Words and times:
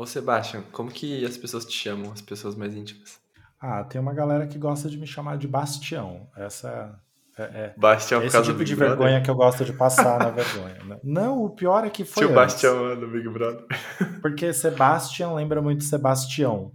Ô, 0.00 0.06
Sebastião, 0.06 0.62
como 0.72 0.90
que 0.90 1.26
as 1.26 1.36
pessoas 1.36 1.66
te 1.66 1.72
chamam, 1.76 2.10
as 2.10 2.22
pessoas 2.22 2.54
mais 2.54 2.74
íntimas? 2.74 3.20
Ah, 3.60 3.84
tem 3.84 4.00
uma 4.00 4.14
galera 4.14 4.46
que 4.46 4.58
gosta 4.58 4.88
de 4.88 4.96
me 4.96 5.06
chamar 5.06 5.36
de 5.36 5.46
Bastião. 5.46 6.26
Essa 6.34 6.98
é, 7.36 7.42
é, 7.42 7.74
Bastião 7.76 8.18
por 8.18 8.26
esse 8.28 8.32
causa 8.32 8.46
tipo 8.50 8.58
do 8.60 8.64
de 8.64 8.70
Big 8.72 8.76
Brother? 8.78 8.96
vergonha 8.98 9.22
que 9.22 9.30
eu 9.30 9.34
gosto 9.34 9.62
de 9.62 9.74
passar 9.74 10.18
na 10.18 10.30
vergonha. 10.30 10.82
né? 10.84 10.98
Não, 11.04 11.44
o 11.44 11.50
pior 11.50 11.84
é 11.84 11.90
que 11.90 12.06
foi 12.06 12.24
Tio 12.26 12.30
antes. 12.38 12.54
Bastião 12.54 12.98
do 12.98 13.08
Big 13.08 13.28
Brother. 13.28 13.66
Porque 14.22 14.54
Sebastian 14.54 15.34
lembra 15.34 15.60
muito 15.60 15.84
Sebastião. 15.84 16.72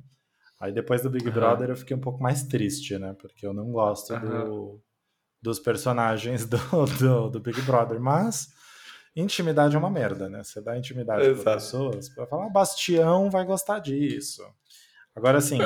Aí 0.62 0.72
depois 0.72 1.02
do 1.02 1.10
Big 1.10 1.28
Aham. 1.28 1.34
Brother 1.34 1.70
eu 1.72 1.76
fiquei 1.76 1.98
um 1.98 2.02
pouco 2.02 2.22
mais 2.22 2.44
triste, 2.44 2.96
né? 3.00 3.16
Porque 3.20 3.44
eu 3.48 3.56
não 3.56 3.72
gosto 3.72 4.16
do- 4.20 4.80
dos 5.42 5.58
personagens 5.58 6.46
do, 6.48 6.58
do, 7.00 7.30
do 7.32 7.40
Big 7.40 7.60
Brother. 7.64 8.00
Mas 8.00 8.50
intimidade 9.16 9.76
é 9.76 9.80
uma 9.80 9.90
merda, 9.90 10.28
né? 10.30 10.44
Você 10.44 10.62
dá 10.62 10.78
intimidade 10.78 11.24
para 11.36 11.54
pessoas, 11.56 12.10
para 12.10 12.26
falar, 12.28 12.46
"Ah, 12.48 12.50
Bastião 12.50 13.30
vai 13.30 13.46
gostar 13.46 13.80
disso. 13.80 14.44
Agora, 15.16 15.38
assim, 15.38 15.60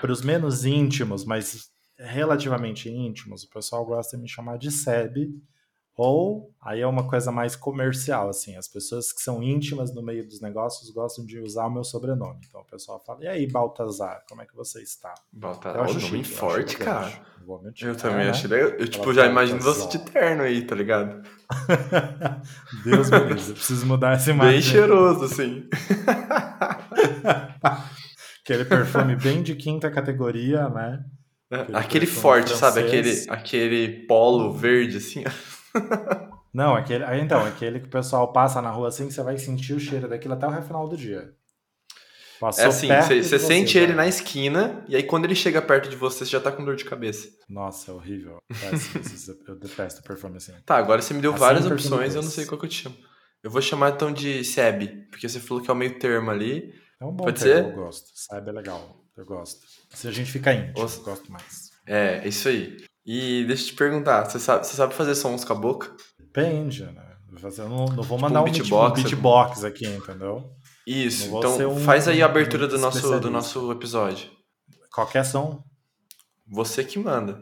para 0.00 0.10
os 0.10 0.20
menos 0.22 0.64
íntimos, 0.64 1.24
mas 1.24 1.70
relativamente 1.98 2.90
íntimos, 2.90 3.44
o 3.44 3.50
pessoal 3.50 3.84
gosta 3.84 4.16
de 4.16 4.22
me 4.22 4.28
chamar 4.28 4.58
de 4.58 4.70
Seb. 4.70 5.30
Ou 5.98 6.52
aí 6.60 6.82
é 6.82 6.86
uma 6.86 7.08
coisa 7.08 7.32
mais 7.32 7.56
comercial, 7.56 8.28
assim. 8.28 8.54
As 8.54 8.68
pessoas 8.68 9.12
que 9.14 9.22
são 9.22 9.42
íntimas 9.42 9.94
no 9.94 10.02
meio 10.02 10.26
dos 10.26 10.42
negócios 10.42 10.90
gostam 10.90 11.24
de 11.24 11.38
usar 11.40 11.66
o 11.66 11.70
meu 11.70 11.82
sobrenome. 11.84 12.40
Então 12.46 12.60
o 12.60 12.64
pessoal 12.66 13.02
fala: 13.02 13.24
E 13.24 13.28
aí, 13.28 13.46
Baltazar, 13.50 14.22
como 14.28 14.42
é 14.42 14.46
que 14.46 14.54
você 14.54 14.82
está? 14.82 15.14
Ó, 15.80 15.84
acho 15.84 15.94
nome 15.94 16.22
chique, 16.22 16.36
forte, 16.36 16.76
cara. 16.76 17.26
Eu 17.82 17.96
também 17.96 18.26
É, 18.26 18.30
achei 18.30 18.48
né? 18.50 18.56
legal. 18.56 18.70
Eu, 18.78 18.88
tipo, 18.88 19.12
já 19.14 19.26
imagino 19.26 19.60
você 19.60 19.88
de 19.88 19.98
terno 20.10 20.42
aí, 20.42 20.62
tá 20.62 20.74
ligado? 20.74 21.22
Deus 22.84 23.10
me 23.10 23.18
livre, 23.20 23.48
eu 23.48 23.54
preciso 23.54 23.86
mudar 23.86 24.14
essa 24.14 24.30
imagem. 24.30 24.52
Bem 24.54 24.62
cheiroso, 24.62 25.24
assim. 25.24 25.68
Aquele 28.44 28.64
perfume 28.64 29.16
bem 29.16 29.42
de 29.42 29.54
quinta 29.54 29.90
categoria, 29.90 30.68
né? 30.68 31.04
Aquele 31.50 31.76
Aquele 31.76 32.06
perfume 32.06 32.22
forte, 32.22 32.56
sabe? 32.56 32.80
francês. 32.80 33.28
Aquele, 33.28 33.38
aquele 33.40 34.06
polo 34.06 34.52
verde, 34.52 34.96
assim. 34.98 35.24
Não, 36.52 36.74
aquele, 36.74 37.04
então, 37.20 37.44
aquele 37.44 37.80
que 37.80 37.86
o 37.86 37.90
pessoal 37.90 38.32
passa 38.32 38.62
na 38.62 38.70
rua 38.70 38.88
assim, 38.88 39.10
você 39.10 39.22
vai 39.22 39.36
sentir 39.38 39.74
o 39.74 39.80
cheiro 39.80 40.08
daquilo 40.08 40.34
até 40.34 40.46
o 40.46 40.62
final 40.62 40.88
do 40.88 40.96
dia. 40.96 41.30
Passou 42.40 42.64
É 42.64 42.66
assim, 42.66 42.88
você 42.88 43.22
você 43.22 43.38
sente 43.38 43.74
já. 43.74 43.80
ele 43.80 43.94
na 43.94 44.06
esquina, 44.06 44.84
e 44.88 44.94
aí 44.96 45.02
quando 45.02 45.24
ele 45.24 45.34
chega 45.34 45.62
perto 45.62 45.88
de 45.88 45.96
você, 45.96 46.18
você 46.24 46.30
já 46.32 46.40
tá 46.40 46.52
com 46.52 46.64
dor 46.64 46.76
de 46.76 46.84
cabeça. 46.84 47.28
Nossa, 47.48 47.90
é 47.90 47.94
horrível. 47.94 48.38
Eu 49.46 49.56
detesto 49.56 50.02
perfume 50.02 50.36
assim. 50.36 50.52
Tá, 50.64 50.76
agora 50.76 51.00
você 51.00 51.14
me 51.14 51.20
deu 51.20 51.32
Assim, 51.32 51.40
várias 51.40 51.66
opções, 51.66 52.14
eu 52.14 52.22
não 52.22 52.30
sei 52.30 52.44
qual 52.46 52.58
que 52.58 52.66
eu 52.66 52.70
te 52.70 52.82
chamo. 52.82 52.96
Eu 53.42 53.50
vou 53.50 53.62
chamar 53.62 53.90
então 53.92 54.12
de 54.12 54.44
Seb, 54.44 55.06
porque 55.10 55.28
você 55.28 55.38
falou 55.40 55.62
que 55.62 55.70
é 55.70 55.72
o 55.72 55.76
meio 55.76 55.98
termo 55.98 56.30
ali. 56.30 56.74
É 57.00 57.04
um 57.04 57.12
bom 57.12 57.24
Pode 57.24 57.40
termo, 57.42 57.68
ser? 57.70 57.76
eu 57.78 57.84
gosto. 57.84 58.10
Sabe, 58.14 58.50
é 58.50 58.52
legal. 58.52 59.04
Eu 59.16 59.24
gosto. 59.24 59.60
Se 59.90 60.08
a 60.08 60.10
gente 60.10 60.30
fica 60.30 60.52
íntimo, 60.52 60.72
eu 60.78 61.02
gosto 61.02 61.30
mais. 61.30 61.70
É, 61.86 62.20
é 62.24 62.28
isso 62.28 62.48
aí. 62.48 62.76
E 63.04 63.44
deixa 63.46 63.62
eu 63.64 63.66
te 63.68 63.74
perguntar, 63.74 64.24
você 64.24 64.38
sabe, 64.38 64.66
você 64.66 64.74
sabe 64.74 64.94
fazer 64.94 65.14
sons 65.14 65.44
com 65.44 65.52
a 65.52 65.56
boca? 65.56 65.94
Depende, 66.18 66.84
né? 66.84 67.06
Eu 67.58 67.68
não, 67.68 67.84
não 67.86 68.02
vou 68.02 68.02
Tipo 68.02 68.18
mandar 68.18 68.40
um 68.40 68.42
um 68.42 68.50
beatbox, 68.50 69.02
beatbox, 69.02 69.60
beatbox 69.60 69.64
aqui, 69.64 69.86
entendeu? 69.86 70.50
Isso, 70.86 71.36
então 71.36 71.72
um- 71.72 71.80
faz 71.84 72.06
aí 72.06 72.22
a 72.22 72.26
abertura 72.26 72.68
do 72.68 72.76
um 72.76 72.80
nosso, 72.80 73.18
do 73.20 73.30
nosso 73.30 73.72
episódio. 73.72 74.30
Qualquer 74.92 75.24
som. 75.24 75.62
Você 76.46 76.84
que 76.84 76.98
manda. 76.98 77.32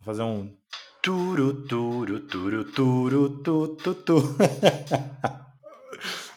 Vou 0.00 0.04
fazer 0.06 0.22
um. 0.22 0.56
Turu, 1.02 1.52
turu, 1.66 2.20
turu, 2.20 2.64
turu, 2.64 3.42
tu, 3.42 3.68
tu, 3.76 3.94
tu. 3.94 4.36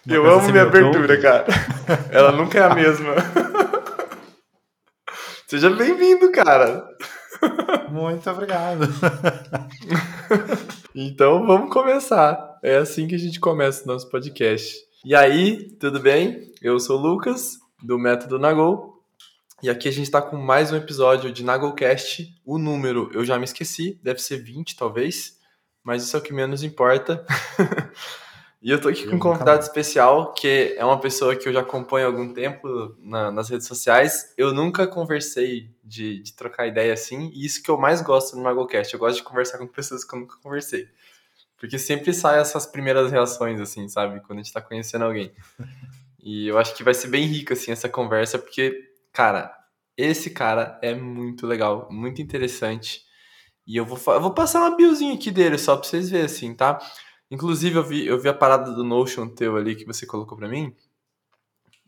Eu 0.08 0.25
amo 0.25 0.42
assim, 0.42 0.52
minha 0.52 0.64
abertura, 0.64 1.22
cara. 1.22 1.45
Ela 2.11 2.31
nunca 2.31 2.58
é 2.58 2.64
a 2.64 2.73
mesma. 2.75 3.14
Seja 5.47 5.69
bem-vindo, 5.69 6.31
cara. 6.31 6.88
Muito 7.89 8.30
obrigado. 8.30 8.81
Então 10.93 11.45
vamos 11.48 11.71
começar. 11.71 12.59
É 12.61 12.76
assim 12.76 13.08
que 13.08 13.15
a 13.15 13.17
gente 13.17 13.39
começa 13.39 13.86
o 13.86 13.88
nosso 13.88 14.09
podcast. 14.09 14.76
E 15.04 15.16
aí, 15.16 15.70
tudo 15.80 16.00
bem? 16.00 16.52
Eu 16.62 16.80
sou 16.80 17.00
o 17.00 17.02
Lucas, 17.02 17.58
do 17.82 17.98
Método 17.98 18.38
Nagol. 18.38 19.02
E 19.64 19.70
aqui 19.70 19.88
a 19.88 19.92
gente 19.92 20.06
está 20.06 20.22
com 20.22 20.38
mais 20.38 20.72
um 20.72 20.76
episódio 20.76 21.32
de 21.32 21.44
Nagolcast. 21.44 22.34
O 22.45 22.58
número 22.58 23.10
eu 23.14 23.23
já 23.26 23.38
me 23.38 23.45
esqueci, 23.45 24.00
deve 24.04 24.20
ser 24.20 24.38
20 24.38 24.76
talvez, 24.76 25.38
mas 25.84 26.04
isso 26.04 26.16
é 26.16 26.20
o 26.20 26.23
que 26.23 26.34
menos 26.34 26.64
importa. 26.64 27.26
e 28.62 28.70
eu 28.72 28.80
tô 28.82 28.89
aqui 28.89 29.04
Eu 29.04 29.10
com 29.12 29.16
um 29.17 29.20
convidado 29.20 29.58
mais. 29.58 29.66
especial, 29.67 30.34
que 30.34 30.76
é 30.78 30.84
uma 30.86 31.00
pessoa 31.00 31.36
que 31.36 31.48
eu 31.48 31.54
já 31.54 31.62
acompanho 31.62 32.06
há 32.08 32.10
algum 32.10 32.33
tempo 32.33 32.95
na- 33.00 33.32
nas 33.32 33.50
redes 33.50 33.68
sociais. 33.68 34.33
Eu 34.38 34.52
nunca 34.54 34.88
conversei 34.88 35.70
de, 35.83 36.22
de 36.23 36.33
trocar 36.33 36.68
ideia 36.68 36.94
assim, 36.94 37.32
e 37.33 37.45
isso 37.45 37.62
que 37.62 37.70
eu 37.70 37.78
mais 37.78 38.02
gosto 38.02 38.36
no 38.36 38.44
Nagolcast. 38.44 38.94
Eu 38.94 39.00
gosto 39.00 39.18
de 39.18 39.23
conversar 39.23 39.58
com 39.60 39.68
pessoas 39.68 40.04
que 40.04 40.16
eu 40.16 40.20
nunca 40.20 40.38
conversei. 40.42 40.88
Porque 41.61 41.77
sempre 41.77 42.11
sai 42.11 42.39
essas 42.39 42.66
primeiras 42.66 43.11
reações, 43.11 43.61
assim, 43.61 43.88
sabe? 43.88 44.20
Quando 44.22 44.39
a 44.39 44.42
gente 44.42 44.52
tá 44.52 44.60
conhecendo 44.60 45.05
alguém. 45.05 45.32
E 46.23 46.48
eu 46.48 46.60
acho 46.60 46.76
que 46.76 46.83
vai 46.83 46.94
ser 46.94 47.08
bem 47.08 47.26
rica, 47.26 47.55
assim, 47.55 47.72
essa 47.72 47.89
conversa, 47.89 48.38
porque, 48.38 48.94
cara, 49.11 49.52
esse 49.98 50.30
cara 50.30 50.80
é 50.80 50.94
muito 50.94 51.48
legal, 51.48 51.88
muito 51.89 52.21
interessante. 52.21 53.02
E 53.66 53.76
eu 53.76 53.83
vou, 53.83 53.98
eu 54.14 54.21
vou 54.21 54.32
passar 54.32 54.60
uma 54.60 54.77
biozinha 54.77 55.16
aqui 55.16 55.32
dele, 55.32 55.58
só 55.58 55.76
pra 55.76 55.89
vocês 55.89 56.11
verem, 56.11 56.27
assim, 56.27 56.54
tá? 56.54 56.77
Inclusive, 57.32 57.76
eu 57.76 57.83
vi, 57.83 58.05
eu 58.05 58.20
vi 58.20 58.30
a 58.30 58.36
parada 58.36 58.71
do 58.71 58.83
Notion 58.83 59.30
teu 59.30 59.55
ali 59.58 59.76
que 59.76 59.83
você 59.83 60.05
colocou 60.05 60.38
pra 60.38 60.48
mim. 60.48 60.76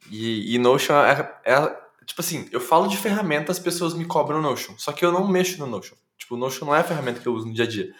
E, 0.09 0.55
e 0.55 0.57
Notion 0.57 0.95
é, 0.95 1.31
é- 1.45 1.83
Tipo 2.07 2.21
assim, 2.21 2.49
eu 2.51 2.59
falo 2.59 2.87
de 2.87 2.97
ferramenta, 2.97 3.51
as 3.51 3.59
pessoas 3.59 3.93
me 3.93 4.03
cobram 4.03 4.41
Notion. 4.41 4.73
Só 4.79 4.91
que 4.91 5.05
eu 5.05 5.11
não 5.11 5.27
mexo 5.27 5.59
no 5.59 5.67
Notion. 5.67 5.95
Tipo, 6.17 6.33
o 6.33 6.37
Notion 6.39 6.65
não 6.65 6.75
é 6.75 6.79
a 6.79 6.83
ferramenta 6.83 7.19
que 7.19 7.27
eu 7.27 7.35
uso 7.35 7.45
no 7.45 7.53
dia 7.53 7.65
a 7.65 7.67
dia. 7.67 7.93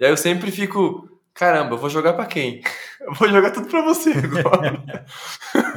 E 0.00 0.04
aí 0.04 0.10
eu 0.10 0.16
sempre 0.16 0.50
fico, 0.50 1.08
caramba, 1.32 1.74
eu 1.74 1.78
vou 1.78 1.88
jogar 1.90 2.12
pra 2.14 2.26
quem? 2.26 2.60
Eu 3.04 3.12
vou 3.12 3.28
jogar 3.28 3.50
tudo 3.50 3.68
pra 3.68 3.82
você 3.82 4.12
agora. 4.16 5.04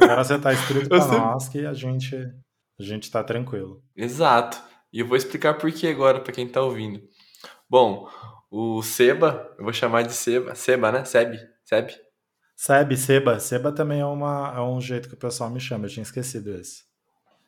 Agora 0.00 0.24
você 0.24 0.38
tá 0.38 0.50
escrito 0.50 0.84
Eu 0.86 0.88
pra 0.88 1.00
sempre- 1.02 1.18
nós 1.18 1.46
que 1.50 1.66
a 1.66 1.74
gente, 1.74 2.16
a 2.16 2.82
gente 2.82 3.10
tá 3.10 3.22
tranquilo. 3.22 3.82
Exato. 3.94 4.58
E 4.90 5.00
eu 5.00 5.06
vou 5.06 5.14
explicar 5.14 5.52
por 5.58 5.70
que 5.70 5.86
agora 5.86 6.20
pra 6.20 6.32
quem 6.32 6.48
tá 6.48 6.62
ouvindo. 6.62 7.02
Bom, 7.68 8.08
o 8.50 8.82
Seba, 8.82 9.54
eu 9.58 9.64
vou 9.64 9.74
chamar 9.74 10.04
de 10.04 10.14
Seba, 10.14 10.54
Seba, 10.54 10.90
né? 10.90 11.04
Seb, 11.04 11.34
Seb. 11.66 11.90
Seb, 12.56 12.96
Seba. 12.96 13.38
Seba 13.38 13.72
também 13.72 14.00
é, 14.00 14.06
uma, 14.06 14.54
é 14.56 14.60
um 14.62 14.80
jeito 14.80 15.06
que 15.06 15.14
o 15.14 15.18
pessoal 15.18 15.50
me 15.50 15.60
chama, 15.60 15.84
eu 15.84 15.90
tinha 15.90 16.02
esquecido 16.02 16.54
esse. 16.54 16.84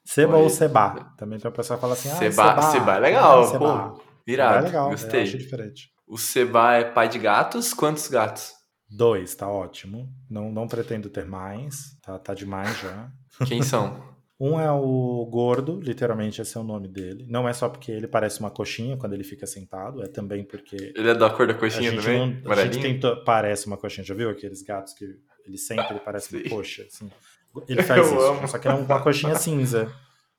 Seba 0.05 0.37
Oi. 0.37 0.43
ou 0.43 0.51
Seba. 0.51 1.11
Também 1.17 1.39
tem 1.39 1.51
o 1.51 1.55
pessoal 1.55 1.79
que 1.79 1.81
fala 1.81 1.95
assim, 1.95 2.11
ah, 2.11 2.17
Seba, 2.17 2.33
Seba. 2.51 2.63
Seba 2.63 2.97
é 2.97 2.99
legal, 2.99 3.41
Ah, 3.41 3.47
Seba. 3.47 3.59
pô. 3.59 3.95
Seba 3.97 4.11
Irado, 4.27 4.59
é 4.59 4.61
legal, 4.69 4.85
eu 4.85 4.91
gostei. 4.91 5.23
acho 5.23 5.39
diferente. 5.39 5.90
O 6.11 6.19
Seba 6.19 6.75
é 6.75 6.85
pai 6.85 7.09
de 7.09 7.21
gatos, 7.21 7.73
quantos 7.73 8.09
gatos? 8.09 8.53
Dois, 8.89 9.33
tá 9.37 9.49
ótimo. 9.49 10.13
Não, 10.29 10.51
não 10.51 10.67
pretendo 10.67 11.09
ter 11.09 11.25
mais, 11.25 11.97
tá, 12.03 12.19
tá 12.19 12.35
demais 12.35 12.77
já. 12.81 13.09
Quem 13.47 13.63
são? 13.63 14.11
Um 14.43 14.59
é 14.59 14.73
o 14.73 15.29
gordo, 15.31 15.79
literalmente 15.83 16.41
esse 16.41 16.57
é 16.57 16.61
o 16.61 16.65
nome 16.65 16.89
dele. 16.89 17.27
Não 17.29 17.47
é 17.47 17.53
só 17.53 17.69
porque 17.69 17.93
ele 17.93 18.09
parece 18.09 18.41
uma 18.41 18.51
coxinha 18.51 18.97
quando 18.97 19.13
ele 19.13 19.23
fica 19.23 19.47
sentado, 19.47 20.03
é 20.03 20.09
também 20.09 20.43
porque 20.45 20.95
Ele 20.97 21.11
é 21.11 21.15
da 21.15 21.29
cor 21.29 21.47
da 21.47 21.53
coxinha 21.53 21.95
também? 21.95 22.41
não, 22.43 22.51
a 22.51 22.65
gente 22.65 22.81
tentou, 22.81 23.23
parece 23.23 23.67
uma 23.67 23.77
coxinha. 23.77 24.03
Já 24.03 24.15
viu 24.15 24.31
aqueles 24.31 24.63
gatos 24.63 24.95
que 24.95 25.05
ele 25.45 25.59
senta, 25.59 25.89
ele 25.91 26.01
parece 26.01 26.35
uma 26.35 26.43
coxa? 26.49 26.85
Assim. 26.85 27.11
Ele 27.69 27.83
faz 27.85 27.99
Eu 27.99 28.07
isso, 28.07 28.19
amo. 28.19 28.49
só 28.49 28.57
que 28.59 28.67
é 28.67 28.73
uma 28.73 29.03
coxinha 29.03 29.35
cinza. 29.35 29.93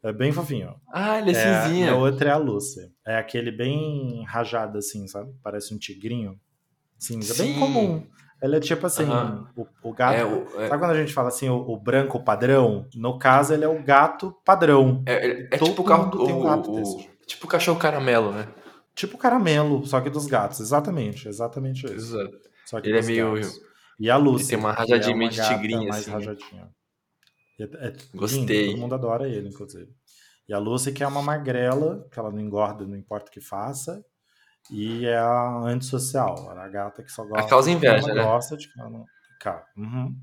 É 0.04 0.12
bem 0.12 0.32
fofinho. 0.32 0.76
Ah, 0.92 1.20
ele 1.20 1.32
é, 1.32 1.34
É, 1.34 1.62
cinzinha. 1.64 1.92
a 1.92 1.96
outra 1.96 2.30
é 2.30 2.34
a 2.34 2.38
Lucy. 2.38 2.92
É 3.06 3.18
aquele 3.18 3.52
bem 3.52 4.24
rajado 4.28 4.78
assim, 4.80 5.08
sabe? 5.08 5.32
Parece 5.44 5.74
um 5.74 5.78
tigrinho. 5.78 6.40
Cinza, 6.98 7.36
bem 7.36 7.54
Sim. 7.54 7.60
comum. 7.60 8.08
Ele 8.42 8.56
é 8.56 8.60
tipo 8.60 8.88
assim, 8.88 9.06
o, 9.56 9.68
o 9.84 9.94
gato. 9.94 10.16
É, 10.18 10.26
o- 10.26 10.62
é- 10.62 10.68
Sabe 10.68 10.82
quando 10.82 10.92
a 10.92 11.00
gente 11.00 11.14
fala 11.14 11.28
assim, 11.28 11.48
o, 11.50 11.56
o 11.58 11.78
branco 11.80 12.24
padrão? 12.24 12.88
No 12.96 13.20
caso, 13.20 13.54
ele 13.54 13.64
é 13.64 13.68
o 13.68 13.84
gato 13.84 14.36
padrão. 14.44 15.04
é- 15.06 15.28
é- 15.28 15.48
é 15.52 15.58
tipo 15.60 15.82
o 15.84 15.86
carro 15.86 16.26
tem 16.26 16.34
um 16.36 16.44
gato 16.44 16.74
desse. 16.76 17.08
Tipo 17.28 17.46
o 17.46 17.50
cachorro 17.50 17.80
caramelo, 17.80 18.32
né? 18.32 18.48
Tipo 18.96 19.18
caramelo, 19.20 19.86
só 19.86 20.02
que 20.02 20.10
dos 20.10 20.26
gatos. 20.26 20.60
Exatamente, 20.60 21.28
exatamente 21.28 21.86
isso. 21.86 22.18
Exato. 22.18 22.38
Só 22.66 22.82
que 22.82 22.90
Ele 22.90 22.98
é 23.00 23.02
meio- 23.04 23.36
gatos. 23.36 23.60
E 24.00 24.10
a 24.10 24.18
ele 24.18 24.44
tem 24.48 24.58
uma 24.58 24.74
que 24.74 24.80
rajadinha 24.80 25.14
é 25.16 25.18
meio 25.20 25.30
de 25.32 25.38
gata 25.38 25.54
tigrinho, 25.54 25.88
mais 25.88 26.02
assim. 26.02 26.12
rajadinha. 26.12 26.70
É, 27.60 27.64
é 27.64 27.90
lindo, 27.90 28.00
Gostei. 28.16 28.70
todo 28.72 28.80
mundo 28.80 28.96
adora 28.96 29.30
ele, 29.30 29.48
inclusive. 29.50 29.88
E 30.52 30.54
a 30.54 30.58
Lucy, 30.60 30.92
que 30.92 31.02
é 31.02 31.08
uma 31.08 31.22
magrela, 31.22 32.06
que 32.12 32.20
ela 32.20 32.30
não 32.30 32.38
engorda, 32.42 32.86
não 32.86 32.98
importa 32.98 33.30
o 33.30 33.32
que 33.32 33.40
faça. 33.40 34.04
E 34.70 35.06
é 35.06 35.18
a 35.18 35.62
antissocial. 35.64 36.50
A 36.50 36.68
gata 36.68 37.02
que 37.02 37.10
só 37.10 37.24
gosta. 37.24 37.48
causa 37.48 37.72
de 37.72 37.80
quem 37.80 37.90
inveja, 37.90 38.10
ela 38.10 38.16
né? 38.16 38.24
gosta 38.24 38.58
de 38.58 38.70
ela 38.78 38.90
não. 38.90 39.06
Cara, 39.40 39.64
uhum. 39.78 40.14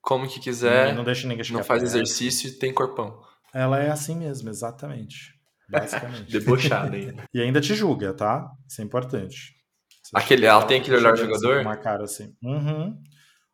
Como 0.00 0.26
que 0.26 0.40
quiser, 0.40 0.94
não 0.94 1.04
deixa 1.04 1.28
ninguém 1.28 1.44
não 1.52 1.62
faz 1.62 1.82
perto. 1.82 1.92
exercício 1.94 2.48
e 2.48 2.52
tem 2.52 2.72
corpão. 2.72 3.20
Ela 3.52 3.78
é 3.82 3.90
assim 3.90 4.16
mesmo, 4.16 4.48
exatamente. 4.48 5.34
Basicamente. 5.68 6.32
Debochado 6.32 6.96
ainda. 6.96 7.24
e 7.34 7.42
ainda 7.42 7.60
te 7.60 7.74
julga, 7.74 8.14
tá? 8.14 8.50
Isso 8.66 8.80
é 8.80 8.84
importante. 8.84 9.54
Você 10.02 10.10
Aquele- 10.14 10.46
ela 10.46 10.64
tem 10.64 10.80
aquele 10.80 10.96
olhar 10.96 11.12
assim 11.12 11.24
jogador? 11.24 11.56
com 11.56 11.68
Uma 11.68 11.76
cara 11.76 12.04
assim. 12.04 12.34
Uhum. 12.42 12.98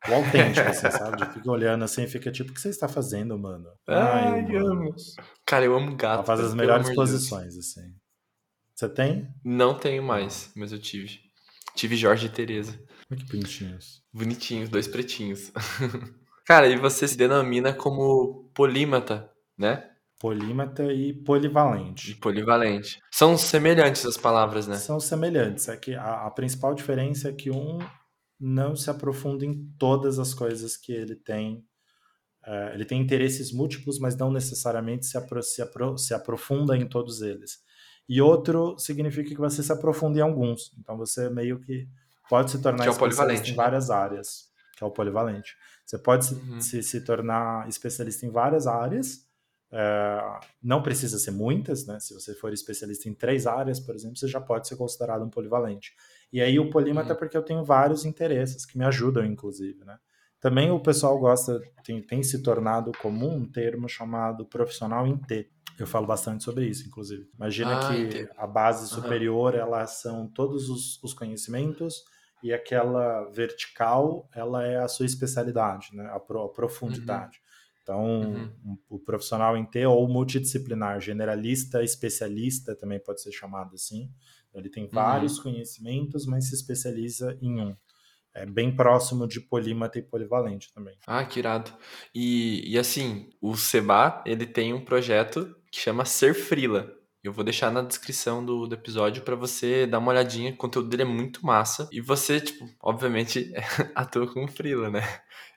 O 0.09 0.13
autêntico, 0.13 0.67
assim, 0.67 0.91
sabe? 0.91 1.25
Fica 1.33 1.51
olhando 1.51 1.83
assim, 1.83 2.07
fica 2.07 2.31
tipo, 2.31 2.51
o 2.51 2.53
que 2.53 2.61
você 2.61 2.69
está 2.69 2.87
fazendo, 2.87 3.37
mano? 3.37 3.67
Ai, 3.87 4.45
eu 4.49 4.67
amo. 4.67 4.95
Cara, 5.45 5.65
eu 5.65 5.75
amo 5.75 5.95
gato. 5.95 6.15
Ela 6.15 6.23
faz 6.23 6.39
as 6.41 6.53
melhores 6.53 6.93
posições, 6.93 7.53
Deus. 7.53 7.65
assim. 7.65 7.93
Você 8.75 8.89
tem? 8.89 9.27
Não 9.43 9.77
tenho 9.77 10.03
mais, 10.03 10.51
mas 10.55 10.71
eu 10.71 10.79
tive. 10.79 11.19
Tive 11.75 11.95
Jorge 11.95 12.27
e 12.27 12.29
Tereza. 12.29 12.79
Que 13.09 13.25
bonitinhos. 13.25 14.03
Bonitinhos, 14.11 14.69
dois 14.69 14.87
pretinhos. 14.87 15.51
Cara, 16.45 16.67
e 16.67 16.75
você 16.77 17.07
se 17.07 17.15
denomina 17.15 17.73
como 17.73 18.49
polímata, 18.53 19.31
né? 19.57 19.89
Polímata 20.19 20.91
e 20.91 21.13
polivalente. 21.13 22.11
E 22.11 22.15
polivalente. 22.15 22.99
São 23.11 23.37
semelhantes 23.37 24.05
as 24.05 24.17
palavras, 24.17 24.67
né? 24.67 24.75
São 24.77 24.99
semelhantes. 24.99 25.67
É 25.67 25.77
que 25.77 25.95
a, 25.95 26.25
a 26.27 26.31
principal 26.31 26.73
diferença 26.73 27.29
é 27.29 27.33
que 27.33 27.49
um 27.49 27.79
não 28.43 28.75
se 28.75 28.89
aprofunda 28.89 29.45
em 29.45 29.65
todas 29.79 30.19
as 30.19 30.33
coisas 30.33 30.75
que 30.75 30.91
ele 30.91 31.15
tem. 31.15 31.65
Uh, 32.45 32.73
ele 32.73 32.83
tem 32.83 33.01
interesses 33.01 33.53
múltiplos, 33.53 33.99
mas 33.99 34.17
não 34.17 34.29
necessariamente 34.29 35.05
se, 35.05 35.17
apro 35.17 35.41
se, 35.41 35.61
apro 35.61 35.97
se 35.97 36.13
aprofunda 36.13 36.75
em 36.75 36.85
todos 36.85 37.21
eles. 37.21 37.59
E 38.07 38.21
outro 38.21 38.77
significa 38.77 39.29
que 39.29 39.39
você 39.39 39.63
se 39.63 39.71
aprofunda 39.71 40.19
em 40.19 40.21
alguns. 40.21 40.73
Então 40.77 40.97
você 40.97 41.29
meio 41.29 41.57
que 41.61 41.87
pode 42.29 42.51
se 42.51 42.61
tornar 42.61 42.83
que 42.83 42.89
é 42.89 42.91
especialista 42.91 43.47
em 43.47 43.51
né? 43.51 43.55
várias 43.55 43.89
áreas, 43.89 44.51
que 44.75 44.83
é 44.83 44.87
o 44.87 44.91
polivalente. 44.91 45.55
Você 45.85 45.97
pode 45.97 46.33
uhum. 46.33 46.59
se, 46.59 46.83
se, 46.83 46.99
tornar 46.99 47.69
especialista 47.69 48.25
em 48.25 48.29
várias 48.29 48.67
áreas, 48.67 49.25
é, 49.71 50.39
não 50.61 50.83
precisa 50.83 51.17
ser 51.17 51.31
muitas, 51.31 51.85
né? 51.85 51.97
Se 52.01 52.13
você 52.13 52.33
for 52.33 52.51
especialista 52.51 53.07
em 53.07 53.13
três 53.13 53.47
áreas, 53.47 53.79
por 53.79 53.95
exemplo, 53.95 54.17
você 54.17 54.27
já 54.27 54.41
pode 54.41 54.67
ser 54.67 54.75
considerado 54.75 55.23
um 55.23 55.29
polivalente. 55.29 55.93
E 56.33 56.41
aí 56.41 56.59
o 56.59 56.71
polímata 56.71 57.09
uhum. 57.09 57.15
é 57.15 57.19
porque 57.19 57.37
eu 57.37 57.43
tenho 57.43 57.63
vários 57.63 58.05
interesses 58.05 58.65
que 58.65 58.75
me 58.75 58.83
ajudam, 58.83 59.23
inclusive, 59.23 59.85
né? 59.85 59.99
Também 60.41 60.71
o 60.71 60.79
pessoal 60.79 61.17
gosta, 61.19 61.61
tem, 61.85 62.01
tem 62.01 62.23
se 62.23 62.41
tornado 62.41 62.91
comum 62.99 63.35
um 63.35 63.45
termo 63.49 63.87
chamado 63.87 64.43
profissional 64.43 65.05
em 65.07 65.15
T. 65.15 65.49
Eu 65.79 65.85
falo 65.85 66.07
bastante 66.07 66.43
sobre 66.43 66.65
isso, 66.65 66.87
inclusive. 66.87 67.29
Imagina 67.35 67.77
ah, 67.77 67.87
que 67.87 68.01
entendi. 68.01 68.29
a 68.35 68.47
base 68.47 68.89
superior, 68.89 69.53
uhum. 69.53 69.59
elas 69.59 70.01
são 70.01 70.27
todos 70.27 70.69
os, 70.69 71.01
os, 71.03 71.13
conhecimentos 71.13 72.03
e 72.41 72.51
aquela 72.51 73.29
vertical, 73.29 74.27
ela 74.35 74.65
é 74.65 74.77
a 74.77 74.87
sua 74.87 75.05
especialidade, 75.05 75.95
né? 75.95 76.09
A, 76.11 76.19
pro, 76.19 76.43
a 76.43 76.49
profundidade. 76.49 77.37
Uhum. 77.37 77.42
Então, 77.83 78.21
uhum. 78.21 78.49
um, 78.65 78.77
o 78.89 78.97
profissional 78.97 79.57
em 79.57 79.65
T 79.65 79.85
ou 79.85 80.07
multidisciplinar, 80.07 81.01
generalista, 81.01 81.83
especialista 81.83 82.75
também 82.75 82.99
pode 82.99 83.21
ser 83.21 83.33
chamado 83.33 83.75
assim. 83.75 84.09
Ele 84.55 84.69
tem 84.69 84.87
vários 84.87 85.37
uhum. 85.37 85.43
conhecimentos, 85.43 86.25
mas 86.25 86.47
se 86.47 86.55
especializa 86.55 87.37
em 87.41 87.59
um. 87.59 87.75
É 88.33 88.45
bem 88.45 88.75
próximo 88.75 89.27
de 89.27 89.39
polímata 89.39 89.99
e 89.99 90.01
polivalente 90.01 90.73
também. 90.73 90.97
Ah, 91.05 91.23
que 91.23 91.39
irado. 91.39 91.71
E, 92.15 92.63
e 92.67 92.79
assim, 92.79 93.29
o 93.39 93.55
Seba, 93.55 94.23
ele 94.25 94.47
tem 94.47 94.73
um 94.73 94.83
projeto 94.83 95.55
que 95.69 95.79
chama 95.79 96.05
Ser 96.05 96.33
Frila. 96.33 96.91
Eu 97.23 97.31
vou 97.31 97.43
deixar 97.43 97.71
na 97.71 97.81
descrição 97.81 98.45
do, 98.45 98.67
do 98.67 98.75
episódio 98.75 99.23
para 99.23 99.33
você 99.33 99.87
dar 99.87 99.99
uma 99.99 100.11
olhadinha. 100.11 100.51
O 100.51 100.57
conteúdo 100.57 100.89
dele 100.89 101.03
é 101.03 101.05
muito 101.05 101.45
massa. 101.45 101.87
E 101.89 102.01
você, 102.01 102.41
tipo, 102.41 102.69
obviamente, 102.81 103.53
atua 103.95 104.27
como 104.27 104.45
Frila, 104.47 104.89
né? 104.89 105.01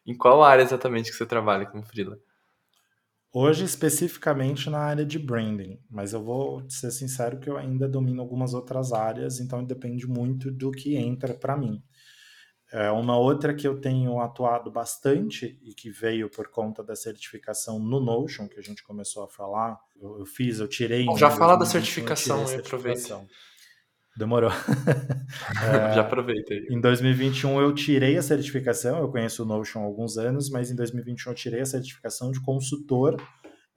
Em 0.06 0.16
qual 0.16 0.44
área 0.44 0.62
exatamente 0.62 1.10
que 1.10 1.16
você 1.16 1.26
trabalha 1.26 1.66
como 1.66 1.84
Frila? 1.84 2.20
Hoje, 3.32 3.64
especificamente 3.64 4.70
na 4.70 4.78
área 4.78 5.04
de 5.04 5.18
branding, 5.18 5.78
mas 5.90 6.12
eu 6.12 6.22
vou 6.22 6.62
ser 6.70 6.90
sincero 6.92 7.38
que 7.38 7.50
eu 7.50 7.58
ainda 7.58 7.88
domino 7.88 8.22
algumas 8.22 8.54
outras 8.54 8.92
áreas, 8.92 9.40
então 9.40 9.62
depende 9.62 10.06
muito 10.06 10.50
do 10.50 10.70
que 10.70 10.96
entra 10.96 11.34
para 11.34 11.56
mim. 11.56 11.82
É 12.72 12.90
uma 12.90 13.16
outra 13.16 13.54
que 13.54 13.66
eu 13.66 13.80
tenho 13.80 14.20
atuado 14.20 14.70
bastante 14.70 15.58
e 15.62 15.72
que 15.72 15.88
veio 15.88 16.28
por 16.28 16.48
conta 16.48 16.82
da 16.82 16.96
certificação 16.96 17.78
no 17.78 18.00
Notion, 18.00 18.48
que 18.48 18.58
a 18.58 18.62
gente 18.62 18.82
começou 18.82 19.22
a 19.22 19.28
falar. 19.28 19.78
Eu, 20.00 20.18
eu 20.18 20.26
fiz, 20.26 20.58
eu 20.58 20.66
tirei. 20.66 21.04
Bom, 21.04 21.16
já 21.16 21.30
fala 21.30 21.56
da 21.56 21.64
certificação, 21.64 22.44
eu 22.50 22.58
aproveito. 22.58 23.20
Demorou. 24.16 24.50
é, 24.50 25.92
já 25.94 26.00
aproveitei. 26.00 26.66
Em 26.70 26.80
2021 26.80 27.60
eu 27.60 27.72
tirei 27.74 28.16
a 28.16 28.22
certificação, 28.22 28.98
eu 28.98 29.10
conheço 29.10 29.42
o 29.42 29.46
Notion 29.46 29.82
há 29.82 29.84
alguns 29.84 30.16
anos, 30.16 30.50
mas 30.50 30.70
em 30.70 30.74
2021 30.74 31.30
eu 31.32 31.36
tirei 31.36 31.60
a 31.60 31.66
certificação 31.66 32.32
de 32.32 32.40
consultor 32.40 33.16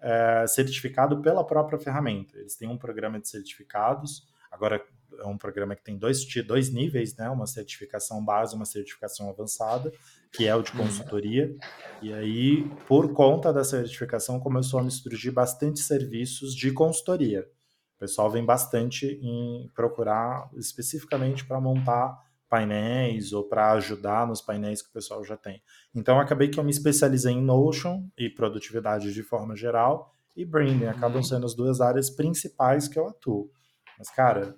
é, 0.01 0.45
certificado 0.47 1.21
pela 1.21 1.45
própria 1.45 1.77
ferramenta. 1.77 2.37
Eles 2.37 2.55
têm 2.55 2.69
um 2.69 2.77
programa 2.77 3.19
de 3.19 3.27
certificados, 3.27 4.23
agora 4.49 4.81
é 5.19 5.25
um 5.25 5.37
programa 5.37 5.75
que 5.75 5.83
tem 5.83 5.97
dois, 5.97 6.25
dois 6.45 6.69
níveis, 6.69 7.15
né? 7.15 7.29
Uma 7.29 7.47
certificação 7.47 8.23
base, 8.23 8.55
uma 8.55 8.65
certificação 8.65 9.29
avançada, 9.29 9.91
que 10.31 10.47
é 10.47 10.55
o 10.55 10.61
de 10.61 10.71
uhum. 10.71 10.85
consultoria. 10.85 11.55
E 12.01 12.13
aí, 12.13 12.69
por 12.87 13.13
conta 13.13 13.51
da 13.51 13.63
certificação, 13.63 14.39
começou 14.39 14.79
a 14.79 14.83
me 14.83 14.91
surgir 14.91 15.31
bastante 15.31 15.79
serviços 15.79 16.55
de 16.55 16.71
consultoria. 16.71 17.47
O 17.95 17.99
pessoal 17.99 18.29
vem 18.29 18.45
bastante 18.45 19.19
em 19.21 19.69
procurar 19.75 20.49
especificamente 20.55 21.45
para 21.45 21.59
montar 21.59 22.17
painéis 22.49 23.31
ou 23.33 23.43
para 23.43 23.73
ajudar 23.73 24.25
nos 24.25 24.41
painéis 24.41 24.81
que 24.81 24.89
o 24.89 24.93
pessoal 24.93 25.23
já 25.23 25.37
tem. 25.37 25.61
Então, 25.93 26.19
acabei 26.19 26.47
que 26.47 26.59
eu 26.59 26.63
me 26.63 26.71
especializei 26.71 27.33
em 27.33 27.41
Notion 27.41 28.07
e 28.17 28.29
produtividade 28.29 29.13
de 29.13 29.21
forma 29.21 29.55
geral 29.55 30.15
e 30.35 30.45
branding. 30.45 30.85
Acabam 30.85 31.17
uhum. 31.17 31.23
sendo 31.23 31.45
as 31.45 31.53
duas 31.53 31.81
áreas 31.81 32.09
principais 32.09 32.87
que 32.87 32.97
eu 32.97 33.07
atuo. 33.07 33.51
Mas, 33.97 34.09
cara, 34.09 34.55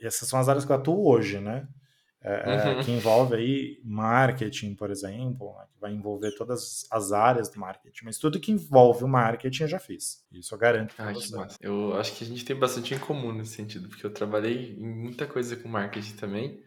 essas 0.00 0.28
são 0.28 0.38
as 0.38 0.48
áreas 0.48 0.64
que 0.64 0.72
eu 0.72 0.76
atuo 0.76 1.08
hoje, 1.08 1.38
né? 1.38 1.66
É, 2.20 2.52
é, 2.52 2.74
uhum. 2.74 2.82
que 2.82 2.90
envolve 2.90 3.36
aí 3.36 3.80
marketing, 3.84 4.74
por 4.74 4.90
exemplo, 4.90 5.54
né? 5.56 5.66
que 5.72 5.80
vai 5.80 5.92
envolver 5.92 6.32
todas 6.32 6.84
as 6.90 7.12
áreas 7.12 7.48
do 7.48 7.60
marketing. 7.60 8.04
Mas 8.04 8.18
tudo 8.18 8.40
que 8.40 8.50
envolve 8.50 9.04
o 9.04 9.08
marketing 9.08 9.62
eu 9.62 9.68
já 9.68 9.78
fiz. 9.78 10.26
Isso 10.32 10.52
eu 10.52 10.58
garanto. 10.58 10.94
Massa. 10.98 11.56
Eu 11.60 11.94
acho 11.96 12.16
que 12.16 12.24
a 12.24 12.26
gente 12.26 12.44
tem 12.44 12.56
bastante 12.56 12.92
em 12.92 12.98
comum 12.98 13.32
nesse 13.32 13.52
sentido, 13.52 13.88
porque 13.88 14.04
eu 14.04 14.10
trabalhei 14.10 14.76
em 14.76 14.86
muita 14.86 15.26
coisa 15.26 15.54
com 15.56 15.68
marketing 15.68 16.16
também. 16.16 16.60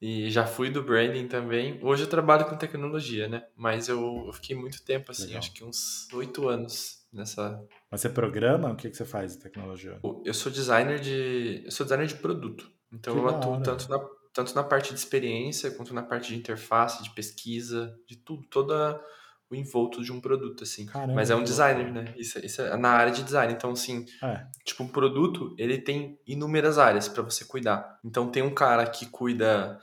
E 0.00 0.30
já 0.30 0.46
fui 0.46 0.70
do 0.70 0.82
branding 0.82 1.26
também. 1.26 1.80
Hoje 1.82 2.04
eu 2.04 2.08
trabalho 2.08 2.44
com 2.44 2.56
tecnologia, 2.56 3.26
né? 3.26 3.44
Mas 3.56 3.88
eu, 3.88 4.24
eu 4.26 4.32
fiquei 4.32 4.54
muito 4.54 4.82
tempo, 4.84 5.10
assim, 5.10 5.26
Legal. 5.26 5.38
acho 5.38 5.52
que 5.52 5.64
uns 5.64 6.08
oito 6.12 6.48
anos 6.48 7.03
nessa. 7.14 7.62
Mas 7.90 8.00
você 8.00 8.08
programa? 8.08 8.72
O 8.72 8.76
que, 8.76 8.90
que 8.90 8.96
você 8.96 9.04
faz 9.04 9.36
em 9.36 9.38
tecnologia? 9.38 9.98
Eu 10.24 10.34
sou 10.34 10.50
designer 10.50 10.98
de. 10.98 11.62
Eu 11.64 11.70
sou 11.70 11.84
designer 11.84 12.06
de 12.06 12.16
produto. 12.16 12.70
Então 12.92 13.14
que 13.14 13.20
eu 13.20 13.28
atuo 13.28 13.62
tanto 13.62 13.88
na 13.88 13.98
tanto 14.34 14.52
na 14.52 14.64
parte 14.64 14.92
de 14.92 14.98
experiência, 14.98 15.70
quanto 15.70 15.94
na 15.94 16.02
parte 16.02 16.28
de 16.28 16.36
interface, 16.36 17.04
de 17.04 17.10
pesquisa, 17.10 17.96
de 18.06 18.16
tudo, 18.16 18.42
toda 18.50 19.00
o 19.48 19.54
envolto 19.54 20.02
de 20.02 20.12
um 20.12 20.20
produto, 20.20 20.64
assim. 20.64 20.86
Caramba, 20.86 21.14
Mas 21.14 21.30
é 21.30 21.36
um 21.36 21.44
designer, 21.44 21.92
né? 21.92 22.12
Isso, 22.16 22.44
isso 22.44 22.60
é 22.60 22.76
na 22.76 22.90
área 22.90 23.12
de 23.12 23.22
design. 23.22 23.52
Então, 23.52 23.70
assim, 23.70 24.04
é. 24.22 24.44
tipo, 24.64 24.82
um 24.82 24.88
produto, 24.88 25.54
ele 25.56 25.78
tem 25.78 26.18
inúmeras 26.26 26.78
áreas 26.78 27.08
para 27.08 27.22
você 27.22 27.44
cuidar. 27.44 28.00
Então, 28.04 28.28
tem 28.28 28.42
um 28.42 28.52
cara 28.52 28.84
que 28.86 29.06
cuida, 29.06 29.78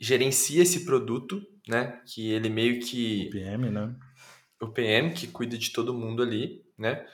gerencia 0.00 0.62
esse 0.62 0.86
produto, 0.86 1.42
né? 1.68 2.00
Que 2.06 2.30
ele 2.30 2.48
meio 2.48 2.80
que... 2.80 3.26
O 3.28 3.30
PM, 3.32 3.70
né? 3.70 3.94
O 4.62 4.68
PM, 4.68 5.12
que 5.12 5.26
cuida 5.26 5.58
de 5.58 5.72
todo 5.72 5.92
mundo 5.92 6.22
ali, 6.22 6.62
né? 6.80 7.06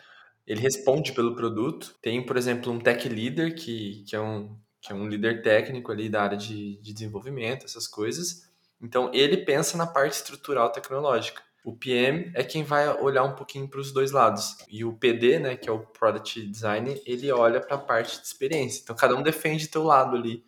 Ele 0.46 0.60
responde 0.60 1.12
pelo 1.12 1.34
produto. 1.34 1.94
Tem, 2.00 2.24
por 2.24 2.36
exemplo, 2.36 2.72
um 2.72 2.78
tech 2.78 3.08
leader, 3.08 3.54
que, 3.54 4.04
que 4.08 4.14
é 4.14 4.20
um 4.20 4.56
que 4.86 4.92
é 4.92 4.94
um 4.94 5.08
líder 5.08 5.42
técnico 5.42 5.90
ali 5.90 6.08
da 6.08 6.22
área 6.22 6.38
de, 6.38 6.76
de 6.76 6.92
desenvolvimento, 6.92 7.64
essas 7.64 7.88
coisas. 7.88 8.48
Então, 8.80 9.10
ele 9.12 9.38
pensa 9.38 9.76
na 9.76 9.84
parte 9.84 10.12
estrutural 10.12 10.70
tecnológica. 10.70 11.42
O 11.64 11.76
PM 11.76 12.30
é 12.36 12.44
quem 12.44 12.62
vai 12.62 12.88
olhar 13.00 13.24
um 13.24 13.34
pouquinho 13.34 13.66
para 13.66 13.80
os 13.80 13.90
dois 13.90 14.12
lados. 14.12 14.58
E 14.68 14.84
o 14.84 14.92
PD, 14.92 15.40
né, 15.40 15.56
que 15.56 15.68
é 15.68 15.72
o 15.72 15.80
Product 15.80 16.40
Design, 16.46 17.02
ele 17.04 17.32
olha 17.32 17.60
para 17.60 17.74
a 17.74 17.80
parte 17.80 18.20
de 18.20 18.26
experiência. 18.26 18.82
Então, 18.84 18.94
cada 18.94 19.16
um 19.16 19.22
defende 19.22 19.66
teu 19.66 19.82
lado 19.82 20.14
ali 20.14 20.44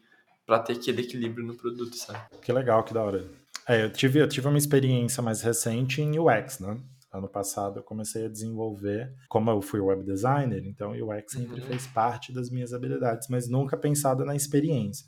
para 0.47 0.61
ter 0.61 0.75
aquele 0.75 1.03
equilíbrio 1.03 1.45
no 1.45 1.57
produto, 1.57 1.97
sabe? 1.97 2.21
Que 2.41 2.53
legal, 2.53 2.85
que 2.85 2.95
da 2.95 3.03
hora. 3.03 3.29
É, 3.67 3.83
eu 3.83 3.93
tive, 3.93 4.21
eu 4.21 4.29
tive 4.29 4.47
uma 4.47 4.57
experiência 4.57 5.21
mais 5.21 5.43
recente 5.43 6.01
em 6.01 6.17
UX, 6.17 6.61
né? 6.61 6.79
Ano 7.12 7.29
passado 7.29 7.79
eu 7.79 7.83
comecei 7.83 8.27
a 8.27 8.29
desenvolver, 8.29 9.15
como 9.29 9.50
eu 9.50 9.62
fui 9.62 9.81
web 9.81 10.03
designer, 10.03 10.65
então 10.67 10.93
o 10.93 11.11
UX 11.11 11.33
sempre 11.33 11.61
uhum. 11.61 11.67
fez 11.67 11.87
parte 11.87 12.33
das 12.33 12.50
minhas 12.50 12.73
habilidades, 12.73 13.29
mas 13.29 13.49
nunca 13.49 13.77
pensado 13.77 14.25
na 14.25 14.37
experiência, 14.37 15.07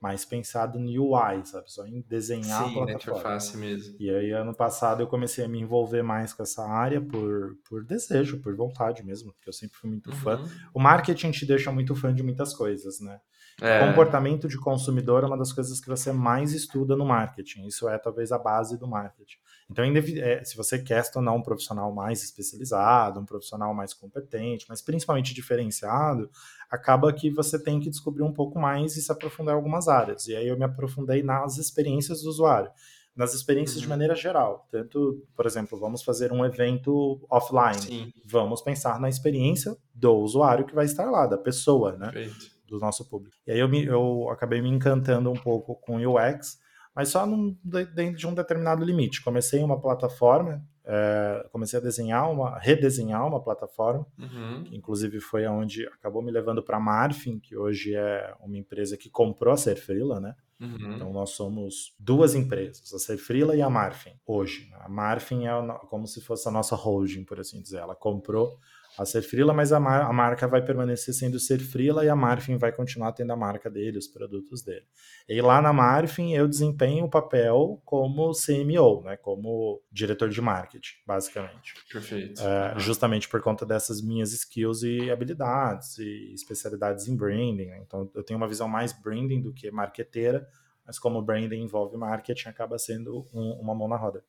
mas 0.00 0.24
pensado 0.24 0.78
no 0.78 0.88
UI, 0.88 1.44
sabe, 1.44 1.70
só 1.70 1.86
em 1.86 2.00
desenhar 2.02 2.64
Sim, 2.64 2.70
a 2.70 2.72
plataforma. 2.72 3.22
mesmo. 3.56 3.96
E 3.98 4.08
aí 4.08 4.30
ano 4.30 4.54
passado 4.54 5.02
eu 5.02 5.06
comecei 5.06 5.44
a 5.44 5.48
me 5.48 5.60
envolver 5.60 6.02
mais 6.02 6.32
com 6.32 6.42
essa 6.42 6.64
área 6.64 7.00
por, 7.00 7.56
por 7.68 7.84
desejo, 7.84 8.40
por 8.40 8.54
vontade 8.54 9.04
mesmo, 9.04 9.32
porque 9.32 9.48
eu 9.48 9.52
sempre 9.52 9.76
fui 9.76 9.90
muito 9.90 10.10
uhum. 10.10 10.16
fã. 10.16 10.48
O 10.72 10.80
marketing 10.80 11.32
te 11.32 11.44
deixa 11.44 11.70
muito 11.72 11.94
fã 11.94 12.14
de 12.14 12.22
muitas 12.22 12.54
coisas, 12.54 13.00
né? 13.00 13.20
É. 13.60 13.86
Comportamento 13.86 14.48
de 14.48 14.58
consumidor 14.58 15.22
é 15.22 15.26
uma 15.26 15.36
das 15.36 15.52
coisas 15.52 15.80
que 15.80 15.88
você 15.88 16.12
mais 16.12 16.52
estuda 16.52 16.96
no 16.96 17.04
marketing. 17.04 17.66
Isso 17.66 17.88
é 17.88 17.98
talvez 17.98 18.32
a 18.32 18.38
base 18.38 18.78
do 18.78 18.88
marketing. 18.88 19.36
Então, 19.70 19.84
é, 19.84 20.42
se 20.42 20.56
você 20.56 20.80
quer 20.80 21.04
se 21.04 21.12
tornar 21.12 21.32
um 21.32 21.42
profissional 21.42 21.92
mais 21.92 22.24
especializado, 22.24 23.20
um 23.20 23.24
profissional 23.24 23.72
mais 23.72 23.94
competente, 23.94 24.66
mas 24.68 24.82
principalmente 24.82 25.32
diferenciado, 25.32 26.28
acaba 26.68 27.12
que 27.12 27.30
você 27.30 27.56
tem 27.62 27.78
que 27.78 27.88
descobrir 27.88 28.24
um 28.24 28.32
pouco 28.32 28.58
mais 28.58 28.96
e 28.96 29.02
se 29.02 29.12
aprofundar 29.12 29.54
em 29.54 29.56
algumas 29.56 29.86
áreas. 29.86 30.26
E 30.26 30.34
aí 30.34 30.48
eu 30.48 30.58
me 30.58 30.64
aprofundei 30.64 31.22
nas 31.22 31.56
experiências 31.56 32.22
do 32.22 32.28
usuário. 32.28 32.70
nas 33.14 33.34
experiências 33.34 33.76
uhum. 33.76 33.82
de 33.82 33.88
maneira 33.88 34.14
geral. 34.14 34.66
Tanto, 34.70 35.22
por 35.36 35.44
exemplo, 35.44 35.78
vamos 35.78 36.02
fazer 36.02 36.32
um 36.32 36.44
evento 36.44 37.20
offline. 37.28 37.80
Sim. 37.80 38.12
Vamos 38.24 38.62
pensar 38.62 38.98
na 38.98 39.08
experiência 39.08 39.76
do 39.94 40.16
usuário 40.16 40.64
que 40.64 40.74
vai 40.74 40.86
estar 40.86 41.10
lá, 41.10 41.26
da 41.26 41.36
pessoa, 41.36 41.96
né? 41.96 42.10
Perfeito. 42.10 42.50
Do 42.66 42.78
nosso 42.78 43.04
público. 43.08 43.36
E 43.46 43.52
aí 43.52 43.58
eu, 43.58 43.68
me, 43.68 43.84
eu 43.84 44.28
acabei 44.30 44.62
me 44.62 44.70
encantando 44.70 45.30
um 45.30 45.36
pouco 45.36 45.74
com 45.74 45.96
UX, 45.96 46.58
mas 47.00 47.08
só 47.08 47.24
num, 47.24 47.56
dentro 47.64 48.18
de 48.18 48.26
um 48.26 48.34
determinado 48.34 48.84
limite. 48.84 49.22
Comecei 49.22 49.62
uma 49.62 49.80
plataforma, 49.80 50.62
é, 50.84 51.48
comecei 51.50 51.78
a 51.78 51.82
desenhar 51.82 52.30
uma, 52.30 52.58
redesenhar 52.58 53.26
uma 53.26 53.42
plataforma, 53.42 54.06
uhum. 54.18 54.64
que 54.64 54.76
inclusive 54.76 55.18
foi 55.18 55.46
aonde 55.46 55.86
acabou 55.86 56.20
me 56.20 56.30
levando 56.30 56.62
para 56.62 56.76
a 56.76 56.80
Marfin, 56.80 57.38
que 57.38 57.56
hoje 57.56 57.94
é 57.94 58.34
uma 58.38 58.58
empresa 58.58 58.98
que 58.98 59.08
comprou 59.08 59.54
a 59.54 59.56
Serfrila, 59.56 60.20
né? 60.20 60.36
Uhum. 60.60 60.92
Então 60.94 61.10
nós 61.10 61.30
somos 61.30 61.94
duas 61.98 62.34
empresas, 62.34 62.92
a 62.92 62.98
Serfrila 62.98 63.56
e 63.56 63.62
a 63.62 63.70
Marfin, 63.70 64.12
hoje. 64.26 64.70
A 64.74 64.86
Marfin 64.90 65.46
é 65.46 65.52
como 65.88 66.06
se 66.06 66.20
fosse 66.20 66.46
a 66.46 66.52
nossa 66.52 66.76
holding, 66.76 67.24
por 67.24 67.40
assim 67.40 67.62
dizer. 67.62 67.78
Ela 67.78 67.94
comprou 67.94 68.58
a 68.98 69.04
Serfrila, 69.04 69.52
mas 69.52 69.72
a, 69.72 69.80
mar 69.80 70.02
a, 70.02 70.12
marca 70.12 70.46
vai 70.46 70.62
permanecer 70.64 71.14
sendo 71.14 71.38
Serfrila 71.38 72.04
e 72.04 72.08
a 72.08 72.16
Marfin 72.16 72.56
vai 72.56 72.72
continuar 72.72 73.12
tendo 73.12 73.32
a 73.32 73.36
marca 73.36 73.70
dele, 73.70 73.98
os 73.98 74.08
produtos 74.08 74.62
dele. 74.62 74.84
E 75.28 75.40
lá 75.40 75.62
na 75.62 75.72
Marfin 75.72 76.34
eu 76.34 76.48
desempenho 76.48 77.04
o 77.04 77.10
papel 77.10 77.80
como 77.84 78.32
CMO, 78.32 79.02
né, 79.02 79.16
como 79.16 79.82
diretor 79.90 80.28
de 80.28 80.40
marketing, 80.40 80.94
basicamente. 81.06 81.74
Perfeito. 81.90 82.42
É, 82.42 82.78
justamente 82.78 83.28
por 83.28 83.40
conta 83.40 83.64
dessas 83.64 84.02
minhas 84.02 84.32
skills 84.32 84.82
e 84.82 85.10
habilidades 85.10 85.98
e 85.98 86.32
especialidades 86.34 87.06
em 87.06 87.16
branding. 87.16 87.66
Né? 87.66 87.82
Então 87.86 88.10
eu 88.14 88.24
tenho 88.24 88.38
uma 88.38 88.48
visão 88.48 88.68
mais 88.68 88.92
branding 88.92 89.40
do 89.40 89.52
que 89.52 89.70
marqueteira, 89.70 90.46
mas 90.84 90.98
como 90.98 91.22
branding 91.22 91.62
envolve 91.62 91.96
marketing, 91.96 92.48
acaba 92.48 92.76
sendo 92.78 93.26
um, 93.32 93.52
uma 93.60 93.74
mão 93.74 93.86
na 93.86 93.96
roda. 93.96 94.24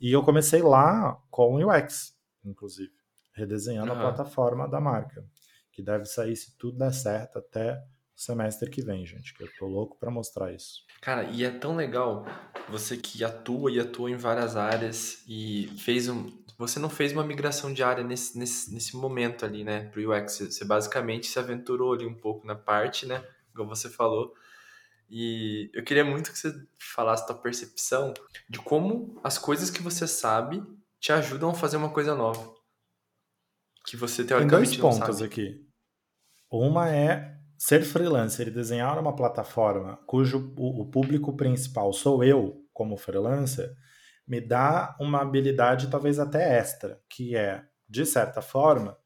E 0.00 0.10
eu 0.10 0.22
comecei 0.22 0.62
lá 0.62 1.20
com 1.30 1.62
UX, 1.62 2.16
inclusive 2.44 2.97
redesenhando 3.38 3.92
uhum. 3.92 3.98
a 3.98 4.00
plataforma 4.00 4.68
da 4.68 4.80
marca, 4.80 5.24
que 5.72 5.82
deve 5.82 6.04
sair 6.04 6.34
se 6.36 6.56
tudo 6.58 6.78
der 6.78 6.92
certo 6.92 7.38
até 7.38 7.82
o 8.16 8.20
semestre 8.20 8.68
que 8.68 8.82
vem, 8.82 9.06
gente, 9.06 9.32
que 9.32 9.44
eu 9.44 9.48
tô 9.58 9.66
louco 9.66 9.96
para 9.96 10.10
mostrar 10.10 10.52
isso. 10.52 10.82
Cara, 11.00 11.22
e 11.22 11.44
é 11.44 11.50
tão 11.50 11.76
legal 11.76 12.26
você 12.68 12.96
que 12.96 13.22
atua 13.22 13.70
e 13.70 13.78
atua 13.78 14.10
em 14.10 14.16
várias 14.16 14.56
áreas 14.56 15.22
e 15.28 15.72
fez 15.78 16.08
um, 16.08 16.28
você 16.58 16.80
não 16.80 16.90
fez 16.90 17.12
uma 17.12 17.22
migração 17.22 17.72
de 17.72 17.82
área 17.84 18.02
nesse, 18.02 18.36
nesse, 18.36 18.74
nesse 18.74 18.96
momento 18.96 19.44
ali, 19.44 19.62
né, 19.62 19.84
pro 19.84 20.12
UX, 20.12 20.40
você 20.40 20.64
basicamente 20.64 21.28
se 21.28 21.38
aventurou 21.38 21.92
ali 21.92 22.04
um 22.04 22.14
pouco 22.14 22.44
na 22.44 22.56
parte, 22.56 23.06
né, 23.06 23.24
como 23.54 23.68
você 23.68 23.88
falou, 23.88 24.34
e 25.08 25.70
eu 25.72 25.84
queria 25.84 26.04
muito 26.04 26.32
que 26.32 26.38
você 26.38 26.52
falasse 26.76 27.22
a 27.22 27.26
tua 27.26 27.36
percepção 27.36 28.12
de 28.48 28.58
como 28.58 29.18
as 29.22 29.38
coisas 29.38 29.70
que 29.70 29.80
você 29.80 30.06
sabe 30.06 30.62
te 31.00 31.12
ajudam 31.12 31.50
a 31.50 31.54
fazer 31.54 31.76
uma 31.76 31.88
coisa 31.88 32.14
nova 32.14 32.57
que 33.90 33.96
você 33.96 34.24
teoricamente 34.24 34.72
Tem 34.72 34.80
dois 34.80 34.98
pontos 34.98 35.22
aqui. 35.22 35.66
Uma 36.50 36.90
é 36.90 37.36
ser 37.58 37.82
freelancer 37.82 38.48
e 38.48 38.52
desenhar 38.52 38.98
uma 38.98 39.14
plataforma 39.14 39.98
cujo 40.06 40.54
o, 40.56 40.86
público 40.86 41.36
principal 41.36 41.92
sou 41.92 42.22
eu, 42.22 42.64
como 42.72 42.96
freelancer, 42.96 43.74
me 44.26 44.40
dá 44.40 44.96
uma 45.00 45.22
habilidade 45.22 45.90
talvez 45.90 46.18
até 46.18 46.58
extra, 46.58 47.00
que 47.08 47.34
é, 47.34 47.64
de 47.88 48.06
certa 48.06 48.40
forma, 48.40 48.96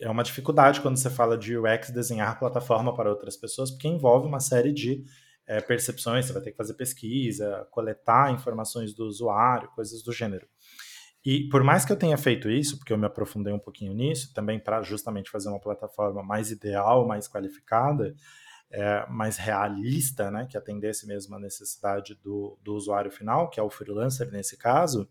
é 0.00 0.08
uma 0.08 0.22
dificuldade 0.22 0.80
quando 0.80 0.96
você 0.96 1.10
fala 1.10 1.36
de 1.36 1.56
UX 1.58 1.90
desenhar 1.90 2.38
plataforma 2.38 2.94
para 2.94 3.10
outras 3.10 3.36
pessoas, 3.36 3.70
porque 3.70 3.88
envolve 3.88 4.28
uma 4.28 4.38
série 4.38 4.72
de 4.72 5.02
é, 5.46 5.60
percepções, 5.60 6.26
você 6.26 6.32
vai 6.32 6.42
ter 6.42 6.50
que 6.52 6.56
fazer 6.56 6.74
pesquisa, 6.74 7.66
coletar 7.70 8.30
informações 8.32 8.94
do 8.94 9.06
usuário, 9.06 9.70
coisas 9.70 10.02
do 10.02 10.12
gênero. 10.12 10.46
E 11.30 11.46
por 11.50 11.62
mais 11.62 11.84
que 11.84 11.92
eu 11.92 11.96
tenha 11.98 12.16
feito 12.16 12.48
isso, 12.48 12.78
porque 12.78 12.90
eu 12.90 12.96
me 12.96 13.04
aprofundei 13.04 13.52
um 13.52 13.58
pouquinho 13.58 13.92
nisso, 13.92 14.32
também 14.32 14.58
para 14.58 14.80
justamente 14.80 15.28
fazer 15.28 15.50
uma 15.50 15.60
plataforma 15.60 16.22
mais 16.22 16.50
ideal, 16.50 17.06
mais 17.06 17.28
qualificada, 17.28 18.14
é, 18.70 19.06
mais 19.10 19.36
realista, 19.36 20.30
né, 20.30 20.46
que 20.48 20.56
atendesse 20.56 21.06
mesmo 21.06 21.36
a 21.36 21.38
necessidade 21.38 22.14
do, 22.14 22.58
do 22.62 22.74
usuário 22.74 23.10
final, 23.10 23.50
que 23.50 23.60
é 23.60 23.62
o 23.62 23.68
freelancer 23.68 24.32
nesse 24.32 24.56
caso, 24.56 25.06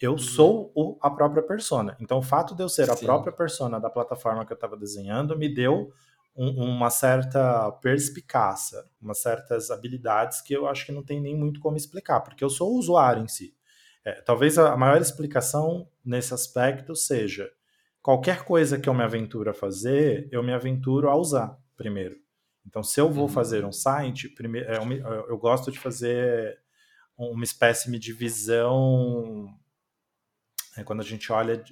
eu 0.00 0.12
uhum. 0.12 0.18
sou 0.18 0.72
o, 0.74 0.96
a 1.02 1.10
própria 1.10 1.42
persona. 1.42 1.94
Então, 2.00 2.20
o 2.20 2.22
fato 2.22 2.54
de 2.54 2.62
eu 2.62 2.68
ser 2.70 2.86
Sim. 2.86 2.92
a 2.92 2.96
própria 2.96 3.32
persona 3.34 3.78
da 3.78 3.90
plataforma 3.90 4.46
que 4.46 4.52
eu 4.52 4.56
estava 4.56 4.78
desenhando 4.78 5.36
me 5.36 5.54
deu 5.54 5.92
um, 6.34 6.72
uma 6.72 6.88
certa 6.88 7.70
perspicácia, 7.82 8.82
umas 8.98 9.18
certas 9.18 9.70
habilidades 9.70 10.40
que 10.40 10.54
eu 10.54 10.66
acho 10.66 10.86
que 10.86 10.92
não 10.92 11.04
tem 11.04 11.20
nem 11.20 11.36
muito 11.36 11.60
como 11.60 11.76
explicar, 11.76 12.20
porque 12.20 12.42
eu 12.42 12.48
sou 12.48 12.72
o 12.72 12.78
usuário 12.78 13.22
em 13.22 13.28
si. 13.28 13.54
É, 14.04 14.12
talvez 14.20 14.58
a 14.58 14.76
maior 14.76 15.00
explicação 15.00 15.88
nesse 16.04 16.34
aspecto 16.34 16.94
seja 16.94 17.50
qualquer 18.02 18.44
coisa 18.44 18.78
que 18.78 18.88
eu 18.88 18.92
me 18.92 19.02
aventuro 19.02 19.48
a 19.48 19.54
fazer, 19.54 20.28
eu 20.30 20.42
me 20.42 20.52
aventuro 20.52 21.08
a 21.08 21.16
usar 21.16 21.58
primeiro. 21.74 22.16
Então, 22.66 22.82
se 22.82 23.00
eu 23.00 23.10
vou 23.10 23.24
uhum. 23.24 23.32
fazer 23.32 23.64
um 23.64 23.72
site, 23.72 24.28
primeiro, 24.28 24.70
é, 24.70 24.76
eu, 25.28 25.38
gosto 25.38 25.72
de 25.72 25.78
fazer 25.78 26.58
uma 27.16 27.44
espécie 27.44 27.90
de 27.98 28.12
visão 28.12 29.48
é 30.76 30.82
quando 30.82 31.00
a 31.00 31.04
gente 31.04 31.30
olha, 31.32 31.62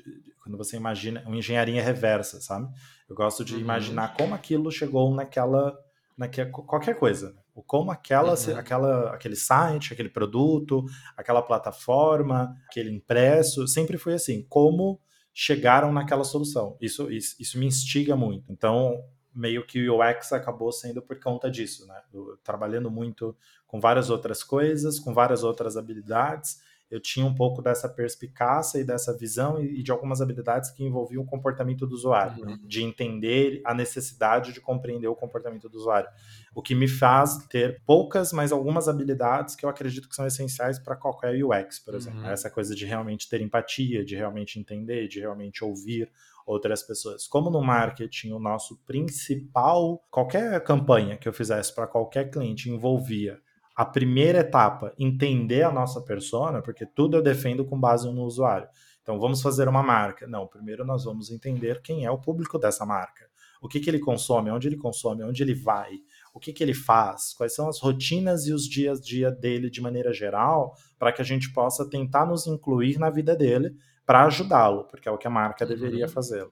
quando 0.43 0.57
você 0.57 0.77
imagina 0.77 1.23
uma 1.27 1.37
engenharia 1.37 1.83
reversa, 1.83 2.41
sabe? 2.41 2.73
Eu 3.09 3.17
gosto 3.17 3.45
de 3.45 3.55
uhum. 3.55 3.61
imaginar 3.61 4.15
como 4.17 4.35
aquilo 4.35 4.71
chegou 4.71 5.13
naquela, 5.13 5.77
naquela 6.17 6.51
qualquer 6.51 6.99
coisa 6.99 7.42
como 7.61 7.91
aquela, 7.91 8.35
uhum. 8.35 8.57
aquela, 8.57 9.11
aquele 9.15 9.37
site, 9.37 9.93
aquele 9.93 10.09
produto, 10.09 10.85
aquela 11.17 11.43
plataforma, 11.43 12.57
aquele 12.69 12.91
impresso, 12.95 13.67
sempre 13.67 13.99
foi 13.99 14.15
assim, 14.15 14.47
como 14.49 15.01
chegaram 15.35 15.93
naquela 15.93 16.25
solução. 16.25 16.77
Isso, 16.81 17.11
isso, 17.11 17.37
isso 17.39 17.59
me 17.59 17.67
instiga 17.67 18.15
muito. 18.15 18.51
Então, 18.51 19.03
meio 19.35 19.67
que 19.67 19.89
o 19.89 20.01
UX 20.01 20.33
acabou 20.33 20.71
sendo 20.71 21.03
por 21.03 21.19
conta 21.21 21.51
disso, 21.51 21.87
né? 21.87 22.01
Eu, 22.13 22.39
trabalhando 22.45 22.91
muito 22.91 23.37
com 23.67 23.81
várias 23.81 24.11
outras 24.11 24.43
coisas, 24.43 24.99
com 24.99 25.15
várias 25.15 25.43
outras 25.43 25.77
habilidades, 25.77 26.61
eu 26.93 27.01
tinha 27.01 27.25
um 27.25 27.35
pouco 27.35 27.63
dessa 27.63 27.89
perspicácia 27.89 28.79
e 28.79 28.85
dessa 28.85 29.17
visão 29.17 29.59
e, 29.59 29.83
de 29.83 29.91
algumas 29.91 30.21
habilidades 30.21 30.71
que 30.71 30.85
envolviam 30.85 31.23
o 31.23 31.27
comportamento 31.27 31.87
do 31.87 31.95
usuário, 31.95 32.45
uhum. 32.45 32.59
de 32.63 32.83
entender 32.83 33.63
a 33.65 33.73
necessidade 33.73 34.53
de 34.53 34.61
compreender 34.61 35.09
o 35.09 35.17
comportamento 35.17 35.71
do 35.71 35.79
usuário. 35.79 36.11
O 36.55 36.61
que 36.61 36.75
me 36.75 36.87
faz 36.87 37.39
ter 37.47 37.81
poucas, 37.87 38.31
mas 38.31 38.53
algumas 38.53 38.89
habilidades 38.89 39.57
que 39.57 39.65
eu 39.65 39.71
acredito 39.71 40.07
que 40.07 40.15
são 40.15 40.27
essenciais 40.27 40.79
para 40.79 40.95
qualquer 40.95 41.43
UX, 41.43 41.79
por 41.79 41.95
exemplo. 41.95 42.21
Uhum. 42.21 42.29
Essa 42.29 42.51
coisa 42.51 42.75
de 42.75 42.85
realmente 42.85 43.27
ter 43.27 43.41
empatia, 43.41 44.05
de 44.05 44.15
realmente 44.15 44.61
entender, 44.61 45.09
de 45.09 45.19
realmente 45.19 45.65
ouvir 45.65 46.11
outras 46.45 46.83
pessoas. 46.83 47.27
Como 47.27 47.49
no 47.49 47.63
marketing, 47.63 48.33
o 48.33 48.39
nosso 48.39 48.77
principal, 48.85 50.05
qualquer 50.11 50.63
campanha 50.63 51.17
que 51.17 51.27
eu 51.27 51.33
fizesse 51.33 51.75
para 51.75 51.87
qualquer 51.87 52.31
cliente 52.31 52.69
envolvia 52.69 53.41
a 53.75 53.85
primeira 53.85 54.41
etapa, 54.41 54.93
entender 54.99 55.63
a 55.63 55.73
nossa 55.73 56.01
persona, 56.01 56.61
porque 56.61 56.85
tudo 56.85 57.17
eu 57.17 57.23
defendo 57.23 57.65
com 57.65 57.79
base 57.79 58.11
no 58.11 58.25
usuário. 58.25 58.69
Então, 59.03 59.19
vamos 59.19 59.43
fazer 59.43 59.69
uma 59.69 59.83
marca. 59.83 60.27
Não, 60.27 60.47
primeiro 60.47 60.85
nós 60.85 61.05
vamos 61.05 61.31
entender 61.31 61.83
quem 61.83 62.05
é 62.05 62.11
o 62.11 62.19
público 62.19 62.59
dessa 62.59 62.87
marca. 62.87 63.31
O 63.61 63.69
que, 63.69 63.79
que 63.79 63.89
ele 63.89 63.99
consome, 64.01 64.51
onde 64.51 64.67
ele 64.69 64.77
consome, 64.77 65.23
onde 65.23 65.43
ele 65.43 65.55
vai, 65.55 65.93
o 66.35 66.41
que, 66.41 66.53
que 66.53 66.63
ele 66.63 66.75
faz, 66.75 67.33
quais 67.33 67.55
são 67.55 67.69
as 67.69 67.79
rotinas 67.81 68.47
e 68.47 68.53
os 68.53 68.65
dias 68.65 68.99
a 68.99 69.03
dia 69.03 69.31
dele 69.31 69.71
de 69.71 69.81
maneira 69.81 70.13
geral, 70.13 70.75
para 70.99 71.13
que 71.13 71.23
a 71.23 71.25
gente 71.25 71.53
possa 71.53 71.89
tentar 71.89 72.27
nos 72.27 72.47
incluir 72.47 72.99
na 72.99 73.09
vida 73.09 73.37
dele 73.37 73.77
para 74.05 74.25
ajudá-lo, 74.25 74.85
porque 74.89 75.09
é 75.09 75.13
o 75.13 75.19
que 75.19 75.29
a 75.29 75.31
marca 75.31 75.65
deveria 75.65 76.07
uhum. 76.07 76.13
fazer. 76.13 76.49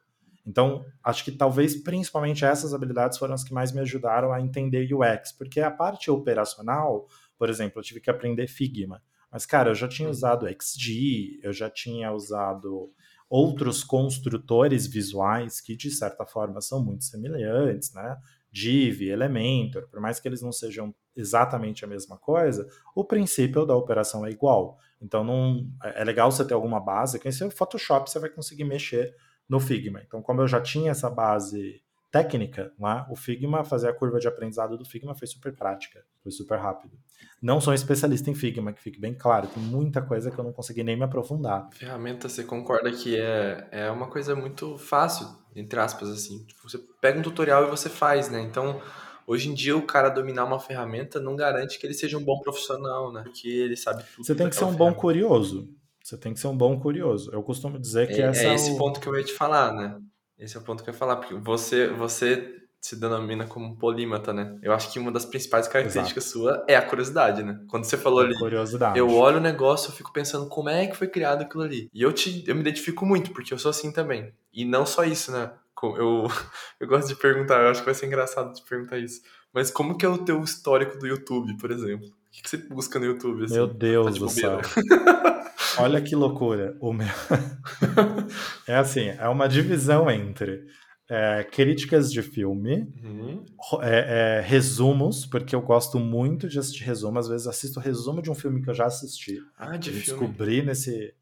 Então, 0.51 0.85
acho 1.05 1.25
que 1.25 1.31
talvez 1.31 1.81
principalmente 1.81 2.45
essas 2.45 2.75
habilidades 2.75 3.17
foram 3.17 3.35
as 3.35 3.45
que 3.45 3.55
mais 3.55 3.71
me 3.71 3.81
ajudaram 3.81 4.33
a 4.33 4.41
entender 4.41 4.93
UX, 4.93 5.31
porque 5.31 5.61
a 5.61 5.71
parte 5.71 6.11
operacional, 6.11 7.07
por 7.39 7.49
exemplo, 7.49 7.79
eu 7.79 7.85
tive 7.85 8.01
que 8.01 8.11
aprender 8.11 8.49
Figma. 8.49 9.01
Mas, 9.31 9.47
cara, 9.47 9.71
eu 9.71 9.77
já 9.77 9.87
tinha 9.87 10.11
usado 10.11 10.49
XG, 10.49 11.39
eu 11.41 11.53
já 11.53 11.71
tinha 11.71 12.13
usado 12.13 12.93
outros 13.29 13.85
construtores 13.85 14.89
visuais 14.89 15.61
que, 15.61 15.77
de 15.77 15.89
certa 15.89 16.27
forma, 16.27 16.61
são 16.61 16.85
muito 16.85 17.05
semelhantes, 17.05 17.95
né? 17.95 18.17
Div, 18.51 19.03
Elementor, 19.03 19.89
por 19.89 20.01
mais 20.01 20.19
que 20.19 20.27
eles 20.27 20.43
não 20.43 20.51
sejam 20.51 20.93
exatamente 21.15 21.85
a 21.85 21.89
mesma 21.89 22.19
coisa, 22.19 22.67
o 22.93 23.05
princípio 23.05 23.65
da 23.65 23.77
operação 23.77 24.27
é 24.27 24.31
igual. 24.31 24.81
Então, 25.01 25.23
não, 25.23 25.65
é 25.95 26.03
legal 26.03 26.33
você 26.33 26.45
ter 26.45 26.55
alguma 26.55 26.81
base. 26.81 27.21
Conhecer 27.21 27.45
o 27.45 27.51
Photoshop, 27.53 28.11
você 28.11 28.19
vai 28.19 28.31
conseguir 28.31 28.65
mexer 28.65 29.15
no 29.51 29.59
Figma. 29.59 30.01
Então, 30.07 30.23
como 30.23 30.41
eu 30.41 30.47
já 30.49 30.61
tinha 30.61 30.93
essa 30.93 31.11
base 31.11 31.83
técnica 32.11 32.73
lá, 32.79 33.07
o 33.11 33.17
Figma, 33.17 33.65
fazer 33.65 33.89
a 33.89 33.93
curva 33.93 34.21
de 34.21 34.29
aprendizado 34.29 34.79
do 34.79 34.85
Figma 34.85 35.15
foi 35.15 35.27
super 35.27 35.55
prática, 35.55 36.03
foi 36.23 36.31
super 36.31 36.59
rápido. 36.59 36.97
Não 37.43 37.61
sou 37.61 37.73
um 37.73 37.75
especialista 37.75 38.31
em 38.31 38.35
Figma, 38.35 38.73
que 38.73 38.81
fique 38.81 39.01
bem 39.01 39.13
claro, 39.13 39.49
tem 39.49 39.63
muita 39.63 40.01
coisa 40.01 40.31
que 40.31 40.39
eu 40.39 40.45
não 40.45 40.53
consegui 40.53 40.85
nem 40.85 40.97
me 40.97 41.05
aprofundar. 41.05 41.69
Ferramenta, 41.73 42.29
você 42.29 42.45
concorda 42.45 42.91
que 42.93 43.19
é, 43.19 43.69
é 43.73 43.91
uma 43.91 44.07
coisa 44.07 44.37
muito 44.37 44.79
fácil, 44.79 45.27
entre 45.55 45.79
aspas, 45.81 46.09
assim. 46.09 46.45
Tipo, 46.47 46.69
você 46.69 46.79
pega 47.01 47.19
um 47.19 47.23
tutorial 47.23 47.67
e 47.67 47.71
você 47.71 47.89
faz, 47.89 48.31
né? 48.31 48.41
Então, 48.41 48.81
Hoje 49.27 49.49
em 49.49 49.55
dia, 49.55 49.77
o 49.77 49.83
cara 49.83 50.09
dominar 50.09 50.45
uma 50.45 50.59
ferramenta 50.59 51.21
não 51.21 51.37
garante 51.37 51.79
que 51.79 51.87
ele 51.87 51.95
seja 51.95 52.19
um 52.19 52.25
bom 52.25 52.41
profissional, 52.41 53.13
né? 53.13 53.23
Porque 53.23 53.47
ele 53.47 53.77
sabe 53.77 54.03
tudo. 54.17 54.27
Você 54.27 54.35
tem 54.35 54.49
que 54.49 54.57
ser 54.57 54.65
um 54.65 54.75
bom 54.75 54.93
curioso. 54.93 55.69
Você 56.03 56.17
tem 56.17 56.33
que 56.33 56.41
ser 56.41 56.49
um 56.49 56.57
bom 56.57 56.79
curioso. 56.79 57.31
Eu 57.33 57.43
costumo 57.43 57.79
dizer 57.79 58.09
que 58.09 58.21
é, 58.21 58.27
essa 58.27 58.43
é 58.45 58.55
esse 58.55 58.71
o... 58.71 58.77
ponto 58.77 59.01
que 59.01 59.07
eu 59.07 59.17
ia 59.17 59.25
te 59.25 59.33
falar, 59.33 59.73
né? 59.73 59.99
Esse 60.39 60.57
é 60.57 60.61
o 60.61 60.63
ponto 60.63 60.83
que 60.83 60.91
eu 60.91 60.95
ia 60.95 60.99
falar, 60.99 61.17
porque 61.17 61.35
você, 61.35 61.89
você 61.89 62.61
se 62.81 62.97
denomina 62.97 63.47
como 63.47 63.77
polímata, 63.77 64.33
né? 64.33 64.59
Eu 64.63 64.73
acho 64.73 64.91
que 64.91 64.99
uma 64.99 65.13
das 65.13 65.27
principais 65.27 65.69
características 65.69 66.25
Exato. 66.25 66.39
sua 66.39 66.65
é 66.67 66.75
a 66.77 66.83
curiosidade, 66.83 67.43
né? 67.43 67.61
Quando 67.69 67.85
você 67.85 67.99
falou 67.99 68.23
é 68.23 68.27
ali, 68.27 68.39
curiosidade. 68.39 68.99
eu 68.99 69.11
olho 69.11 69.37
o 69.37 69.41
negócio, 69.41 69.91
eu 69.91 69.95
fico 69.95 70.13
pensando 70.13 70.49
como 70.49 70.71
é 70.71 70.87
que 70.87 70.97
foi 70.97 71.07
criado 71.07 71.43
aquilo 71.43 71.63
ali. 71.63 71.91
E 71.93 72.03
eu 72.03 72.13
te, 72.13 72.43
eu 72.47 72.55
me 72.55 72.63
identifico 72.63 73.05
muito, 73.05 73.33
porque 73.33 73.53
eu 73.53 73.59
sou 73.59 73.71
assim 73.71 73.93
também. 73.93 74.33
E 74.53 74.65
não 74.65 74.87
só 74.87 75.05
isso, 75.05 75.31
né? 75.31 75.53
Eu, 75.83 76.27
eu 76.81 76.89
gosto 76.89 77.09
de 77.09 77.17
perguntar, 77.17 77.63
eu 77.63 77.69
acho 77.69 77.81
que 77.81 77.87
vai 77.87 77.95
ser 77.95 78.07
engraçado 78.07 78.55
de 78.55 78.63
perguntar 78.63 78.99
isso. 78.99 79.21
Mas 79.53 79.71
como 79.71 79.99
que 79.99 80.07
é 80.07 80.09
o 80.09 80.19
teu 80.19 80.43
histórico 80.43 80.99
do 80.99 81.07
YouTube, 81.07 81.57
por 81.59 81.71
exemplo? 81.71 82.07
O 82.07 82.11
que, 82.31 82.49
você 82.49 82.57
busca 82.57 82.99
no 82.99 83.05
YouTube? 83.05 83.45
Assim? 83.45 83.55
Meu 83.55 83.67
Deus 83.67 84.15
tá 84.15 84.21
do 84.21 84.29
céu. 84.29 84.61
Olha 85.79 86.01
que 86.01 86.15
loucura. 86.15 86.77
O 86.81 86.93
meu... 86.93 87.07
é 88.67 88.77
assim, 88.77 89.09
é 89.09 89.29
uma 89.29 89.49
divisão 89.49 90.11
entre 90.11 90.67
é, 91.11 91.43
críticas 91.43 92.13
de 92.13 92.23
filme, 92.23 92.89
uhum. 93.03 93.45
é, 93.83 94.39
é, 94.39 94.41
resumos, 94.41 95.27
porque 95.27 95.57
eu 95.57 95.61
gosto 95.61 95.99
muito 95.99 96.49
de 96.49 96.59
assistir 96.59 96.85
resumo. 96.85 97.19
Às 97.19 97.29
vezes 97.29 97.47
assisto 97.49 97.81
resumo 97.81 98.23
de 98.23 98.31
um 98.31 98.35
filme 98.35 98.63
que 98.63 98.71
eu 98.71 98.75
já 98.75 98.87
assisti. 98.87 99.39
Ah, 99.59 99.77
de 99.77 99.91
filme. 99.91 100.05
Descobri 100.05 100.63
nesse. 100.63 101.13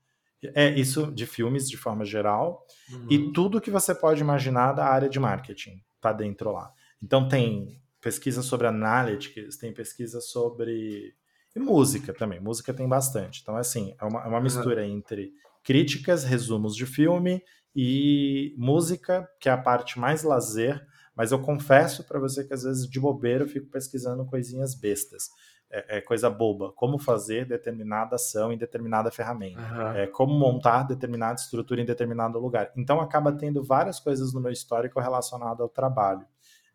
É 0.55 0.69
isso 0.79 1.11
de 1.11 1.27
filmes 1.27 1.69
de 1.69 1.77
forma 1.77 2.05
geral. 2.05 2.67
Uhum. 2.93 3.07
E 3.11 3.33
tudo 3.33 3.61
que 3.61 3.71
você 3.71 3.95
pode 3.95 4.21
imaginar 4.21 4.73
da 4.73 4.85
área 4.85 5.09
de 5.09 5.19
marketing 5.19 5.83
tá 6.01 6.13
dentro 6.13 6.53
lá. 6.53 6.71
Então 7.03 7.27
tem 7.27 7.81
pesquisa 8.01 8.43
sobre 8.43 8.67
analytics, 8.67 9.57
tem 9.57 9.73
pesquisa 9.73 10.21
sobre. 10.21 11.15
E 11.55 11.61
música 11.61 12.13
também. 12.13 12.41
Música 12.41 12.73
tem 12.73 12.89
bastante. 12.89 13.41
Então, 13.43 13.57
assim, 13.57 13.95
é 14.01 14.05
uma, 14.05 14.25
é 14.25 14.29
uma 14.29 14.41
mistura 14.41 14.83
uhum. 14.83 14.97
entre 14.97 15.33
críticas, 15.65 16.25
resumos 16.25 16.75
de 16.75 16.87
filme 16.87 17.43
e 17.75 18.55
música, 18.57 19.29
que 19.41 19.49
é 19.49 19.53
a 19.53 19.59
parte 19.59 19.99
mais 19.99 20.23
lazer, 20.23 20.85
mas 21.15 21.33
eu 21.33 21.41
confesso 21.41 22.05
para 22.05 22.19
você 22.19 22.45
que 22.45 22.55
às 22.55 22.63
vezes 22.63 22.89
de 22.89 23.01
bobeira 23.01 23.45
eu 23.45 23.49
fico 23.49 23.67
pesquisando 23.67 24.25
coisinhas 24.25 24.75
bestas. 24.75 25.29
É, 25.71 25.99
é 25.99 26.01
coisa 26.01 26.31
boba, 26.31 26.73
como 26.73 26.99
fazer 26.99 27.45
determinada 27.45 28.17
ação 28.17 28.51
em 28.51 28.57
determinada 28.57 29.11
ferramenta, 29.11 29.61
uhum. 29.61 29.93
é, 29.93 30.07
como 30.07 30.33
montar 30.33 30.85
determinada 30.85 31.39
estrutura 31.39 31.83
em 31.83 31.85
determinado 31.85 32.39
lugar. 32.39 32.73
Então 32.75 33.01
acaba 33.01 33.31
tendo 33.33 33.63
várias 33.63 34.01
coisas 34.01 34.33
no 34.33 34.41
meu 34.41 34.51
histórico 34.51 34.99
relacionado 34.99 35.63
ao 35.63 35.69
trabalho. 35.69 36.27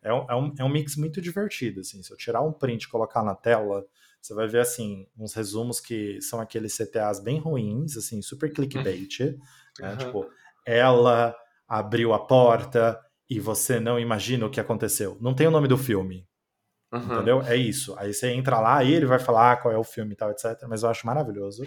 É 0.03 0.13
um, 0.13 0.25
é 0.29 0.35
um, 0.35 0.53
é 0.59 0.63
um 0.63 0.69
mix 0.69 0.95
muito 0.95 1.21
divertido, 1.21 1.79
assim. 1.79 2.03
Se 2.03 2.11
eu 2.11 2.17
tirar 2.17 2.41
um 2.41 2.51
print 2.51 2.83
e 2.83 2.89
colocar 2.89 3.23
na 3.23 3.33
tela, 3.33 3.83
você 4.23 4.33
vai 4.33 4.47
ver, 4.47 4.61
assim, 4.61 5.05
uns 5.17 5.33
resumos 5.33 5.81
que 5.81 6.21
são 6.21 6.39
aqueles 6.39 6.77
CTAs 6.77 7.19
bem 7.19 7.39
ruins, 7.39 7.97
assim, 7.97 8.21
super 8.21 8.51
clickbait, 8.53 9.19
uhum. 9.19 9.37
né? 9.79 9.97
Tipo, 9.97 10.29
ela 10.65 11.35
abriu 11.67 12.13
a 12.13 12.25
porta 12.25 12.97
e 13.29 13.37
você 13.37 13.81
não 13.81 13.99
imagina 13.99 14.45
o 14.45 14.49
que 14.49 14.61
aconteceu. 14.61 15.17
Não 15.19 15.33
tem 15.33 15.45
o 15.45 15.51
nome 15.51 15.67
do 15.67 15.77
filme. 15.77 16.25
Uhum. 16.93 17.15
Entendeu? 17.15 17.41
É 17.41 17.57
isso. 17.57 17.95
Aí 17.97 18.13
você 18.13 18.29
entra 18.29 18.61
lá 18.61 18.81
e 18.83 18.93
ele 18.93 19.05
vai 19.05 19.19
falar 19.19 19.57
qual 19.57 19.73
é 19.73 19.77
o 19.77 19.83
filme 19.83 20.13
e 20.13 20.15
tal, 20.15 20.31
etc. 20.31 20.63
Mas 20.69 20.83
eu 20.83 20.89
acho 20.89 21.05
maravilhoso. 21.05 21.65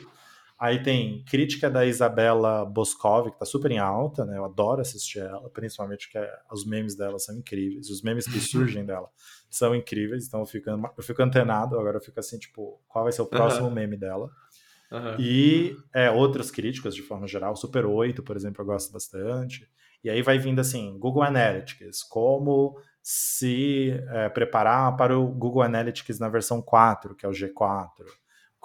Aí 0.58 0.82
tem 0.82 1.22
crítica 1.24 1.68
da 1.68 1.84
Isabela 1.84 2.64
Boscov, 2.64 3.30
que 3.30 3.38
tá 3.38 3.44
super 3.44 3.70
em 3.70 3.78
alta, 3.78 4.24
né? 4.24 4.38
Eu 4.38 4.44
adoro 4.44 4.80
assistir 4.80 5.18
ela, 5.18 5.50
principalmente 5.50 6.08
porque 6.08 6.26
os 6.50 6.64
memes 6.64 6.96
dela 6.96 7.18
são 7.18 7.36
incríveis. 7.36 7.90
Os 7.90 8.02
memes 8.02 8.26
que 8.26 8.40
surgem 8.40 8.84
dela 8.84 9.08
são 9.50 9.74
incríveis. 9.74 10.26
Então 10.26 10.40
eu 10.40 10.46
fico, 10.46 10.70
eu 10.70 11.02
fico 11.02 11.22
antenado, 11.22 11.78
agora 11.78 11.98
eu 11.98 12.00
fico 12.00 12.18
assim, 12.18 12.38
tipo, 12.38 12.80
qual 12.88 13.04
vai 13.04 13.12
ser 13.12 13.20
o 13.22 13.26
próximo 13.26 13.68
uhum. 13.68 13.74
meme 13.74 13.98
dela? 13.98 14.30
Uhum. 14.90 15.16
E 15.18 15.76
é, 15.94 16.10
outros 16.10 16.50
críticos, 16.50 16.94
de 16.94 17.02
forma 17.02 17.26
geral, 17.26 17.54
Super 17.54 17.84
8, 17.84 18.22
por 18.22 18.34
exemplo, 18.34 18.62
eu 18.62 18.66
gosto 18.66 18.90
bastante. 18.92 19.68
E 20.02 20.08
aí 20.08 20.22
vai 20.22 20.38
vindo 20.38 20.60
assim, 20.60 20.96
Google 20.98 21.22
Analytics, 21.22 22.02
como 22.02 22.80
se 23.02 23.90
é, 24.08 24.28
preparar 24.30 24.96
para 24.96 25.18
o 25.18 25.26
Google 25.26 25.62
Analytics 25.62 26.18
na 26.18 26.28
versão 26.28 26.62
4, 26.62 27.14
que 27.14 27.26
é 27.26 27.28
o 27.28 27.32
G4, 27.32 27.90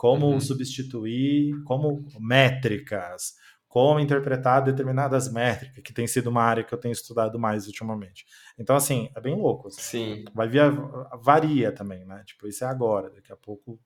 como 0.01 0.25
uhum. 0.31 0.41
substituir, 0.41 1.63
como 1.63 2.03
métricas, 2.19 3.35
como 3.67 3.99
interpretar 3.99 4.63
determinadas 4.63 5.31
métricas, 5.31 5.83
que 5.83 5.93
tem 5.93 6.07
sido 6.07 6.31
uma 6.31 6.41
área 6.41 6.63
que 6.63 6.73
eu 6.73 6.77
tenho 6.79 6.91
estudado 6.91 7.37
mais 7.37 7.67
ultimamente. 7.67 8.25
Então, 8.57 8.75
assim, 8.75 9.11
é 9.15 9.21
bem 9.21 9.35
louco. 9.35 9.67
Assim. 9.67 9.79
Sim. 9.79 10.25
Vai 10.33 10.47
via, 10.47 10.71
varia 11.21 11.71
também, 11.71 12.03
né? 12.03 12.23
Tipo, 12.25 12.47
isso 12.47 12.63
é 12.63 12.67
agora, 12.67 13.11
daqui 13.11 13.31
a 13.31 13.35
pouco 13.35 13.79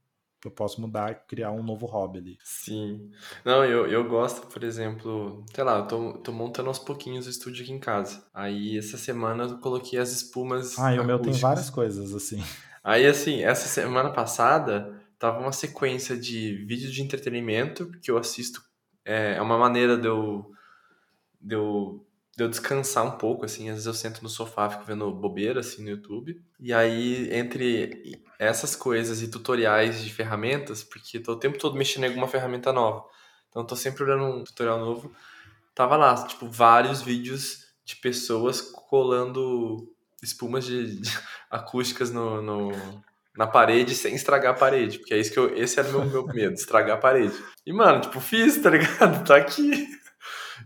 eu 0.45 0.51
posso 0.51 0.79
mudar 0.79 1.11
e 1.11 1.15
criar 1.27 1.51
um 1.51 1.61
novo 1.61 1.85
hobby 1.85 2.19
ali. 2.19 2.37
Sim. 2.45 3.11
Não, 3.43 3.65
eu, 3.65 3.85
eu 3.85 4.07
gosto, 4.07 4.47
por 4.47 4.63
exemplo, 4.63 5.43
sei 5.53 5.65
lá, 5.65 5.79
eu 5.79 5.87
tô, 5.87 6.13
tô 6.19 6.31
montando 6.31 6.69
aos 6.69 6.79
pouquinhos 6.79 7.27
o 7.27 7.29
estúdio 7.29 7.61
aqui 7.61 7.73
em 7.73 7.79
casa. 7.79 8.23
Aí 8.33 8.77
essa 8.77 8.97
semana 8.97 9.43
eu 9.43 9.57
coloquei 9.57 9.99
as 9.99 10.13
espumas. 10.13 10.79
Ah, 10.79 10.95
e 10.95 10.99
o 10.99 11.03
meu 11.03 11.19
tem 11.19 11.33
várias 11.33 11.69
coisas 11.69 12.15
assim. 12.15 12.41
Aí, 12.81 13.05
assim, 13.05 13.43
essa 13.43 13.67
semana 13.67 14.11
passada 14.11 14.94
tava 15.25 15.39
uma 15.39 15.51
sequência 15.51 16.15
de 16.15 16.55
vídeos 16.65 16.93
de 16.93 17.01
entretenimento 17.01 17.89
que 17.99 18.11
eu 18.11 18.17
assisto. 18.17 18.61
É, 19.03 19.35
é 19.35 19.41
uma 19.41 19.57
maneira 19.57 19.97
de 19.97 20.07
eu, 20.07 20.51
de 21.41 21.55
eu 21.55 22.05
de 22.37 22.43
eu 22.43 22.49
descansar 22.49 23.05
um 23.05 23.17
pouco, 23.17 23.45
assim, 23.45 23.69
às 23.69 23.75
vezes 23.75 23.85
eu 23.85 23.93
sento 23.93 24.21
no 24.21 24.27
sofá, 24.27 24.69
fico 24.69 24.83
vendo 24.83 25.09
bobeira, 25.09 25.61
assim, 25.61 25.81
no 25.81 25.89
YouTube. 25.89 26.43
E 26.59 26.73
aí, 26.73 27.33
entre 27.33 28.21
essas 28.37 28.75
coisas 28.75 29.21
e 29.21 29.29
tutoriais 29.29 30.03
de 30.03 30.13
ferramentas, 30.13 30.83
porque 30.83 31.17
tô 31.17 31.31
o 31.31 31.39
tempo 31.39 31.57
todo 31.57 31.77
mexendo 31.77 32.03
em 32.03 32.07
alguma 32.07 32.27
ferramenta 32.27 32.73
nova. 32.73 33.05
Então, 33.49 33.65
tô 33.65 33.73
sempre 33.73 34.03
olhando 34.03 34.25
um 34.25 34.43
tutorial 34.43 34.79
novo. 34.79 35.15
Tava 35.73 35.95
lá, 35.95 36.27
tipo, 36.27 36.49
vários 36.49 37.01
vídeos 37.01 37.67
de 37.85 37.95
pessoas 37.95 38.59
colando 38.59 39.89
espumas 40.21 40.65
de, 40.65 40.99
de 40.99 41.09
acústicas 41.49 42.11
no, 42.11 42.41
no, 42.41 42.71
na 43.37 43.47
parede 43.47 43.95
sem 43.95 44.15
estragar 44.15 44.53
a 44.53 44.57
parede. 44.57 44.99
Porque 44.99 45.13
é 45.13 45.19
isso 45.19 45.31
que 45.31 45.39
eu. 45.39 45.55
Esse 45.55 45.79
era 45.79 45.89
o 45.89 45.91
meu, 45.91 46.05
meu 46.05 46.25
medo, 46.27 46.53
estragar 46.53 46.97
a 46.97 46.99
parede. 46.99 47.35
E, 47.65 47.73
mano, 47.73 48.01
tipo, 48.01 48.19
fiz, 48.19 48.57
tá 48.61 48.69
ligado? 48.69 49.25
Tá 49.25 49.37
aqui. 49.37 49.87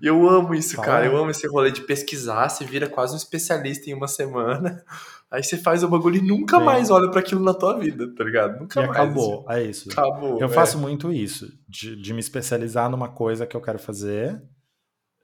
E 0.01 0.08
eu 0.08 0.27
amo 0.29 0.53
isso, 0.53 0.75
Fala. 0.75 0.88
cara. 0.88 1.05
Eu 1.05 1.17
amo 1.17 1.32
esse 1.32 1.47
rolê 1.47 1.71
de 1.71 1.82
pesquisar, 1.82 2.47
você 2.47 2.63
vira 2.63 2.88
quase 2.88 3.13
um 3.13 3.17
especialista 3.17 3.89
em 3.89 3.93
uma 3.93 4.08
semana. 4.08 4.84
Aí 5.32 5.43
você 5.43 5.58
faz 5.58 5.84
o 5.84 5.88
bagulho 5.88 6.17
e 6.17 6.21
nunca 6.21 6.58
Sim. 6.58 6.63
mais 6.63 6.89
olha 6.89 7.10
para 7.12 7.19
aquilo 7.19 7.43
na 7.43 7.53
tua 7.53 7.77
vida, 7.77 8.12
tá 8.15 8.23
ligado? 8.23 8.60
Nunca 8.60 8.82
e 8.82 8.88
mais. 8.88 8.99
acabou, 8.99 9.45
é 9.47 9.63
isso. 9.63 9.91
Acabou. 9.91 10.39
Eu 10.39 10.47
é. 10.47 10.49
faço 10.49 10.79
muito 10.79 11.13
isso, 11.13 11.51
de, 11.67 11.95
de 11.95 12.13
me 12.13 12.19
especializar 12.19 12.89
numa 12.89 13.10
coisa 13.10 13.45
que 13.45 13.55
eu 13.55 13.62
quero 13.62 13.77
fazer. 13.77 14.41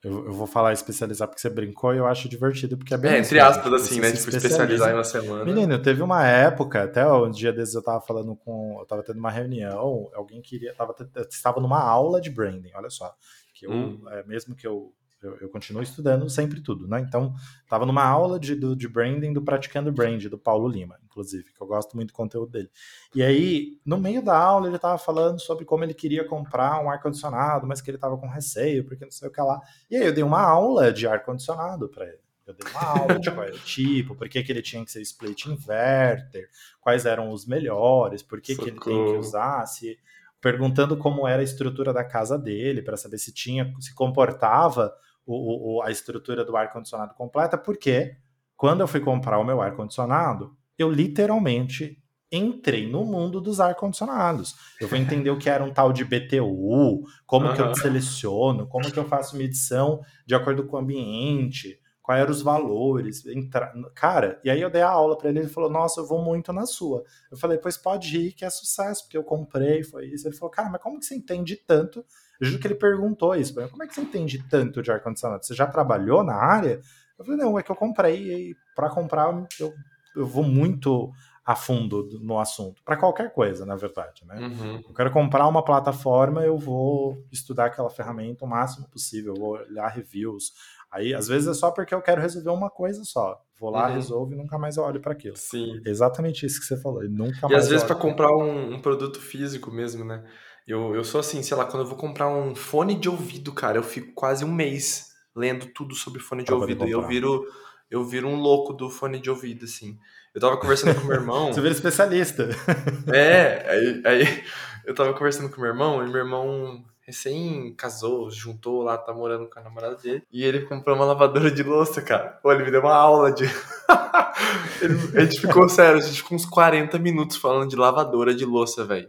Eu, 0.06 0.26
eu, 0.28 0.34
vou 0.34 0.46
falar 0.46 0.72
especializar 0.72 1.28
porque 1.28 1.42
você 1.42 1.50
brincou 1.50 1.94
e 1.94 1.98
eu 1.98 2.06
acho 2.06 2.30
divertido, 2.30 2.78
porque 2.78 2.94
é 2.94 2.98
bem. 2.98 3.14
É, 3.14 3.18
entre 3.18 3.40
aspas, 3.40 3.74
assim, 3.74 4.00
né? 4.00 4.12
Tipo, 4.12 4.30
especializar 4.30 4.92
em 4.92 4.94
uma 4.94 5.04
semana. 5.04 5.44
Menino, 5.46 5.82
teve 5.82 6.04
uma 6.04 6.26
época, 6.28 6.84
até 6.84 7.06
um 7.12 7.32
dia 7.32 7.52
desses 7.52 7.74
eu 7.74 7.82
tava 7.82 8.02
falando 8.02 8.36
com. 8.36 8.78
Eu 8.80 8.86
tava 8.86 9.04
tendo 9.04 9.18
uma 9.18 9.32
reunião, 9.32 10.10
alguém 10.14 10.42
queria. 10.42 10.74
Tava, 10.76 10.96
estava 11.30 11.60
numa 11.60 11.82
aula 11.82 12.22
de 12.22 12.30
branding, 12.30 12.72
olha 12.76 12.90
só 12.90 13.16
que 13.56 13.66
eu, 13.66 13.72
hum. 13.72 14.02
é, 14.10 14.24
mesmo 14.26 14.54
que 14.54 14.68
eu, 14.68 14.94
eu, 15.26 15.38
eu 15.42 15.50
continuo 15.50 15.82
estudando 15.82 16.30
sempre 16.30 16.62
tudo, 16.62 16.88
né? 16.88 17.00
Então, 17.00 17.34
estava 17.64 17.86
numa 17.86 18.04
aula 18.04 18.40
de, 18.40 18.56
do, 18.56 18.76
de 18.76 18.88
branding 18.88 19.34
do 19.34 19.42
Praticando 19.42 19.92
Brand, 19.92 20.24
do 20.26 20.38
Paulo 20.38 20.68
Lima, 20.68 20.98
inclusive, 21.04 21.52
que 21.52 21.62
eu 21.62 21.68
gosto 21.68 21.96
muito 21.96 22.10
do 22.10 22.14
conteúdo 22.14 22.52
dele. 22.52 22.70
E 23.14 23.24
aí, 23.24 23.80
no 23.86 23.98
meio 23.98 24.22
da 24.24 24.38
aula, 24.38 24.68
ele 24.68 24.76
estava 24.76 24.98
falando 24.98 25.40
sobre 25.40 25.66
como 25.66 25.84
ele 25.84 25.94
queria 25.94 26.26
comprar 26.26 26.84
um 26.84 26.90
ar-condicionado, 26.90 27.66
mas 27.66 27.82
que 27.82 27.90
ele 27.90 27.98
estava 27.98 28.18
com 28.18 28.28
receio, 28.28 28.86
porque 28.86 29.04
não 29.04 29.12
sei 29.12 29.28
o 29.28 29.32
que 29.32 29.42
lá. 29.42 29.60
E 29.90 29.96
aí, 29.96 30.06
eu 30.06 30.14
dei 30.14 30.24
uma 30.24 30.42
aula 30.42 30.94
de 30.94 31.08
ar-condicionado 31.08 31.90
para 31.90 32.06
ele. 32.06 32.20
Eu 32.46 32.54
dei 32.54 32.72
uma 32.72 32.84
aula 32.84 33.20
de 33.20 33.32
qual 33.32 33.44
era 33.44 33.56
o 33.56 33.60
tipo, 33.60 34.16
por 34.16 34.30
que, 34.30 34.44
que 34.44 34.52
ele 34.52 34.62
tinha 34.62 34.86
que 34.86 34.92
ser 34.92 35.02
split 35.02 35.48
inverter, 35.48 36.48
quais 36.80 37.06
eram 37.06 37.32
os 37.32 37.48
melhores, 37.48 38.22
por 38.22 38.40
que, 38.40 38.56
que 38.56 38.70
ele 38.70 38.80
tem 38.80 39.06
que 39.06 39.18
usar, 39.18 39.66
se 39.66 39.98
perguntando 40.40 40.96
como 40.96 41.28
era 41.28 41.42
a 41.42 41.44
estrutura 41.44 41.92
da 41.92 42.04
casa 42.04 42.38
dele, 42.38 42.84
para 42.84 42.96
saber 42.96 43.18
se 43.18 43.34
tinha, 43.34 43.74
se 43.80 43.96
comportava 43.96 44.94
o, 45.26 45.78
o, 45.78 45.82
a 45.82 45.92
estrutura 45.92 46.46
do 46.46 46.56
ar-condicionado 46.56 47.14
completa, 47.16 47.58
porque 47.58 48.18
quando 48.56 48.82
eu 48.82 48.88
fui 48.88 49.00
comprar 49.00 49.40
o 49.40 49.44
meu 49.44 49.62
ar-condicionado, 49.62 50.56
eu 50.78 50.90
literalmente 50.90 52.02
entrei 52.32 52.90
no 52.90 53.06
mundo 53.06 53.40
dos 53.40 53.60
ar-condicionados. 53.60 54.56
Eu 54.80 54.90
fui 54.90 54.98
entender 54.98 55.30
o 55.30 55.38
que 55.38 55.50
era 55.50 55.64
um 55.64 55.72
tal 55.72 55.94
de 55.94 56.04
BTU, 56.04 57.04
como 57.26 57.48
uhum. 57.48 57.54
que 57.54 57.62
eu 57.62 57.76
seleciono, 57.76 58.68
como 58.68 58.92
que 58.92 59.00
eu 59.00 59.08
faço 59.08 59.38
medição 59.38 60.02
de 60.26 60.36
acordo 60.36 60.66
com 60.66 60.76
o 60.76 60.80
ambiente, 60.80 61.80
quais 62.02 62.22
eram 62.22 62.32
os 62.32 62.42
valores. 62.42 63.26
Entra... 63.26 63.72
Cara, 63.94 64.40
e 64.44 64.50
aí 64.50 64.62
eu 64.62 64.70
dei 64.70 64.82
a 64.82 64.90
aula 64.90 65.18
para 65.18 65.30
ele, 65.30 65.40
ele 65.40 65.48
falou, 65.48 65.70
nossa, 65.70 66.02
eu 66.02 66.08
vou 66.08 66.22
muito 66.22 66.52
na 66.52 66.66
sua. 66.66 67.04
Eu 67.32 67.38
falei, 67.38 67.58
pois 67.58 67.78
pode 67.78 68.18
ir, 68.18 68.34
que 68.34 68.46
é 68.46 68.50
sucesso, 68.50 69.04
porque 69.04 69.18
eu 69.18 69.24
comprei, 69.24 69.84
foi 69.84 70.08
isso. 70.08 70.28
Ele 70.28 70.36
falou, 70.36 70.52
cara, 70.52 70.70
mas 70.70 70.82
como 70.82 71.00
que 71.00 71.06
você 71.06 71.16
entende 71.16 71.56
tanto? 71.56 72.04
Eu 72.40 72.48
juro 72.48 72.60
que 72.62 72.68
ele 72.68 72.76
perguntou 72.76 73.36
isso, 73.36 73.54
como 73.70 73.84
é 73.84 73.88
que 73.88 73.94
você 73.96 74.02
entende 74.02 74.44
tanto 74.50 74.82
de 74.82 74.92
ar-condicionado? 74.92 75.46
Você 75.46 75.54
já 75.54 75.66
trabalhou 75.68 76.24
na 76.24 76.36
área? 76.36 76.80
Eu 77.18 77.26
falei, 77.26 77.40
não, 77.40 77.58
é 77.58 77.64
que 77.64 77.72
eu 77.72 77.76
comprei, 77.76 78.50
e 78.52 78.56
para 78.76 78.90
comprar 78.90 79.34
eu 79.60 79.74
eu 80.16 80.26
vou 80.26 80.44
muito 80.44 81.12
a 81.46 81.56
fundo 81.56 82.08
no 82.22 82.40
assunto, 82.40 82.82
para 82.84 82.98
qualquer 82.98 83.32
coisa, 83.34 83.66
na 83.66 83.76
verdade, 83.76 84.26
né? 84.26 84.40
Uhum. 84.40 84.82
Eu 84.88 84.94
quero 84.96 85.12
comprar 85.12 85.46
uma 85.48 85.64
plataforma, 85.64 86.44
eu 86.44 86.58
vou 86.58 87.24
estudar 87.32 87.66
aquela 87.66 87.90
ferramenta 87.90 88.44
o 88.44 88.48
máximo 88.48 88.88
possível, 88.90 89.36
vou 89.36 89.52
olhar 89.52 89.88
reviews. 89.90 90.54
Aí, 90.90 91.14
às 91.14 91.28
vezes, 91.28 91.48
é 91.50 91.54
só 91.54 91.70
porque 91.70 91.94
eu 91.94 92.02
quero 92.02 92.22
resolver 92.22 92.50
uma 92.50 92.70
coisa 92.70 93.04
só. 93.04 93.40
Vou 93.60 93.70
lá, 93.70 93.88
Uhum. 93.90 93.94
resolvo 93.94 94.34
e 94.34 94.36
nunca 94.38 94.58
mais 94.58 94.78
eu 94.78 94.84
olho 94.84 95.00
para 95.00 95.12
aquilo. 95.12 95.36
Sim. 95.36 95.80
Exatamente 95.86 96.46
isso 96.46 96.60
que 96.60 96.66
você 96.66 96.78
falou. 96.78 97.04
E 97.04 97.10
nunca 97.10 97.46
E 97.48 97.52
mais 97.52 97.66
às 97.66 97.70
vezes 97.70 97.86
para 97.86 97.96
comprar 97.96 98.32
um, 98.36 98.74
um 98.74 98.82
produto 98.82 99.20
físico 99.20 99.70
mesmo, 99.70 100.04
né? 100.04 100.24
Eu, 100.68 100.96
eu 100.96 101.04
sou 101.04 101.20
assim, 101.20 101.44
sei 101.44 101.56
lá, 101.56 101.66
quando 101.66 101.84
eu 101.84 101.88
vou 101.90 101.98
comprar 101.98 102.28
um 102.28 102.56
fone 102.56 102.96
de 102.96 103.08
ouvido, 103.08 103.54
cara, 103.54 103.78
eu 103.78 103.84
fico 103.84 104.14
quase 104.14 104.44
um 104.44 104.52
mês 104.52 105.12
lendo 105.36 105.68
tudo 105.68 105.94
sobre 105.94 106.20
fone 106.20 106.44
de 106.44 106.50
poder 106.52 106.62
ouvido. 106.74 106.88
E 106.88 106.92
eu 106.92 107.08
viro, 107.08 107.46
eu 107.92 108.04
viro 108.04 108.28
um 108.28 108.36
louco 108.40 108.74
do 108.74 108.90
fone 108.90 109.20
de 109.20 109.30
ouvido, 109.30 109.66
assim. 109.66 109.98
Eu 110.34 110.42
tava 110.42 110.58
conversando 110.58 111.00
com 111.00 111.08
meu 111.08 111.16
irmão. 111.18 111.48
Você 111.54 111.62
vira 111.62 111.74
especialista. 111.74 112.50
É, 113.14 113.66
aí, 113.70 114.02
aí 114.06 114.44
eu 114.86 114.96
tava 114.96 115.14
conversando 115.14 115.50
com 115.50 115.62
meu 115.62 115.70
irmão, 115.70 116.04
e 116.04 116.08
meu 116.10 116.18
irmão 116.18 116.84
recém 117.02 117.72
casou, 117.76 118.32
juntou 118.32 118.82
lá, 118.82 118.98
tá 118.98 119.14
morando 119.14 119.48
com 119.48 119.60
a 119.60 119.64
namorada 119.64 119.96
dele, 119.98 120.24
e 120.32 120.44
ele 120.44 120.62
comprou 120.62 120.96
uma 120.96 121.06
lavadora 121.06 121.52
de 121.52 121.62
louça, 121.62 122.02
cara. 122.02 122.40
Pô, 122.42 122.52
ele 122.52 122.64
me 122.64 122.72
deu 122.72 122.82
uma 122.82 122.96
aula 122.96 123.32
de. 123.32 123.44
Ele- 124.82 125.18
a 125.18 125.24
gente 125.24 125.40
ficou 125.40 125.70
sério, 125.70 126.00
a 126.00 126.02
gente 126.02 126.18
ficou 126.22 126.36
uns 126.36 126.46
40 126.46 126.98
minutos 127.00 127.38
falando 127.38 127.70
de 127.70 127.76
lavadora 127.76 128.34
de 128.34 128.44
louça, 128.46 128.84
velho. 128.84 129.08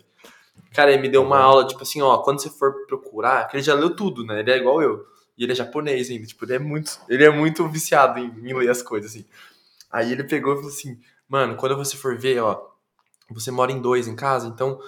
Cara, 0.77 0.93
ele 0.93 1.03
me 1.03 1.09
deu 1.09 1.23
uma 1.23 1.39
aula, 1.41 1.67
tipo 1.67 1.83
assim, 1.83 2.03
ó, 2.03 2.19
quando 2.19 2.41
você 2.43 2.51
for 2.51 2.87
procurar, 2.87 3.49
que 3.49 3.57
ele 3.57 3.63
já 3.65 3.75
leu 3.75 3.97
tudo, 3.97 4.25
né? 4.25 4.41
Ele 4.41 4.51
é 4.53 4.59
igual 4.59 4.83
eu. 4.83 5.07
E 5.39 5.45
ele 5.45 5.53
é 5.53 5.55
japonês 5.57 6.11
ainda, 6.11 6.27
tipo, 6.27 6.45
ele 6.45 6.55
é 6.55 6.59
muito, 6.59 6.99
ele 7.09 7.25
é 7.25 7.31
muito 7.31 7.69
viciado 7.69 8.19
em, 8.21 8.27
em 8.49 8.55
ler 8.55 8.71
as 8.71 8.83
coisas, 8.83 9.11
assim. 9.13 9.27
Aí 9.91 10.13
ele 10.13 10.25
pegou 10.25 10.55
e 10.55 10.57
falou 10.57 10.71
assim, 10.71 11.01
mano, 11.29 11.57
quando 11.57 11.77
você 11.77 11.97
for 11.97 12.19
ver, 12.19 12.41
ó, 12.41 12.61
você 13.31 13.51
mora 13.51 13.73
em 13.73 13.81
dois 13.81 14.09
em 14.09 14.17
casa, 14.17 14.47
então, 14.49 14.81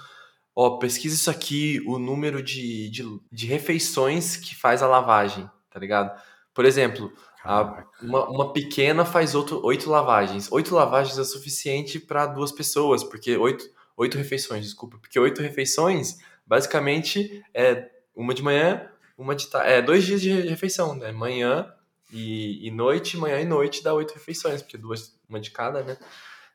ó, 0.54 0.78
pesquisa 0.78 1.14
isso 1.14 1.30
aqui, 1.30 1.80
o 1.86 1.98
número 1.98 2.42
de, 2.42 2.90
de, 2.90 3.20
de 3.30 3.46
refeições 3.46 4.36
que 4.36 4.54
faz 4.56 4.82
a 4.82 4.88
lavagem, 4.88 5.48
tá 5.70 5.78
ligado? 5.80 6.20
Por 6.54 6.64
exemplo, 6.64 7.12
a- 7.44 7.84
uma, 8.02 8.28
uma 8.28 8.52
pequena 8.52 9.04
faz 9.04 9.34
outro, 9.34 9.60
oito 9.64 9.90
lavagens. 9.90 10.50
Oito 10.52 10.74
lavagens 10.74 11.18
é 11.18 11.24
suficiente 11.24 12.00
para 12.00 12.26
duas 12.26 12.52
pessoas, 12.52 13.04
porque 13.04 13.36
oito, 13.36 13.64
oito 13.98 14.16
refeições, 14.16 14.64
desculpa, 14.64 14.96
porque 14.98 15.18
oito 15.18 15.42
refeições, 15.42 16.16
basicamente, 16.46 17.42
é 17.52 17.90
uma 18.14 18.32
de 18.32 18.42
manhã, 18.42 18.88
uma 19.18 19.34
de 19.34 19.48
tarde, 19.48 19.72
é 19.72 19.82
dois 19.82 20.06
dias 20.06 20.20
de 20.22 20.30
refeição, 20.42 20.94
né? 20.94 21.12
Manhã 21.12 21.70
e, 22.12 22.66
e 22.66 22.70
noite, 22.70 23.16
manhã 23.16 23.40
e 23.40 23.44
noite 23.44 23.82
dá 23.82 23.92
oito 23.92 24.14
refeições, 24.14 24.62
porque 24.62 24.78
duas, 24.78 25.18
uma 25.28 25.40
de 25.40 25.50
cada, 25.50 25.82
né? 25.82 25.98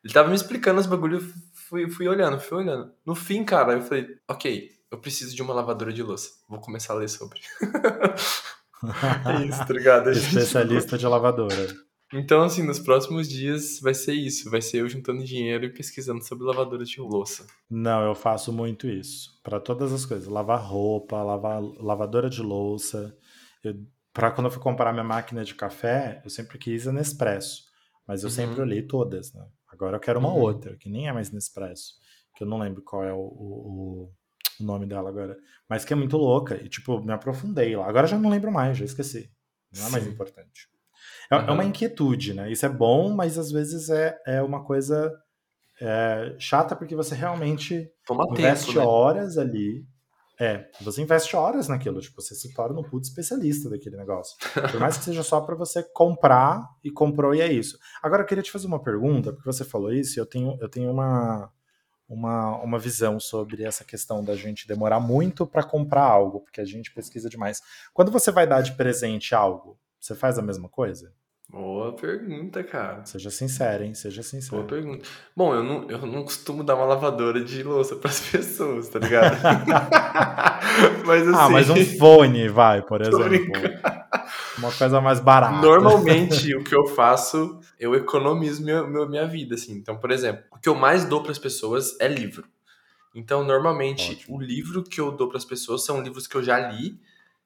Ele 0.04 0.14
tava 0.14 0.30
me 0.30 0.36
explicando 0.36 0.80
os 0.80 0.88
bagulho, 0.88 1.18
eu 1.20 1.24
fui, 1.54 1.90
fui 1.90 2.08
olhando, 2.08 2.40
fui 2.40 2.58
olhando. 2.58 2.92
No 3.06 3.14
fim, 3.16 3.44
cara, 3.44 3.74
eu 3.74 3.82
falei, 3.82 4.08
ok, 4.28 4.72
eu 4.92 4.98
preciso 4.98 5.36
de 5.36 5.42
uma 5.42 5.54
lavadora 5.54 5.94
de 5.94 6.04
louça. 6.04 6.30
Vou 6.50 6.60
começar 6.60 6.94
a 6.94 6.98
ler 6.98 7.10
sobre. 7.10 7.40
é 9.26 9.46
isso, 9.46 9.66
tá? 9.66 10.10
A 10.10 10.14
gente- 10.14 10.28
Especialista 10.28 10.98
de 10.98 11.08
lavadora. 11.08 11.68
Então, 12.14 12.44
assim, 12.44 12.64
nos 12.64 12.80
próximos 12.80 13.28
dias 13.28 13.80
vai 13.80 13.94
ser 13.94 14.14
isso. 14.14 14.50
Vai 14.50 14.62
ser 14.62 14.82
eu 14.82 14.90
juntando 14.90 15.24
dinheiro 15.24 15.66
e 15.66 15.70
pesquisando 15.74 16.24
sobre 16.24 16.46
lavadoras 16.46 16.88
de 16.90 17.00
louça. 17.02 17.46
Não, 17.70 18.04
eu 18.06 18.14
faço 18.14 18.54
muito 18.54 18.88
isso. 18.88 19.40
Para 19.44 19.60
todas 19.60 19.92
as 19.92 20.06
coisas. 20.06 20.28
Lavar 20.28 20.62
roupa, 20.64 21.22
lavar 21.24 21.62
lavadora 21.62 22.30
de 22.30 22.42
louça. 22.42 23.18
Para 24.14 24.32
quando 24.32 24.46
eu 24.48 24.52
fui 24.52 24.62
comprar 24.62 24.94
minha 24.94 25.04
máquina 25.04 25.44
de 25.44 25.56
café, 25.56 26.22
eu 26.24 26.30
sempre 26.30 26.58
quis 26.58 26.88
a 26.88 26.92
Nespresso. 26.92 27.64
Mas 28.08 28.22
eu 28.24 28.30
Uhum. 28.30 28.36
sempre 28.36 28.62
olhei 28.62 28.82
todas, 28.84 29.34
né? 29.34 29.46
Agora 29.68 29.96
eu 29.98 30.00
quero 30.00 30.20
uma 30.20 30.30
Uhum. 30.30 30.40
outra, 30.42 30.76
que 30.78 30.90
nem 30.90 31.08
é 31.08 31.14
mais 31.14 31.32
Nespresso. 31.32 31.94
Que 32.36 32.44
eu 32.44 32.48
não 32.48 32.60
lembro 32.60 32.82
qual 32.84 33.04
é 33.04 33.14
o, 33.14 33.18
o- 33.18 34.12
o 34.60 34.64
nome 34.64 34.86
dela 34.86 35.10
agora. 35.10 35.36
Mas 35.68 35.84
que 35.84 35.94
é 35.94 35.96
muito 35.96 36.16
louca. 36.18 36.62
E, 36.64 36.70
tipo, 36.70 37.02
me 37.02 37.12
aprofundei 37.12 37.76
lá. 37.76 37.88
Agora 37.88 38.06
eu 38.06 38.12
já 38.12 38.20
não 38.20 38.30
lembro 38.30 38.52
mais, 38.52 38.78
já 38.78 38.86
esqueci. 38.86 39.32
Não 39.76 39.88
é 39.88 39.90
mais 39.90 40.04
Sim. 40.04 40.12
importante. 40.12 40.68
É, 41.34 41.38
é 41.38 41.44
Aham. 41.44 41.54
uma 41.54 41.66
inquietude, 41.66 42.34
né? 42.34 42.52
Isso 42.52 42.66
é 42.66 42.70
bom, 42.70 43.10
mas 43.14 43.38
às 43.38 43.52
vezes 43.52 43.90
é, 43.90 44.18
é 44.26 44.42
uma 44.42 44.64
coisa 44.64 45.12
é, 45.82 46.36
chata 46.40 46.76
porque 46.76 46.96
você 46.96 47.16
realmente 47.16 47.90
Toma 48.06 48.26
investe 48.32 48.68
tempo, 48.68 48.80
né? 48.80 48.86
horas 48.86 49.38
ali. 49.38 49.86
É, 50.40 50.68
você 50.82 51.02
investe 51.02 51.36
horas 51.36 51.68
naquilo, 51.68 52.02
tipo, 52.02 52.20
você 52.22 52.34
se 52.34 52.54
torna 52.54 52.80
um 52.80 52.84
puto 52.84 53.08
especialista 53.08 53.70
daquele 53.70 53.96
negócio. 53.96 54.36
Por 54.72 54.80
mais 54.80 54.98
que 54.98 55.04
seja 55.04 55.22
só 55.24 55.40
para 55.40 55.56
você 55.56 55.84
comprar 55.84 56.68
e 56.84 56.90
comprou 56.90 57.36
e 57.36 57.42
é 57.42 57.52
isso. 57.52 57.78
Agora 58.02 58.24
eu 58.24 58.26
queria 58.26 58.44
te 58.44 58.52
fazer 58.52 58.66
uma 58.66 58.82
pergunta, 58.82 59.32
porque 59.32 59.46
você 59.46 59.64
falou 59.64 59.94
isso, 59.94 60.18
e 60.18 60.20
eu 60.20 60.26
tenho, 60.26 60.58
eu 60.60 60.68
tenho 60.68 60.92
uma, 60.92 61.52
uma, 62.10 62.58
uma 62.64 62.80
visão 62.80 63.20
sobre 63.20 63.64
essa 63.64 63.84
questão 63.84 64.24
da 64.24 64.36
gente 64.36 64.68
demorar 64.68 65.00
muito 65.00 65.46
para 65.46 65.64
comprar 65.64 66.04
algo, 66.04 66.42
porque 66.42 66.60
a 66.60 66.66
gente 66.66 66.94
pesquisa 66.94 67.30
demais. 67.30 67.62
Quando 67.94 68.12
você 68.12 68.32
vai 68.32 68.48
dar 68.48 68.62
de 68.62 68.74
presente 68.76 69.36
algo, 69.36 69.80
você 70.00 70.16
faz 70.16 70.38
a 70.40 70.42
mesma 70.42 70.68
coisa? 70.68 71.14
Boa 71.54 71.94
pergunta, 71.96 72.64
cara. 72.64 73.06
Seja 73.06 73.30
sincero, 73.30 73.84
hein? 73.84 73.94
Seja 73.94 74.22
Boa 74.22 74.24
sincero. 74.24 74.64
pergunta. 74.64 75.06
Bom, 75.38 75.54
eu 75.54 75.64
não, 75.64 75.88
eu 75.88 76.00
não 76.00 76.24
costumo 76.24 76.64
dar 76.64 76.74
uma 76.76 76.86
lavadora 76.86 77.44
de 77.44 77.62
louça 77.62 77.96
pras 77.96 78.20
pessoas, 78.28 78.90
tá 78.90 78.98
ligado? 78.98 79.38
mas 81.06 81.28
assim. 81.28 81.38
Ah, 81.38 81.50
mas 81.50 81.70
um 81.70 81.86
fone, 82.00 82.50
vai, 82.50 82.82
por 82.82 83.02
exemplo. 83.02 83.54
Uma 84.58 84.72
coisa 84.72 85.00
mais 85.00 85.20
barata. 85.20 85.62
Normalmente, 85.62 86.56
o 86.58 86.64
que 86.64 86.74
eu 86.76 86.88
faço, 86.88 87.60
eu 87.80 87.94
economizo 87.94 88.64
meu, 88.66 88.88
meu- 88.88 89.08
minha 89.08 89.28
vida, 89.28 89.54
assim. 89.54 89.74
Então, 89.74 89.96
por 89.96 90.10
exemplo, 90.10 90.44
o 90.52 90.58
que 90.58 90.68
eu 90.68 90.74
mais 90.74 91.06
dou 91.06 91.22
pras 91.22 91.38
pessoas 91.38 91.96
é 92.00 92.08
livro. 92.08 92.46
Então, 93.14 93.44
normalmente, 93.44 94.14
Ótimo. 94.14 94.38
o 94.38 94.42
livro 94.42 94.84
que 94.84 95.00
eu 95.00 95.12
dou 95.12 95.30
pras 95.30 95.46
pessoas 95.46 95.86
são 95.86 96.02
livros 96.02 96.26
que 96.26 96.36
eu 96.36 96.42
já 96.42 96.58
li 96.72 97.00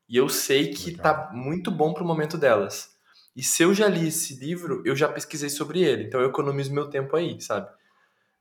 e 0.08 0.16
eu 0.16 0.30
sei 0.30 0.70
que 0.70 0.92
Legal. 0.92 1.04
tá 1.04 1.30
muito 1.34 1.70
bom 1.70 1.94
pro 1.94 2.06
momento 2.06 2.38
delas. 2.38 2.96
E 3.38 3.44
se 3.44 3.64
eu 3.64 3.74
já 3.74 3.88
li 3.88 4.08
esse 4.08 4.36
livro, 4.36 4.82
eu 4.86 4.96
já 4.96 5.08
pesquisei 5.08 5.50
sobre 5.50 5.82
ele. 5.84 6.06
Então, 6.06 6.20
eu 6.20 6.30
economizo 6.30 6.74
meu 6.74 6.90
tempo 6.90 7.16
aí, 7.16 7.40
sabe? 7.40 7.70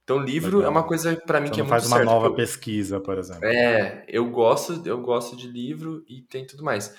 Então, 0.04 0.18
livro 0.18 0.58
Legal. 0.58 0.64
é 0.64 0.68
uma 0.70 0.84
coisa 0.84 1.16
pra 1.16 1.40
mim 1.40 1.48
Você 1.48 1.54
que 1.54 1.60
é 1.60 1.62
muito 1.64 1.70
faz 1.70 1.86
uma 1.86 1.96
certo. 1.98 2.08
nova 2.08 2.26
eu- 2.28 2.34
pesquisa, 2.34 3.00
por 3.00 3.18
exemplo. 3.18 3.44
é, 3.44 4.04
eu 4.08 4.30
gosto, 4.30 4.82
eu 4.86 5.00
gosto 5.00 5.36
de 5.36 5.48
livro 5.48 6.04
e 6.08 6.22
tem 6.22 6.46
tudo 6.46 6.64
mais. 6.64 6.94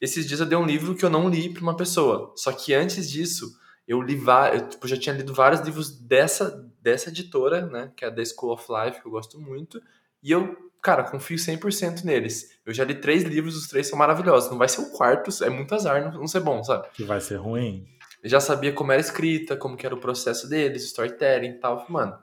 Esses 0.00 0.26
dias 0.26 0.40
eu 0.40 0.46
dei 0.46 0.56
um 0.58 0.66
livro 0.66 0.94
que 0.94 1.04
eu 1.04 1.10
não 1.10 1.28
li 1.28 1.52
para 1.52 1.62
uma 1.62 1.76
pessoa. 1.76 2.32
Só 2.36 2.52
que 2.52 2.72
antes 2.74 3.10
disso, 3.10 3.50
eu 3.88 4.00
li 4.02 4.20
eu 4.54 4.68
tipo, 4.68 4.86
já 4.86 4.96
tinha 4.96 5.14
lido 5.14 5.34
vários 5.34 5.60
livros 5.62 5.90
dessa 5.90 6.68
dessa 6.80 7.10
editora, 7.10 7.66
né, 7.66 7.92
que 7.96 8.04
é 8.04 8.08
a 8.08 8.10
The 8.14 8.24
School 8.24 8.52
of 8.54 8.64
Life, 8.70 9.00
que 9.02 9.06
eu 9.06 9.10
gosto 9.10 9.38
muito, 9.38 9.82
e 10.22 10.30
eu, 10.32 10.69
cara, 10.82 11.04
confio 11.04 11.36
100% 11.36 12.04
neles. 12.04 12.58
Eu 12.64 12.72
já 12.72 12.84
li 12.84 12.94
três 12.94 13.22
livros, 13.22 13.56
os 13.56 13.68
três 13.68 13.88
são 13.88 13.98
maravilhosos. 13.98 14.50
Não 14.50 14.58
vai 14.58 14.68
ser 14.68 14.80
o 14.80 14.90
quarto, 14.90 15.30
é 15.44 15.50
muito 15.50 15.74
azar 15.74 16.12
não, 16.12 16.26
ser 16.26 16.40
bom, 16.40 16.62
sabe? 16.62 16.88
Que 16.94 17.04
vai 17.04 17.20
ser 17.20 17.36
ruim. 17.36 17.86
Eu 18.22 18.28
já 18.28 18.40
sabia 18.40 18.72
como 18.72 18.92
era 18.92 19.00
escrita, 19.00 19.56
como 19.56 19.76
que 19.76 19.86
era 19.86 19.94
o 19.94 20.00
processo 20.00 20.48
deles, 20.48 20.84
storytelling 20.84 21.50
e 21.50 21.58
tal. 21.58 21.86
Mano, 21.88 22.18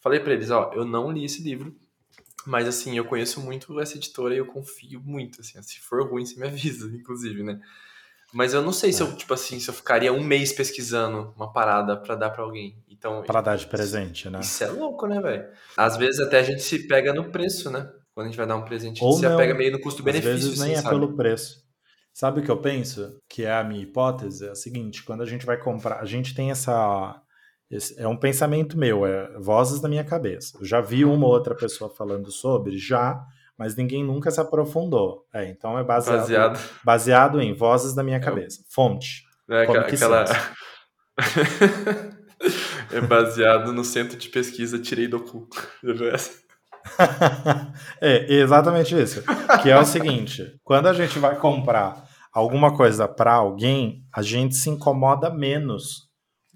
falei 0.00 0.20
pra 0.20 0.32
eles, 0.32 0.50
ó, 0.50 0.72
eu 0.74 0.84
não 0.84 1.10
li 1.10 1.24
esse 1.24 1.42
livro, 1.42 1.74
mas 2.44 2.66
assim, 2.66 2.96
eu 2.96 3.04
conheço 3.04 3.40
muito 3.40 3.78
essa 3.80 3.96
editora 3.96 4.34
e 4.34 4.38
eu 4.38 4.46
confio 4.46 5.00
muito, 5.00 5.40
assim, 5.40 5.60
se 5.62 5.80
for 5.80 6.08
ruim, 6.08 6.24
você 6.24 6.38
me 6.38 6.46
avisa, 6.46 6.86
inclusive, 6.94 7.42
né? 7.42 7.60
Mas 8.32 8.52
eu 8.52 8.60
não 8.60 8.72
sei 8.72 8.92
se 8.92 9.00
eu, 9.02 9.14
tipo 9.16 9.32
assim, 9.32 9.58
se 9.60 9.70
eu 9.70 9.74
ficaria 9.74 10.12
um 10.12 10.22
mês 10.22 10.52
pesquisando 10.52 11.32
uma 11.36 11.52
parada 11.52 11.96
pra 11.96 12.16
dar 12.16 12.30
pra 12.30 12.42
alguém. 12.42 12.76
Então, 12.88 13.22
Pra 13.22 13.40
dar 13.40 13.56
de 13.56 13.66
presente, 13.66 14.28
né? 14.28 14.40
isso 14.40 14.64
é 14.64 14.66
louco, 14.68 15.06
né, 15.06 15.20
velho? 15.20 15.46
Às 15.76 15.96
vezes 15.96 16.20
até 16.20 16.40
a 16.40 16.42
gente 16.42 16.60
se 16.62 16.86
pega 16.88 17.14
no 17.14 17.30
preço, 17.30 17.70
né? 17.70 17.88
Quando 18.16 18.28
a 18.28 18.30
gente 18.30 18.38
vai 18.38 18.46
dar 18.46 18.56
um 18.56 18.64
presente, 18.64 19.02
a 19.02 19.04
Ou 19.04 19.12
gente 19.12 19.20
se 19.20 19.28
não. 19.28 19.34
apega 19.34 19.54
meio 19.54 19.72
no 19.72 19.76
Às 19.76 19.82
custo-benefício, 19.84 20.32
vezes 20.32 20.58
nem 20.58 20.70
assim, 20.70 20.78
é 20.78 20.82
sabe? 20.82 20.94
pelo 20.94 21.14
preço. 21.14 21.62
Sabe 22.14 22.40
o 22.40 22.42
que 22.42 22.50
eu 22.50 22.56
penso? 22.56 23.20
Que 23.28 23.44
é 23.44 23.52
a 23.52 23.62
minha 23.62 23.82
hipótese? 23.82 24.46
É 24.46 24.50
a 24.52 24.54
seguinte: 24.54 25.04
quando 25.04 25.20
a 25.22 25.26
gente 25.26 25.44
vai 25.44 25.58
comprar, 25.58 26.00
a 26.00 26.06
gente 26.06 26.34
tem 26.34 26.50
essa. 26.50 27.20
esse- 27.70 28.00
é 28.00 28.08
um 28.08 28.16
pensamento 28.16 28.78
meu, 28.78 29.04
é 29.04 29.38
vozes 29.38 29.82
da 29.82 29.88
minha 29.88 30.02
cabeça. 30.02 30.56
Eu 30.58 30.64
já 30.64 30.80
vi 30.80 31.04
uma 31.04 31.26
ou 31.26 31.32
outra 31.34 31.54
pessoa 31.54 31.90
falando 31.94 32.30
sobre, 32.30 32.78
já, 32.78 33.22
mas 33.58 33.76
ninguém 33.76 34.02
nunca 34.02 34.30
se 34.30 34.40
aprofundou. 34.40 35.26
É, 35.34 35.46
então 35.50 35.78
é 35.78 35.84
baseado, 35.84 36.20
Baseado, 36.20 36.58
baseado 36.82 37.38
em 37.42 37.52
vozes 37.52 37.94
da 37.94 38.02
minha 38.02 38.18
cabeça. 38.18 38.62
Fonte. 38.70 39.24
Como 39.46 39.58
aquela- 39.60 39.84
que 39.84 39.94
aquela... 39.94 40.26
senso. 40.26 40.40
é 42.92 43.00
baseado 43.02 43.74
no 43.74 43.84
centro 43.84 44.16
de 44.16 44.30
pesquisa 44.30 44.78
Tirei 44.78 45.06
do 45.06 45.20
cu. 45.20 45.46
É 48.00 48.32
exatamente 48.32 48.94
isso. 49.00 49.22
Que 49.62 49.70
é 49.70 49.78
o 49.78 49.84
seguinte: 49.84 50.58
quando 50.64 50.86
a 50.86 50.92
gente 50.92 51.18
vai 51.18 51.36
comprar 51.36 52.04
alguma 52.32 52.76
coisa 52.76 53.08
para 53.08 53.32
alguém, 53.34 54.04
a 54.12 54.22
gente 54.22 54.54
se 54.54 54.68
incomoda 54.70 55.30
menos 55.30 56.10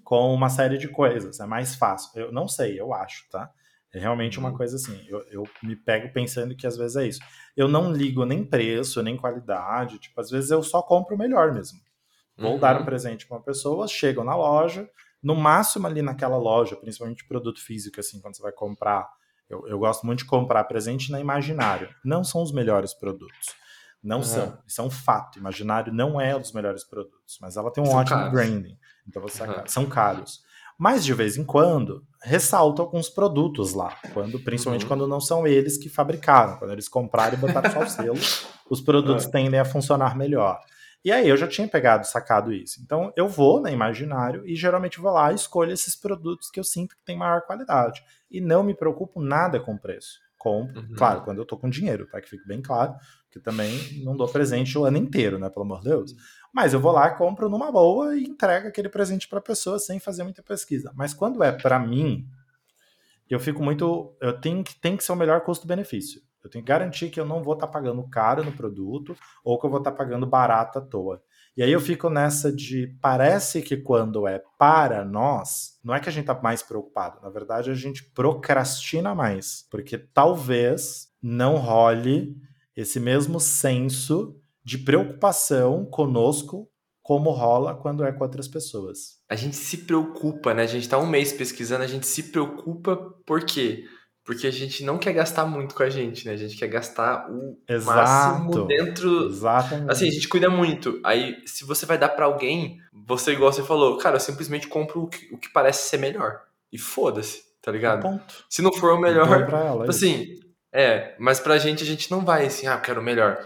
com 0.04 0.32
uma 0.34 0.48
série 0.48 0.78
de 0.78 0.88
coisas. 0.88 1.40
É 1.40 1.46
mais 1.46 1.74
fácil. 1.74 2.10
Eu 2.20 2.32
não 2.32 2.48
sei, 2.48 2.78
eu 2.80 2.92
acho, 2.92 3.28
tá? 3.30 3.50
É 3.92 3.98
realmente 3.98 4.38
uma 4.38 4.50
Uhum. 4.50 4.56
coisa 4.56 4.76
assim. 4.76 5.00
Eu, 5.08 5.22
eu 5.30 5.48
me 5.62 5.74
pego 5.74 6.12
pensando 6.12 6.54
que 6.56 6.66
às 6.66 6.76
vezes 6.76 6.96
é 6.96 7.06
isso. 7.06 7.20
Eu 7.56 7.68
não 7.68 7.92
ligo 7.92 8.24
nem 8.24 8.44
preço, 8.44 9.02
nem 9.02 9.16
qualidade. 9.16 9.98
Tipo, 9.98 10.20
às 10.20 10.30
vezes 10.30 10.50
eu 10.50 10.62
só 10.62 10.82
compro 10.82 11.14
o 11.14 11.18
melhor 11.18 11.52
mesmo. 11.52 11.78
Vou 12.36 12.58
dar 12.58 12.76
um 12.76 12.80
Uhum. 12.80 12.84
presente 12.84 13.26
para 13.26 13.36
uma 13.38 13.42
pessoa, 13.42 13.86
chego 13.88 14.24
na 14.24 14.34
loja, 14.36 14.88
No 15.22 15.34
máximo 15.36 15.86
ali 15.86 16.00
naquela 16.00 16.38
loja, 16.38 16.76
principalmente 16.76 17.26
produto 17.28 17.60
físico, 17.62 18.00
assim, 18.00 18.20
quando 18.22 18.36
você 18.36 18.42
vai 18.42 18.52
comprar. 18.52 19.06
Eu, 19.50 19.66
eu 19.66 19.78
gosto 19.78 20.06
muito 20.06 20.20
de 20.20 20.24
comprar 20.26 20.64
presente 20.64 21.10
na 21.10 21.20
Imaginário. 21.20 21.88
Não 22.04 22.22
são 22.22 22.42
os 22.42 22.52
melhores 22.52 22.94
produtos. 22.94 23.48
Não 24.02 24.18
uhum. 24.18 24.22
são. 24.22 24.58
Isso 24.66 24.80
é 24.80 24.84
um 24.84 24.90
fato. 24.90 25.38
Imaginário 25.38 25.92
não 25.92 26.20
é 26.20 26.34
um 26.34 26.40
dos 26.40 26.52
melhores 26.52 26.84
produtos, 26.84 27.38
mas 27.40 27.56
ela 27.56 27.70
tem 27.70 27.82
um 27.82 27.86
são 27.86 27.96
ótimo 27.96 28.18
caros. 28.18 28.32
branding. 28.32 28.78
Então 29.06 29.20
você 29.20 29.42
uhum. 29.42 29.66
são 29.66 29.86
caros. 29.86 30.42
Mas 30.78 31.04
de 31.04 31.12
vez 31.12 31.36
em 31.36 31.44
quando 31.44 32.02
ressalta 32.22 32.80
alguns 32.80 33.10
produtos 33.10 33.74
lá, 33.74 33.98
quando 34.14 34.40
principalmente 34.40 34.82
uhum. 34.84 34.88
quando 34.88 35.06
não 35.06 35.20
são 35.20 35.46
eles 35.46 35.76
que 35.76 35.90
fabricaram, 35.90 36.56
quando 36.56 36.70
eles 36.70 36.88
compraram 36.88 37.34
e 37.34 37.36
botaram 37.36 37.70
só 37.70 37.80
o 37.80 37.88
selo, 37.90 38.18
os 38.70 38.80
produtos 38.80 39.26
é. 39.26 39.30
tendem 39.30 39.60
a 39.60 39.64
funcionar 39.64 40.16
melhor. 40.16 40.58
E 41.04 41.10
aí 41.10 41.28
eu 41.28 41.36
já 41.36 41.46
tinha 41.46 41.68
pegado, 41.68 42.06
sacado 42.06 42.52
isso. 42.52 42.80
Então 42.82 43.12
eu 43.14 43.28
vou 43.28 43.60
na 43.60 43.70
Imaginário 43.70 44.46
e 44.46 44.54
geralmente 44.54 45.00
vou 45.00 45.12
lá 45.12 45.32
e 45.32 45.34
escolho 45.34 45.72
esses 45.72 45.94
produtos 45.94 46.50
que 46.50 46.60
eu 46.60 46.64
sinto 46.64 46.96
que 46.96 47.04
tem 47.04 47.16
maior 47.16 47.42
qualidade. 47.42 48.02
E 48.30 48.40
não 48.40 48.62
me 48.62 48.74
preocupo 48.74 49.20
nada 49.20 49.58
com 49.58 49.74
o 49.74 49.78
preço. 49.78 50.20
Compro, 50.38 50.80
uhum. 50.80 50.94
claro, 50.96 51.22
quando 51.22 51.38
eu 51.38 51.44
tô 51.44 51.58
com 51.58 51.68
dinheiro, 51.68 52.06
para 52.10 52.20
que 52.20 52.30
fique 52.30 52.46
bem 52.46 52.62
claro, 52.62 52.94
que 53.30 53.38
também 53.38 54.02
não 54.02 54.16
dou 54.16 54.26
presente 54.26 54.76
o 54.78 54.84
ano 54.84 54.96
inteiro, 54.96 55.38
né, 55.38 55.50
pelo 55.50 55.66
amor 55.66 55.80
de 55.80 55.90
Deus. 55.90 56.14
Mas 56.52 56.72
eu 56.72 56.80
vou 56.80 56.92
lá, 56.92 57.10
compro 57.10 57.48
numa 57.48 57.70
boa 57.70 58.16
e 58.16 58.24
entrego 58.24 58.68
aquele 58.68 58.88
presente 58.88 59.28
para 59.28 59.38
a 59.38 59.42
pessoa 59.42 59.78
sem 59.78 60.00
fazer 60.00 60.24
muita 60.24 60.42
pesquisa. 60.42 60.92
Mas 60.94 61.12
quando 61.12 61.42
é 61.42 61.52
para 61.52 61.78
mim, 61.78 62.26
eu 63.28 63.38
fico 63.38 63.62
muito, 63.62 64.16
eu 64.20 64.40
tenho 64.40 64.64
que 64.64 64.74
tem 64.80 64.96
que 64.96 65.04
ser 65.04 65.12
o 65.12 65.16
melhor 65.16 65.42
custo-benefício. 65.42 66.22
Eu 66.42 66.50
tenho 66.50 66.64
que 66.64 66.68
garantir 66.68 67.10
que 67.10 67.20
eu 67.20 67.24
não 67.26 67.42
vou 67.42 67.54
estar 67.54 67.66
tá 67.66 67.72
pagando 67.72 68.02
caro 68.08 68.42
no 68.42 68.52
produto 68.52 69.14
ou 69.44 69.58
que 69.58 69.66
eu 69.66 69.70
vou 69.70 69.78
estar 69.78 69.90
tá 69.90 69.96
pagando 69.96 70.26
barato 70.26 70.78
à 70.78 70.82
toa. 70.82 71.22
E 71.56 71.62
aí 71.62 71.72
eu 71.72 71.80
fico 71.80 72.08
nessa 72.08 72.52
de 72.52 72.96
parece 73.00 73.60
que 73.60 73.76
quando 73.76 74.26
é 74.26 74.42
para 74.58 75.04
nós, 75.04 75.78
não 75.82 75.94
é 75.94 76.00
que 76.00 76.08
a 76.08 76.12
gente 76.12 76.26
tá 76.26 76.40
mais 76.40 76.62
preocupado, 76.62 77.20
na 77.22 77.28
verdade 77.28 77.70
a 77.70 77.74
gente 77.74 78.04
procrastina 78.04 79.14
mais, 79.14 79.66
porque 79.70 79.98
talvez 79.98 81.08
não 81.22 81.56
role 81.56 82.36
esse 82.76 83.00
mesmo 83.00 83.40
senso 83.40 84.36
de 84.64 84.78
preocupação 84.78 85.84
conosco 85.84 86.70
como 87.02 87.30
rola 87.30 87.74
quando 87.74 88.04
é 88.04 88.12
com 88.12 88.22
outras 88.22 88.46
pessoas. 88.46 89.18
A 89.28 89.34
gente 89.34 89.56
se 89.56 89.78
preocupa, 89.78 90.54
né? 90.54 90.62
A 90.62 90.66
gente 90.66 90.88
tá 90.88 90.96
um 90.96 91.06
mês 91.06 91.32
pesquisando, 91.32 91.82
a 91.82 91.88
gente 91.88 92.06
se 92.06 92.30
preocupa 92.30 92.96
por 93.26 93.44
quê? 93.44 93.84
Porque 93.84 93.98
a 94.28 94.50
gente 94.50 94.85
não 94.85 94.98
quer 94.98 95.12
gastar 95.12 95.46
muito 95.46 95.74
com 95.74 95.83
a 95.83 95.90
gente, 95.90 96.26
né? 96.26 96.33
A 96.33 96.37
gente 96.37 96.56
quer 96.56 96.68
gastar 96.68 97.28
o 97.30 97.59
Exato. 97.68 97.96
máximo 97.96 98.66
dentro. 98.66 99.26
Exatamente. 99.26 99.90
Assim, 99.90 100.09
a 100.09 100.11
gente 100.11 100.28
cuida 100.28 100.48
muito. 100.48 101.00
Aí, 101.04 101.37
se 101.46 101.64
você 101.64 101.87
vai 101.87 101.98
dar 101.98 102.11
para 102.11 102.26
alguém, 102.26 102.78
você, 102.92 103.33
igual 103.33 103.52
você 103.52 103.62
falou, 103.62 103.98
cara, 103.98 104.16
eu 104.16 104.20
simplesmente 104.20 104.68
compro 104.68 105.02
o 105.02 105.09
que, 105.09 105.35
o 105.35 105.38
que 105.38 105.52
parece 105.52 105.88
ser 105.88 105.98
melhor. 105.98 106.42
E 106.72 106.78
foda-se, 106.78 107.42
tá 107.61 107.72
ligado? 107.72 108.02
Ponto. 108.02 108.44
Se 108.48 108.62
não 108.62 108.72
for 108.72 108.92
o 108.92 109.00
melhor. 109.00 109.48
Ela, 109.50 109.78
tipo 109.78 109.90
assim, 109.90 110.38
é, 110.72 111.16
mas 111.18 111.40
pra 111.40 111.59
gente, 111.59 111.83
a 111.83 111.87
gente 111.87 112.11
não 112.11 112.24
vai 112.24 112.46
assim, 112.46 112.66
ah, 112.66 112.74
eu 112.74 112.80
quero 112.80 113.00
o 113.00 113.04
melhor. 113.04 113.38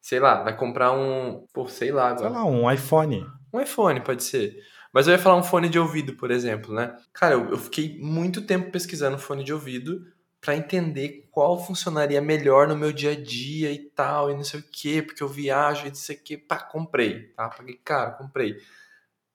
Sei 0.00 0.18
lá, 0.18 0.42
vai 0.42 0.56
comprar 0.56 0.92
um. 0.92 1.46
Pô, 1.52 1.68
sei 1.68 1.92
lá 1.92 2.08
agora. 2.08 2.30
Sei 2.30 2.38
lá, 2.38 2.44
um 2.44 2.70
iPhone. 2.70 3.26
Um 3.52 3.60
iPhone, 3.60 4.00
pode 4.00 4.24
ser. 4.24 4.56
Mas 4.92 5.08
eu 5.08 5.12
ia 5.12 5.18
falar 5.18 5.36
um 5.36 5.42
fone 5.42 5.68
de 5.68 5.78
ouvido, 5.78 6.14
por 6.14 6.30
exemplo, 6.30 6.72
né? 6.72 6.94
Cara, 7.12 7.34
eu, 7.34 7.50
eu 7.50 7.58
fiquei 7.58 7.98
muito 7.98 8.42
tempo 8.42 8.70
pesquisando 8.70 9.18
fone 9.18 9.42
de 9.42 9.52
ouvido 9.52 10.04
para 10.44 10.54
entender 10.54 11.26
qual 11.30 11.58
funcionaria 11.64 12.20
melhor 12.20 12.68
no 12.68 12.76
meu 12.76 12.92
dia 12.92 13.12
a 13.12 13.20
dia 13.20 13.72
e 13.72 13.78
tal, 13.78 14.30
e 14.30 14.34
não 14.34 14.44
sei 14.44 14.60
o 14.60 14.62
que, 14.62 15.00
porque 15.00 15.22
eu 15.22 15.28
viajo 15.28 15.86
e 15.86 15.88
não 15.88 15.94
sei 15.94 16.16
o 16.16 16.20
que, 16.22 16.36
pá, 16.36 16.58
comprei, 16.58 17.28
tá? 17.28 17.48
Paguei 17.48 17.80
caro, 17.82 18.18
comprei. 18.18 18.58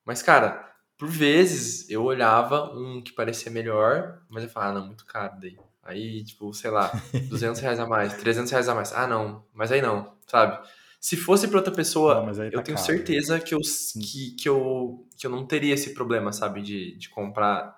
Mas, 0.06 0.22
cara, 0.22 0.72
por 1.00 1.10
vezes 1.10 1.90
eu 1.90 2.04
olhava 2.04 2.72
um 2.76 3.02
que 3.02 3.12
parecia 3.12 3.52
melhor, 3.52 4.22
mas 4.30 4.44
eu 4.44 4.50
falava, 4.52 4.72
ah, 4.78 4.80
não, 4.82 4.88
muito 4.88 5.04
caro 5.06 5.34
daí. 5.42 5.58
Aí, 5.82 6.24
tipo, 6.24 6.54
sei 6.54 6.70
lá, 6.70 6.92
200 7.28 7.60
reais 7.60 7.80
a 7.80 7.88
mais, 7.88 8.14
300 8.14 8.52
reais 8.52 8.70
a 8.70 8.76
mais. 8.76 8.94
Ah, 8.94 9.08
não, 9.08 9.44
mas 9.52 9.72
aí 9.72 9.82
não, 9.82 10.16
sabe? 10.28 10.64
Se 11.00 11.18
fosse 11.18 11.48
para 11.48 11.58
outra 11.58 11.74
pessoa, 11.74 12.24
não, 12.24 12.34
tá 12.36 12.44
eu 12.52 12.62
tenho 12.62 12.78
caro. 12.78 12.86
certeza 12.86 13.40
que 13.40 13.56
eu, 13.56 13.60
que, 14.00 14.36
que, 14.36 14.48
eu, 14.48 15.08
que 15.18 15.26
eu 15.26 15.32
não 15.32 15.48
teria 15.48 15.74
esse 15.74 15.96
problema, 15.96 16.32
sabe? 16.32 16.62
De, 16.62 16.96
de 16.98 17.10
comprar. 17.10 17.76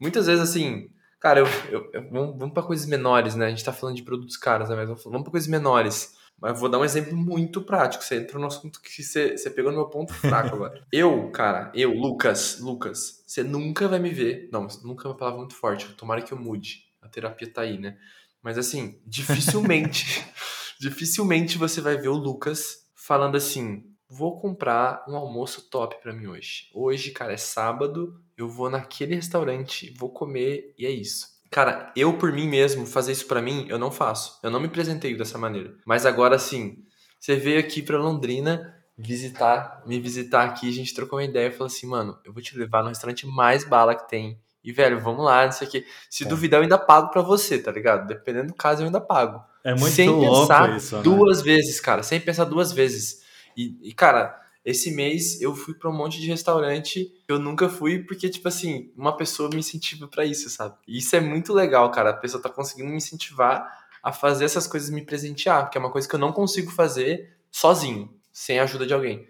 Muitas 0.00 0.26
vezes, 0.26 0.42
assim, 0.42 0.90
Cara, 1.20 1.40
eu, 1.40 1.46
eu, 1.70 1.90
eu 1.92 2.10
vamos, 2.10 2.38
vamos 2.38 2.54
para 2.54 2.62
coisas 2.62 2.86
menores, 2.86 3.34
né? 3.34 3.46
A 3.46 3.50
gente 3.50 3.64
tá 3.64 3.72
falando 3.72 3.96
de 3.96 4.02
produtos 4.02 4.36
caros, 4.36 4.68
né? 4.68 4.76
Mas 4.76 4.88
vamos 5.04 5.22
para 5.22 5.30
coisas 5.30 5.48
menores. 5.48 6.14
Mas 6.40 6.52
eu 6.52 6.56
vou 6.58 6.68
dar 6.68 6.78
um 6.78 6.84
exemplo 6.84 7.16
muito 7.16 7.62
prático. 7.62 8.04
Você 8.04 8.16
entrou 8.16 8.40
no 8.40 8.48
assunto 8.48 8.80
que 8.82 9.02
você, 9.02 9.36
você 9.36 9.48
pegou 9.48 9.72
no 9.72 9.78
meu 9.78 9.88
ponto 9.88 10.12
fraco 10.12 10.54
agora. 10.54 10.84
eu, 10.92 11.30
cara, 11.30 11.72
eu, 11.74 11.92
Lucas, 11.92 12.60
Lucas, 12.60 13.22
você 13.26 13.42
nunca 13.42 13.88
vai 13.88 13.98
me 13.98 14.10
ver. 14.10 14.48
Não, 14.52 14.66
nunca 14.84 15.08
é 15.08 15.10
uma 15.10 15.16
palavra 15.16 15.38
muito 15.38 15.54
forte. 15.54 15.88
Tomara 15.94 16.20
que 16.20 16.32
eu 16.32 16.38
mude. 16.38 16.84
A 17.00 17.08
terapia 17.08 17.50
tá 17.50 17.62
aí, 17.62 17.78
né? 17.78 17.96
Mas 18.42 18.58
assim, 18.58 19.00
dificilmente, 19.06 20.24
dificilmente 20.78 21.56
você 21.56 21.80
vai 21.80 21.96
ver 21.96 22.08
o 22.08 22.14
Lucas 22.14 22.86
falando 22.94 23.36
assim: 23.36 23.82
vou 24.08 24.40
comprar 24.40 25.04
um 25.08 25.16
almoço 25.16 25.68
top 25.70 26.00
para 26.02 26.12
mim 26.12 26.26
hoje. 26.26 26.70
Hoje, 26.74 27.10
cara, 27.10 27.32
é 27.32 27.36
sábado, 27.36 28.20
eu 28.36 28.48
vou 28.48 28.70
naquele 28.70 29.14
restaurante, 29.14 29.94
vou 29.96 30.10
comer 30.10 30.74
e 30.78 30.86
é 30.86 30.90
isso. 30.90 31.36
Cara, 31.50 31.92
eu 31.96 32.18
por 32.18 32.32
mim 32.32 32.48
mesmo, 32.48 32.86
fazer 32.86 33.12
isso 33.12 33.26
para 33.26 33.42
mim, 33.42 33.66
eu 33.68 33.78
não 33.78 33.90
faço. 33.90 34.38
Eu 34.42 34.50
não 34.50 34.60
me 34.60 34.68
presenteio 34.68 35.16
dessa 35.16 35.38
maneira. 35.38 35.74
Mas 35.84 36.04
agora 36.04 36.38
sim, 36.38 36.84
você 37.18 37.36
veio 37.36 37.58
aqui 37.58 37.82
pra 37.82 37.98
Londrina 37.98 38.74
visitar, 38.98 39.82
me 39.86 40.00
visitar 40.00 40.44
aqui, 40.44 40.68
a 40.68 40.72
gente 40.72 40.94
trocou 40.94 41.18
uma 41.18 41.24
ideia 41.24 41.48
e 41.48 41.52
falou 41.52 41.66
assim, 41.66 41.86
mano, 41.86 42.18
eu 42.24 42.32
vou 42.32 42.42
te 42.42 42.56
levar 42.56 42.82
no 42.82 42.88
restaurante 42.88 43.26
mais 43.26 43.64
bala 43.64 43.94
que 43.94 44.08
tem. 44.08 44.40
E, 44.64 44.72
velho, 44.72 44.98
vamos 45.00 45.24
lá, 45.24 45.44
não 45.44 45.52
sei 45.52 45.68
o 45.68 45.70
quê. 45.70 45.86
Se 46.10 46.24
é. 46.24 46.26
duvidar, 46.26 46.58
eu 46.58 46.64
ainda 46.64 46.78
pago 46.78 47.10
pra 47.10 47.22
você, 47.22 47.56
tá 47.56 47.70
ligado? 47.70 48.08
Dependendo 48.08 48.48
do 48.48 48.54
caso, 48.54 48.82
eu 48.82 48.86
ainda 48.86 49.00
pago. 49.00 49.40
É 49.62 49.70
muito 49.70 49.94
sem 49.94 50.08
louco 50.08 50.40
pensar 50.40 50.76
isso, 50.76 50.96
né? 50.96 51.02
duas 51.02 51.40
vezes, 51.40 51.80
cara. 51.80 52.02
Sem 52.02 52.20
pensar 52.20 52.44
duas 52.44 52.72
vezes. 52.72 53.24
E, 53.56 53.78
e 53.82 53.94
cara, 53.94 54.40
esse 54.66 54.90
mês 54.90 55.40
eu 55.40 55.54
fui 55.54 55.74
para 55.74 55.88
um 55.88 55.96
monte 55.96 56.20
de 56.20 56.26
restaurante 56.26 57.04
que 57.24 57.32
eu 57.32 57.38
nunca 57.38 57.68
fui, 57.68 58.02
porque, 58.02 58.28
tipo 58.28 58.48
assim, 58.48 58.90
uma 58.96 59.16
pessoa 59.16 59.48
me 59.48 59.60
incentiva 59.60 60.08
para 60.08 60.24
isso, 60.24 60.50
sabe? 60.50 60.74
E 60.88 60.98
isso 60.98 61.14
é 61.14 61.20
muito 61.20 61.52
legal, 61.52 61.88
cara. 61.92 62.10
A 62.10 62.16
pessoa 62.16 62.42
tá 62.42 62.50
conseguindo 62.50 62.90
me 62.90 62.96
incentivar 62.96 63.86
a 64.02 64.12
fazer 64.12 64.44
essas 64.44 64.66
coisas 64.66 64.90
me 64.90 65.02
presentear, 65.02 65.70
que 65.70 65.78
é 65.78 65.80
uma 65.80 65.92
coisa 65.92 66.08
que 66.08 66.14
eu 66.16 66.18
não 66.18 66.32
consigo 66.32 66.72
fazer 66.72 67.36
sozinho, 67.50 68.12
sem 68.32 68.58
a 68.58 68.64
ajuda 68.64 68.84
de 68.86 68.92
alguém. 68.92 69.24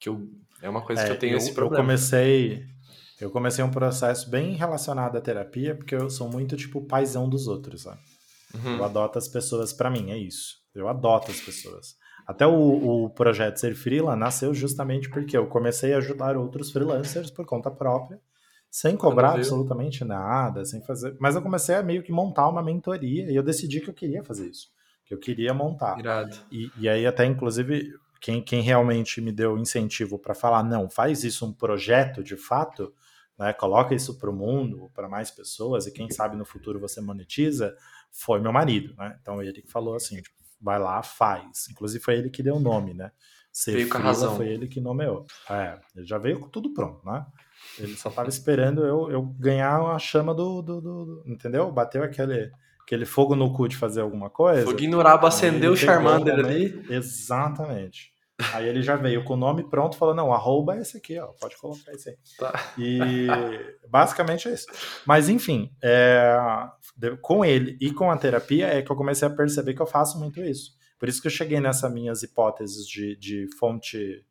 Que 0.00 0.08
eu, 0.08 0.26
é 0.62 0.70
uma 0.70 0.80
coisa 0.80 1.02
é, 1.02 1.04
que 1.04 1.12
eu 1.12 1.18
tenho 1.18 1.34
eu, 1.34 1.38
esse 1.38 1.52
problema. 1.52 1.82
Eu 1.82 1.86
comecei, 1.86 2.66
eu 3.20 3.30
comecei 3.30 3.62
um 3.62 3.70
processo 3.70 4.30
bem 4.30 4.54
relacionado 4.54 5.16
à 5.16 5.20
terapia, 5.20 5.74
porque 5.74 5.94
eu 5.94 6.08
sou 6.08 6.30
muito 6.30 6.56
tipo 6.56 6.80
paizão 6.80 7.28
dos 7.28 7.46
outros, 7.46 7.82
sabe? 7.82 8.00
Uhum. 8.54 8.78
Eu 8.78 8.84
adoto 8.84 9.18
as 9.18 9.28
pessoas 9.28 9.72
para 9.72 9.90
mim, 9.90 10.10
é 10.10 10.16
isso. 10.16 10.62
Eu 10.74 10.88
adoto 10.88 11.30
as 11.30 11.40
pessoas. 11.40 11.94
Até 12.26 12.46
o, 12.46 13.04
o 13.04 13.10
projeto 13.10 13.58
Ser 13.58 13.74
Freela 13.74 14.16
nasceu 14.16 14.54
justamente 14.54 15.08
porque 15.10 15.36
eu 15.36 15.46
comecei 15.46 15.92
a 15.92 15.98
ajudar 15.98 16.36
outros 16.36 16.70
freelancers 16.70 17.30
por 17.30 17.44
conta 17.44 17.70
própria, 17.70 18.20
sem 18.70 18.96
cobrar 18.96 19.34
absolutamente 19.34 20.04
nada, 20.04 20.64
sem 20.64 20.82
fazer. 20.82 21.16
Mas 21.20 21.34
eu 21.34 21.42
comecei 21.42 21.74
a 21.74 21.82
meio 21.82 22.02
que 22.02 22.12
montar 22.12 22.48
uma 22.48 22.62
mentoria 22.62 23.30
e 23.30 23.36
eu 23.36 23.42
decidi 23.42 23.80
que 23.80 23.90
eu 23.90 23.94
queria 23.94 24.22
fazer 24.22 24.48
isso, 24.48 24.70
que 25.04 25.12
eu 25.12 25.18
queria 25.18 25.52
montar. 25.52 25.96
E, 26.50 26.70
e 26.78 26.88
aí 26.88 27.06
até 27.06 27.24
inclusive 27.26 27.92
quem, 28.20 28.40
quem 28.40 28.62
realmente 28.62 29.20
me 29.20 29.32
deu 29.32 29.58
incentivo 29.58 30.18
para 30.18 30.34
falar 30.34 30.62
não, 30.62 30.88
faz 30.88 31.24
isso 31.24 31.44
um 31.44 31.52
projeto 31.52 32.22
de 32.22 32.36
fato, 32.36 32.94
né? 33.36 33.52
Coloca 33.52 33.94
isso 33.94 34.16
para 34.18 34.30
o 34.30 34.32
mundo, 34.32 34.90
para 34.94 35.08
mais 35.08 35.30
pessoas 35.30 35.86
e 35.86 35.92
quem 35.92 36.08
sabe 36.08 36.36
no 36.36 36.44
futuro 36.44 36.78
você 36.78 37.00
monetiza, 37.00 37.74
foi 38.10 38.40
meu 38.40 38.52
marido, 38.52 38.94
né? 38.96 39.18
Então 39.20 39.42
ele 39.42 39.60
que 39.60 39.70
falou 39.70 39.96
assim, 39.96 40.22
tipo, 40.22 40.41
vai 40.62 40.78
lá, 40.78 41.02
faz. 41.02 41.66
Inclusive 41.70 42.02
foi 42.02 42.14
ele 42.16 42.30
que 42.30 42.42
deu 42.42 42.56
o 42.56 42.60
nome, 42.60 42.94
né? 42.94 43.10
Ser 43.52 43.72
veio 43.72 43.88
com 43.88 43.98
a 43.98 44.00
razão. 44.00 44.36
Foi 44.36 44.48
ele 44.48 44.66
que 44.66 44.80
nomeou. 44.80 45.26
É, 45.50 45.78
ele 45.94 46.06
já 46.06 46.16
veio 46.16 46.40
com 46.40 46.48
tudo 46.48 46.72
pronto, 46.72 47.04
né? 47.04 47.26
Ele 47.78 47.96
só 47.96 48.10
tava 48.10 48.28
esperando 48.28 48.84
eu, 48.84 49.10
eu 49.10 49.22
ganhar 49.22 49.80
a 49.82 49.98
chama 49.98 50.34
do, 50.34 50.62
do, 50.62 50.80
do, 50.80 51.04
do, 51.04 51.22
Entendeu? 51.26 51.70
Bateu 51.70 52.02
aquele, 52.02 52.50
aquele 52.82 53.04
fogo 53.04 53.36
no 53.36 53.52
cu 53.52 53.68
de 53.68 53.76
fazer 53.76 54.00
alguma 54.00 54.30
coisa. 54.30 54.64
Foguinho 54.64 54.92
no 54.92 55.02
rabo 55.02 55.26
acendeu 55.26 55.72
o 55.72 55.76
Charmander 55.76 56.38
ali. 56.38 56.84
Exatamente. 56.88 58.11
Aí 58.52 58.66
ele 58.66 58.82
já 58.82 58.96
veio 58.96 59.24
com 59.24 59.34
o 59.34 59.36
nome 59.36 59.68
pronto, 59.68 59.96
falou: 59.96 60.14
não, 60.14 60.32
arroba 60.32 60.76
é 60.76 60.80
esse 60.80 60.96
aqui, 60.96 61.18
ó, 61.18 61.28
pode 61.40 61.56
colocar 61.56 61.92
esse 61.92 62.10
aí. 62.10 62.16
Tá. 62.38 62.72
E 62.78 63.26
basicamente 63.88 64.48
é 64.48 64.54
isso. 64.54 64.66
Mas 65.06 65.28
enfim, 65.28 65.70
é, 65.82 66.36
com 67.20 67.44
ele 67.44 67.76
e 67.80 67.92
com 67.92 68.10
a 68.10 68.16
terapia 68.16 68.66
é 68.66 68.82
que 68.82 68.90
eu 68.90 68.96
comecei 68.96 69.28
a 69.28 69.30
perceber 69.30 69.74
que 69.74 69.82
eu 69.82 69.86
faço 69.86 70.18
muito 70.18 70.40
isso. 70.40 70.72
Por 70.98 71.08
isso 71.08 71.20
que 71.20 71.26
eu 71.26 71.32
cheguei 71.32 71.60
nessas 71.60 71.92
minhas 71.92 72.22
hipóteses 72.22 72.86
de, 72.86 73.16
de 73.16 73.46
fonte, 73.58 74.24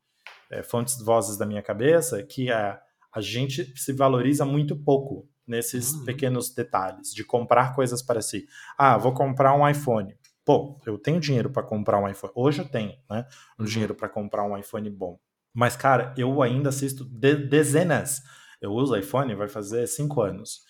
é, 0.49 0.63
fontes 0.63 0.97
de 0.97 1.03
vozes 1.03 1.37
da 1.37 1.45
minha 1.45 1.61
cabeça, 1.61 2.23
que 2.23 2.49
é 2.51 2.79
a 3.13 3.19
gente 3.19 3.77
se 3.77 3.91
valoriza 3.91 4.45
muito 4.45 4.75
pouco 4.75 5.27
nesses 5.45 5.91
uhum. 5.91 6.05
pequenos 6.05 6.53
detalhes 6.53 7.13
de 7.13 7.25
comprar 7.25 7.75
coisas 7.75 8.01
para 8.01 8.21
si. 8.21 8.45
Ah, 8.77 8.97
vou 8.97 9.13
comprar 9.13 9.53
um 9.53 9.67
iPhone 9.67 10.15
pô, 10.45 10.79
eu 10.85 10.97
tenho 10.97 11.19
dinheiro 11.19 11.49
para 11.49 11.63
comprar 11.63 11.99
um 11.99 12.07
iPhone. 12.07 12.33
Hoje 12.35 12.61
eu 12.61 12.67
tenho, 12.67 12.93
né? 13.09 13.25
Um 13.59 13.63
uhum. 13.63 13.69
dinheiro 13.69 13.95
para 13.95 14.09
comprar 14.09 14.43
um 14.43 14.57
iPhone 14.57 14.89
bom. 14.89 15.19
Mas, 15.53 15.75
cara, 15.75 16.13
eu 16.17 16.41
ainda 16.41 16.69
assisto 16.69 17.03
de 17.05 17.35
dezenas 17.35 18.21
Eu 18.61 18.71
uso 18.71 18.95
iPhone, 18.95 19.33
vai 19.35 19.47
fazer 19.47 19.87
cinco 19.87 20.21
anos. 20.21 20.61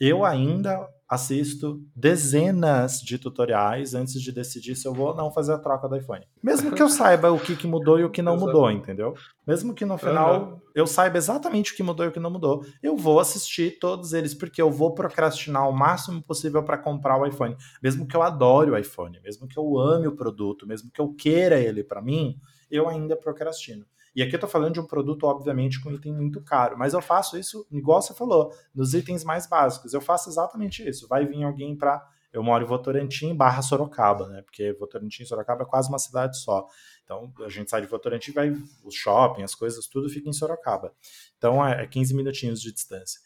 Eu 0.00 0.24
ainda 0.24 0.88
assisto 1.10 1.82
dezenas 1.94 3.00
de 3.00 3.18
tutoriais 3.18 3.96
antes 3.96 4.22
de 4.22 4.30
decidir 4.30 4.76
se 4.76 4.86
eu 4.86 4.94
vou 4.94 5.08
ou 5.08 5.14
não 5.16 5.32
fazer 5.32 5.52
a 5.52 5.58
troca 5.58 5.88
do 5.88 5.96
iPhone. 5.96 6.24
Mesmo 6.40 6.70
que 6.70 6.80
eu 6.80 6.88
saiba 6.88 7.32
o 7.32 7.40
que, 7.40 7.56
que 7.56 7.66
mudou 7.66 7.98
e 7.98 8.04
o 8.04 8.10
que 8.10 8.22
não 8.22 8.36
mudou, 8.36 8.70
entendeu? 8.70 9.14
Mesmo 9.44 9.74
que 9.74 9.84
no 9.84 9.98
final 9.98 10.42
uhum. 10.42 10.60
eu 10.72 10.86
saiba 10.86 11.18
exatamente 11.18 11.72
o 11.72 11.76
que 11.76 11.82
mudou 11.82 12.06
e 12.06 12.10
o 12.10 12.12
que 12.12 12.20
não 12.20 12.30
mudou, 12.30 12.64
eu 12.80 12.96
vou 12.96 13.18
assistir 13.18 13.80
todos 13.80 14.12
eles, 14.12 14.34
porque 14.34 14.62
eu 14.62 14.70
vou 14.70 14.94
procrastinar 14.94 15.68
o 15.68 15.72
máximo 15.72 16.22
possível 16.22 16.62
para 16.62 16.78
comprar 16.78 17.20
o 17.20 17.26
iPhone. 17.26 17.56
Mesmo 17.82 18.06
que 18.06 18.16
eu 18.16 18.22
adore 18.22 18.70
o 18.70 18.78
iPhone, 18.78 19.18
mesmo 19.20 19.48
que 19.48 19.58
eu 19.58 19.78
ame 19.80 20.06
o 20.06 20.14
produto, 20.14 20.64
mesmo 20.64 20.92
que 20.92 21.00
eu 21.00 21.12
queira 21.12 21.58
ele 21.58 21.82
para 21.82 22.00
mim, 22.00 22.36
eu 22.70 22.88
ainda 22.88 23.16
procrastino. 23.16 23.84
E 24.14 24.22
aqui 24.22 24.34
eu 24.34 24.40
tô 24.40 24.48
falando 24.48 24.74
de 24.74 24.80
um 24.80 24.86
produto, 24.86 25.24
obviamente, 25.24 25.80
com 25.80 25.90
item 25.90 26.14
muito 26.14 26.42
caro, 26.42 26.76
mas 26.76 26.94
eu 26.94 27.00
faço 27.00 27.38
isso, 27.38 27.66
igual 27.70 28.02
você 28.02 28.12
falou, 28.12 28.52
nos 28.74 28.94
itens 28.94 29.24
mais 29.24 29.46
básicos. 29.46 29.94
Eu 29.94 30.00
faço 30.00 30.28
exatamente 30.28 30.86
isso. 30.88 31.06
Vai 31.08 31.26
vir 31.26 31.44
alguém 31.44 31.76
para. 31.76 32.04
Eu 32.32 32.44
moro 32.44 32.64
em 32.64 32.66
Votorantim 32.66 33.34
barra 33.34 33.60
Sorocaba, 33.60 34.28
né? 34.28 34.42
Porque 34.42 34.72
Votorantim 34.74 35.24
e 35.24 35.26
Sorocaba 35.26 35.64
é 35.64 35.66
quase 35.66 35.88
uma 35.88 35.98
cidade 35.98 36.38
só. 36.38 36.66
Então 37.04 37.32
a 37.44 37.48
gente 37.48 37.68
sai 37.68 37.80
de 37.80 37.88
Votorantim, 37.88 38.30
vai 38.30 38.50
o 38.84 38.90
shopping, 38.90 39.42
as 39.42 39.54
coisas, 39.54 39.86
tudo 39.88 40.08
fica 40.08 40.28
em 40.28 40.32
Sorocaba. 40.32 40.92
Então 41.36 41.64
é 41.64 41.86
15 41.86 42.12
é 42.12 42.16
minutinhos 42.16 42.60
de 42.60 42.72
distância. 42.72 43.20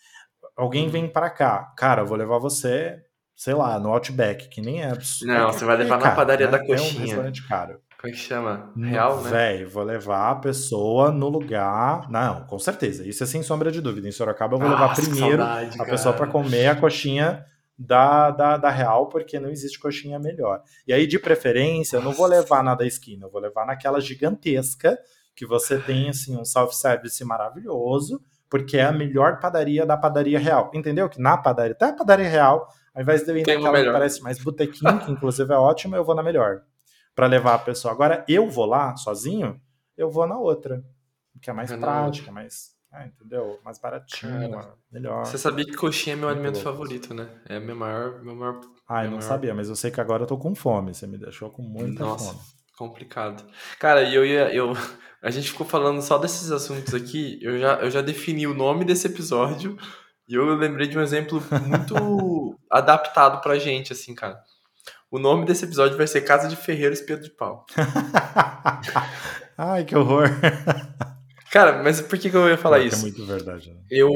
Alguém 0.57 0.89
vem 0.89 1.09
para 1.09 1.29
cá, 1.29 1.75
cara, 1.77 2.03
eu 2.03 2.07
vou 2.07 2.17
levar 2.17 2.39
você, 2.39 3.03
sei 3.37 3.55
lá, 3.55 3.79
no 3.79 3.93
Outback, 3.93 4.49
que 4.49 4.61
nem 4.61 4.83
é. 4.83 4.89
Não, 5.23 5.53
você 5.53 5.65
vai 5.65 5.77
levar 5.77 5.99
na 5.99 6.15
padaria 6.15 6.47
né? 6.47 6.53
da 6.53 6.65
coxinha. 6.65 6.93
É 6.93 6.97
um 6.97 7.07
restaurante 7.07 7.49
caro. 7.49 7.81
Como 8.05 8.13
é 8.13 8.17
que 8.19 8.23
chama? 8.23 8.71
Real, 8.77 9.23
né? 9.23 9.31
Véi, 9.31 9.65
vou 9.65 9.83
levar 9.83 10.33
a 10.33 10.35
pessoa 10.35 11.11
no 11.11 11.27
lugar. 11.31 12.07
Não, 12.11 12.45
com 12.45 12.59
certeza. 12.59 13.09
Isso 13.09 13.25
é 13.25 13.27
sem 13.27 13.43
sombra 13.43 13.73
de 13.73 13.81
dúvida. 13.81 14.07
Em 14.07 14.13
Sorocaba, 14.13 14.57
eu 14.57 14.59
vou 14.59 14.69
Nossa, 14.69 14.83
levar 14.83 14.95
primeiro 14.95 15.43
saudade, 15.43 15.81
a 15.81 15.85
pessoa 15.87 16.15
para 16.15 16.27
comer 16.27 16.67
a 16.67 16.77
coxinha 16.77 17.47
da, 17.79 18.31
da, 18.31 18.59
da 18.59 18.69
Real, 18.69 19.09
porque 19.09 19.41
não 19.41 19.49
existe 19.49 19.79
coxinha 19.79 20.19
melhor. 20.19 20.61
E 20.87 20.93
aí, 20.93 21.07
de 21.07 21.19
preferência, 21.19 21.97
eu 21.97 22.03
não 22.03 22.13
vou 22.13 22.27
levar 22.27 22.63
na 22.63 22.75
da 22.75 22.87
esquina, 22.87 23.25
eu 23.25 23.31
vou 23.31 23.41
levar 23.41 23.65
naquela 23.65 23.99
gigantesca 24.03 24.99
que 25.35 25.47
você 25.47 25.79
tem, 25.79 26.11
assim, 26.11 26.39
um 26.39 26.45
self-service 26.45 27.25
maravilhoso, 27.25 28.21
porque 28.51 28.77
é 28.77 28.85
a 28.85 28.93
melhor 28.93 29.41
padaria 29.41 29.87
da 29.87 29.97
padaria 29.97 30.39
real. 30.39 30.71
Entendeu? 30.75 31.09
Que 31.09 31.23
na 31.23 31.39
padaria, 31.39 31.73
até 31.73 31.87
a 31.87 31.95
padaria 31.95 32.29
real, 32.29 32.69
ao 32.95 33.01
invés 33.01 33.23
de 33.23 33.31
eu 33.31 33.39
ir 33.39 33.47
naquela 33.47 33.83
que 33.83 33.91
parece 33.91 34.23
mais 34.23 34.39
botequim, 34.39 34.99
que 35.07 35.11
inclusive 35.11 35.51
é 35.51 35.57
ótima, 35.57 35.97
eu 35.97 36.05
vou 36.05 36.15
na 36.15 36.23
melhor 36.23 36.61
para 37.15 37.27
levar 37.27 37.55
a 37.55 37.59
pessoa. 37.59 37.93
Agora, 37.93 38.25
eu 38.29 38.49
vou 38.49 38.67
lá 38.67 38.97
sozinho, 38.97 39.61
eu 39.97 40.11
vou 40.11 40.27
na 40.27 40.39
outra, 40.39 40.85
que 41.41 41.51
é 41.51 41.53
mais 41.53 41.71
é 41.71 41.77
prática, 41.77 42.33
mais. 42.33 42.75
Ah, 42.91 43.07
entendeu? 43.07 43.59
Mais 43.65 43.79
baratinho, 43.79 44.53
Cara, 44.53 44.75
melhor. 44.91 45.25
Você 45.25 45.37
sabia 45.37 45.65
que 45.65 45.75
coxinha 45.75 46.15
é 46.15 46.17
meu 46.17 46.29
alimento 46.29 46.61
favorito, 46.61 47.13
né? 47.13 47.29
É 47.47 47.59
meu 47.59 47.75
maior. 47.75 48.23
Meu 48.23 48.37
maior 48.37 48.61
ah, 48.89 49.05
eu 49.05 49.11
não 49.11 49.19
maior... 49.19 49.29
sabia, 49.29 49.53
mas 49.53 49.69
eu 49.69 49.75
sei 49.75 49.91
que 49.91 50.01
agora 50.01 50.23
eu 50.23 50.27
tô 50.29 50.39
com 50.39 50.55
fome. 50.55 50.95
Você 50.95 51.07
me 51.07 51.19
deixou 51.19 51.51
com 51.51 51.63
muita 51.63 52.05
Nossa, 52.05 52.33
fome. 52.33 52.45
Complicado. 52.79 53.45
Cara, 53.81 54.03
e 54.03 54.15
eu 54.15 54.25
ia. 54.25 54.55
Eu, 54.55 54.75
a 55.21 55.31
gente 55.31 55.51
ficou 55.51 55.67
falando 55.67 56.01
só 56.03 56.19
desses 56.19 56.53
assuntos 56.53 56.95
aqui. 56.95 57.39
Eu 57.43 57.59
já, 57.59 57.81
eu 57.81 57.91
já 57.91 58.01
defini 58.01 58.47
o 58.47 58.55
nome 58.55 58.85
desse 58.85 59.09
episódio. 59.09 59.77
E 60.29 60.35
eu 60.35 60.55
lembrei 60.55 60.87
de 60.87 60.97
um 60.97 61.03
exemplo 61.03 61.43
muito 61.67 62.59
adaptado 62.71 63.41
pra 63.41 63.59
gente, 63.59 63.93
assim, 63.93 64.15
cara. 64.15 64.41
O 65.11 65.19
nome 65.19 65.45
desse 65.47 65.65
episódio 65.65 65.97
vai 65.97 66.07
ser 66.07 66.23
Casa 66.23 66.49
de 66.49 66.57
Ferreiro 66.57 66.93
Espelho 66.93 67.23
de 67.23 67.31
Pau. 67.31 67.65
Ai, 69.57 69.85
que 69.85 69.97
horror. 69.97 70.29
Cara, 71.55 71.85
mas 71.85 72.01
por 72.01 72.19
que, 72.19 72.29
que 72.29 72.37
eu 72.37 72.49
ia 72.49 72.59
falar 72.59 72.81
isso? 72.81 72.97
É 72.97 73.03
muito 73.03 73.25
verdade. 73.25 73.71
Né? 73.71 73.77
Eu, 73.89 74.11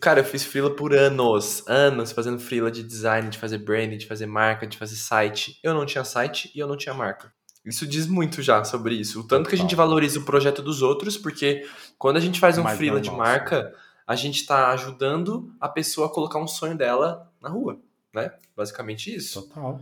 cara, 0.00 0.20
eu 0.20 0.24
fiz 0.24 0.42
freela 0.42 0.70
por 0.70 0.94
anos, 0.94 1.62
anos 1.68 2.10
fazendo 2.10 2.38
freela 2.38 2.70
de 2.70 2.82
design, 2.82 3.28
de 3.28 3.36
fazer 3.36 3.58
branding, 3.58 3.98
de 3.98 4.06
fazer 4.06 4.24
marca, 4.24 4.66
de 4.66 4.78
fazer 4.78 4.96
site. 4.96 5.60
Eu 5.62 5.74
não 5.74 5.84
tinha 5.84 6.04
site 6.04 6.50
e 6.54 6.58
eu 6.58 6.66
não 6.66 6.78
tinha 6.78 6.94
marca. 6.94 7.30
Isso 7.66 7.86
diz 7.86 8.06
muito 8.06 8.40
já 8.40 8.64
sobre 8.64 8.94
isso. 8.94 9.20
O 9.20 9.24
tanto 9.24 9.50
que 9.50 9.54
a 9.54 9.58
gente 9.58 9.74
valoriza 9.74 10.18
o 10.18 10.24
projeto 10.24 10.62
dos 10.62 10.80
outros, 10.80 11.18
porque 11.18 11.68
quando 11.98 12.16
a 12.16 12.20
gente 12.20 12.40
faz 12.40 12.56
um 12.56 12.66
freela 12.66 12.98
de 12.98 13.10
marca, 13.10 13.74
a 14.06 14.16
gente 14.16 14.36
está 14.40 14.70
ajudando 14.70 15.54
a 15.60 15.68
pessoa 15.68 16.06
a 16.06 16.10
colocar 16.10 16.38
um 16.38 16.48
sonho 16.48 16.78
dela 16.78 17.30
na 17.42 17.50
rua, 17.50 17.78
né? 18.14 18.32
Basicamente 18.56 19.14
isso. 19.14 19.42
Total. 19.48 19.80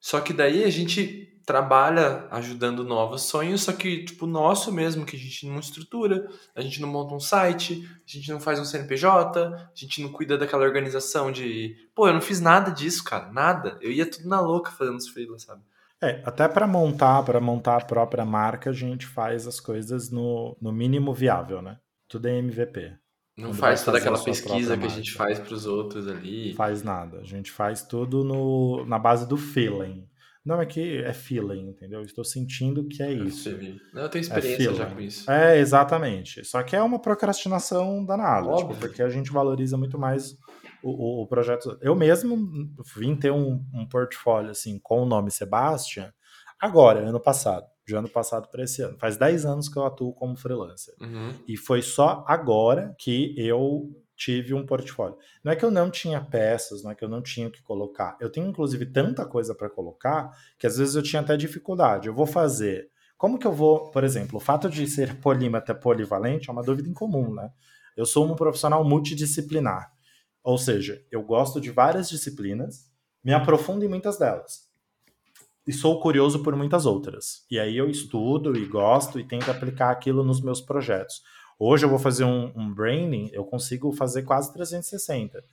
Só 0.00 0.20
que 0.20 0.32
daí 0.32 0.64
a 0.64 0.70
gente 0.70 1.28
trabalha 1.48 2.26
ajudando 2.30 2.84
novos 2.84 3.22
sonhos, 3.22 3.62
só 3.62 3.72
que, 3.72 4.04
tipo, 4.04 4.26
nosso 4.26 4.70
mesmo, 4.70 5.06
que 5.06 5.16
a 5.16 5.18
gente 5.18 5.46
não 5.46 5.58
estrutura, 5.58 6.28
a 6.54 6.60
gente 6.60 6.78
não 6.78 6.88
monta 6.88 7.14
um 7.14 7.20
site, 7.20 7.88
a 8.06 8.10
gente 8.10 8.30
não 8.30 8.38
faz 8.38 8.60
um 8.60 8.66
CNPJ, 8.66 9.40
a 9.40 9.70
gente 9.74 10.02
não 10.02 10.12
cuida 10.12 10.36
daquela 10.36 10.64
organização 10.64 11.32
de. 11.32 11.74
Pô, 11.94 12.06
eu 12.06 12.12
não 12.12 12.20
fiz 12.20 12.38
nada 12.38 12.70
disso, 12.70 13.02
cara, 13.02 13.32
nada. 13.32 13.78
Eu 13.80 13.90
ia 13.90 14.04
tudo 14.04 14.28
na 14.28 14.40
louca 14.42 14.70
fazendo 14.70 14.98
os 14.98 15.08
freelas, 15.08 15.44
sabe? 15.44 15.62
É, 16.02 16.22
até 16.24 16.46
para 16.46 16.66
montar, 16.66 17.22
para 17.22 17.40
montar 17.40 17.78
a 17.78 17.84
própria 17.84 18.26
marca, 18.26 18.68
a 18.68 18.74
gente 18.74 19.06
faz 19.06 19.46
as 19.46 19.58
coisas 19.58 20.10
no, 20.10 20.54
no 20.60 20.70
mínimo 20.70 21.14
viável, 21.14 21.62
né? 21.62 21.78
Tudo 22.06 22.28
é 22.28 22.36
MVP. 22.36 22.92
Não 23.38 23.54
faz 23.54 23.84
toda 23.84 23.98
aquela 23.98 24.18
pesquisa 24.18 24.76
que 24.76 24.84
a 24.84 24.88
gente 24.88 25.12
faz 25.12 25.38
para 25.38 25.54
os 25.54 25.64
outros 25.64 26.08
ali. 26.08 26.54
Faz 26.54 26.82
nada. 26.82 27.20
A 27.20 27.24
gente 27.24 27.52
faz 27.52 27.82
tudo 27.82 28.24
no, 28.24 28.84
na 28.84 28.98
base 28.98 29.28
do 29.28 29.36
feeling. 29.36 30.06
Não 30.44 30.60
é 30.60 30.66
que 30.66 30.98
é 31.02 31.12
feeling, 31.12 31.68
entendeu? 31.68 32.02
Estou 32.02 32.24
sentindo 32.24 32.88
que 32.88 33.00
é, 33.00 33.12
isso. 33.12 33.50
Não, 33.92 34.02
eu 34.02 34.08
tenho 34.08 34.22
é 34.22 34.26
experiência 34.26 34.70
é 34.70 34.74
já 34.74 34.86
com 34.86 35.00
isso. 35.00 35.30
É, 35.30 35.58
exatamente. 35.58 36.44
Só 36.44 36.62
que 36.64 36.74
é 36.74 36.82
uma 36.82 36.98
procrastinação 36.98 38.04
danada, 38.04 38.56
tipo, 38.56 38.74
porque 38.74 39.02
a 39.02 39.08
gente 39.08 39.30
valoriza 39.30 39.76
muito 39.76 39.98
mais 39.98 40.32
o, 40.82 40.90
o, 40.90 41.22
o, 41.22 41.26
projeto. 41.28 41.78
Eu 41.80 41.94
mesmo 41.94 42.36
vim 42.96 43.14
ter 43.14 43.30
um, 43.30 43.64
um 43.72 43.86
portfólio 43.86 44.50
assim 44.50 44.80
com 44.82 45.02
o 45.02 45.06
nome 45.06 45.30
Sebastian 45.30 46.12
agora, 46.60 47.00
ano 47.00 47.20
passado 47.20 47.66
de 47.88 47.96
ano 47.96 48.08
passado 48.08 48.48
para 48.48 48.62
esse 48.62 48.82
ano. 48.82 48.98
Faz 48.98 49.16
10 49.16 49.46
anos 49.46 49.68
que 49.68 49.78
eu 49.78 49.84
atuo 49.84 50.12
como 50.12 50.36
freelancer. 50.36 50.94
Uhum. 51.00 51.32
E 51.48 51.56
foi 51.56 51.80
só 51.80 52.22
agora 52.28 52.94
que 52.98 53.34
eu 53.38 53.90
tive 54.14 54.52
um 54.52 54.66
portfólio. 54.66 55.16
Não 55.42 55.50
é 55.50 55.56
que 55.56 55.64
eu 55.64 55.70
não 55.70 55.90
tinha 55.90 56.20
peças, 56.20 56.82
não 56.82 56.90
é 56.90 56.94
que 56.94 57.02
eu 57.02 57.08
não 57.08 57.22
tinha 57.22 57.48
o 57.48 57.50
que 57.50 57.62
colocar. 57.62 58.14
Eu 58.20 58.30
tenho, 58.30 58.46
inclusive, 58.46 58.84
tanta 58.84 59.24
coisa 59.24 59.54
para 59.54 59.70
colocar 59.70 60.30
que 60.58 60.66
às 60.66 60.76
vezes 60.76 60.96
eu 60.96 61.02
tinha 61.02 61.22
até 61.22 61.34
dificuldade. 61.34 62.08
Eu 62.08 62.14
vou 62.14 62.26
fazer. 62.26 62.90
Como 63.16 63.38
que 63.38 63.46
eu 63.46 63.52
vou, 63.52 63.90
por 63.90 64.04
exemplo, 64.04 64.36
o 64.36 64.40
fato 64.40 64.68
de 64.68 64.86
ser 64.86 65.18
polímata 65.18 65.74
polivalente 65.74 66.50
é 66.50 66.52
uma 66.52 66.62
dúvida 66.62 66.90
incomum, 66.90 67.32
né? 67.32 67.50
Eu 67.96 68.04
sou 68.04 68.30
um 68.30 68.36
profissional 68.36 68.84
multidisciplinar. 68.84 69.90
Ou 70.44 70.58
seja, 70.58 71.02
eu 71.10 71.22
gosto 71.22 71.58
de 71.58 71.70
várias 71.70 72.08
disciplinas, 72.10 72.90
me 73.24 73.32
aprofundo 73.32 73.82
em 73.82 73.88
muitas 73.88 74.18
delas 74.18 74.67
e 75.68 75.72
sou 75.72 76.00
curioso 76.00 76.42
por 76.42 76.56
muitas 76.56 76.86
outras. 76.86 77.44
E 77.50 77.58
aí 77.58 77.76
eu 77.76 77.90
estudo 77.90 78.56
e 78.56 78.64
gosto 78.64 79.20
e 79.20 79.24
tento 79.24 79.50
aplicar 79.50 79.90
aquilo 79.90 80.24
nos 80.24 80.40
meus 80.40 80.62
projetos. 80.62 81.22
Hoje 81.58 81.84
eu 81.84 81.90
vou 81.90 81.98
fazer 81.98 82.24
um, 82.24 82.50
um 82.56 82.72
branding, 82.72 83.28
eu 83.34 83.44
consigo 83.44 83.92
fazer 83.92 84.22
quase 84.22 84.50
360. 84.54 85.44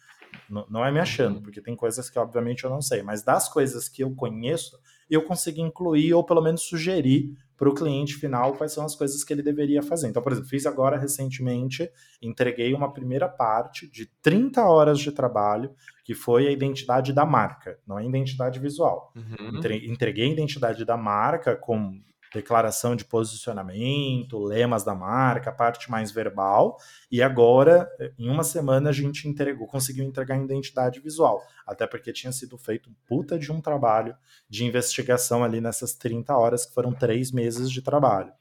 N 0.50 0.64
não 0.70 0.86
é 0.86 0.90
me 0.92 1.02
achando, 1.02 1.42
porque 1.42 1.60
tem 1.60 1.76
coisas 1.76 2.10
que 2.10 2.18
obviamente 2.18 2.64
eu 2.64 2.70
não 2.70 2.82
sei, 2.82 3.04
mas 3.04 3.24
das 3.24 3.50
coisas 3.50 3.90
que 3.90 4.06
eu 4.06 4.16
conheço, 4.16 4.80
eu 5.10 5.22
consigo 5.22 5.60
incluir 5.60 6.14
ou 6.14 6.24
pelo 6.24 6.42
menos 6.42 6.62
sugerir 6.62 7.36
para 7.58 7.70
o 7.70 7.74
cliente 7.74 8.16
final 8.16 8.54
quais 8.54 8.74
são 8.74 8.86
as 8.86 8.96
coisas 8.96 9.24
que 9.24 9.34
ele 9.34 9.42
deveria 9.42 9.82
fazer. 9.82 10.08
Então, 10.08 10.22
por 10.22 10.32
exemplo, 10.32 10.50
fiz 10.50 10.66
agora 10.66 10.98
recentemente, 10.98 11.90
entreguei 12.22 12.74
uma 12.74 12.92
primeira 12.92 13.28
parte 13.28 13.90
de 13.90 14.08
30 14.22 14.64
horas 14.64 15.00
de 15.00 15.12
trabalho, 15.12 15.74
que 16.04 16.14
foi 16.14 16.48
a 16.48 16.52
identidade 16.52 17.14
da 17.14 17.26
marca, 17.26 17.80
não 17.88 17.98
a 17.98 18.04
identidade 18.04 18.60
visual. 18.60 19.14
Uhum. 19.16 19.62
Entreguei 19.86 20.30
a 20.30 20.34
identidade 20.34 20.84
da 20.86 20.98
marca 20.98 21.56
com 21.56 22.02
declaração 22.36 22.96
de 22.96 23.06
posicionamento, 23.06 24.38
lemas 24.38 24.84
da 24.84 24.94
marca, 24.94 25.52
parte 25.52 25.90
mais 25.90 26.12
verbal. 26.12 26.78
E 27.10 27.22
agora, 27.22 27.90
em 28.20 28.30
uma 28.30 28.44
semana, 28.44 28.90
a 28.90 28.94
gente 28.94 29.28
entregou, 29.28 29.66
conseguiu 29.66 30.04
entregar 30.04 30.36
a 30.36 30.44
identidade 30.44 31.00
visual. 31.00 31.42
Até 31.66 31.88
porque 31.88 32.14
tinha 32.14 32.32
sido 32.32 32.58
feito 32.58 32.90
um 32.90 32.94
puta 33.08 33.40
de 33.40 33.52
um 33.52 33.62
trabalho 33.62 34.16
de 34.50 34.66
investigação 34.66 35.44
ali 35.44 35.62
nessas 35.62 35.94
30 35.94 36.36
horas, 36.36 36.66
que 36.66 36.74
foram 36.74 36.94
três 36.94 37.32
meses 37.32 37.72
de 37.72 37.82
trabalho. 37.82 38.32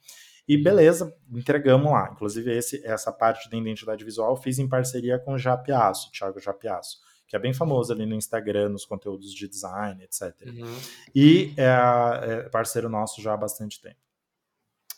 E 0.47 0.63
beleza, 0.63 1.15
entregamos 1.33 1.91
lá. 1.91 2.11
Inclusive, 2.13 2.55
esse, 2.55 2.85
essa 2.85 3.11
parte 3.11 3.49
da 3.49 3.57
identidade 3.57 4.05
visual 4.05 4.31
eu 4.31 4.37
fiz 4.37 4.59
em 4.59 4.69
parceria 4.69 5.19
com 5.19 5.35
o 5.35 5.39
Japiaço, 5.39 6.11
Thiago 6.13 6.39
Japiaço 6.39 6.99
que 7.27 7.37
é 7.37 7.39
bem 7.39 7.55
famoso 7.55 7.93
ali 7.93 8.07
no 8.07 8.15
Instagram, 8.15 8.71
nos 8.71 8.85
conteúdos 8.85 9.33
de 9.33 9.49
design, 9.49 10.03
etc. 10.03 10.35
Uhum. 10.47 10.77
E 11.15 11.55
é, 11.57 11.65
é, 11.65 12.49
parceiro 12.49 12.89
nosso 12.89 13.21
já 13.23 13.35
há 13.35 13.37
bastante 13.37 13.81
tempo. 13.81 13.97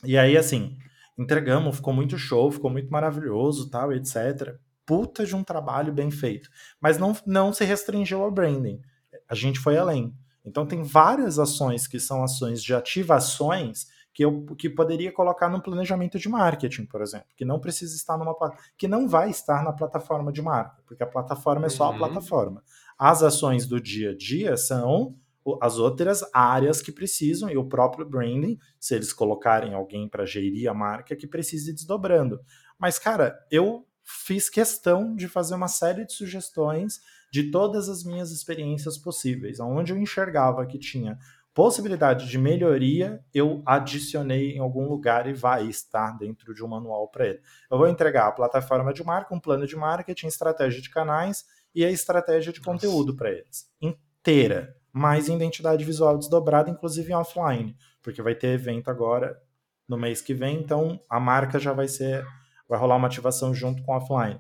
E 0.05 0.19
aí, 0.19 0.37
assim, 0.37 0.77
entregamos, 1.17 1.77
ficou 1.77 1.95
muito 1.95 2.19
show, 2.19 2.51
ficou 2.51 2.71
muito 2.71 2.91
maravilhoso, 2.91 3.71
tal, 3.71 3.93
etc. 3.93 4.57
Puta 4.85 5.25
de 5.25 5.35
um 5.35 5.43
trabalho 5.43 5.93
bem 5.93 6.11
feito. 6.11 6.51
Mas 6.81 6.99
não, 6.99 7.17
não 7.27 7.53
se 7.53 7.65
restringiu 7.65 8.23
ao 8.23 8.31
branding. 8.31 8.81
A 9.29 9.35
gente 9.35 9.59
foi 9.59 9.77
além. 9.77 10.15
Então, 10.45 10.67
tem 10.67 10.83
várias 10.83 11.39
ações 11.39 11.87
que 11.89 11.99
são 11.99 12.23
ações 12.23 12.63
de 12.63 12.73
ativações 12.75 13.87
que 14.17 14.25
eu 14.25 14.47
que 14.57 14.71
poderia 14.71 15.13
colocar 15.13 15.51
no 15.51 15.61
planejamento 15.61 16.19
de 16.19 16.27
marketing, 16.27 16.87
por 16.87 17.03
exemplo, 17.03 17.27
que 17.37 17.45
não 17.45 17.61
precisa 17.61 17.95
estar 17.95 18.17
numa 18.17 18.35
que 18.79 18.89
não 18.89 19.07
vai 19.07 19.29
estar 19.29 19.63
na 19.63 19.75
plataforma 19.75 20.33
de 20.33 20.41
marca, 20.41 20.83
porque 20.87 21.03
a 21.03 21.07
plataforma 21.07 21.67
é 21.67 21.69
só 21.69 21.91
uhum. 21.91 21.97
a 21.97 21.99
plataforma. 21.99 22.65
As 22.99 23.23
ações 23.23 23.67
do 23.67 23.79
dia 23.79 24.13
a 24.13 24.17
dia 24.17 24.57
são 24.57 25.15
as 25.61 25.77
outras 25.77 26.25
áreas 26.33 26.81
que 26.81 26.91
precisam 26.91 27.51
e 27.51 27.59
o 27.59 27.69
próprio 27.69 28.09
branding, 28.09 28.59
se 28.81 28.95
eles 28.95 29.13
colocarem 29.13 29.75
alguém 29.75 30.09
para 30.09 30.25
gerir 30.25 30.71
a 30.71 30.73
marca, 30.73 31.15
que 31.15 31.27
precise 31.27 31.71
ir 31.71 31.75
desdobrando. 31.75 32.41
Mas, 32.79 32.99
cara, 32.99 33.39
eu 33.51 33.87
fiz 34.03 34.49
questão 34.49 35.15
de 35.15 35.29
fazer 35.29 35.55
uma 35.55 35.69
série 35.69 36.07
de 36.07 36.15
sugestões 36.15 37.01
de 37.31 37.51
todas 37.51 37.91
as 37.91 38.03
minhas 38.03 38.31
experiências 38.31 38.97
possíveis, 38.97 39.61
onde 39.61 39.93
eu 39.93 39.99
enxergava 39.99 40.65
que 40.65 40.79
tinha 40.79 41.19
possibilidade 41.57 42.29
de 42.29 42.37
melhoria, 42.37 43.25
eu 43.33 43.63
adicionei 43.65 44.53
em 44.53 44.59
algum 44.59 44.87
lugar 44.87 45.27
e 45.27 45.33
vai 45.33 45.65
estar 45.65 46.11
dentro 46.19 46.55
de 46.55 46.63
um 46.63 46.69
manual 46.69 47.09
para 47.09 47.29
ele. 47.29 47.41
Eu 47.71 47.79
vou 47.79 47.89
entregar 47.89 48.27
a 48.27 48.33
plataforma 48.33 48.93
de 48.93 49.03
marca, 49.03 49.35
um 49.35 49.41
plano 49.41 49.67
de 49.67 49.75
marketing, 49.75 50.27
estratégia 50.27 50.83
de 50.83 50.91
canais 50.91 51.47
e 51.75 51.83
a 51.83 51.91
estratégia 51.91 52.53
de 52.53 52.61
conteúdo 52.61 53.17
para 53.17 53.31
eles, 53.31 53.73
inteira, 53.81 54.77
mais 54.93 55.29
identidade 55.29 55.83
visual 55.83 56.19
desdobrada, 56.19 56.69
inclusive 56.69 57.11
em 57.11 57.17
offline, 57.17 57.75
porque 58.03 58.21
vai 58.21 58.35
ter 58.35 58.49
evento 58.49 58.91
agora 58.91 59.41
no 59.89 59.97
mês 59.97 60.21
que 60.21 60.35
vem, 60.35 60.59
então 60.59 61.01
a 61.09 61.19
marca 61.19 61.59
já 61.59 61.73
vai 61.73 61.89
ser, 61.89 62.23
vai 62.69 62.79
rolar 62.79 62.97
uma 62.97 63.07
ativação 63.07 63.55
junto 63.55 63.83
com 63.83 63.97
offline. 63.97 64.39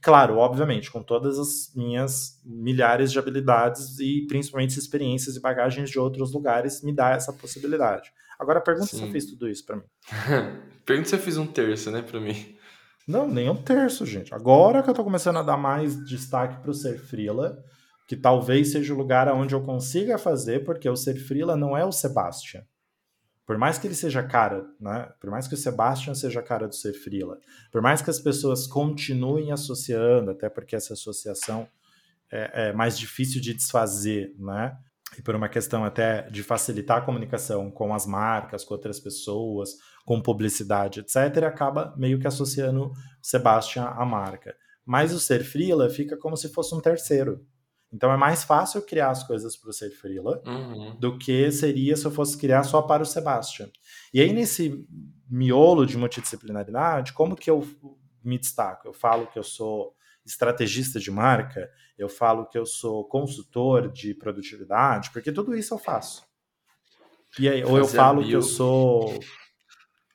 Claro, 0.00 0.38
obviamente, 0.38 0.90
com 0.90 1.02
todas 1.02 1.38
as 1.38 1.72
minhas 1.74 2.40
milhares 2.44 3.12
de 3.12 3.18
habilidades 3.18 3.98
e 3.98 4.26
principalmente 4.26 4.78
experiências 4.78 5.36
e 5.36 5.40
bagagens 5.40 5.90
de 5.90 5.98
outros 5.98 6.32
lugares, 6.32 6.82
me 6.82 6.94
dá 6.94 7.10
essa 7.10 7.32
possibilidade. 7.32 8.10
Agora, 8.38 8.60
pergunta 8.60 8.86
Sim. 8.86 8.98
se 8.98 9.02
eu 9.04 9.10
fiz 9.10 9.26
tudo 9.26 9.48
isso 9.48 9.64
para 9.64 9.76
mim. 9.76 9.82
pergunta 10.84 11.08
se 11.08 11.14
eu 11.14 11.20
fiz 11.20 11.36
um 11.36 11.46
terço, 11.46 11.90
né, 11.90 12.02
para 12.02 12.20
mim. 12.20 12.56
Não, 13.06 13.28
nem 13.28 13.50
um 13.50 13.56
terço, 13.56 14.06
gente. 14.06 14.34
Agora 14.34 14.82
que 14.82 14.88
eu 14.88 14.94
tô 14.94 15.04
começando 15.04 15.38
a 15.38 15.42
dar 15.42 15.58
mais 15.58 16.02
destaque 16.04 16.62
pro 16.62 16.72
Ser 16.72 16.98
Frila, 16.98 17.62
que 18.08 18.16
talvez 18.16 18.72
seja 18.72 18.94
o 18.94 18.96
lugar 18.96 19.28
onde 19.28 19.54
eu 19.54 19.62
consiga 19.62 20.16
fazer, 20.16 20.64
porque 20.64 20.88
o 20.88 20.96
Ser 20.96 21.16
Frila 21.16 21.56
não 21.56 21.76
é 21.76 21.84
o 21.84 21.92
Sebastian. 21.92 22.62
Por 23.46 23.58
mais 23.58 23.78
que 23.78 23.86
ele 23.86 23.94
seja 23.94 24.22
cara, 24.22 24.64
né? 24.80 25.08
Por 25.20 25.30
mais 25.30 25.46
que 25.46 25.54
o 25.54 25.56
Sebastian 25.56 26.14
seja 26.14 26.42
cara 26.42 26.66
do 26.66 26.74
ser 26.74 26.94
frila, 26.94 27.38
por 27.70 27.82
mais 27.82 28.00
que 28.00 28.10
as 28.10 28.18
pessoas 28.18 28.66
continuem 28.66 29.52
associando, 29.52 30.30
até 30.30 30.48
porque 30.48 30.74
essa 30.74 30.94
associação 30.94 31.68
é, 32.32 32.68
é 32.68 32.72
mais 32.72 32.98
difícil 32.98 33.40
de 33.40 33.52
desfazer, 33.52 34.34
né? 34.38 34.76
E 35.18 35.22
por 35.22 35.34
uma 35.34 35.48
questão 35.48 35.84
até 35.84 36.22
de 36.30 36.42
facilitar 36.42 36.98
a 36.98 37.00
comunicação 37.02 37.70
com 37.70 37.94
as 37.94 38.06
marcas, 38.06 38.64
com 38.64 38.74
outras 38.74 38.98
pessoas, 38.98 39.70
com 40.04 40.20
publicidade, 40.20 41.00
etc., 41.00 41.44
acaba 41.44 41.94
meio 41.96 42.18
que 42.18 42.26
associando 42.26 42.92
Sebastian 43.22 43.84
à 43.84 44.04
marca. 44.04 44.56
Mas 44.84 45.12
o 45.12 45.20
ser 45.20 45.44
frila 45.44 45.88
fica 45.88 46.16
como 46.16 46.36
se 46.36 46.52
fosse 46.52 46.74
um 46.74 46.80
terceiro. 46.80 47.46
Então 47.94 48.10
é 48.10 48.16
mais 48.16 48.42
fácil 48.42 48.82
criar 48.82 49.10
as 49.10 49.22
coisas 49.22 49.56
para 49.56 49.70
o 49.70 49.72
ser 49.72 49.90
freela 49.90 50.42
uhum. 50.44 50.96
do 50.98 51.16
que 51.16 51.52
seria 51.52 51.96
se 51.96 52.04
eu 52.04 52.10
fosse 52.10 52.36
criar 52.36 52.64
só 52.64 52.82
para 52.82 53.04
o 53.04 53.06
Sebastian. 53.06 53.70
E 54.12 54.20
aí 54.20 54.32
nesse 54.32 54.84
miolo 55.30 55.86
de 55.86 55.96
multidisciplinaridade, 55.96 57.12
como 57.12 57.36
que 57.36 57.48
eu 57.48 57.64
me 58.24 58.36
destaco? 58.36 58.88
Eu 58.88 58.92
falo 58.92 59.28
que 59.28 59.38
eu 59.38 59.44
sou 59.44 59.94
estrategista 60.26 60.98
de 60.98 61.08
marca, 61.08 61.70
eu 61.96 62.08
falo 62.08 62.46
que 62.46 62.58
eu 62.58 62.66
sou 62.66 63.04
consultor 63.04 63.92
de 63.92 64.12
produtividade, 64.12 65.10
porque 65.10 65.30
tudo 65.30 65.54
isso 65.54 65.72
eu 65.74 65.78
faço. 65.78 66.24
E 67.38 67.48
aí, 67.48 67.62
ou 67.62 67.78
eu 67.78 67.86
falo 67.86 68.24
que 68.24 68.32
eu 68.32 68.42
sou 68.42 69.20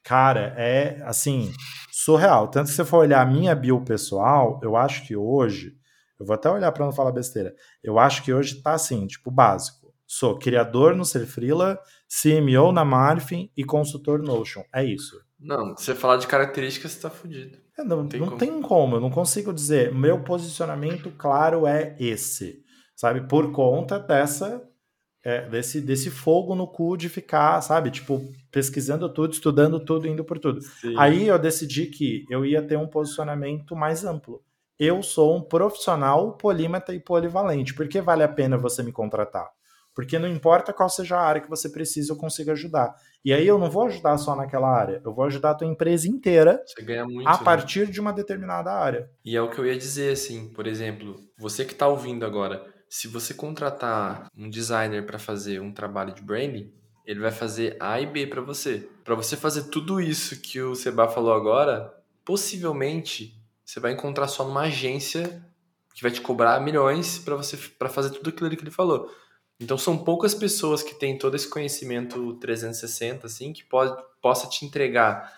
cara, 0.03 0.53
é 0.57 1.01
assim, 1.05 1.53
surreal. 1.91 2.49
Tanto 2.49 2.65
que 2.65 2.71
se 2.71 2.77
você 2.77 2.85
for 2.85 2.97
olhar 2.97 3.21
a 3.21 3.25
minha 3.25 3.55
bio 3.55 3.79
pessoal, 3.81 4.59
eu 4.63 4.75
acho 4.75 5.05
que 5.05 5.15
hoje 5.15 5.78
eu 6.19 6.25
vou 6.25 6.33
até 6.33 6.49
olhar 6.49 6.71
para 6.71 6.85
não 6.85 6.91
falar 6.91 7.11
besteira. 7.11 7.55
Eu 7.81 7.97
acho 7.97 8.23
que 8.23 8.33
hoje 8.33 8.61
tá 8.61 8.73
assim, 8.73 9.07
tipo, 9.07 9.31
básico. 9.31 9.93
Sou 10.05 10.37
criador 10.37 10.95
no 10.95 11.05
Ser 11.05 11.25
Freela, 11.25 11.79
CMO 12.09 12.71
na 12.71 12.83
Marfin 12.83 13.49
e 13.55 13.63
consultor 13.63 14.21
Notion. 14.21 14.63
É 14.73 14.83
isso. 14.83 15.21
Não, 15.39 15.77
se 15.77 15.85
você 15.85 15.95
falar 15.95 16.17
de 16.17 16.27
características, 16.27 16.91
você 16.91 17.01
tá 17.01 17.09
fudido. 17.09 17.57
É, 17.77 17.83
não, 17.83 18.05
tem, 18.07 18.19
não 18.19 18.27
como. 18.27 18.39
tem 18.39 18.61
como, 18.61 18.95
eu 18.97 18.99
não 18.99 19.09
consigo 19.09 19.53
dizer. 19.53 19.93
Meu 19.93 20.21
posicionamento 20.21 21.09
claro 21.11 21.65
é 21.65 21.95
esse. 21.99 22.63
Sabe? 22.95 23.21
Por 23.27 23.51
conta 23.51 23.97
dessa. 23.97 24.65
É, 25.21 25.47
desse, 25.49 25.81
desse 25.81 26.09
fogo 26.09 26.55
no 26.55 26.65
cu 26.65 26.95
de 26.95 27.09
ficar, 27.09 27.61
sabe? 27.61 27.91
Tipo, 27.91 28.21
pesquisando 28.49 29.13
tudo, 29.13 29.33
estudando 29.33 29.79
tudo, 29.79 30.07
indo 30.07 30.23
por 30.23 30.39
tudo. 30.39 30.61
Sim. 30.61 30.95
Aí 30.97 31.27
eu 31.27 31.37
decidi 31.37 31.87
que 31.87 32.23
eu 32.29 32.45
ia 32.45 32.61
ter 32.61 32.77
um 32.77 32.87
posicionamento 32.87 33.75
mais 33.75 34.05
amplo 34.05 34.41
eu 34.79 35.03
sou 35.03 35.35
um 35.35 35.41
profissional 35.41 36.37
polímata 36.37 36.93
e 36.93 36.99
polivalente. 36.99 37.73
Por 37.73 37.87
que 37.89 37.99
vale 37.99 38.23
a 38.23 38.29
pena 38.29 38.57
você 38.57 38.81
me 38.81 38.93
contratar? 38.93 39.49
Porque 39.93 40.17
não 40.17 40.29
importa 40.29 40.71
qual 40.71 40.87
seja 40.89 41.17
a 41.17 41.21
área 41.21 41.41
que 41.41 41.49
você 41.49 41.67
precisa, 41.67 42.13
eu 42.13 42.15
consigo 42.15 42.51
ajudar. 42.51 42.95
E 43.25 43.33
aí 43.33 43.45
eu 43.45 43.57
não 43.57 43.69
vou 43.69 43.87
ajudar 43.87 44.17
só 44.17 44.33
naquela 44.33 44.69
área, 44.69 45.01
eu 45.03 45.13
vou 45.13 45.25
ajudar 45.25 45.51
a 45.51 45.55
tua 45.55 45.67
empresa 45.67 46.07
inteira 46.07 46.63
muito, 47.03 47.27
a 47.27 47.37
né? 47.37 47.43
partir 47.43 47.91
de 47.91 47.99
uma 47.99 48.13
determinada 48.13 48.71
área. 48.71 49.09
E 49.25 49.35
é 49.35 49.41
o 49.41 49.49
que 49.49 49.59
eu 49.59 49.65
ia 49.65 49.77
dizer, 49.77 50.13
assim, 50.13 50.47
por 50.53 50.65
exemplo, 50.65 51.19
você 51.37 51.65
que 51.65 51.73
está 51.73 51.85
ouvindo 51.85 52.25
agora, 52.25 52.65
se 52.87 53.09
você 53.09 53.33
contratar 53.33 54.27
um 54.33 54.49
designer 54.49 55.05
para 55.05 55.19
fazer 55.19 55.59
um 55.59 55.73
trabalho 55.73 56.13
de 56.13 56.21
branding, 56.21 56.71
ele 57.05 57.19
vai 57.19 57.31
fazer 57.31 57.75
A 57.79 57.99
e 57.99 58.05
B 58.05 58.25
para 58.27 58.39
você. 58.39 58.87
Para 59.03 59.15
você 59.15 59.35
fazer 59.35 59.63
tudo 59.63 59.99
isso 59.99 60.39
que 60.39 60.61
o 60.61 60.75
Seba 60.75 61.09
falou 61.09 61.33
agora, 61.33 61.93
possivelmente 62.23 63.38
você 63.69 63.79
vai 63.79 63.91
encontrar 63.91 64.27
só 64.27 64.43
numa 64.43 64.61
agência 64.61 65.45
que 65.93 66.01
vai 66.01 66.09
te 66.09 66.21
cobrar 66.21 66.59
milhões 66.59 67.19
para 67.19 67.35
você 67.35 67.55
para 67.55 67.87
fazer 67.87 68.09
tudo 68.09 68.29
aquilo 68.31 68.49
que 68.49 68.63
ele 68.63 68.71
falou. 68.71 69.13
Então 69.59 69.77
são 69.77 69.95
poucas 69.95 70.33
pessoas 70.33 70.81
que 70.81 70.95
têm 70.95 71.19
todo 71.19 71.35
esse 71.35 71.47
conhecimento 71.47 72.33
360 72.39 73.27
assim 73.27 73.53
que 73.53 73.63
pode 73.63 73.95
possa 74.19 74.49
te 74.49 74.65
entregar 74.65 75.31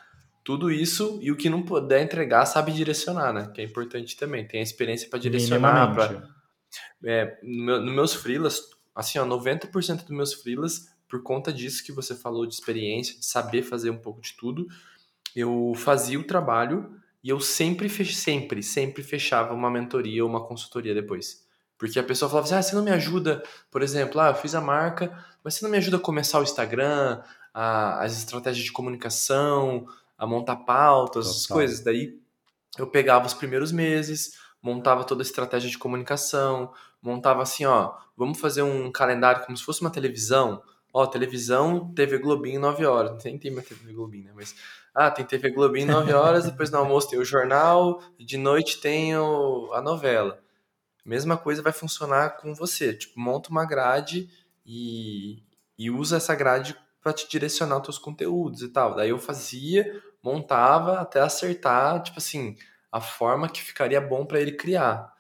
tudo 0.46 0.72
isso 0.72 1.20
e 1.22 1.30
o 1.30 1.36
que 1.36 1.50
não 1.50 1.62
puder 1.62 2.02
entregar 2.02 2.46
sabe 2.46 2.72
direcionar, 2.72 3.34
né? 3.34 3.52
Que 3.54 3.60
é 3.60 3.66
importante 3.66 4.16
também. 4.16 4.48
Tem 4.48 4.62
a 4.62 4.64
experiência 4.64 5.10
para 5.10 5.20
direcionar 5.20 5.94
para 5.94 6.30
é, 7.04 7.38
no, 7.44 7.66
meu, 7.66 7.82
no 7.82 7.92
meus 7.92 8.14
freelas, 8.14 8.62
assim, 8.96 9.20
ó, 9.20 9.26
90% 9.26 10.06
dos 10.06 10.16
meus 10.16 10.34
freelas 10.36 10.88
por 11.10 11.22
conta 11.22 11.52
disso 11.52 11.84
que 11.84 11.92
você 11.92 12.16
falou 12.16 12.46
de 12.46 12.54
experiência, 12.54 13.20
de 13.20 13.26
saber 13.26 13.62
fazer 13.62 13.90
um 13.90 13.98
pouco 13.98 14.22
de 14.22 14.38
tudo, 14.38 14.68
eu 15.36 15.74
fazia 15.76 16.18
o 16.18 16.24
trabalho 16.24 17.01
e 17.24 17.30
eu 17.30 17.40
sempre, 17.40 17.88
sempre, 18.06 18.64
sempre 18.64 19.04
fechava 19.04 19.54
uma 19.54 19.70
mentoria 19.70 20.24
ou 20.24 20.30
uma 20.30 20.44
consultoria 20.46 20.94
depois. 20.94 21.46
Porque 21.78 22.00
a 22.00 22.04
pessoa 22.04 22.30
falava 22.30 22.46
assim, 22.46 22.56
ah, 22.56 22.62
você 22.62 22.76
não 22.76 22.84
me 22.84 22.92
ajuda, 22.92 23.44
por 23.72 23.82
exemplo, 23.82 24.20
ah, 24.20 24.30
eu 24.30 24.36
fiz 24.36 24.54
a 24.54 24.62
marca, 24.62 25.12
mas 25.44 25.56
você 25.56 25.64
não 25.64 25.72
me 25.72 25.78
ajuda 25.78 25.98
a 25.98 26.00
começar 26.00 26.40
o 26.40 26.44
Instagram, 26.44 27.22
a, 27.54 28.04
as 28.04 28.18
estratégias 28.18 28.66
de 28.66 28.72
comunicação, 28.72 29.86
a 30.18 30.26
montar 30.26 30.58
pautas, 30.58 31.28
essas 31.28 31.48
coisas. 31.48 31.80
Daí 31.80 32.20
eu 32.78 32.88
pegava 32.88 33.26
os 33.26 33.34
primeiros 33.34 33.72
meses, 33.72 34.38
montava 34.62 35.04
toda 35.04 35.22
a 35.22 35.26
estratégia 35.26 35.70
de 35.70 35.78
comunicação, 35.78 36.72
montava 37.02 37.42
assim, 37.42 37.66
ó, 37.66 37.94
vamos 38.16 38.40
fazer 38.40 38.62
um 38.62 38.92
calendário 38.92 39.44
como 39.44 39.58
se 39.58 39.64
fosse 39.64 39.82
uma 39.82 39.90
televisão. 39.90 40.62
Ó, 40.94 41.08
televisão, 41.08 41.94
TV 41.94 42.18
Globinho, 42.18 42.60
9 42.60 42.86
horas. 42.86 43.24
Nem 43.24 43.40
tem 43.40 43.50
mais 43.50 43.68
TV 43.68 43.94
Globinho, 43.94 44.26
né? 44.26 44.32
Mas 44.36 44.54
ah, 44.94 45.10
tem 45.10 45.26
TV 45.26 45.50
Globinho 45.52 45.88
9 45.88 46.14
horas, 46.14 46.46
depois 46.46 46.70
no 46.70 46.78
almoço 46.78 47.10
tem 47.10 47.20
o 47.20 47.26
jornal, 47.26 48.02
de 48.20 48.38
noite 48.38 48.80
tem 48.82 49.16
o, 49.16 49.72
a 49.74 49.82
novela. 49.82 50.40
Mesma 51.06 51.38
coisa 51.38 51.62
vai 51.62 51.72
funcionar 51.72 52.38
com 52.38 52.54
você. 52.54 52.94
Tipo, 52.94 53.20
monta 53.20 53.50
uma 53.50 53.66
grade 53.66 54.30
e, 54.66 55.42
e 55.78 55.90
usa 55.90 56.18
essa 56.18 56.36
grade 56.36 56.76
para 57.02 57.14
te 57.14 57.28
direcionar 57.28 57.78
os 57.78 57.84
teus 57.84 57.98
conteúdos 57.98 58.62
e 58.62 58.68
tal. 58.68 58.96
Daí 58.96 59.10
eu 59.10 59.18
fazia, 59.18 60.02
montava 60.22 61.00
até 61.00 61.22
acertar, 61.22 62.04
tipo 62.04 62.20
assim, 62.20 62.56
a 62.92 63.02
forma 63.02 63.50
que 63.50 63.62
ficaria 63.62 64.00
bom 64.00 64.26
para 64.26 64.40
ele 64.40 64.52
criar. 64.52 65.12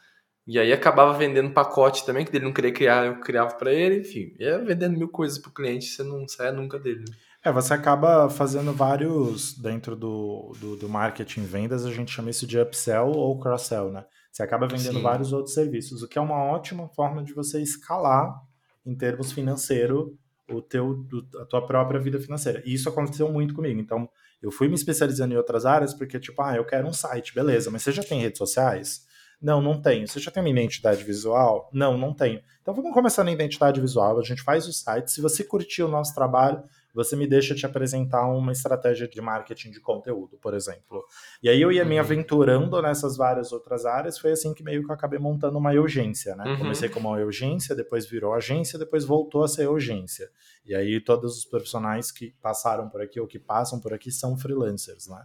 E 0.45 0.59
aí 0.59 0.74
acabava 0.74 1.17
vendendo 1.17 1.53
pacote 1.53 2.05
também, 2.05 2.26
que 2.26 2.36
ele 2.36 2.43
não 2.45 2.53
queria 2.53 2.74
criar, 2.74 3.05
eu 3.05 3.19
criava 3.19 3.55
para 3.55 3.72
ele, 3.74 4.01
enfim, 4.01 4.36
ia 4.39 4.59
vendendo 4.59 4.97
mil 4.97 5.07
coisas 5.07 5.38
pro 5.38 5.51
cliente, 5.51 5.86
você 5.86 6.03
não 6.03 6.28
sai 6.28 6.51
nunca 6.51 6.78
dele. 6.78 7.05
Né? 7.07 7.15
É, 7.43 7.51
você 7.51 7.73
acaba 7.73 8.29
fazendo 8.29 8.71
vários 8.71 9.57
dentro 9.57 9.95
do, 9.95 10.53
do, 10.59 10.75
do, 10.75 10.87
marketing 10.87 11.43
vendas, 11.43 11.85
a 11.85 11.91
gente 11.91 12.11
chama 12.11 12.29
isso 12.29 12.45
de 12.45 12.59
upsell 12.59 13.07
ou 13.07 13.39
cross-sell, 13.39 13.91
né? 13.91 14.05
Você 14.31 14.43
acaba 14.43 14.67
vendendo 14.67 14.97
Sim. 14.97 15.01
vários 15.01 15.33
outros 15.33 15.55
serviços, 15.55 16.03
o 16.03 16.07
que 16.07 16.19
é 16.19 16.21
uma 16.21 16.43
ótima 16.43 16.87
forma 16.89 17.23
de 17.23 17.33
você 17.33 17.59
escalar 17.59 18.39
em 18.85 18.95
termos 18.95 19.31
financeiro 19.31 20.15
o 20.49 20.61
teu, 20.61 21.05
a 21.39 21.45
tua 21.45 21.65
própria 21.65 21.99
vida 21.99 22.19
financeira. 22.19 22.61
E 22.65 22.73
isso 22.73 22.89
aconteceu 22.89 23.31
muito 23.31 23.53
comigo. 23.53 23.79
Então, 23.79 24.07
eu 24.41 24.51
fui 24.51 24.67
me 24.67 24.75
especializando 24.75 25.33
em 25.33 25.37
outras 25.37 25.65
áreas 25.65 25.93
porque, 25.93 26.19
tipo, 26.19 26.41
ah, 26.41 26.55
eu 26.55 26.65
quero 26.65 26.87
um 26.87 26.93
site, 26.93 27.33
beleza, 27.33 27.71
mas 27.71 27.83
você 27.83 27.91
já 27.91 28.03
tem 28.03 28.21
redes 28.21 28.37
sociais? 28.37 29.07
Não, 29.41 29.59
não 29.59 29.81
tenho. 29.81 30.07
Você 30.07 30.19
já 30.19 30.29
tem 30.29 30.43
uma 30.43 30.49
identidade 30.49 31.03
visual? 31.03 31.67
Não, 31.73 31.97
não 31.97 32.13
tenho. 32.13 32.41
Então 32.61 32.75
vamos 32.75 32.93
começar 32.93 33.23
na 33.23 33.31
identidade 33.31 33.81
visual. 33.81 34.19
A 34.19 34.23
gente 34.23 34.43
faz 34.43 34.67
o 34.67 34.73
site. 34.73 35.09
Se 35.09 35.19
você 35.19 35.43
curtiu 35.43 35.87
o 35.87 35.91
nosso 35.91 36.13
trabalho, 36.13 36.63
você 36.93 37.15
me 37.15 37.27
deixa 37.27 37.55
te 37.55 37.65
apresentar 37.65 38.27
uma 38.27 38.51
estratégia 38.51 39.07
de 39.07 39.21
marketing 39.21 39.71
de 39.71 39.79
conteúdo, 39.79 40.37
por 40.41 40.53
exemplo. 40.53 41.03
E 41.41 41.49
aí 41.49 41.61
eu 41.61 41.71
ia 41.71 41.85
me 41.85 41.95
uhum. 41.95 42.01
aventurando 42.01 42.81
nessas 42.81 43.17
várias 43.17 43.51
outras 43.51 43.85
áreas, 43.85 44.17
foi 44.19 44.31
assim 44.31 44.53
que 44.53 44.63
meio 44.63 44.83
que 44.83 44.91
eu 44.91 44.95
acabei 44.95 45.19
montando 45.19 45.57
uma 45.57 45.71
urgência, 45.71 46.35
né? 46.35 46.43
Uhum. 46.45 46.57
Comecei 46.57 46.89
como 46.89 47.09
uma 47.09 47.17
urgência, 47.17 47.75
depois 47.75 48.05
virou 48.05 48.33
agência, 48.33 48.77
depois 48.77 49.05
voltou 49.05 49.43
a 49.43 49.47
ser 49.47 49.67
urgência. 49.67 50.29
E 50.65 50.75
aí 50.75 50.99
todos 50.99 51.37
os 51.37 51.45
profissionais 51.45 52.11
que 52.11 52.35
passaram 52.41 52.89
por 52.89 53.01
aqui 53.01 53.19
ou 53.19 53.27
que 53.27 53.39
passam 53.39 53.79
por 53.79 53.93
aqui 53.93 54.11
são 54.11 54.37
freelancers, 54.37 55.07
né? 55.07 55.23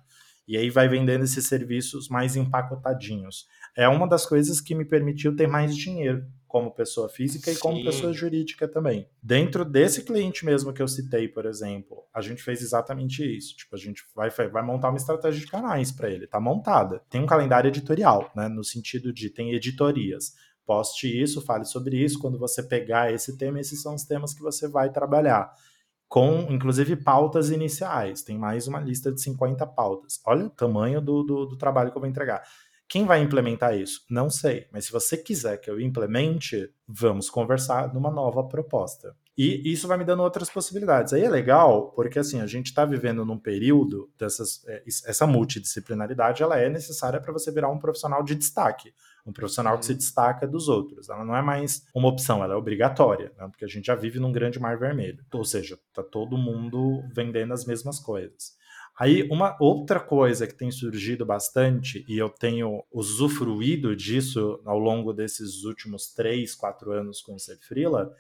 E 0.49 0.57
aí 0.57 0.71
vai 0.71 0.89
vendendo 0.89 1.25
esses 1.25 1.47
serviços 1.47 2.09
mais 2.09 2.37
empacotadinhos. 2.37 3.49
É 3.77 3.89
uma 3.89 4.07
das 4.09 4.25
coisas 4.25 4.61
que 4.61 4.75
me 4.77 4.85
permitiu 4.85 5.35
ter 5.35 5.49
mais 5.49 5.77
dinheiro 5.77 6.25
como 6.47 6.71
pessoa 6.71 7.09
física 7.09 7.51
Sim. 7.51 7.57
e 7.57 7.61
como 7.61 7.85
pessoa 7.85 8.13
jurídica 8.13 8.69
também. 8.69 9.09
Dentro 9.23 9.65
desse 9.65 10.05
cliente 10.05 10.45
mesmo 10.45 10.73
que 10.73 10.83
eu 10.83 10.89
citei, 10.89 11.29
por 11.29 11.47
exemplo, 11.47 12.05
a 12.13 12.21
gente 12.21 12.43
fez 12.43 12.63
exatamente 12.63 13.25
isso. 13.25 13.57
Tipo, 13.57 13.75
a 13.75 13.79
gente 13.79 14.03
vai, 14.15 14.31
vai 14.31 14.63
montar 14.63 14.89
uma 14.89 14.97
estratégia 14.97 15.41
de 15.41 15.47
canais 15.47 15.93
para 15.93 16.11
ele, 16.11 16.27
tá 16.27 16.41
montada. 16.41 17.03
Tem 17.11 17.21
um 17.21 17.27
calendário 17.27 17.69
editorial, 17.69 18.31
né, 18.35 18.49
no 18.49 18.65
sentido 18.65 19.13
de 19.13 19.31
tem 19.31 19.53
editorias. 19.53 20.35
Poste 20.65 21.07
isso, 21.07 21.41
fale 21.41 21.65
sobre 21.65 21.97
isso. 21.97 22.19
Quando 22.19 22.39
você 22.39 22.63
pegar 22.63 23.13
esse 23.13 23.37
tema, 23.37 23.61
esses 23.61 23.81
são 23.81 23.95
os 23.95 24.05
temas 24.05 24.35
que 24.35 24.43
você 24.43 24.67
vai 24.67 24.91
trabalhar 24.91 25.53
com 26.09 26.47
inclusive 26.51 26.97
pautas 26.97 27.51
iniciais. 27.51 28.23
Tem 28.23 28.39
mais 28.39 28.67
uma 28.69 28.81
lista 28.81 29.13
de 29.13 29.21
50 29.21 29.67
pautas. 29.67 30.21
Olha 30.25 30.47
o 30.47 30.51
tamanho 30.51 31.01
do, 31.01 31.23
do, 31.23 31.47
do, 31.47 31.57
trabalho 31.57 31.91
que 31.91 31.97
eu 31.97 32.01
vou 32.01 32.09
entregar. 32.09 32.43
Quem 32.89 33.05
vai 33.05 33.21
implementar 33.21 33.77
isso? 33.77 34.03
Não 34.09 34.31
sei. 34.31 34.67
Mas 34.73 34.87
se 34.87 34.93
você 34.93 35.17
quiser 35.17 35.59
que 35.59 35.71
eu 35.71 35.81
implemente, 35.81 36.71
vamos 36.87 37.29
conversar 37.29 37.93
numa 37.93 38.11
nova 38.11 38.45
proposta. 38.45 39.15
E 39.37 39.71
isso 39.71 39.87
vai 39.87 39.99
me 39.99 40.05
dando 40.05 40.23
outras 40.23 40.49
possibilidades. 40.49 41.13
Aí 41.13 41.23
é 41.23 41.29
legal, 41.29 41.91
porque 41.93 42.19
assim, 42.19 42.41
a 42.41 42.47
gente 42.47 42.67
está 42.67 42.85
vivendo 42.85 43.25
num 43.25 43.39
período 43.39 44.11
dessas. 44.19 44.65
É, 44.67 44.83
essa 44.87 45.27
multidisciplinaridade 45.27 46.43
ela 46.43 46.59
é 46.59 46.71
necessária 46.71 47.21
para 47.21 47.33
você 47.33 47.51
virar 47.51 47.69
um 47.69 47.79
profissional 47.79 48.23
de 48.23 48.35
destaque 48.35 48.95
um 49.27 49.33
profissional 49.33 49.77
que 49.77 49.85
se 49.85 49.93
uhum. 49.93 49.99
destaca 49.99 50.47
dos 50.47 50.69
outros. 50.69 51.09
Ela 51.09 51.25
não 51.25 51.37
é 51.37 51.43
mais 51.43 51.85
uma 51.93 52.09
opção, 52.09 52.45
ela 52.45 52.55
é 52.55 52.57
obrigatória, 52.57 53.33
né? 53.37 53.49
porque 53.49 53.65
a 53.65 53.69
gente 53.69 53.87
já 53.87 53.95
vive 53.95 54.21
num 54.21 54.31
grande 54.31 54.61
mar 54.61 54.79
vermelho. 54.79 55.25
Ou 55.33 55.45
seja, 55.45 55.77
tá 55.93 56.03
todo 56.03 56.39
mundo 56.39 57.03
vendendo 57.13 57.53
as 57.53 57.65
mesmas 57.65 57.99
coisas. 57.99 58.55
Aí, 58.99 59.29
uma 59.31 59.57
outra 59.61 60.01
coisa 60.01 60.47
que 60.47 60.55
tem 60.55 60.71
surgido 60.71 61.27
bastante, 61.27 62.05
e 62.09 62.17
eu 62.17 62.31
tenho 62.31 62.83
usufruído 62.91 63.95
disso 63.95 64.61
ao 64.65 64.79
longo 64.79 65.13
desses 65.13 65.65
últimos 65.65 66.15
três, 66.15 66.55
quatro 66.55 66.93
anos 66.93 67.21
com 67.21 67.35
o 67.35 67.39
Ser 67.39 67.59
Freela, 67.59 68.11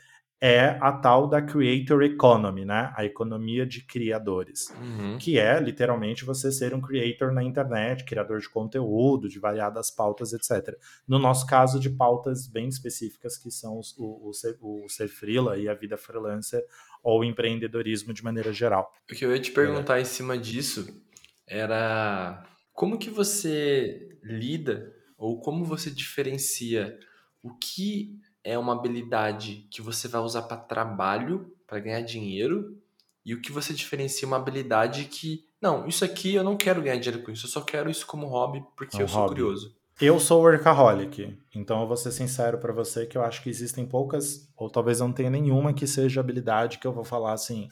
é 0.40 0.76
a 0.82 0.92
tal 0.92 1.26
da 1.26 1.40
creator 1.40 2.02
economy, 2.02 2.64
né? 2.64 2.92
A 2.94 3.04
economia 3.06 3.64
de 3.64 3.80
criadores, 3.80 4.68
uhum. 4.78 5.16
que 5.18 5.38
é 5.38 5.58
literalmente 5.58 6.26
você 6.26 6.52
ser 6.52 6.74
um 6.74 6.80
creator 6.80 7.32
na 7.32 7.42
internet, 7.42 8.04
criador 8.04 8.38
de 8.40 8.48
conteúdo, 8.48 9.30
de 9.30 9.38
variadas 9.38 9.90
pautas, 9.90 10.34
etc. 10.34 10.76
No 11.08 11.18
nosso 11.18 11.46
caso, 11.46 11.80
de 11.80 11.88
pautas 11.88 12.46
bem 12.46 12.68
específicas 12.68 13.38
que 13.38 13.50
são 13.50 13.80
o, 13.96 14.28
o, 14.28 14.32
ser, 14.34 14.58
o 14.60 14.86
ser 14.88 15.08
freela 15.08 15.56
e 15.56 15.68
a 15.70 15.74
vida 15.74 15.96
freelancer 15.96 16.62
ou 17.06 17.20
o 17.20 17.24
empreendedorismo 17.24 18.12
de 18.12 18.24
maneira 18.24 18.52
geral. 18.52 18.92
O 19.08 19.14
que 19.14 19.24
eu 19.24 19.30
ia 19.30 19.40
te 19.40 19.52
perguntar 19.52 19.98
é. 19.98 20.00
em 20.00 20.04
cima 20.04 20.36
disso 20.36 21.00
era 21.46 22.44
como 22.72 22.98
que 22.98 23.08
você 23.08 24.18
lida 24.24 24.92
ou 25.16 25.40
como 25.40 25.64
você 25.64 25.88
diferencia 25.88 26.98
o 27.40 27.54
que 27.54 28.18
é 28.42 28.58
uma 28.58 28.72
habilidade 28.72 29.68
que 29.70 29.80
você 29.80 30.08
vai 30.08 30.20
usar 30.20 30.42
para 30.42 30.56
trabalho, 30.56 31.54
para 31.64 31.78
ganhar 31.78 32.00
dinheiro, 32.00 32.76
e 33.24 33.34
o 33.34 33.40
que 33.40 33.52
você 33.52 33.72
diferencia 33.72 34.26
uma 34.26 34.36
habilidade 34.36 35.04
que, 35.04 35.44
não, 35.62 35.86
isso 35.86 36.04
aqui 36.04 36.34
eu 36.34 36.42
não 36.42 36.56
quero 36.56 36.82
ganhar 36.82 36.96
dinheiro 36.96 37.24
com 37.24 37.30
isso, 37.30 37.46
eu 37.46 37.50
só 37.50 37.60
quero 37.60 37.88
isso 37.88 38.04
como 38.04 38.26
hobby 38.26 38.64
porque 38.76 38.96
é 38.96 38.98
um 38.98 39.02
eu 39.02 39.08
sou 39.08 39.20
hobby. 39.20 39.34
curioso. 39.36 39.75
Eu 39.98 40.20
sou 40.20 40.42
workaholic, 40.42 41.38
então 41.54 41.80
eu 41.80 41.86
vou 41.88 41.96
ser 41.96 42.12
sincero 42.12 42.58
para 42.58 42.70
você 42.70 43.06
que 43.06 43.16
eu 43.16 43.22
acho 43.22 43.42
que 43.42 43.48
existem 43.48 43.86
poucas, 43.86 44.46
ou 44.54 44.68
talvez 44.68 45.00
não 45.00 45.10
tenha 45.10 45.30
nenhuma 45.30 45.72
que 45.72 45.86
seja 45.86 46.20
habilidade 46.20 46.78
que 46.78 46.86
eu 46.86 46.92
vou 46.92 47.02
falar 47.02 47.32
assim, 47.32 47.66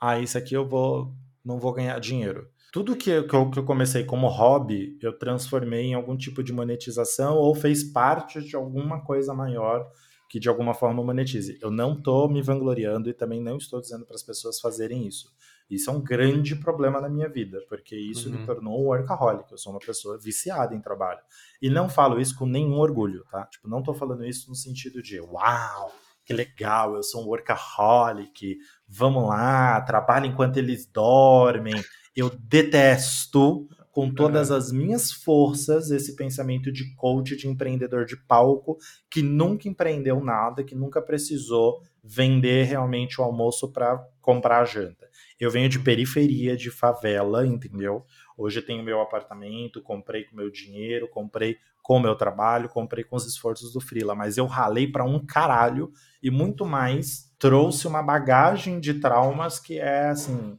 ah, 0.00 0.18
isso 0.18 0.36
aqui 0.36 0.54
eu 0.54 0.66
vou, 0.66 1.14
não 1.44 1.60
vou 1.60 1.72
ganhar 1.72 2.00
dinheiro. 2.00 2.48
Tudo 2.72 2.96
que 2.96 3.08
eu, 3.08 3.28
que 3.28 3.60
eu 3.60 3.64
comecei 3.64 4.02
como 4.02 4.26
hobby, 4.26 4.98
eu 5.00 5.16
transformei 5.16 5.84
em 5.84 5.94
algum 5.94 6.16
tipo 6.16 6.42
de 6.42 6.52
monetização 6.52 7.36
ou 7.36 7.54
fez 7.54 7.84
parte 7.84 8.42
de 8.42 8.56
alguma 8.56 9.00
coisa 9.04 9.32
maior 9.32 9.88
que 10.28 10.40
de 10.40 10.48
alguma 10.48 10.74
forma 10.74 11.02
monetize. 11.04 11.56
Eu 11.62 11.70
não 11.70 11.92
estou 11.94 12.28
me 12.28 12.42
vangloriando 12.42 13.08
e 13.08 13.14
também 13.14 13.40
não 13.40 13.56
estou 13.56 13.80
dizendo 13.80 14.04
para 14.04 14.16
as 14.16 14.22
pessoas 14.24 14.60
fazerem 14.60 15.06
isso. 15.06 15.32
Isso 15.70 15.90
é 15.90 15.92
um 15.92 16.00
grande 16.00 16.56
problema 16.56 17.00
na 17.00 17.08
minha 17.08 17.28
vida, 17.28 17.62
porque 17.68 17.94
isso 17.94 18.30
uhum. 18.30 18.38
me 18.38 18.46
tornou 18.46 18.80
um 18.80 18.86
workaholic. 18.86 19.50
Eu 19.52 19.58
sou 19.58 19.72
uma 19.72 19.80
pessoa 19.80 20.18
viciada 20.18 20.74
em 20.74 20.80
trabalho. 20.80 21.20
E 21.60 21.68
não 21.68 21.88
falo 21.88 22.20
isso 22.20 22.36
com 22.36 22.46
nenhum 22.46 22.78
orgulho, 22.78 23.24
tá? 23.30 23.44
Tipo, 23.46 23.68
não 23.68 23.80
estou 23.80 23.94
falando 23.94 24.24
isso 24.24 24.48
no 24.48 24.54
sentido 24.54 25.02
de, 25.02 25.20
uau, 25.20 25.92
que 26.24 26.32
legal, 26.32 26.94
eu 26.94 27.02
sou 27.02 27.22
um 27.22 27.26
workaholic, 27.26 28.58
vamos 28.86 29.28
lá, 29.28 29.80
trabalho 29.82 30.26
enquanto 30.26 30.56
eles 30.56 30.86
dormem. 30.86 31.74
Eu 32.16 32.30
detesto 32.30 33.68
com 33.90 34.14
todas 34.14 34.50
as 34.52 34.70
minhas 34.70 35.10
forças 35.10 35.90
esse 35.90 36.14
pensamento 36.14 36.70
de 36.70 36.94
coach, 36.94 37.36
de 37.36 37.48
empreendedor 37.48 38.04
de 38.04 38.16
palco, 38.16 38.78
que 39.10 39.22
nunca 39.22 39.68
empreendeu 39.68 40.22
nada, 40.22 40.62
que 40.62 40.74
nunca 40.74 41.02
precisou 41.02 41.82
vender 42.00 42.64
realmente 42.64 43.20
o 43.20 43.24
almoço 43.24 43.72
para 43.72 43.98
comprar 44.20 44.60
a 44.60 44.64
janta. 44.64 45.08
Eu 45.40 45.50
venho 45.50 45.68
de 45.68 45.78
periferia, 45.78 46.56
de 46.56 46.70
favela, 46.70 47.46
entendeu? 47.46 48.04
Hoje 48.36 48.58
eu 48.58 48.66
tenho 48.66 48.82
meu 48.82 49.00
apartamento, 49.00 49.80
comprei 49.80 50.24
com 50.24 50.36
meu 50.36 50.50
dinheiro, 50.50 51.08
comprei 51.08 51.58
com 51.82 51.96
o 51.96 52.00
meu 52.00 52.14
trabalho, 52.14 52.68
comprei 52.68 53.02
com 53.02 53.16
os 53.16 53.26
esforços 53.26 53.72
do 53.72 53.80
Freela, 53.80 54.14
mas 54.14 54.36
eu 54.36 54.46
ralei 54.46 54.86
para 54.86 55.04
um 55.04 55.24
caralho 55.24 55.90
e 56.22 56.30
muito 56.30 56.66
mais 56.66 57.32
trouxe 57.38 57.86
uma 57.86 58.02
bagagem 58.02 58.78
de 58.80 58.94
traumas 58.94 59.58
que 59.58 59.78
é 59.78 60.08
assim, 60.08 60.58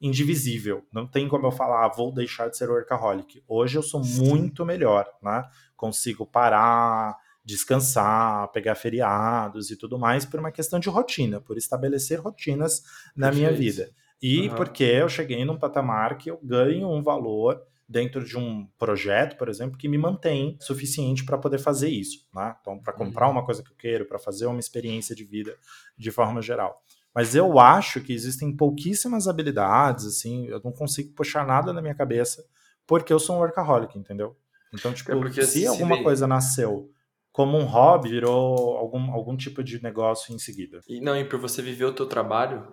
indivisível. 0.00 0.86
Não 0.92 1.06
tem 1.06 1.28
como 1.28 1.46
eu 1.46 1.50
falar, 1.50 1.84
ah, 1.84 1.88
vou 1.88 2.12
deixar 2.12 2.48
de 2.48 2.56
ser 2.56 2.70
workaholic. 2.70 3.42
Hoje 3.48 3.76
eu 3.76 3.82
sou 3.82 4.04
muito 4.04 4.64
melhor, 4.64 5.06
né? 5.22 5.44
Consigo 5.76 6.24
parar, 6.24 7.16
descansar, 7.44 8.48
pegar 8.52 8.74
feriados 8.74 9.70
e 9.70 9.76
tudo 9.76 9.98
mais 9.98 10.24
por 10.24 10.38
uma 10.38 10.52
questão 10.52 10.78
de 10.78 10.88
rotina, 10.88 11.40
por 11.40 11.56
estabelecer 11.56 12.20
rotinas 12.20 12.82
na 13.16 13.28
Perfeito. 13.28 13.36
minha 13.36 13.58
vida. 13.58 13.90
E 14.20 14.48
uhum. 14.48 14.54
porque 14.56 14.84
eu 14.84 15.08
cheguei 15.08 15.44
num 15.44 15.58
patamar 15.58 16.18
que 16.18 16.30
eu 16.30 16.38
ganho 16.42 16.90
um 16.90 17.02
valor 17.02 17.62
dentro 17.88 18.22
de 18.22 18.36
um 18.36 18.66
projeto, 18.78 19.38
por 19.38 19.48
exemplo, 19.48 19.78
que 19.78 19.88
me 19.88 19.96
mantém 19.96 20.58
suficiente 20.60 21.24
para 21.24 21.38
poder 21.38 21.58
fazer 21.58 21.88
isso, 21.88 22.26
né? 22.34 22.54
Então, 22.60 22.78
para 22.78 22.92
comprar 22.92 23.26
uhum. 23.26 23.32
uma 23.32 23.44
coisa 23.44 23.62
que 23.62 23.70
eu 23.70 23.76
quero, 23.76 24.04
para 24.04 24.18
fazer 24.18 24.46
uma 24.46 24.60
experiência 24.60 25.14
de 25.14 25.24
vida 25.24 25.56
de 25.96 26.10
forma 26.10 26.42
geral. 26.42 26.82
Mas 27.14 27.34
eu 27.34 27.58
acho 27.58 28.00
que 28.00 28.12
existem 28.12 28.54
pouquíssimas 28.54 29.26
habilidades, 29.26 30.04
assim, 30.04 30.46
eu 30.48 30.60
não 30.62 30.70
consigo 30.70 31.14
puxar 31.14 31.46
nada 31.46 31.72
na 31.72 31.80
minha 31.80 31.94
cabeça, 31.94 32.44
porque 32.86 33.12
eu 33.12 33.18
sou 33.18 33.36
um 33.36 33.38
workaholic, 33.38 33.98
entendeu? 33.98 34.36
Então, 34.72 34.92
tipo, 34.92 35.10
é 35.12 35.32
se, 35.32 35.46
se 35.46 35.66
alguma 35.66 35.96
vê... 35.96 36.02
coisa 36.02 36.26
nasceu 36.26 36.90
como 37.32 37.56
um 37.56 37.64
hobby, 37.64 38.10
virou 38.10 38.76
algum, 38.76 39.12
algum 39.12 39.36
tipo 39.36 39.62
de 39.62 39.80
negócio 39.82 40.34
em 40.34 40.38
seguida. 40.38 40.80
E 40.88 41.00
não, 41.00 41.16
e 41.16 41.24
por 41.24 41.38
você 41.38 41.62
viver 41.62 41.84
o 41.84 41.92
teu 41.92 42.04
trabalho, 42.04 42.66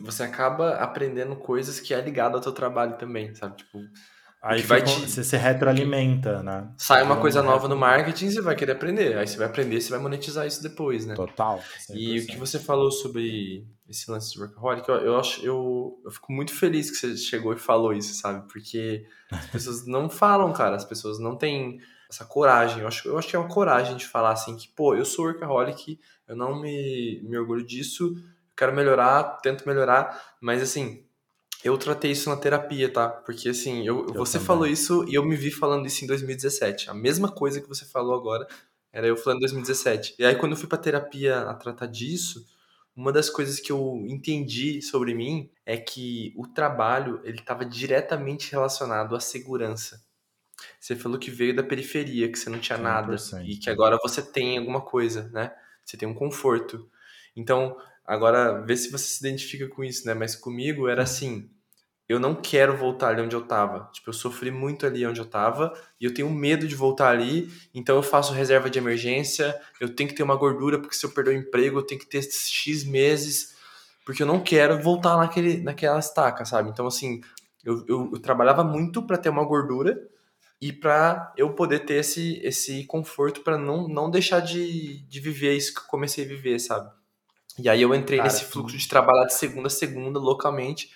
você 0.00 0.22
acaba 0.22 0.76
aprendendo 0.76 1.36
coisas 1.36 1.80
que 1.80 1.94
é 1.94 2.00
ligado 2.00 2.34
ao 2.36 2.40
teu 2.40 2.52
trabalho 2.52 2.96
também, 2.96 3.34
sabe? 3.34 3.56
Tipo, 3.56 3.78
Aí 4.40 4.62
vai 4.62 4.82
te... 4.82 5.00
você 5.00 5.24
se 5.24 5.36
retroalimenta, 5.36 6.42
né? 6.44 6.70
Sai 6.76 7.02
uma 7.02 7.16
coisa 7.16 7.42
nova 7.42 7.66
no 7.66 7.76
marketing, 7.76 8.30
você 8.30 8.40
vai 8.40 8.54
querer 8.54 8.72
aprender. 8.72 9.18
Aí 9.18 9.26
você 9.26 9.36
vai 9.36 9.46
aprender, 9.46 9.80
você 9.80 9.90
vai 9.90 9.98
monetizar 9.98 10.46
isso 10.46 10.62
depois, 10.62 11.04
né? 11.06 11.14
Total. 11.14 11.58
100%. 11.90 11.96
E 11.96 12.20
o 12.20 12.26
que 12.26 12.36
você 12.36 12.58
falou 12.58 12.90
sobre 12.92 13.66
esse 13.88 14.08
lance 14.08 14.32
de 14.32 14.40
workaholic, 14.40 14.88
eu, 14.88 14.94
eu, 14.96 15.18
acho, 15.18 15.44
eu, 15.44 16.00
eu 16.04 16.10
fico 16.10 16.32
muito 16.32 16.54
feliz 16.54 16.88
que 16.88 16.96
você 16.96 17.16
chegou 17.16 17.52
e 17.52 17.58
falou 17.58 17.92
isso, 17.92 18.14
sabe? 18.14 18.46
Porque 18.46 19.04
as 19.30 19.46
pessoas 19.50 19.86
não 19.86 20.08
falam, 20.08 20.52
cara. 20.52 20.76
As 20.76 20.84
pessoas 20.84 21.18
não 21.18 21.34
têm 21.34 21.80
essa 22.08 22.24
coragem. 22.24 22.82
Eu 22.82 22.86
acho, 22.86 23.08
eu 23.08 23.18
acho 23.18 23.26
que 23.26 23.34
é 23.34 23.38
uma 23.38 23.48
coragem 23.48 23.96
de 23.96 24.06
falar 24.06 24.30
assim 24.30 24.56
que, 24.56 24.68
pô, 24.68 24.94
eu 24.94 25.04
sou 25.04 25.24
workaholic, 25.24 25.98
eu 26.28 26.36
não 26.36 26.60
me, 26.60 27.20
me 27.24 27.36
orgulho 27.36 27.66
disso, 27.66 28.14
quero 28.58 28.74
melhorar, 28.74 29.38
tento 29.42 29.66
melhorar, 29.66 30.36
mas 30.40 30.60
assim, 30.60 31.06
eu 31.62 31.78
tratei 31.78 32.10
isso 32.10 32.28
na 32.28 32.36
terapia, 32.36 32.92
tá? 32.92 33.08
Porque 33.08 33.48
assim, 33.48 33.86
eu, 33.86 34.06
eu 34.08 34.14
você 34.14 34.34
também. 34.34 34.46
falou 34.46 34.66
isso 34.66 35.04
e 35.08 35.14
eu 35.14 35.24
me 35.24 35.36
vi 35.36 35.50
falando 35.50 35.86
isso 35.86 36.04
em 36.04 36.08
2017. 36.08 36.90
A 36.90 36.94
mesma 36.94 37.30
coisa 37.30 37.60
que 37.60 37.68
você 37.68 37.84
falou 37.84 38.14
agora 38.14 38.46
era 38.92 39.06
eu 39.06 39.16
falando 39.16 39.38
em 39.38 39.40
2017. 39.40 40.16
E 40.18 40.24
aí, 40.24 40.34
quando 40.36 40.52
eu 40.52 40.58
fui 40.58 40.68
pra 40.68 40.78
terapia 40.78 41.42
a 41.42 41.54
tratar 41.54 41.86
disso, 41.86 42.44
uma 42.96 43.12
das 43.12 43.30
coisas 43.30 43.60
que 43.60 43.70
eu 43.70 44.04
entendi 44.08 44.82
sobre 44.82 45.14
mim 45.14 45.50
é 45.64 45.76
que 45.76 46.32
o 46.36 46.46
trabalho 46.46 47.20
ele 47.24 47.38
estava 47.38 47.64
diretamente 47.64 48.50
relacionado 48.50 49.14
à 49.14 49.20
segurança. 49.20 50.02
Você 50.80 50.96
falou 50.96 51.18
que 51.18 51.30
veio 51.30 51.54
da 51.54 51.62
periferia, 51.62 52.30
que 52.30 52.38
você 52.38 52.50
não 52.50 52.58
tinha 52.58 52.78
100%. 52.78 52.82
nada 52.82 53.16
e 53.44 53.56
que 53.56 53.70
agora 53.70 53.98
você 54.02 54.20
tem 54.20 54.58
alguma 54.58 54.80
coisa, 54.80 55.28
né? 55.28 55.54
Você 55.84 55.96
tem 55.96 56.08
um 56.08 56.14
conforto. 56.14 56.90
Então, 57.36 57.76
Agora, 58.08 58.62
vê 58.62 58.74
se 58.74 58.90
você 58.90 59.04
se 59.04 59.20
identifica 59.20 59.68
com 59.68 59.84
isso, 59.84 60.06
né? 60.06 60.14
Mas 60.14 60.34
comigo 60.34 60.88
era 60.88 61.02
assim, 61.02 61.50
eu 62.08 62.18
não 62.18 62.34
quero 62.34 62.74
voltar 62.74 63.08
ali 63.10 63.20
onde 63.20 63.36
eu 63.36 63.42
tava. 63.42 63.90
Tipo, 63.92 64.08
eu 64.08 64.14
sofri 64.14 64.50
muito 64.50 64.86
ali 64.86 65.06
onde 65.06 65.20
eu 65.20 65.26
tava 65.26 65.74
e 66.00 66.06
eu 66.06 66.14
tenho 66.14 66.30
medo 66.30 66.66
de 66.66 66.74
voltar 66.74 67.10
ali, 67.10 67.52
então 67.74 67.96
eu 67.96 68.02
faço 68.02 68.32
reserva 68.32 68.70
de 68.70 68.78
emergência, 68.78 69.54
eu 69.78 69.94
tenho 69.94 70.08
que 70.08 70.16
ter 70.16 70.22
uma 70.22 70.36
gordura, 70.36 70.78
porque 70.78 70.96
se 70.96 71.04
eu 71.04 71.10
perder 71.10 71.32
o 71.32 71.38
emprego, 71.38 71.80
eu 71.80 71.82
tenho 71.82 72.00
que 72.00 72.06
ter 72.06 72.22
X 72.22 72.82
meses, 72.82 73.54
porque 74.06 74.22
eu 74.22 74.26
não 74.26 74.42
quero 74.42 74.82
voltar 74.82 75.18
naquele, 75.18 75.58
naquela 75.58 75.98
estaca, 75.98 76.46
sabe? 76.46 76.70
Então, 76.70 76.86
assim, 76.86 77.20
eu, 77.62 77.84
eu, 77.86 78.10
eu 78.14 78.18
trabalhava 78.20 78.64
muito 78.64 79.02
para 79.02 79.18
ter 79.18 79.28
uma 79.28 79.44
gordura 79.44 80.00
e 80.62 80.72
para 80.72 81.30
eu 81.36 81.52
poder 81.54 81.80
ter 81.80 81.96
esse, 81.96 82.40
esse 82.42 82.84
conforto 82.86 83.42
para 83.42 83.58
não, 83.58 83.86
não 83.86 84.10
deixar 84.10 84.40
de, 84.40 85.06
de 85.06 85.20
viver 85.20 85.54
isso 85.54 85.74
que 85.74 85.80
eu 85.80 85.84
comecei 85.84 86.24
a 86.24 86.28
viver, 86.28 86.58
sabe? 86.58 86.90
E 87.58 87.68
aí 87.68 87.82
eu 87.82 87.94
entrei 87.94 88.18
Cara, 88.18 88.30
nesse 88.30 88.44
fluxo 88.44 88.76
de 88.76 88.88
trabalhar 88.88 89.24
de 89.24 89.34
segunda 89.34 89.66
a 89.66 89.70
segunda 89.70 90.18
localmente 90.18 90.90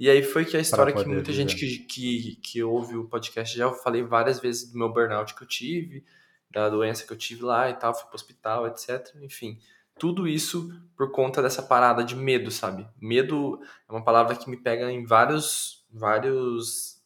e 0.00 0.08
aí 0.08 0.22
foi 0.22 0.46
que 0.46 0.56
a 0.56 0.60
história 0.60 0.94
que 0.94 1.04
muita 1.04 1.30
gente 1.30 1.54
que, 1.54 1.80
que, 1.80 2.36
que 2.36 2.62
ouve 2.62 2.96
o 2.96 3.04
podcast 3.04 3.54
já 3.54 3.70
falei 3.70 4.02
várias 4.02 4.40
vezes 4.40 4.72
do 4.72 4.78
meu 4.78 4.90
burnout 4.90 5.34
que 5.34 5.42
eu 5.42 5.46
tive, 5.46 6.02
da 6.50 6.70
doença 6.70 7.06
que 7.06 7.12
eu 7.12 7.18
tive 7.18 7.42
lá 7.42 7.68
e 7.68 7.74
tal, 7.74 7.94
fui 7.94 8.06
pro 8.06 8.14
hospital, 8.14 8.66
etc. 8.66 9.14
Enfim, 9.20 9.58
tudo 9.98 10.26
isso 10.26 10.72
por 10.96 11.10
conta 11.10 11.42
dessa 11.42 11.62
parada 11.62 12.02
de 12.02 12.16
medo, 12.16 12.50
sabe? 12.50 12.88
Medo 12.98 13.60
é 13.86 13.92
uma 13.92 14.02
palavra 14.02 14.34
que 14.34 14.48
me 14.48 14.56
pega 14.56 14.90
em 14.90 15.04
vários, 15.04 15.84
vários 15.92 16.98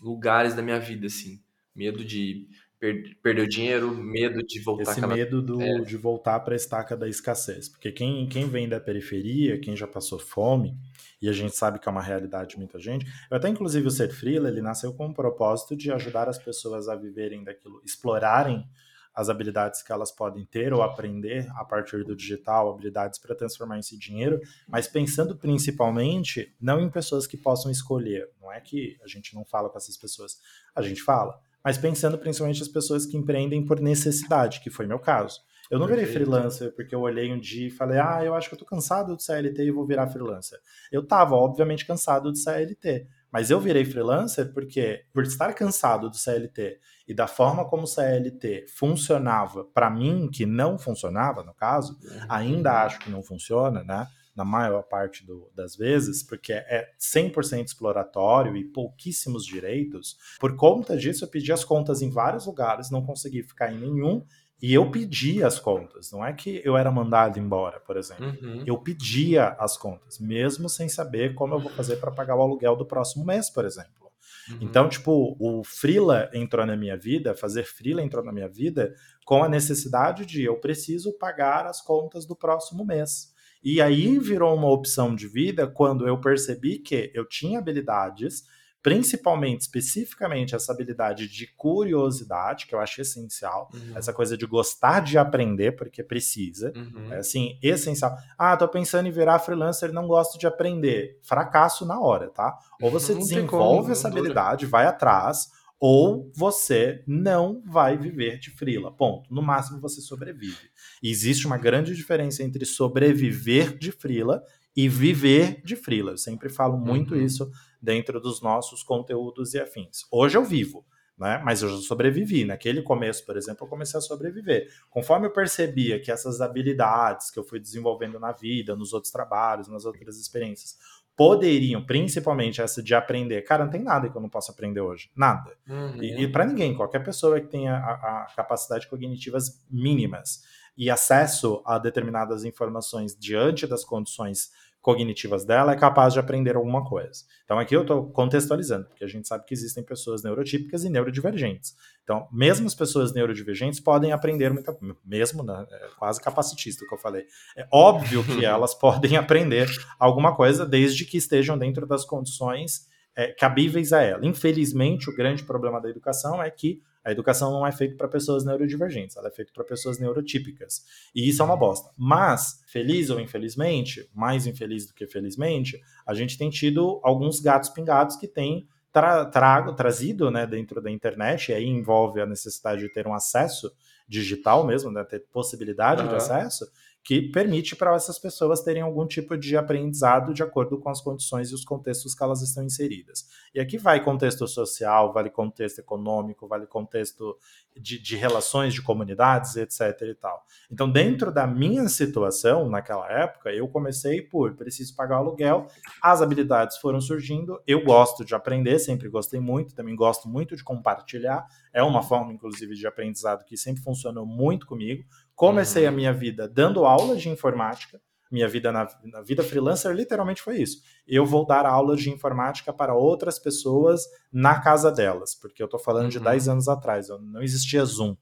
lugares 0.00 0.54
da 0.54 0.62
minha 0.62 0.78
vida, 0.78 1.08
assim. 1.08 1.42
Medo 1.74 2.04
de 2.04 2.46
per 2.78 3.16
perder 3.22 3.42
o 3.42 3.48
dinheiro, 3.48 3.94
medo 3.94 4.42
de 4.42 4.60
voltar. 4.60 4.92
Esse 4.92 5.06
medo 5.06 5.40
do, 5.40 5.60
é. 5.60 5.80
de 5.80 5.96
voltar 5.96 6.40
para 6.40 6.54
a 6.54 6.56
estaca 6.56 6.96
da 6.96 7.08
escassez. 7.08 7.68
Porque 7.68 7.90
quem, 7.90 8.28
quem 8.28 8.48
vem 8.48 8.68
da 8.68 8.78
periferia, 8.78 9.58
quem 9.58 9.76
já 9.76 9.86
passou 9.86 10.18
fome, 10.18 10.76
e 11.20 11.28
a 11.28 11.32
gente 11.32 11.56
sabe 11.56 11.78
que 11.78 11.88
é 11.88 11.92
uma 11.92 12.02
realidade 12.02 12.50
de 12.50 12.58
muita 12.58 12.78
gente. 12.78 13.06
Eu 13.30 13.36
até, 13.36 13.48
inclusive, 13.48 13.86
o 13.86 13.90
Ser 13.90 14.10
Freela, 14.10 14.48
ele 14.48 14.60
nasceu 14.60 14.92
com 14.92 15.06
o 15.06 15.14
propósito 15.14 15.74
de 15.74 15.90
ajudar 15.90 16.28
as 16.28 16.38
pessoas 16.38 16.88
a 16.88 16.94
viverem 16.94 17.42
daquilo, 17.42 17.80
explorarem 17.84 18.68
as 19.14 19.30
habilidades 19.30 19.82
que 19.82 19.90
elas 19.90 20.12
podem 20.12 20.44
ter 20.44 20.74
ou 20.74 20.82
aprender 20.82 21.48
a 21.56 21.64
partir 21.64 22.04
do 22.04 22.14
digital, 22.14 22.70
habilidades 22.70 23.18
para 23.18 23.34
transformar 23.34 23.78
esse 23.78 23.98
dinheiro, 23.98 24.38
mas 24.68 24.86
pensando 24.86 25.34
principalmente 25.34 26.54
não 26.60 26.78
em 26.82 26.90
pessoas 26.90 27.26
que 27.26 27.38
possam 27.38 27.70
escolher. 27.70 28.28
Não 28.38 28.52
é 28.52 28.60
que 28.60 28.98
a 29.02 29.08
gente 29.08 29.34
não 29.34 29.42
fala 29.42 29.70
com 29.70 29.78
essas 29.78 29.96
pessoas, 29.96 30.38
a 30.74 30.82
gente 30.82 31.02
fala, 31.02 31.40
mas 31.66 31.76
pensando 31.76 32.16
principalmente 32.16 32.62
as 32.62 32.68
pessoas 32.68 33.04
que 33.04 33.16
empreendem 33.16 33.66
por 33.66 33.80
necessidade, 33.80 34.60
que 34.60 34.70
foi 34.70 34.86
meu 34.86 35.00
caso. 35.00 35.40
Eu 35.68 35.80
não 35.80 35.88
virei 35.88 36.06
freelancer 36.06 36.72
porque 36.76 36.94
eu 36.94 37.00
olhei 37.00 37.32
um 37.32 37.40
dia 37.40 37.66
e 37.66 37.72
falei, 37.72 37.98
ah, 37.98 38.20
eu 38.24 38.36
acho 38.36 38.48
que 38.48 38.54
eu 38.54 38.58
tô 38.60 38.64
cansado 38.64 39.16
de 39.16 39.24
CLT 39.24 39.64
e 39.64 39.72
vou 39.72 39.84
virar 39.84 40.06
freelancer. 40.06 40.60
Eu 40.92 41.04
tava, 41.04 41.34
obviamente, 41.34 41.84
cansado 41.84 42.30
de 42.30 42.38
CLT. 42.38 43.08
Mas 43.32 43.50
eu 43.50 43.58
virei 43.58 43.84
freelancer 43.84 44.52
porque, 44.54 45.06
por 45.12 45.24
estar 45.24 45.52
cansado 45.54 46.08
do 46.08 46.16
CLT 46.16 46.78
e 47.08 47.12
da 47.12 47.26
forma 47.26 47.68
como 47.68 47.82
o 47.82 47.86
CLT 47.88 48.66
funcionava 48.68 49.64
para 49.64 49.90
mim, 49.90 50.30
que 50.32 50.46
não 50.46 50.78
funcionava, 50.78 51.42
no 51.42 51.52
caso, 51.52 51.98
ainda 52.28 52.84
acho 52.84 53.00
que 53.00 53.10
não 53.10 53.24
funciona, 53.24 53.82
né? 53.82 54.06
Na 54.36 54.44
maior 54.44 54.82
parte 54.82 55.24
do, 55.24 55.50
das 55.54 55.74
vezes, 55.74 56.22
porque 56.22 56.52
é 56.52 56.90
100% 57.00 57.64
exploratório 57.64 58.56
e 58.56 58.64
pouquíssimos 58.64 59.46
direitos. 59.46 60.16
Por 60.38 60.54
conta 60.56 60.96
disso, 60.96 61.24
eu 61.24 61.28
pedi 61.28 61.52
as 61.52 61.64
contas 61.64 62.02
em 62.02 62.10
vários 62.10 62.46
lugares, 62.46 62.90
não 62.90 63.04
consegui 63.04 63.42
ficar 63.42 63.72
em 63.72 63.78
nenhum 63.78 64.22
e 64.60 64.72
eu 64.72 64.90
pedia 64.90 65.46
as 65.46 65.58
contas, 65.58 66.10
não 66.10 66.24
é 66.24 66.32
que 66.32 66.62
eu 66.64 66.76
era 66.76 66.90
mandado 66.90 67.38
embora, 67.38 67.78
por 67.78 67.96
exemplo. 67.96 68.26
Uhum. 68.42 68.64
Eu 68.66 68.78
pedia 68.78 69.48
as 69.58 69.76
contas, 69.76 70.18
mesmo 70.18 70.68
sem 70.68 70.88
saber 70.88 71.34
como 71.34 71.54
eu 71.54 71.60
vou 71.60 71.70
fazer 71.72 71.96
para 71.96 72.10
pagar 72.10 72.36
o 72.36 72.40
aluguel 72.40 72.74
do 72.74 72.86
próximo 72.86 73.24
mês, 73.24 73.50
por 73.50 73.66
exemplo. 73.66 74.10
Uhum. 74.50 74.58
Então, 74.62 74.88
tipo, 74.88 75.36
o 75.38 75.62
Freela 75.62 76.30
entrou 76.32 76.64
na 76.64 76.74
minha 76.74 76.96
vida, 76.96 77.34
fazer 77.34 77.64
Freela 77.64 78.02
entrou 78.02 78.24
na 78.24 78.32
minha 78.32 78.48
vida 78.48 78.94
com 79.26 79.42
a 79.42 79.48
necessidade 79.48 80.24
de 80.24 80.42
eu 80.44 80.58
preciso 80.58 81.12
pagar 81.18 81.66
as 81.66 81.82
contas 81.82 82.24
do 82.24 82.34
próximo 82.34 82.84
mês. 82.84 83.34
E 83.68 83.82
aí 83.82 84.16
virou 84.20 84.54
uma 84.54 84.70
opção 84.70 85.12
de 85.12 85.26
vida 85.26 85.66
quando 85.66 86.06
eu 86.06 86.20
percebi 86.20 86.78
que 86.78 87.10
eu 87.12 87.28
tinha 87.28 87.58
habilidades 87.58 88.44
principalmente, 88.80 89.62
especificamente, 89.62 90.54
essa 90.54 90.72
habilidade 90.72 91.26
de 91.26 91.48
curiosidade, 91.56 92.68
que 92.68 92.74
eu 92.76 92.78
acho 92.78 93.00
essencial, 93.00 93.68
uhum. 93.74 93.98
essa 93.98 94.12
coisa 94.12 94.36
de 94.36 94.46
gostar 94.46 95.00
de 95.00 95.18
aprender, 95.18 95.72
porque 95.72 96.04
precisa, 96.04 96.72
uhum. 96.76 97.12
é 97.12 97.18
assim, 97.18 97.58
essencial. 97.60 98.16
Ah, 98.38 98.56
tô 98.56 98.68
pensando 98.68 99.08
em 99.08 99.10
virar 99.10 99.40
freelancer, 99.40 99.92
não 99.92 100.06
gosto 100.06 100.38
de 100.38 100.46
aprender. 100.46 101.18
Fracasso 101.20 101.84
na 101.84 101.98
hora, 101.98 102.30
tá? 102.30 102.56
Ou 102.80 102.88
você 102.88 103.12
não 103.12 103.18
desenvolve 103.18 103.90
essa 103.90 104.06
habilidade, 104.06 104.66
vai 104.66 104.86
atrás, 104.86 105.48
ou 105.80 106.30
você 106.34 107.02
não 107.08 107.62
vai 107.66 107.98
viver 107.98 108.38
de 108.38 108.50
frila. 108.50 108.92
Ponto. 108.92 109.34
No 109.34 109.42
máximo 109.42 109.80
você 109.80 110.00
sobrevive. 110.00 110.70
E 111.06 111.10
existe 111.12 111.46
uma 111.46 111.56
grande 111.56 111.94
diferença 111.94 112.42
entre 112.42 112.66
sobreviver 112.66 113.78
de 113.78 113.92
frila 113.92 114.42
e 114.76 114.88
viver 114.88 115.62
de 115.64 115.76
frila. 115.76 116.10
Eu 116.10 116.18
sempre 116.18 116.48
falo 116.48 116.76
muito 116.76 117.14
uhum. 117.14 117.20
isso 117.20 117.48
dentro 117.80 118.20
dos 118.20 118.42
nossos 118.42 118.82
conteúdos 118.82 119.54
e 119.54 119.60
afins. 119.60 120.04
Hoje 120.10 120.36
eu 120.36 120.44
vivo, 120.44 120.84
né? 121.16 121.40
Mas 121.44 121.62
eu 121.62 121.68
já 121.68 121.76
sobrevivi. 121.76 122.44
Naquele 122.44 122.82
começo, 122.82 123.24
por 123.24 123.36
exemplo, 123.36 123.64
eu 123.64 123.70
comecei 123.70 123.96
a 123.96 124.00
sobreviver. 124.00 124.66
Conforme 124.90 125.28
eu 125.28 125.32
percebia 125.32 126.00
que 126.00 126.10
essas 126.10 126.40
habilidades 126.40 127.30
que 127.30 127.38
eu 127.38 127.44
fui 127.44 127.60
desenvolvendo 127.60 128.18
na 128.18 128.32
vida, 128.32 128.74
nos 128.74 128.92
outros 128.92 129.12
trabalhos, 129.12 129.68
nas 129.68 129.84
outras 129.84 130.18
experiências, 130.18 130.76
poderiam, 131.14 131.86
principalmente 131.86 132.60
essa 132.60 132.82
de 132.82 132.96
aprender. 132.96 133.42
Cara, 133.42 133.64
não 133.64 133.70
tem 133.70 133.80
nada 133.80 134.10
que 134.10 134.16
eu 134.16 134.20
não 134.20 134.28
possa 134.28 134.50
aprender 134.50 134.80
hoje. 134.80 135.08
Nada. 135.14 135.52
Uhum. 135.68 136.02
E, 136.02 136.24
e 136.24 136.32
para 136.32 136.44
ninguém, 136.44 136.74
qualquer 136.74 137.04
pessoa 137.04 137.40
que 137.40 137.46
tenha 137.46 137.76
a, 137.76 138.24
a 138.24 138.26
capacidade 138.34 138.88
cognitivas 138.88 139.64
mínimas 139.70 140.42
e 140.76 140.90
acesso 140.90 141.62
a 141.64 141.78
determinadas 141.78 142.44
informações 142.44 143.16
diante 143.16 143.66
das 143.66 143.84
condições 143.84 144.50
cognitivas 144.86 145.44
dela 145.44 145.72
é 145.72 145.76
capaz 145.76 146.12
de 146.12 146.20
aprender 146.20 146.54
alguma 146.54 146.84
coisa. 146.84 147.24
Então 147.44 147.58
aqui 147.58 147.74
eu 147.74 147.82
estou 147.82 148.08
contextualizando, 148.10 148.86
porque 148.86 149.02
a 149.02 149.08
gente 149.08 149.26
sabe 149.26 149.44
que 149.44 149.52
existem 149.52 149.82
pessoas 149.82 150.22
neurotípicas 150.22 150.84
e 150.84 150.88
neurodivergentes. 150.88 151.74
Então, 152.04 152.28
mesmo 152.30 152.68
as 152.68 152.74
pessoas 152.74 153.12
neurodivergentes 153.12 153.80
podem 153.80 154.12
aprender 154.12 154.52
muita 154.52 154.72
coisa, 154.72 154.96
mesmo, 155.04 155.42
né, 155.42 155.66
é 155.72 155.88
quase 155.98 156.20
capacitista 156.20 156.84
o 156.84 156.88
que 156.88 156.94
eu 156.94 156.98
falei. 156.98 157.26
É 157.56 157.66
óbvio 157.72 158.22
que 158.22 158.44
elas 158.46 158.76
podem 158.76 159.16
aprender 159.16 159.68
alguma 159.98 160.36
coisa 160.36 160.64
desde 160.64 161.04
que 161.04 161.16
estejam 161.16 161.58
dentro 161.58 161.84
das 161.84 162.04
condições 162.04 162.86
é, 163.16 163.32
cabíveis 163.32 163.92
a 163.92 164.02
ela. 164.02 164.24
Infelizmente, 164.24 165.10
o 165.10 165.16
grande 165.16 165.42
problema 165.42 165.80
da 165.80 165.90
educação 165.90 166.40
é 166.40 166.48
que 166.48 166.80
a 167.06 167.12
educação 167.12 167.52
não 167.52 167.64
é 167.64 167.70
feita 167.70 167.94
para 167.96 168.08
pessoas 168.08 168.44
neurodivergentes, 168.44 169.16
ela 169.16 169.28
é 169.28 169.30
feita 169.30 169.52
para 169.54 169.62
pessoas 169.62 170.00
neurotípicas. 170.00 170.84
E 171.14 171.28
isso 171.28 171.40
é 171.40 171.44
uma 171.44 171.56
bosta. 171.56 171.88
Mas, 171.96 172.60
feliz 172.66 173.10
ou 173.10 173.20
infelizmente, 173.20 174.10
mais 174.12 174.44
infeliz 174.44 174.88
do 174.88 174.92
que 174.92 175.06
felizmente, 175.06 175.80
a 176.04 176.12
gente 176.14 176.36
tem 176.36 176.50
tido 176.50 177.00
alguns 177.04 177.38
gatos 177.38 177.70
pingados 177.70 178.16
que 178.16 178.26
têm 178.26 178.66
tra 178.92 179.24
trago, 179.24 179.72
trazido 179.74 180.32
né, 180.32 180.48
dentro 180.48 180.82
da 180.82 180.90
internet, 180.90 181.52
e 181.52 181.54
aí 181.54 181.66
envolve 181.66 182.20
a 182.20 182.26
necessidade 182.26 182.80
de 182.80 182.92
ter 182.92 183.06
um 183.06 183.14
acesso 183.14 183.70
digital 184.08 184.66
mesmo, 184.66 184.90
né, 184.90 185.04
ter 185.04 185.20
possibilidade 185.32 186.02
uhum. 186.02 186.08
de 186.08 186.16
acesso, 186.16 186.66
que 187.06 187.22
permite 187.22 187.76
para 187.76 187.94
essas 187.94 188.18
pessoas 188.18 188.62
terem 188.62 188.82
algum 188.82 189.06
tipo 189.06 189.38
de 189.38 189.56
aprendizado 189.56 190.34
de 190.34 190.42
acordo 190.42 190.76
com 190.76 190.90
as 190.90 191.00
condições 191.00 191.52
e 191.52 191.54
os 191.54 191.64
contextos 191.64 192.16
que 192.16 192.24
elas 192.24 192.42
estão 192.42 192.64
inseridas. 192.64 193.28
E 193.54 193.60
aqui 193.60 193.78
vai 193.78 194.02
contexto 194.02 194.44
social, 194.48 195.12
vale 195.12 195.30
contexto 195.30 195.78
econômico, 195.78 196.48
vale 196.48 196.66
contexto 196.66 197.38
de, 197.76 198.02
de 198.02 198.16
relações 198.16 198.74
de 198.74 198.82
comunidades, 198.82 199.54
etc. 199.54 200.02
e 200.02 200.14
tal. 200.16 200.44
Então, 200.68 200.90
dentro 200.90 201.30
da 201.30 201.46
minha 201.46 201.88
situação, 201.88 202.68
naquela 202.68 203.08
época, 203.08 203.50
eu 203.50 203.68
comecei 203.68 204.20
por 204.20 204.56
preciso 204.56 204.96
pagar 204.96 205.18
o 205.18 205.18
aluguel, 205.20 205.68
as 206.02 206.20
habilidades 206.20 206.78
foram 206.78 207.00
surgindo, 207.00 207.62
eu 207.68 207.84
gosto 207.84 208.24
de 208.24 208.34
aprender, 208.34 208.80
sempre 208.80 209.08
gostei 209.08 209.38
muito, 209.38 209.76
também 209.76 209.94
gosto 209.94 210.28
muito 210.28 210.56
de 210.56 210.64
compartilhar, 210.64 211.46
é 211.72 211.84
uma 211.84 212.02
forma, 212.02 212.32
inclusive, 212.32 212.74
de 212.74 212.86
aprendizado 212.86 213.44
que 213.44 213.56
sempre 213.56 213.82
funcionou 213.82 214.26
muito 214.26 214.66
comigo, 214.66 215.04
Comecei 215.36 215.82
uhum. 215.82 215.90
a 215.90 215.92
minha 215.92 216.12
vida 216.14 216.48
dando 216.48 216.86
aulas 216.86 217.20
de 217.20 217.28
informática. 217.28 218.00
Minha 218.32 218.48
vida 218.48 218.72
na, 218.72 218.88
na, 219.04 219.22
vida 219.22 219.44
freelancer 219.44 219.92
literalmente 219.92 220.42
foi 220.42 220.56
isso. 220.56 220.78
Eu 221.06 221.24
vou 221.24 221.46
dar 221.46 221.64
aulas 221.64 222.00
de 222.00 222.10
informática 222.10 222.72
para 222.72 222.94
outras 222.94 223.38
pessoas 223.38 224.02
na 224.32 224.60
casa 224.60 224.90
delas, 224.90 225.34
porque 225.34 225.62
eu 225.62 225.66
estou 225.66 225.78
falando 225.78 226.04
uhum. 226.04 226.10
de 226.10 226.18
10 226.18 226.48
anos 226.48 226.68
atrás. 226.68 227.08
Não 227.08 227.40
existia 227.40 227.84
Zoom, 227.84 228.16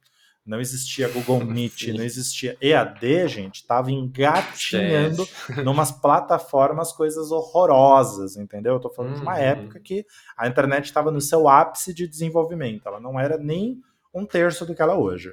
não 0.44 0.60
existia 0.60 1.08
Google 1.08 1.40
Meet, 1.46 1.88
não 1.94 2.04
existia 2.04 2.56
EAD, 2.60 3.28
gente. 3.28 3.62
Estava 3.62 3.90
engatinhando 3.90 5.26
numas 5.64 5.92
plataformas 5.92 6.92
coisas 6.92 7.30
horrorosas, 7.30 8.36
entendeu? 8.36 8.72
Eu 8.72 8.78
estou 8.78 8.92
falando 8.92 9.12
uhum. 9.12 9.20
de 9.20 9.22
uma 9.22 9.36
uhum. 9.36 9.40
época 9.40 9.80
que 9.80 10.04
a 10.36 10.48
internet 10.48 10.84
estava 10.84 11.10
no 11.10 11.20
seu 11.20 11.48
ápice 11.48 11.94
de 11.94 12.08
desenvolvimento. 12.08 12.88
Ela 12.88 13.00
não 13.00 13.18
era 13.18 13.38
nem 13.38 13.80
um 14.12 14.26
terço 14.26 14.66
do 14.66 14.74
que 14.74 14.82
ela 14.82 14.92
é 14.92 14.96
hoje. 14.96 15.32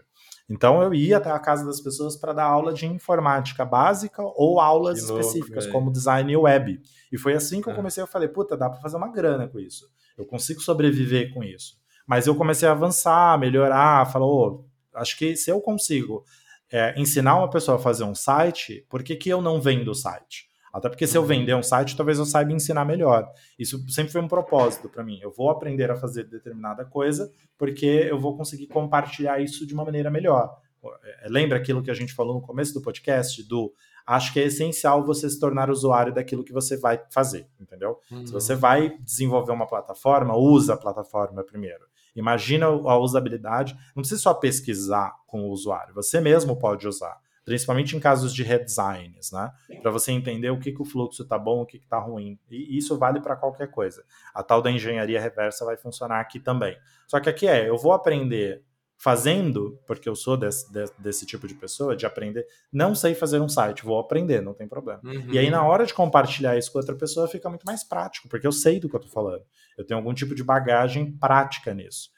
Então 0.49 0.81
eu 0.81 0.93
ia 0.93 1.17
até 1.17 1.31
a 1.31 1.39
casa 1.39 1.65
das 1.65 1.79
pessoas 1.79 2.17
para 2.17 2.33
dar 2.33 2.45
aula 2.45 2.73
de 2.73 2.85
informática 2.85 3.63
básica 3.63 4.21
ou 4.21 4.59
aulas 4.59 4.99
específicas, 4.99 5.65
como 5.67 5.91
design 5.91 6.31
e 6.31 6.37
web. 6.37 6.81
E 7.11 7.17
foi 7.17 7.33
assim 7.33 7.61
que 7.61 7.69
eu 7.69 7.73
é. 7.73 7.75
comecei, 7.75 8.03
eu 8.03 8.07
falei, 8.07 8.27
puta, 8.27 8.57
dá 8.57 8.69
para 8.69 8.81
fazer 8.81 8.97
uma 8.97 9.11
grana 9.11 9.47
com 9.47 9.59
isso. 9.59 9.85
Eu 10.17 10.25
consigo 10.25 10.61
sobreviver 10.61 11.33
com 11.33 11.43
isso. 11.43 11.79
Mas 12.05 12.27
eu 12.27 12.35
comecei 12.35 12.67
a 12.67 12.73
avançar, 12.73 13.39
melhorar, 13.39 14.11
falou, 14.11 14.67
oh, 14.93 14.99
acho 14.99 15.17
que 15.17 15.35
se 15.35 15.49
eu 15.49 15.61
consigo 15.61 16.25
é, 16.71 16.93
ensinar 16.99 17.37
uma 17.37 17.49
pessoa 17.49 17.77
a 17.77 17.81
fazer 17.81 18.03
um 18.03 18.15
site, 18.15 18.85
por 18.89 19.03
que, 19.03 19.15
que 19.15 19.29
eu 19.29 19.41
não 19.41 19.61
vendo 19.61 19.91
o 19.91 19.95
site? 19.95 20.50
Até 20.73 20.89
porque 20.89 21.05
se 21.05 21.17
eu 21.17 21.21
uhum. 21.21 21.27
vender 21.27 21.55
um 21.55 21.63
site, 21.63 21.97
talvez 21.97 22.17
eu 22.17 22.25
saiba 22.25 22.53
ensinar 22.53 22.85
melhor. 22.85 23.29
Isso 23.59 23.83
sempre 23.89 24.11
foi 24.11 24.21
um 24.21 24.27
propósito 24.27 24.89
para 24.89 25.03
mim. 25.03 25.19
Eu 25.21 25.31
vou 25.31 25.49
aprender 25.49 25.91
a 25.91 25.95
fazer 25.95 26.23
determinada 26.23 26.85
coisa 26.85 27.31
porque 27.57 27.85
eu 27.85 28.19
vou 28.19 28.37
conseguir 28.37 28.67
compartilhar 28.67 29.39
isso 29.39 29.67
de 29.67 29.73
uma 29.73 29.83
maneira 29.83 30.09
melhor. 30.09 30.57
É, 31.03 31.27
lembra 31.29 31.57
aquilo 31.57 31.83
que 31.83 31.91
a 31.91 31.93
gente 31.93 32.13
falou 32.13 32.33
no 32.33 32.41
começo 32.41 32.73
do 32.73 32.81
podcast 32.81 33.43
do 33.47 33.71
acho 34.05 34.33
que 34.33 34.39
é 34.39 34.45
essencial 34.45 35.05
você 35.05 35.29
se 35.29 35.39
tornar 35.39 35.69
usuário 35.69 36.13
daquilo 36.13 36.43
que 36.43 36.51
você 36.51 36.75
vai 36.75 36.99
fazer, 37.11 37.47
entendeu? 37.59 37.99
Uhum. 38.11 38.25
Se 38.25 38.33
você 38.33 38.55
vai 38.55 38.97
desenvolver 38.99 39.51
uma 39.51 39.67
plataforma, 39.67 40.35
usa 40.35 40.73
a 40.73 40.77
plataforma 40.77 41.43
primeiro. 41.43 41.85
Imagina 42.15 42.65
a 42.65 42.97
usabilidade, 42.97 43.73
não 43.95 44.01
precisa 44.01 44.19
só 44.19 44.33
pesquisar 44.33 45.15
com 45.27 45.43
o 45.43 45.51
usuário, 45.51 45.93
você 45.93 46.19
mesmo 46.19 46.57
pode 46.57 46.87
usar 46.87 47.15
principalmente 47.51 47.97
em 47.97 47.99
casos 47.99 48.33
de 48.33 48.43
redesigns, 48.43 49.29
né? 49.33 49.51
Para 49.81 49.91
você 49.91 50.13
entender 50.13 50.49
o 50.51 50.57
que, 50.57 50.71
que 50.71 50.81
o 50.81 50.85
fluxo 50.85 51.23
está 51.23 51.37
bom, 51.37 51.61
o 51.61 51.65
que 51.65 51.75
está 51.75 51.99
ruim. 51.99 52.39
E 52.49 52.77
isso 52.77 52.97
vale 52.97 53.19
para 53.19 53.35
qualquer 53.35 53.69
coisa. 53.69 54.05
A 54.33 54.41
tal 54.41 54.61
da 54.61 54.71
engenharia 54.71 55.19
reversa 55.19 55.65
vai 55.65 55.75
funcionar 55.75 56.21
aqui 56.21 56.39
também. 56.39 56.77
Só 57.07 57.19
que 57.19 57.27
aqui 57.27 57.45
é, 57.45 57.67
eu 57.67 57.77
vou 57.77 57.91
aprender 57.91 58.63
fazendo, 58.97 59.77
porque 59.85 60.07
eu 60.07 60.15
sou 60.15 60.37
desse, 60.37 60.71
desse 60.97 61.25
tipo 61.25 61.45
de 61.45 61.55
pessoa, 61.55 61.93
de 61.93 62.05
aprender, 62.05 62.45
não 62.71 62.95
sei 62.95 63.13
fazer 63.13 63.41
um 63.41 63.49
site, 63.49 63.83
vou 63.83 63.99
aprender, 63.99 64.41
não 64.41 64.53
tem 64.53 64.65
problema. 64.65 65.01
Uhum. 65.03 65.33
E 65.33 65.37
aí, 65.37 65.49
na 65.49 65.65
hora 65.65 65.85
de 65.85 65.93
compartilhar 65.93 66.57
isso 66.57 66.71
com 66.71 66.77
outra 66.77 66.95
pessoa, 66.95 67.27
fica 67.27 67.49
muito 67.49 67.65
mais 67.65 67.83
prático, 67.83 68.29
porque 68.29 68.47
eu 68.47 68.51
sei 68.53 68.79
do 68.79 68.87
que 68.87 68.95
eu 68.95 68.99
estou 68.99 69.11
falando. 69.11 69.43
Eu 69.77 69.85
tenho 69.85 69.99
algum 69.99 70.13
tipo 70.13 70.33
de 70.33 70.43
bagagem 70.43 71.11
prática 71.17 71.73
nisso. 71.73 72.11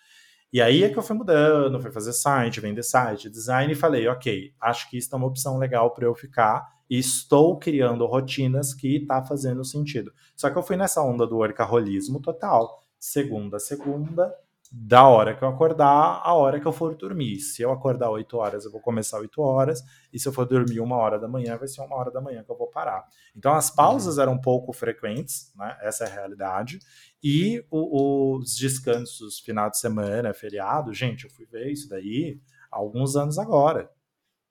E 0.54 0.62
aí 0.62 0.84
é 0.84 0.90
que 0.90 1.00
eu 1.00 1.02
fui 1.02 1.16
mudando, 1.16 1.82
fui 1.82 1.92
fazer 1.92 2.14
site, 2.14 2.60
vender 2.60 2.84
site, 2.84 3.28
design 3.28 3.74
e 3.74 3.76
falei, 3.76 4.08
ok, 4.08 4.54
acho 4.62 4.88
que 4.88 5.00
isso 5.00 5.10
é 5.12 5.18
uma 5.18 5.26
opção 5.26 5.58
legal 5.58 5.92
para 5.96 6.06
eu 6.06 6.14
ficar 6.14 6.64
e 6.88 7.00
estou 7.00 7.58
criando 7.58 8.06
rotinas 8.06 8.72
que 8.72 8.98
está 8.98 9.24
fazendo 9.24 9.66
sentido. 9.66 10.14
Só 10.36 10.52
que 10.52 10.56
eu 10.56 10.62
fui 10.62 10.78
nessa 10.78 11.02
onda 11.02 11.26
do 11.26 11.38
workaholismo 11.38 12.22
total, 12.22 12.84
segunda 13.00 13.58
a 13.58 13.60
segunda, 13.60 14.32
da 14.76 15.08
hora 15.08 15.36
que 15.36 15.44
eu 15.44 15.48
acordar, 15.48 16.22
a 16.24 16.34
hora 16.34 16.60
que 16.60 16.66
eu 16.66 16.72
for 16.72 16.96
dormir. 16.96 17.40
Se 17.40 17.62
eu 17.62 17.72
acordar 17.72 18.10
8 18.10 18.38
horas, 18.38 18.66
eu 18.66 18.72
vou 18.72 18.82
começar 18.82 19.20
8 19.20 19.40
horas, 19.40 19.84
e 20.12 20.20
se 20.20 20.28
eu 20.28 20.34
for 20.34 20.48
dormir 20.48 20.80
uma 20.80 20.98
hora 20.98 21.20
da 21.20 21.28
manhã, 21.28 21.58
vai 21.58 21.68
ser 21.68 21.82
uma 21.82 21.96
hora 21.96 22.10
da 22.10 22.20
manhã 22.20 22.44
que 22.44 22.52
eu 22.52 22.58
vou 22.58 22.68
parar. 22.68 23.06
Então 23.36 23.54
as 23.54 23.70
pausas 23.70 24.18
uhum. 24.18 24.24
eram 24.24 24.42
pouco 24.42 24.74
frequentes, 24.74 25.52
né? 25.56 25.78
Essa 25.82 26.06
é 26.06 26.08
a 26.08 26.14
realidade. 26.14 26.80
E 27.24 27.66
o, 27.72 28.38
os 28.38 28.56
descansos 28.56 29.40
final 29.40 29.70
de 29.70 29.80
semana, 29.80 30.34
feriado, 30.34 30.94
gente, 30.94 31.24
eu 31.24 31.30
fui 31.30 31.46
ver 31.46 31.72
isso 31.72 31.88
daí 31.88 32.42
há 32.72 32.78
alguns 32.78 33.16
anos 33.16 33.38
agora. 33.40 33.90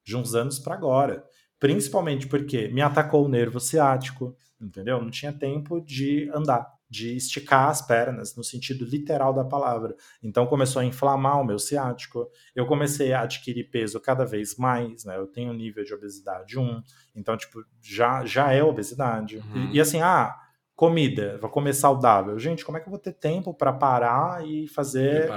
De 0.05 0.17
uns 0.17 0.35
anos 0.35 0.59
para 0.59 0.75
agora. 0.75 1.25
Principalmente 1.61 2.27
porque 2.27 2.69
me 2.69 2.81
atacou 2.81 3.27
o 3.27 3.29
nervo 3.29 3.61
ciático, 3.61 4.35
entendeu? 4.61 5.01
Não 5.01 5.11
tinha 5.11 5.33
tempo 5.33 5.81
de 5.81 6.31
andar 6.35 6.73
de 6.93 7.17
esticar 7.17 7.71
as 7.71 7.81
pernas, 7.81 8.37
no 8.37 8.45
sentido 8.45 8.85
literal 8.85 9.33
da 9.33 9.43
palavra. 9.43 9.97
Então 10.23 10.47
começou 10.47 10.81
a 10.83 10.85
inflamar 10.85 11.41
o 11.41 11.45
meu 11.45 11.59
ciático. 11.59 12.29
Eu 12.55 12.67
comecei 12.67 13.15
a 13.15 13.23
adquirir 13.23 13.71
peso 13.71 13.99
cada 13.99 14.27
vez 14.27 14.57
mais, 14.57 15.07
né? 15.07 15.17
Eu 15.17 15.27
tenho 15.27 15.55
nível 15.55 15.83
de 15.85 15.95
obesidade 15.95 16.59
1, 16.59 16.83
então, 17.17 17.35
tipo, 17.35 17.65
já, 17.81 18.27
já 18.27 18.53
é 18.53 18.63
obesidade. 18.63 19.39
Uhum. 19.39 19.71
E, 19.71 19.77
e, 19.77 19.81
assim, 19.81 20.03
ah, 20.03 20.39
comida, 20.83 21.39
vou 21.41 21.49
comer 21.49 21.75
saudável. 21.75 22.37
Gente, 22.41 22.65
como 22.65 22.77
é 22.77 22.81
que 22.81 22.89
eu 22.89 22.91
vou 22.91 22.99
ter 22.99 23.13
tempo 23.13 23.55
para 23.55 23.73
parar 23.73 24.45
e 24.45 24.67
fazer 24.67 25.31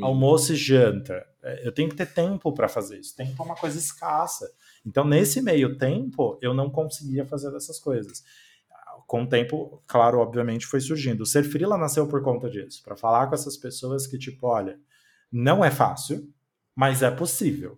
almoço 0.00 0.52
e 0.52 0.56
janta? 0.56 1.26
É, 1.42 1.66
eu 1.66 1.72
tenho 1.72 1.88
que 1.88 1.96
ter 1.96 2.06
tempo 2.06 2.52
para 2.52 2.68
fazer 2.68 3.00
isso. 3.00 3.16
Tempo 3.16 3.42
é 3.42 3.44
uma 3.44 3.56
coisa 3.56 3.76
escassa. 3.76 4.48
Então, 4.86 5.04
nesse 5.04 5.42
meio 5.42 5.76
tempo, 5.76 6.38
eu 6.40 6.54
não 6.54 6.70
conseguia 6.70 7.26
fazer 7.26 7.52
essas 7.56 7.80
coisas 7.80 8.22
com 9.04 9.24
o 9.24 9.26
tempo, 9.26 9.82
claro, 9.88 10.20
obviamente, 10.20 10.66
foi 10.66 10.80
surgindo. 10.80 11.22
O 11.22 11.26
Ser 11.26 11.42
Frila 11.42 11.76
nasceu 11.76 12.06
por 12.06 12.22
conta 12.22 12.48
disso, 12.48 12.80
para 12.84 12.94
falar 12.94 13.26
com 13.26 13.34
essas 13.34 13.56
pessoas 13.56 14.06
que, 14.06 14.16
tipo, 14.16 14.46
olha, 14.46 14.78
não 15.32 15.64
é 15.64 15.70
fácil, 15.72 16.32
mas 16.76 17.02
é 17.02 17.10
possível. 17.10 17.76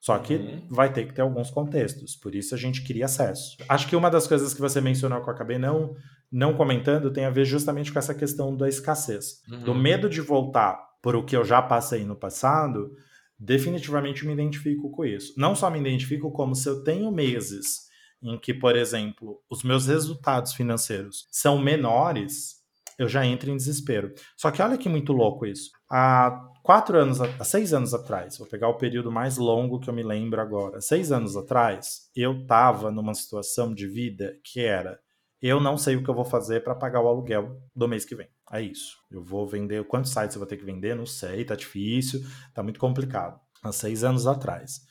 Só 0.00 0.18
que 0.18 0.34
uhum. 0.34 0.66
vai 0.68 0.92
ter 0.92 1.06
que 1.06 1.14
ter 1.14 1.22
alguns 1.22 1.48
contextos, 1.48 2.16
por 2.16 2.34
isso 2.34 2.56
a 2.56 2.58
gente 2.58 2.82
queria 2.82 3.04
acesso. 3.04 3.56
Acho 3.68 3.88
que 3.88 3.94
uma 3.94 4.10
das 4.10 4.26
coisas 4.26 4.52
que 4.52 4.60
você 4.60 4.80
mencionou 4.80 5.22
que 5.22 5.28
eu 5.28 5.32
acabei 5.32 5.58
não, 5.58 5.94
não 6.30 6.54
comentando 6.54 7.12
tem 7.12 7.24
a 7.24 7.30
ver 7.30 7.44
justamente 7.44 7.92
com 7.92 7.98
essa 7.98 8.14
questão 8.14 8.56
da 8.56 8.68
escassez. 8.68 9.42
Uhum. 9.50 9.64
Do 9.64 9.74
medo 9.74 10.08
de 10.08 10.20
voltar 10.20 10.78
por 11.02 11.14
o 11.14 11.24
que 11.24 11.36
eu 11.36 11.44
já 11.44 11.62
passei 11.62 12.04
no 12.04 12.16
passado, 12.16 12.90
definitivamente 13.38 14.26
me 14.26 14.32
identifico 14.32 14.90
com 14.90 15.04
isso. 15.04 15.34
Não 15.36 15.54
só 15.54 15.70
me 15.70 15.78
identifico, 15.78 16.32
como 16.32 16.54
se 16.54 16.68
eu 16.68 16.82
tenho 16.82 17.10
meses 17.12 17.86
em 18.22 18.38
que, 18.38 18.54
por 18.54 18.76
exemplo, 18.76 19.40
os 19.48 19.62
meus 19.62 19.86
resultados 19.86 20.52
financeiros 20.54 21.26
são 21.30 21.58
menores, 21.58 22.56
eu 22.98 23.08
já 23.08 23.24
entro 23.24 23.50
em 23.50 23.56
desespero. 23.56 24.12
Só 24.36 24.50
que 24.50 24.62
olha 24.62 24.78
que 24.78 24.88
muito 24.88 25.12
louco 25.12 25.46
isso. 25.46 25.70
Há 25.90 26.48
quatro 26.62 26.98
anos, 26.98 27.20
há 27.20 27.44
seis 27.44 27.72
anos 27.72 27.92
atrás, 27.92 28.38
vou 28.38 28.48
pegar 28.48 28.68
o 28.68 28.78
período 28.78 29.12
mais 29.12 29.36
longo 29.36 29.78
que 29.78 29.88
eu 29.88 29.94
me 29.94 30.02
lembro 30.02 30.40
agora. 30.40 30.80
Seis 30.80 31.12
anos 31.12 31.36
atrás, 31.36 32.10
eu 32.16 32.40
estava 32.40 32.90
numa 32.90 33.14
situação 33.14 33.72
de 33.72 33.86
vida 33.86 34.36
que 34.42 34.60
era: 34.60 34.98
eu 35.40 35.60
não 35.60 35.76
sei 35.76 35.96
o 35.96 36.02
que 36.02 36.08
eu 36.08 36.14
vou 36.14 36.24
fazer 36.24 36.62
para 36.62 36.74
pagar 36.74 37.00
o 37.00 37.08
aluguel 37.08 37.60
do 37.74 37.86
mês 37.86 38.04
que 38.04 38.14
vem. 38.14 38.28
É 38.50 38.60
isso. 38.60 38.96
Eu 39.10 39.22
vou 39.22 39.46
vender. 39.46 39.84
Quantos 39.84 40.12
sites 40.12 40.34
eu 40.34 40.40
vou 40.40 40.46
ter 40.46 40.56
que 40.56 40.64
vender? 40.64 40.94
Não 40.94 41.06
sei, 41.06 41.44
tá 41.44 41.54
difícil, 41.54 42.20
tá 42.54 42.62
muito 42.62 42.80
complicado. 42.80 43.38
Há 43.62 43.72
seis 43.72 44.04
anos 44.04 44.26
atrás. 44.26 44.86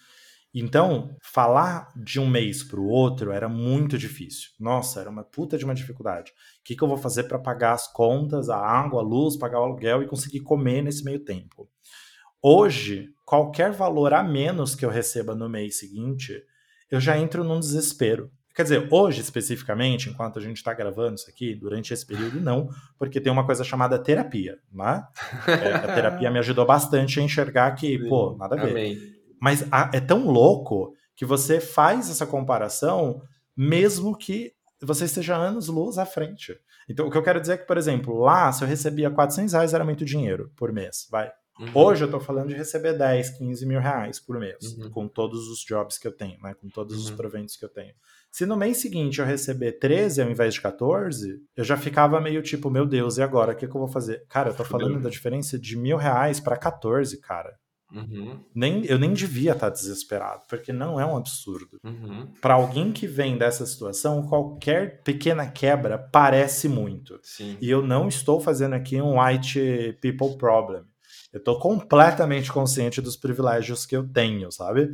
Então, 0.58 1.14
falar 1.22 1.92
de 1.98 2.18
um 2.18 2.26
mês 2.26 2.64
para 2.64 2.80
o 2.80 2.88
outro 2.88 3.32
era 3.32 3.50
muito 3.50 3.98
difícil. 3.98 4.52
Nossa, 4.58 5.02
era 5.02 5.10
uma 5.10 5.24
puta 5.24 5.58
de 5.58 5.66
uma 5.66 5.76
dificuldade. 5.76 6.32
O 6.32 6.64
que, 6.64 6.78
que 6.78 6.82
eu 6.82 6.88
vou 6.88 6.96
fazer 6.96 7.24
para 7.24 7.38
pagar 7.38 7.74
as 7.74 7.92
contas, 7.92 8.50
a 8.50 8.58
água, 8.58 9.02
a 9.02 9.04
luz, 9.04 9.36
pagar 9.36 9.60
o 9.60 9.64
aluguel 9.64 10.02
e 10.02 10.08
conseguir 10.08 10.40
comer 10.40 10.82
nesse 10.82 11.04
meio 11.04 11.20
tempo? 11.20 11.70
Hoje, 12.42 13.10
qualquer 13.26 13.74
valor 13.74 14.14
a 14.14 14.24
menos 14.24 14.76
que 14.76 14.86
eu 14.86 14.90
receba 14.90 15.36
no 15.36 15.50
mês 15.50 15.78
seguinte, 15.78 16.42
eu 16.90 17.02
já 17.02 17.18
entro 17.18 17.44
num 17.44 17.60
desespero. 17.60 18.32
Quer 18.56 18.64
dizer, 18.64 18.88
hoje 18.90 19.20
especificamente, 19.20 20.10
enquanto 20.10 20.40
a 20.40 20.42
gente 20.42 20.56
está 20.56 20.74
gravando 20.74 21.16
isso 21.16 21.30
aqui, 21.30 21.54
durante 21.54 21.94
esse 21.94 22.06
período, 22.06 22.40
não, 22.40 22.70
porque 22.98 23.20
tem 23.20 23.32
uma 23.32 23.46
coisa 23.46 23.66
chamada 23.66 24.00
terapia, 24.00 24.58
né? 24.72 25.06
É, 25.46 25.74
a 25.74 25.94
terapia 25.94 26.32
me 26.32 26.40
ajudou 26.40 26.66
bastante 26.66 27.20
a 27.20 27.24
enxergar 27.24 27.72
que, 27.74 28.00
Sim, 28.00 28.08
pô, 28.08 28.36
nada 28.38 28.56
a 28.56 28.66
ver. 28.66 28.98
Mas 29.42 29.68
a, 29.70 29.92
é 29.94 30.00
tão 30.00 30.26
louco 30.26 30.94
que 31.16 31.26
você 31.26 31.60
faz 31.60 32.10
essa 32.10 32.26
comparação 32.26 33.22
mesmo 33.56 34.18
que 34.18 34.54
você 34.82 35.06
esteja 35.06 35.36
anos 35.36 35.68
luz 35.68 35.98
à 35.98 36.06
frente. 36.06 36.58
Então, 36.88 37.08
o 37.08 37.12
que 37.12 37.18
eu 37.18 37.24
quero 37.24 37.42
dizer 37.42 37.54
é 37.54 37.58
que, 37.58 37.68
por 37.68 37.78
exemplo, 37.78 38.20
lá, 38.20 38.52
se 38.52 38.64
eu 38.64 38.68
recebia 38.68 39.10
400 39.10 39.54
reais, 39.54 39.74
era 39.74 39.84
muito 39.84 40.06
dinheiro 40.06 40.52
por 40.56 40.72
mês, 40.72 41.08
vai. 41.10 41.32
Uhum. 41.60 41.72
Hoje 41.74 42.04
eu 42.04 42.12
tô 42.12 42.20
falando 42.20 42.50
de 42.50 42.54
receber 42.54 42.94
10, 42.98 43.38
15 43.38 43.66
mil 43.66 43.80
reais 43.80 44.20
por 44.20 44.38
mês, 44.38 44.74
uhum. 44.74 44.90
com 44.90 45.08
todos 45.08 45.48
os 45.48 45.64
jobs 45.64 45.98
que 45.98 46.08
eu 46.08 46.12
tenho, 46.12 46.38
né? 46.42 46.54
Com 46.54 46.68
todos 46.70 46.96
uhum. 46.96 47.04
os 47.04 47.12
proventos 47.12 47.56
que 47.56 47.64
eu 47.64 47.70
tenho. 47.70 47.94
Se 48.36 48.46
no 48.46 48.58
mês 48.58 48.80
seguinte 48.80 49.20
eu 49.20 49.26
receber 49.26 49.80
13 49.80 50.22
ao 50.22 50.30
invés 50.30 50.56
de 50.56 50.60
14, 50.60 51.42
eu 51.56 51.64
já 51.64 51.78
ficava 51.78 52.20
meio 52.20 52.42
tipo, 52.42 52.70
meu 52.70 52.86
Deus, 52.86 53.18
e 53.18 53.22
agora? 53.22 53.54
O 53.54 53.56
que, 53.56 53.66
que 53.66 53.74
eu 53.74 53.80
vou 53.80 53.88
fazer? 53.88 54.26
Cara, 54.28 54.50
eu 54.50 54.54
tô 54.54 54.66
falando 54.66 55.00
da 55.00 55.10
diferença 55.10 55.58
de 55.58 55.78
mil 55.78 55.96
reais 55.96 56.42
para 56.42 56.58
14, 56.58 57.18
cara. 57.22 57.56
Uhum. 57.94 58.44
Nem, 58.54 58.84
eu 58.88 59.00
nem 59.00 59.14
devia 59.14 59.54
estar 59.54 59.70
desesperado, 59.70 60.42
porque 60.50 60.74
não 60.74 61.00
é 61.00 61.06
um 61.06 61.16
absurdo. 61.16 61.80
Uhum. 61.82 62.28
Para 62.42 62.56
alguém 62.56 62.92
que 62.92 63.08
vem 63.08 63.38
dessa 63.38 63.66
situação, 63.66 64.28
qualquer 64.28 65.02
pequena 65.02 65.50
quebra 65.50 65.98
parece 65.98 66.68
muito. 66.68 67.18
Sim. 67.24 67.58
E 67.62 67.70
eu 67.70 67.82
não 67.82 68.10
estou 68.10 68.42
fazendo 68.42 68.74
aqui 68.74 69.02
um 69.02 69.18
white 69.18 69.98
people 70.02 70.38
problem. 70.38 70.84
Eu 71.32 71.40
estou 71.40 71.58
completamente 71.58 72.52
consciente 72.52 73.02
dos 73.02 73.16
privilégios 73.16 73.86
que 73.86 73.96
eu 73.96 74.06
tenho, 74.06 74.52
sabe? 74.52 74.92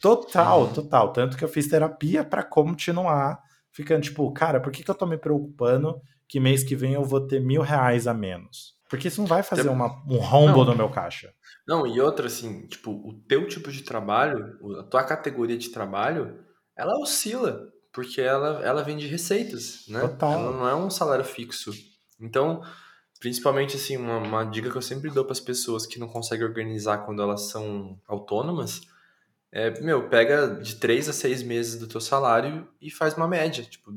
Total, 0.00 0.62
uhum. 0.62 0.72
total. 0.72 1.12
Tanto 1.12 1.36
que 1.36 1.44
eu 1.44 1.48
fiz 1.48 1.68
terapia 1.68 2.24
para 2.24 2.42
continuar 2.42 3.42
ficando 3.72 4.02
tipo, 4.02 4.30
cara, 4.32 4.60
por 4.60 4.72
que, 4.72 4.82
que 4.82 4.90
eu 4.90 4.94
tô 4.94 5.06
me 5.06 5.16
preocupando 5.16 6.00
que 6.28 6.40
mês 6.40 6.62
que 6.62 6.76
vem 6.76 6.94
eu 6.94 7.04
vou 7.04 7.26
ter 7.26 7.40
mil 7.40 7.62
reais 7.62 8.06
a 8.06 8.14
menos? 8.14 8.74
Porque 8.88 9.08
isso 9.08 9.20
não 9.20 9.28
vai 9.28 9.42
fazer 9.42 9.68
uma, 9.68 9.86
um 10.08 10.18
rombo 10.18 10.64
no 10.64 10.74
meu 10.74 10.88
caixa. 10.88 11.32
Não, 11.66 11.86
e 11.86 12.00
outra, 12.00 12.26
assim, 12.26 12.66
tipo, 12.66 12.90
o 12.90 13.14
teu 13.28 13.46
tipo 13.46 13.70
de 13.70 13.82
trabalho, 13.82 14.58
a 14.80 14.82
tua 14.82 15.04
categoria 15.04 15.56
de 15.56 15.68
trabalho, 15.68 16.38
ela 16.76 16.98
oscila, 16.98 17.68
porque 17.92 18.20
ela, 18.20 18.60
ela 18.64 18.82
vem 18.82 18.96
de 18.96 19.06
receitas, 19.06 19.84
né? 19.88 20.00
Total. 20.00 20.32
Ela 20.32 20.52
não 20.52 20.68
é 20.68 20.74
um 20.74 20.90
salário 20.90 21.24
fixo. 21.24 21.70
Então, 22.20 22.62
Principalmente, 23.20 23.76
assim, 23.76 23.98
uma, 23.98 24.16
uma 24.16 24.44
dica 24.44 24.70
que 24.70 24.76
eu 24.76 24.82
sempre 24.82 25.10
dou 25.10 25.24
para 25.24 25.34
as 25.34 25.40
pessoas 25.40 25.84
que 25.84 25.98
não 25.98 26.08
conseguem 26.08 26.46
organizar 26.46 27.04
quando 27.04 27.20
elas 27.20 27.50
são 27.50 28.00
autônomas 28.08 28.80
é, 29.52 29.80
meu, 29.80 30.08
pega 30.08 30.46
de 30.60 30.76
três 30.76 31.08
a 31.08 31.12
seis 31.12 31.42
meses 31.42 31.76
do 31.76 31.86
teu 31.86 32.00
salário 32.00 32.68
e 32.80 32.90
faz 32.90 33.14
uma 33.14 33.26
média. 33.26 33.64
Tipo, 33.64 33.92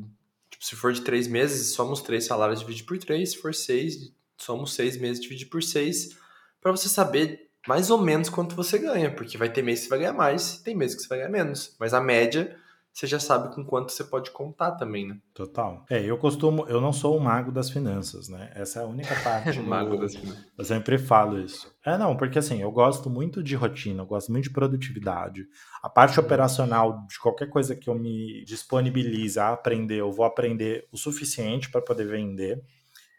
tipo 0.50 0.66
se 0.66 0.76
for 0.76 0.92
de 0.92 1.02
três 1.02 1.28
meses, 1.28 1.74
somos 1.74 2.02
três 2.02 2.26
salários, 2.26 2.62
divide 2.62 2.84
por 2.84 2.98
três. 2.98 3.32
Se 3.32 3.38
for 3.38 3.54
seis, 3.54 4.12
somos 4.38 4.74
seis 4.74 4.98
meses, 4.98 5.22
divide 5.22 5.46
por 5.46 5.62
seis. 5.62 6.18
para 6.62 6.72
você 6.72 6.90
saber 6.90 7.50
mais 7.68 7.90
ou 7.90 7.98
menos 7.98 8.30
quanto 8.30 8.56
você 8.56 8.80
ganha. 8.80 9.14
Porque 9.14 9.38
vai 9.38 9.52
ter 9.52 9.62
mês 9.62 9.80
que 9.80 9.86
você 9.86 9.90
vai 9.90 10.00
ganhar 10.00 10.14
mais, 10.14 10.58
tem 10.58 10.76
meses 10.76 10.96
que 10.96 11.04
você 11.04 11.10
vai 11.10 11.20
ganhar 11.20 11.30
menos. 11.32 11.76
Mas 11.80 11.94
a 11.94 12.02
média 12.02 12.58
você 12.94 13.08
já 13.08 13.20
sabe 13.20 13.54
com 13.56 13.66
quanto 13.66 13.92
você 13.92 14.04
pode 14.04 14.30
contar 14.30 14.74
também, 14.74 15.08
né? 15.08 15.18
Total. 15.34 15.84
É, 15.90 16.00
eu 16.04 16.16
costumo, 16.16 16.66
eu 16.68 16.80
não 16.80 16.94
sou 16.94 17.18
o 17.18 17.20
mago 17.20 17.52
das 17.52 17.72
finanças, 17.72 18.30
né? 18.30 18.52
Essa 18.54 18.82
é 18.82 18.84
a 18.84 18.86
única 18.86 19.16
parte. 19.24 19.58
do, 19.60 19.64
mago 19.64 19.98
das 19.98 20.16
finanças. 20.16 20.46
Eu 20.56 20.64
sempre 20.64 21.00
falo 21.00 21.40
isso. 21.40 21.74
É, 21.84 21.98
não, 21.98 22.16
porque 22.16 22.38
assim, 22.38 22.62
eu 22.62 22.72
gosto 22.72 23.10
muito 23.10 23.42
de 23.42 23.56
rotina, 23.56 24.04
eu 24.04 24.06
gosto 24.06 24.32
muito 24.32 24.44
de 24.44 24.52
produtividade. 24.52 25.44
A 25.82 25.90
parte 25.90 26.20
operacional 26.20 27.06
de 27.08 27.20
qualquer 27.20 27.50
coisa 27.50 27.76
que 27.76 27.90
eu 27.90 27.96
me 27.96 28.46
disponibilize 28.46 29.40
a 29.40 29.50
aprender, 29.50 29.98
eu 29.98 30.12
vou 30.12 30.26
aprender 30.26 30.88
o 30.92 30.98
suficiente 30.98 31.72
para 31.72 31.82
poder 31.82 32.06
vender 32.06 32.64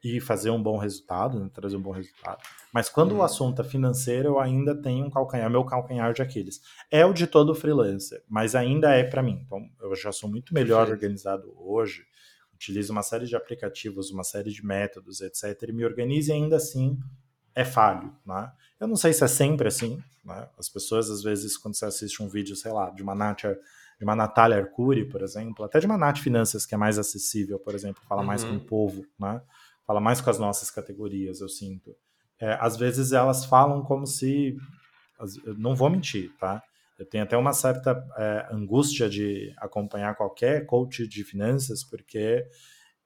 e 0.04 0.20
fazer 0.20 0.50
um 0.50 0.62
bom 0.62 0.76
resultado, 0.76 1.40
né? 1.40 1.48
trazer 1.52 1.76
um 1.76 1.80
bom 1.80 1.90
resultado. 1.90 2.42
Mas 2.70 2.90
quando 2.90 3.12
uhum. 3.12 3.18
o 3.18 3.22
assunto 3.22 3.62
é 3.62 3.64
financeiro, 3.64 4.28
eu 4.28 4.38
ainda 4.38 4.74
tenho 4.74 5.06
um 5.06 5.10
calcanhar, 5.10 5.48
meu 5.48 5.64
calcanhar 5.64 6.12
de 6.12 6.20
Aquiles. 6.20 6.60
É 6.90 7.06
o 7.06 7.14
de 7.14 7.26
todo 7.26 7.54
freelancer, 7.54 8.22
mas 8.28 8.54
ainda 8.54 8.90
é 8.92 9.02
para 9.02 9.22
mim. 9.22 9.40
Então, 9.46 9.66
eu 9.80 9.96
já 9.96 10.12
sou 10.12 10.28
muito 10.28 10.52
melhor 10.52 10.90
organizado 10.90 11.54
hoje, 11.56 12.04
utilizo 12.52 12.92
uma 12.92 13.02
série 13.02 13.24
de 13.24 13.34
aplicativos, 13.34 14.10
uma 14.10 14.24
série 14.24 14.50
de 14.50 14.64
métodos, 14.64 15.22
etc. 15.22 15.68
E 15.68 15.72
me 15.72 15.86
organizo 15.86 16.30
e 16.30 16.32
ainda 16.34 16.56
assim 16.56 16.98
é 17.54 17.64
falho, 17.64 18.14
né? 18.26 18.52
Eu 18.78 18.86
não 18.86 18.96
sei 18.96 19.14
se 19.14 19.24
é 19.24 19.28
sempre 19.28 19.68
assim, 19.68 20.02
né? 20.22 20.48
As 20.58 20.68
pessoas, 20.68 21.08
às 21.08 21.22
vezes, 21.22 21.56
quando 21.56 21.76
você 21.76 21.86
assiste 21.86 22.22
um 22.22 22.28
vídeo, 22.28 22.54
sei 22.54 22.72
lá, 22.72 22.90
de 22.90 23.02
uma 23.02 23.14
Natália, 23.14 23.58
de 23.98 24.04
uma 24.04 24.16
Natália 24.16 24.58
Arcuri, 24.58 25.04
por 25.08 25.22
exemplo, 25.22 25.64
até 25.64 25.78
de 25.78 25.86
uma 25.86 25.96
Nath 25.96 26.18
Finanças, 26.18 26.66
que 26.66 26.74
é 26.74 26.78
mais 26.78 26.98
acessível, 26.98 27.58
por 27.58 27.74
exemplo, 27.74 28.02
fala 28.08 28.20
uhum. 28.20 28.26
mais 28.26 28.44
com 28.44 28.56
o 28.56 28.60
povo, 28.60 29.06
né? 29.18 29.40
Fala 29.86 30.00
mais 30.00 30.20
com 30.20 30.30
as 30.30 30.38
nossas 30.38 30.70
categorias, 30.70 31.40
eu 31.40 31.48
sinto 31.48 31.94
é, 32.40 32.58
às 32.60 32.76
vezes 32.76 33.12
elas 33.12 33.44
falam 33.44 33.82
como 33.82 34.06
se. 34.06 34.56
Não 35.56 35.74
vou 35.74 35.88
mentir, 35.88 36.32
tá? 36.38 36.62
Eu 36.98 37.06
tenho 37.06 37.24
até 37.24 37.36
uma 37.36 37.52
certa 37.52 38.04
é, 38.16 38.48
angústia 38.52 39.08
de 39.08 39.52
acompanhar 39.56 40.14
qualquer 40.16 40.66
coach 40.66 41.06
de 41.08 41.24
finanças, 41.24 41.82
porque 41.82 42.46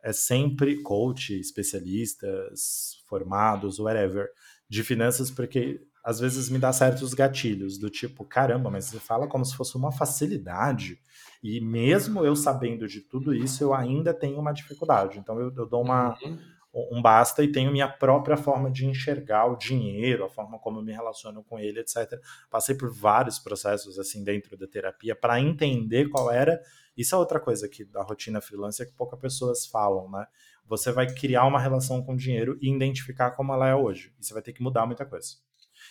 é 0.03 0.12
sempre 0.12 0.83
coach, 0.83 1.39
especialistas, 1.39 3.03
formados, 3.07 3.79
whatever, 3.79 4.29
de 4.68 4.83
finanças, 4.83 5.31
porque 5.31 5.81
às 6.05 6.18
vezes 6.18 6.49
me 6.49 6.59
dá 6.59 6.72
certos 6.72 7.14
gatilhos, 7.14 7.79
do 7.79 7.91
tipo, 7.91 8.24
caramba, 8.24 8.70
mas 8.70 8.87
você 8.87 8.99
fala 8.99 9.26
como 9.26 9.45
se 9.45 9.57
fosse 9.57 9.76
uma 9.76 9.93
facilidade, 9.93 10.99
e 11.43 11.61
mesmo 11.61 12.24
eu 12.24 12.35
sabendo 12.35 12.87
de 12.87 13.01
tudo 13.03 13.35
isso, 13.35 13.62
eu 13.62 13.74
ainda 13.74 14.12
tenho 14.14 14.39
uma 14.39 14.53
dificuldade. 14.53 15.18
Então 15.18 15.39
eu, 15.39 15.53
eu 15.55 15.66
dou 15.66 15.83
uma. 15.83 16.18
Uhum 16.22 16.58
um 16.75 17.01
basta 17.01 17.43
e 17.43 17.51
tenho 17.51 17.73
minha 17.73 17.89
própria 17.89 18.37
forma 18.37 18.71
de 18.71 18.87
enxergar 18.87 19.47
o 19.47 19.57
dinheiro, 19.57 20.25
a 20.25 20.29
forma 20.29 20.59
como 20.59 20.79
eu 20.79 20.83
me 20.83 20.93
relaciono 20.93 21.43
com 21.43 21.59
ele, 21.59 21.81
etc. 21.81 22.21
Passei 22.51 22.75
por 22.75 22.93
vários 22.93 23.39
processos 23.39 23.99
assim 23.99 24.23
dentro 24.23 24.57
da 24.57 24.66
terapia 24.66 25.16
para 25.16 25.41
entender 25.41 26.09
qual 26.09 26.31
era. 26.31 26.61
Isso 26.97 27.14
é 27.14 27.19
outra 27.19 27.41
coisa 27.41 27.69
que 27.69 27.85
da 27.85 28.03
rotina 28.03 28.41
freelancer 28.41 28.87
que 28.87 28.93
poucas 28.95 29.19
pessoas 29.19 29.66
falam, 29.66 30.11
né? 30.11 30.27
Você 30.66 30.93
vai 30.93 31.07
criar 31.07 31.47
uma 31.47 31.59
relação 31.59 32.03
com 32.03 32.12
o 32.12 32.16
dinheiro 32.16 32.59
e 32.61 32.71
identificar 32.71 33.31
como 33.31 33.53
ela 33.55 33.69
é 33.69 33.75
hoje. 33.75 34.12
E 34.21 34.25
você 34.25 34.35
vai 34.35 34.43
ter 34.43 34.53
que 34.53 34.62
mudar 34.62 34.85
muita 34.85 35.07
coisa. 35.07 35.37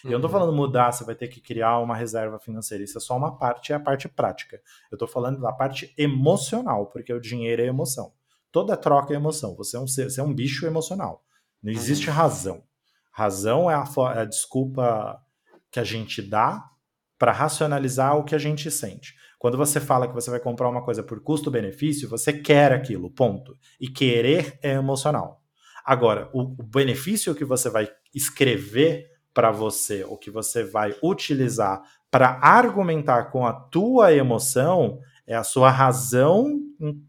Uhum. 0.03 0.11
Eu 0.11 0.19
não 0.19 0.21
tô 0.21 0.27
uhum. 0.27 0.39
falando 0.39 0.55
mudar, 0.55 0.91
você 0.91 1.03
vai 1.03 1.15
ter 1.15 1.27
que 1.27 1.41
criar 1.41 1.79
uma 1.79 1.95
reserva 1.95 2.37
financeira. 2.39 2.83
Isso 2.83 2.97
é 2.97 3.01
só 3.01 3.17
uma 3.17 3.35
parte, 3.37 3.73
é 3.73 3.75
a 3.75 3.79
parte 3.79 4.07
prática. 4.07 4.61
Eu 4.91 4.97
tô 4.97 5.07
falando 5.07 5.41
da 5.41 5.51
parte 5.51 5.93
emocional, 5.97 6.87
porque 6.87 7.11
o 7.11 7.19
dinheiro 7.19 7.61
é 7.61 7.65
emoção. 7.65 8.13
Toda 8.57 8.75
troca 8.75 9.13
é 9.13 9.15
emoção. 9.15 9.55
Você 9.55 9.77
é 9.77 9.79
um, 9.79 9.85
ser, 9.85 10.09
você 10.09 10.19
é 10.19 10.23
um 10.23 10.33
bicho 10.33 10.65
emocional. 10.65 11.23
Não 11.61 11.71
existe 11.71 12.09
razão. 12.09 12.63
Razão 13.11 13.69
é 13.69 13.75
a, 13.75 13.85
é 14.15 14.21
a 14.21 14.25
desculpa 14.25 15.21
que 15.69 15.79
a 15.79 15.83
gente 15.83 16.23
dá 16.23 16.67
para 17.19 17.31
racionalizar 17.31 18.17
o 18.17 18.23
que 18.23 18.33
a 18.33 18.39
gente 18.39 18.71
sente. 18.71 19.13
Quando 19.37 19.59
você 19.59 19.79
fala 19.79 20.07
que 20.07 20.13
você 20.15 20.31
vai 20.31 20.39
comprar 20.39 20.67
uma 20.69 20.83
coisa 20.83 21.03
por 21.03 21.21
custo-benefício, 21.21 22.09
você 22.09 22.33
quer 22.33 22.73
aquilo, 22.73 23.11
ponto. 23.11 23.55
E 23.79 23.87
querer 23.87 24.57
é 24.63 24.71
emocional. 24.71 25.43
Agora, 25.85 26.27
o, 26.33 26.41
o 26.59 26.63
benefício 26.63 27.35
que 27.35 27.45
você 27.45 27.69
vai 27.69 27.87
escrever 28.11 29.05
para 29.35 29.51
você, 29.51 30.03
ou 30.03 30.17
que 30.17 30.31
você 30.31 30.63
vai 30.63 30.95
utilizar 31.03 31.83
para 32.09 32.39
argumentar 32.41 33.25
com 33.25 33.45
a 33.45 33.53
tua 33.53 34.11
emoção, 34.15 34.99
é 35.27 35.35
a 35.35 35.43
sua 35.43 35.69
razão 35.69 36.57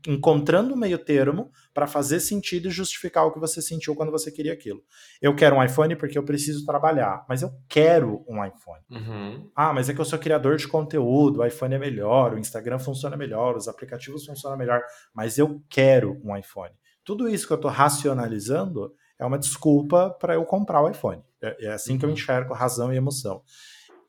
encontrando 0.06 0.74
um 0.74 0.76
meio 0.76 0.98
termo 0.98 1.52
para 1.72 1.86
fazer 1.86 2.18
sentido 2.18 2.66
e 2.66 2.70
justificar 2.70 3.24
o 3.24 3.32
que 3.32 3.38
você 3.38 3.62
sentiu 3.62 3.94
quando 3.94 4.10
você 4.10 4.32
queria 4.32 4.52
aquilo. 4.52 4.82
Eu 5.22 5.36
quero 5.36 5.54
um 5.54 5.62
iPhone 5.62 5.94
porque 5.94 6.18
eu 6.18 6.24
preciso 6.24 6.66
trabalhar, 6.66 7.24
mas 7.28 7.42
eu 7.42 7.50
quero 7.68 8.24
um 8.26 8.44
iPhone. 8.44 8.82
Uhum. 8.90 9.48
Ah, 9.54 9.72
mas 9.72 9.88
é 9.88 9.94
que 9.94 10.00
eu 10.00 10.04
sou 10.04 10.18
criador 10.18 10.56
de 10.56 10.66
conteúdo, 10.66 11.40
o 11.40 11.46
iPhone 11.46 11.76
é 11.76 11.78
melhor, 11.78 12.34
o 12.34 12.38
Instagram 12.38 12.80
funciona 12.80 13.16
melhor, 13.16 13.56
os 13.56 13.68
aplicativos 13.68 14.26
funcionam 14.26 14.58
melhor, 14.58 14.82
mas 15.14 15.38
eu 15.38 15.62
quero 15.68 16.20
um 16.24 16.36
iPhone. 16.36 16.74
Tudo 17.04 17.28
isso 17.28 17.46
que 17.46 17.52
eu 17.52 17.56
estou 17.56 17.70
racionalizando 17.70 18.92
é 19.18 19.24
uma 19.24 19.38
desculpa 19.38 20.10
para 20.10 20.34
eu 20.34 20.44
comprar 20.44 20.82
o 20.82 20.90
iPhone. 20.90 21.22
É, 21.40 21.66
é 21.66 21.72
assim 21.72 21.92
uhum. 21.92 21.98
que 21.98 22.04
eu 22.04 22.08
uhum. 22.08 22.14
enxergo 22.14 22.52
razão 22.52 22.92
e 22.92 22.96
emoção. 22.96 23.42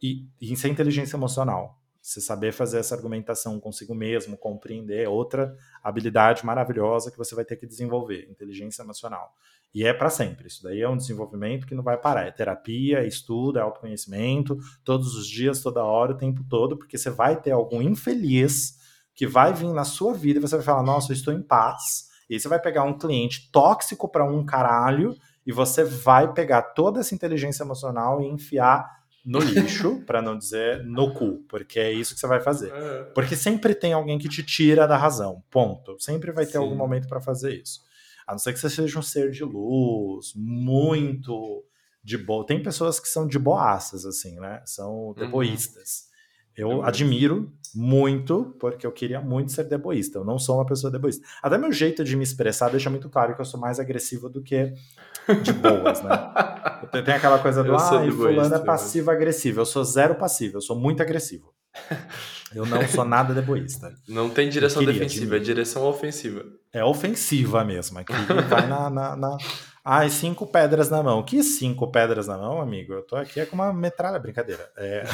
E, 0.01 0.25
e 0.41 0.53
isso 0.53 0.65
é 0.65 0.69
inteligência 0.69 1.15
emocional. 1.15 1.78
Você 2.01 2.21
saber 2.21 2.53
fazer 2.53 2.79
essa 2.79 2.95
argumentação 2.95 3.59
consigo 3.59 3.93
mesmo, 3.93 4.37
compreender, 4.37 5.03
é 5.03 5.09
outra 5.09 5.55
habilidade 5.83 6.45
maravilhosa 6.45 7.11
que 7.11 7.17
você 7.17 7.35
vai 7.35 7.43
ter 7.43 7.57
que 7.57 7.67
desenvolver, 7.67 8.27
inteligência 8.29 8.81
emocional. 8.81 9.33
E 9.73 9.85
é 9.85 9.93
para 9.93 10.09
sempre. 10.09 10.47
Isso 10.47 10.63
daí 10.63 10.81
é 10.81 10.89
um 10.89 10.97
desenvolvimento 10.97 11.67
que 11.67 11.75
não 11.75 11.83
vai 11.83 11.97
parar. 11.97 12.25
É 12.25 12.31
terapia, 12.31 12.99
é 12.99 13.07
estudo, 13.07 13.59
é 13.59 13.61
autoconhecimento, 13.61 14.57
todos 14.83 15.15
os 15.15 15.27
dias, 15.27 15.61
toda 15.61 15.83
hora, 15.83 16.13
o 16.13 16.17
tempo 16.17 16.43
todo, 16.49 16.77
porque 16.77 16.97
você 16.97 17.09
vai 17.09 17.39
ter 17.39 17.51
algum 17.51 17.81
infeliz 17.81 18.79
que 19.13 19.27
vai 19.27 19.53
vir 19.53 19.71
na 19.73 19.83
sua 19.83 20.13
vida 20.13 20.39
e 20.39 20.41
você 20.41 20.55
vai 20.55 20.65
falar: 20.65 20.83
Nossa, 20.83 21.11
eu 21.11 21.15
estou 21.15 21.33
em 21.33 21.41
paz. 21.41 22.07
E 22.29 22.35
aí 22.35 22.39
você 22.39 22.47
vai 22.47 22.59
pegar 22.59 22.83
um 22.83 22.97
cliente 22.97 23.51
tóxico 23.51 24.07
para 24.07 24.23
um 24.23 24.45
caralho 24.45 25.15
e 25.45 25.51
você 25.51 25.83
vai 25.83 26.31
pegar 26.31 26.61
toda 26.61 26.99
essa 26.99 27.13
inteligência 27.13 27.63
emocional 27.63 28.21
e 28.21 28.27
enfiar 28.27 28.98
no 29.25 29.39
lixo, 29.39 30.01
para 30.07 30.21
não 30.21 30.37
dizer 30.37 30.83
no 30.85 31.13
cu, 31.13 31.43
porque 31.47 31.79
é 31.79 31.91
isso 31.91 32.13
que 32.13 32.19
você 32.19 32.27
vai 32.27 32.41
fazer. 32.41 32.71
É. 32.71 33.03
Porque 33.13 33.35
sempre 33.35 33.75
tem 33.75 33.93
alguém 33.93 34.17
que 34.17 34.29
te 34.29 34.43
tira 34.43 34.87
da 34.87 34.97
razão, 34.97 35.43
ponto. 35.49 35.99
Sempre 35.99 36.31
vai 36.31 36.45
ter 36.45 36.53
Sim. 36.53 36.57
algum 36.59 36.75
momento 36.75 37.07
para 37.07 37.21
fazer 37.21 37.53
isso. 37.53 37.81
A 38.27 38.33
não 38.33 38.39
ser 38.39 38.53
que 38.53 38.59
você 38.59 38.69
seja 38.69 38.99
um 38.99 39.01
ser 39.01 39.31
de 39.31 39.43
luz, 39.43 40.33
muito 40.35 41.65
de 42.03 42.17
boa. 42.17 42.45
Tem 42.45 42.61
pessoas 42.61 42.99
que 42.99 43.07
são 43.07 43.27
de 43.27 43.39
boaças, 43.39 44.05
assim, 44.05 44.39
né? 44.39 44.61
São 44.65 45.07
uhum. 45.07 45.13
deboístas. 45.13 46.03
Uhum. 46.57 46.71
Eu 46.71 46.83
admiro 46.83 47.51
muito, 47.73 48.55
porque 48.59 48.85
eu 48.85 48.91
queria 48.91 49.21
muito 49.21 49.51
ser 49.51 49.63
deboísta. 49.63 50.17
Eu 50.17 50.25
não 50.25 50.37
sou 50.37 50.57
uma 50.57 50.65
pessoa 50.65 50.91
deboísta. 50.91 51.25
Até 51.41 51.57
meu 51.57 51.71
jeito 51.71 52.03
de 52.03 52.15
me 52.15 52.23
expressar 52.23 52.69
deixa 52.69 52.89
muito 52.89 53.09
claro 53.09 53.35
que 53.35 53.41
eu 53.41 53.45
sou 53.45 53.59
mais 53.59 53.79
agressivo 53.79 54.29
do 54.29 54.41
que 54.41 54.73
de 55.35 55.53
boas, 55.53 56.01
né? 56.01 56.09
Tem 57.05 57.13
aquela 57.13 57.39
coisa 57.39 57.63
do, 57.63 57.75
ah, 57.75 57.79
fulano 57.79 58.55
é 58.55 58.59
passivo-agressivo. 58.59 59.61
Eu 59.61 59.65
sou 59.65 59.83
zero 59.83 60.15
passivo, 60.15 60.57
eu 60.57 60.61
sou 60.61 60.75
muito 60.75 61.01
agressivo. 61.03 61.53
Eu 62.53 62.65
não 62.65 62.87
sou 62.87 63.05
nada 63.05 63.33
deboísta. 63.33 63.93
Não 64.07 64.29
tem 64.29 64.49
direção 64.49 64.83
defensiva, 64.83 65.35
é 65.35 65.39
direção 65.39 65.83
ofensiva. 65.83 66.43
É 66.73 66.83
ofensiva 66.83 67.63
mesmo. 67.63 67.99
Aqui 67.99 68.13
vai 68.47 68.67
na, 68.67 68.89
na, 68.89 69.15
na... 69.15 69.37
Ai, 69.85 70.09
cinco 70.09 70.47
pedras 70.47 70.89
na 70.89 71.03
mão. 71.03 71.21
Que 71.21 71.43
cinco 71.43 71.91
pedras 71.91 72.27
na 72.27 72.37
mão, 72.37 72.59
amigo? 72.59 72.93
Eu 72.93 73.03
tô 73.03 73.15
aqui 73.15 73.39
é 73.39 73.45
com 73.45 73.55
uma 73.55 73.71
metralha, 73.71 74.17
brincadeira. 74.17 74.67
É... 74.77 75.03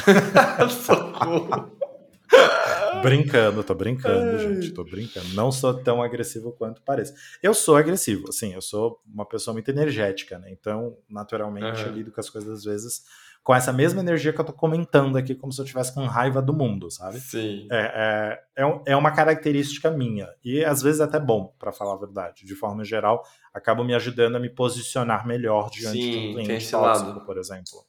brincando, 3.02 3.62
tô 3.64 3.74
brincando, 3.74 4.38
gente, 4.38 4.72
tô 4.72 4.84
brincando. 4.84 5.28
Não 5.34 5.50
sou 5.52 5.74
tão 5.74 6.02
agressivo 6.02 6.52
quanto 6.52 6.82
parece. 6.82 7.14
Eu 7.42 7.54
sou 7.54 7.76
agressivo, 7.76 8.28
assim, 8.28 8.54
eu 8.54 8.62
sou 8.62 9.00
uma 9.06 9.26
pessoa 9.26 9.52
muito 9.52 9.70
energética, 9.70 10.38
né? 10.38 10.50
Então, 10.50 10.96
naturalmente, 11.08 11.82
uhum. 11.82 11.88
eu 11.88 11.92
lido 11.92 12.12
com 12.12 12.20
as 12.20 12.30
coisas 12.30 12.50
às 12.50 12.64
vezes 12.64 13.02
com 13.46 13.54
essa 13.54 13.72
mesma 13.72 14.00
energia 14.00 14.32
que 14.32 14.40
eu 14.40 14.44
tô 14.44 14.52
comentando 14.52 15.16
aqui, 15.16 15.32
como 15.32 15.52
se 15.52 15.60
eu 15.60 15.64
tivesse 15.64 15.94
com 15.94 16.04
raiva 16.04 16.42
do 16.42 16.52
mundo, 16.52 16.90
sabe? 16.90 17.20
Sim. 17.20 17.68
É, 17.70 18.40
é, 18.56 18.64
é, 18.64 18.82
é 18.86 18.96
uma 18.96 19.12
característica 19.12 19.88
minha. 19.88 20.28
E 20.44 20.64
às 20.64 20.82
vezes 20.82 21.00
até 21.00 21.20
bom, 21.20 21.54
para 21.56 21.70
falar 21.70 21.94
a 21.94 21.96
verdade. 21.96 22.44
De 22.44 22.56
forma 22.56 22.82
geral, 22.82 23.22
acaba 23.54 23.84
me 23.84 23.94
ajudando 23.94 24.34
a 24.34 24.40
me 24.40 24.50
posicionar 24.50 25.24
melhor 25.28 25.70
diante 25.70 25.96
Sim, 25.96 26.10
de 26.10 26.18
um 26.18 26.32
cliente 26.32 26.68
tóxico, 26.68 27.08
lado. 27.10 27.24
por 27.24 27.38
exemplo. 27.38 27.86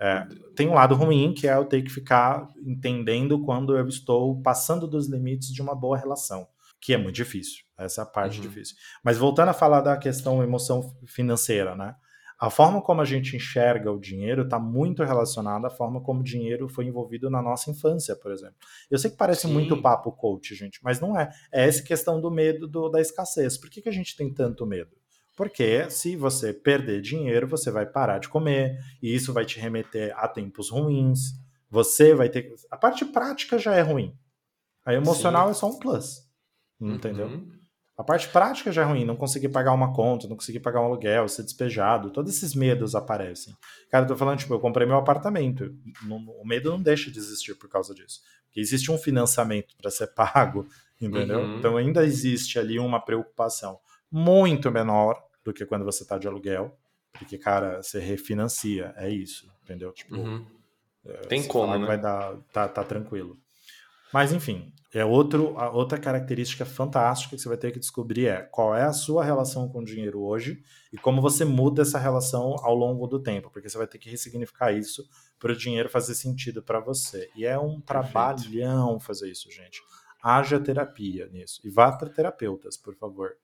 É, 0.00 0.26
tem 0.56 0.68
um 0.68 0.74
lado 0.74 0.94
ruim, 0.94 1.32
que 1.32 1.46
é 1.46 1.54
eu 1.54 1.64
ter 1.64 1.82
que 1.82 1.90
ficar 1.90 2.48
entendendo 2.66 3.42
quando 3.42 3.76
eu 3.76 3.88
estou 3.88 4.40
passando 4.42 4.86
dos 4.86 5.08
limites 5.08 5.52
de 5.52 5.62
uma 5.62 5.74
boa 5.74 5.96
relação, 5.96 6.46
que 6.80 6.92
é 6.92 6.98
muito 6.98 7.14
difícil. 7.14 7.64
Essa 7.78 8.02
é 8.02 8.04
a 8.04 8.06
parte 8.06 8.36
uhum. 8.38 8.42
difícil. 8.42 8.76
Mas 9.02 9.16
voltando 9.16 9.48
a 9.48 9.54
falar 9.54 9.80
da 9.80 9.96
questão 9.96 10.42
emoção 10.42 10.94
financeira, 11.06 11.74
né? 11.74 11.94
a 12.38 12.50
forma 12.50 12.82
como 12.82 13.00
a 13.00 13.04
gente 13.04 13.36
enxerga 13.36 13.90
o 13.90 13.98
dinheiro 13.98 14.42
está 14.42 14.58
muito 14.58 15.02
relacionada 15.04 15.68
à 15.68 15.70
forma 15.70 16.00
como 16.02 16.20
o 16.20 16.24
dinheiro 16.24 16.68
foi 16.68 16.84
envolvido 16.84 17.30
na 17.30 17.40
nossa 17.40 17.70
infância, 17.70 18.16
por 18.16 18.32
exemplo. 18.32 18.56
Eu 18.90 18.98
sei 18.98 19.10
que 19.10 19.16
parece 19.16 19.46
Sim. 19.46 19.52
muito 19.52 19.80
papo 19.80 20.12
coach, 20.12 20.54
gente, 20.54 20.80
mas 20.82 21.00
não 21.00 21.18
é. 21.18 21.30
É 21.52 21.66
essa 21.66 21.82
questão 21.82 22.20
do 22.20 22.30
medo 22.30 22.66
do, 22.66 22.88
da 22.88 23.00
escassez. 23.00 23.56
Por 23.56 23.70
que, 23.70 23.80
que 23.80 23.88
a 23.88 23.92
gente 23.92 24.16
tem 24.16 24.32
tanto 24.32 24.66
medo? 24.66 24.90
Porque 25.36 25.90
se 25.90 26.16
você 26.16 26.52
perder 26.52 27.00
dinheiro, 27.00 27.46
você 27.46 27.70
vai 27.70 27.86
parar 27.86 28.18
de 28.18 28.28
comer, 28.28 28.78
e 29.02 29.14
isso 29.14 29.32
vai 29.32 29.44
te 29.44 29.58
remeter 29.58 30.14
a 30.16 30.28
tempos 30.28 30.70
ruins. 30.70 31.34
Você 31.70 32.14
vai 32.14 32.28
ter. 32.28 32.54
A 32.70 32.76
parte 32.76 33.04
prática 33.04 33.58
já 33.58 33.74
é 33.74 33.80
ruim. 33.80 34.16
A 34.84 34.94
emocional 34.94 35.46
Sim. 35.46 35.50
é 35.50 35.54
só 35.54 35.68
um 35.68 35.78
plus. 35.78 36.28
Entendeu? 36.80 37.26
Uhum. 37.26 37.50
A 37.96 38.02
parte 38.02 38.28
prática 38.28 38.72
já 38.72 38.82
é 38.82 38.84
ruim, 38.84 39.04
não 39.04 39.14
conseguir 39.14 39.48
pagar 39.50 39.72
uma 39.72 39.92
conta, 39.92 40.26
não 40.26 40.36
conseguir 40.36 40.58
pagar 40.58 40.80
um 40.80 40.86
aluguel, 40.86 41.28
ser 41.28 41.44
despejado, 41.44 42.10
todos 42.10 42.34
esses 42.34 42.52
medos 42.52 42.94
aparecem. 42.96 43.54
Cara, 43.88 44.04
eu 44.04 44.08
tô 44.08 44.16
falando, 44.16 44.40
tipo, 44.40 44.52
eu 44.52 44.58
comprei 44.58 44.84
meu 44.84 44.96
apartamento. 44.96 45.72
o 46.08 46.44
medo 46.44 46.70
não 46.70 46.82
deixa 46.82 47.10
de 47.10 47.18
existir 47.18 47.54
por 47.54 47.68
causa 47.68 47.94
disso. 47.94 48.20
Porque 48.46 48.60
existe 48.60 48.90
um 48.90 48.98
financiamento 48.98 49.76
para 49.76 49.92
ser 49.92 50.08
pago, 50.14 50.66
entendeu? 51.00 51.40
Uhum. 51.40 51.58
Então 51.58 51.76
ainda 51.76 52.04
existe 52.04 52.58
ali 52.58 52.80
uma 52.80 53.00
preocupação 53.00 53.78
muito 54.14 54.70
menor 54.70 55.20
do 55.44 55.52
que 55.52 55.66
quando 55.66 55.84
você 55.84 56.04
tá 56.04 56.16
de 56.16 56.28
aluguel. 56.28 56.78
Porque, 57.12 57.36
cara, 57.36 57.82
você 57.82 57.98
refinancia, 57.98 58.94
é 58.96 59.08
isso, 59.08 59.52
entendeu? 59.62 59.92
Tipo, 59.92 60.16
uhum. 60.16 60.46
É, 61.04 61.12
Tem 61.26 61.46
como, 61.46 61.76
né? 61.76 61.86
Vai 61.86 62.00
dar, 62.00 62.36
tá, 62.52 62.66
tá 62.66 62.82
tranquilo. 62.82 63.36
Mas, 64.12 64.32
enfim, 64.32 64.72
é 64.92 65.04
outro, 65.04 65.58
a 65.58 65.70
outra 65.70 65.98
característica 65.98 66.64
fantástica 66.64 67.34
que 67.34 67.42
você 67.42 67.48
vai 67.48 67.58
ter 67.58 67.72
que 67.72 67.80
descobrir 67.80 68.28
é 68.28 68.42
qual 68.42 68.74
é 68.74 68.84
a 68.84 68.92
sua 68.92 69.24
relação 69.24 69.68
com 69.68 69.80
o 69.80 69.84
dinheiro 69.84 70.22
hoje 70.22 70.62
e 70.92 70.96
como 70.96 71.20
você 71.20 71.44
muda 71.44 71.82
essa 71.82 71.98
relação 71.98 72.54
ao 72.62 72.74
longo 72.74 73.06
do 73.08 73.20
tempo, 73.20 73.50
porque 73.50 73.68
você 73.68 73.76
vai 73.76 73.88
ter 73.88 73.98
que 73.98 74.08
ressignificar 74.08 74.72
isso 74.72 75.04
para 75.38 75.52
o 75.52 75.56
dinheiro 75.56 75.90
fazer 75.90 76.14
sentido 76.14 76.62
para 76.62 76.78
você. 76.78 77.28
E 77.34 77.44
é 77.44 77.58
um 77.58 77.80
Perfeito. 77.80 77.86
trabalhão 77.86 79.00
fazer 79.00 79.30
isso, 79.30 79.50
gente. 79.50 79.82
Haja 80.22 80.60
terapia 80.60 81.28
nisso. 81.28 81.60
E 81.64 81.68
vá 81.68 81.90
para 81.92 82.08
terapeutas, 82.08 82.76
por 82.76 82.94
favor. 82.94 83.36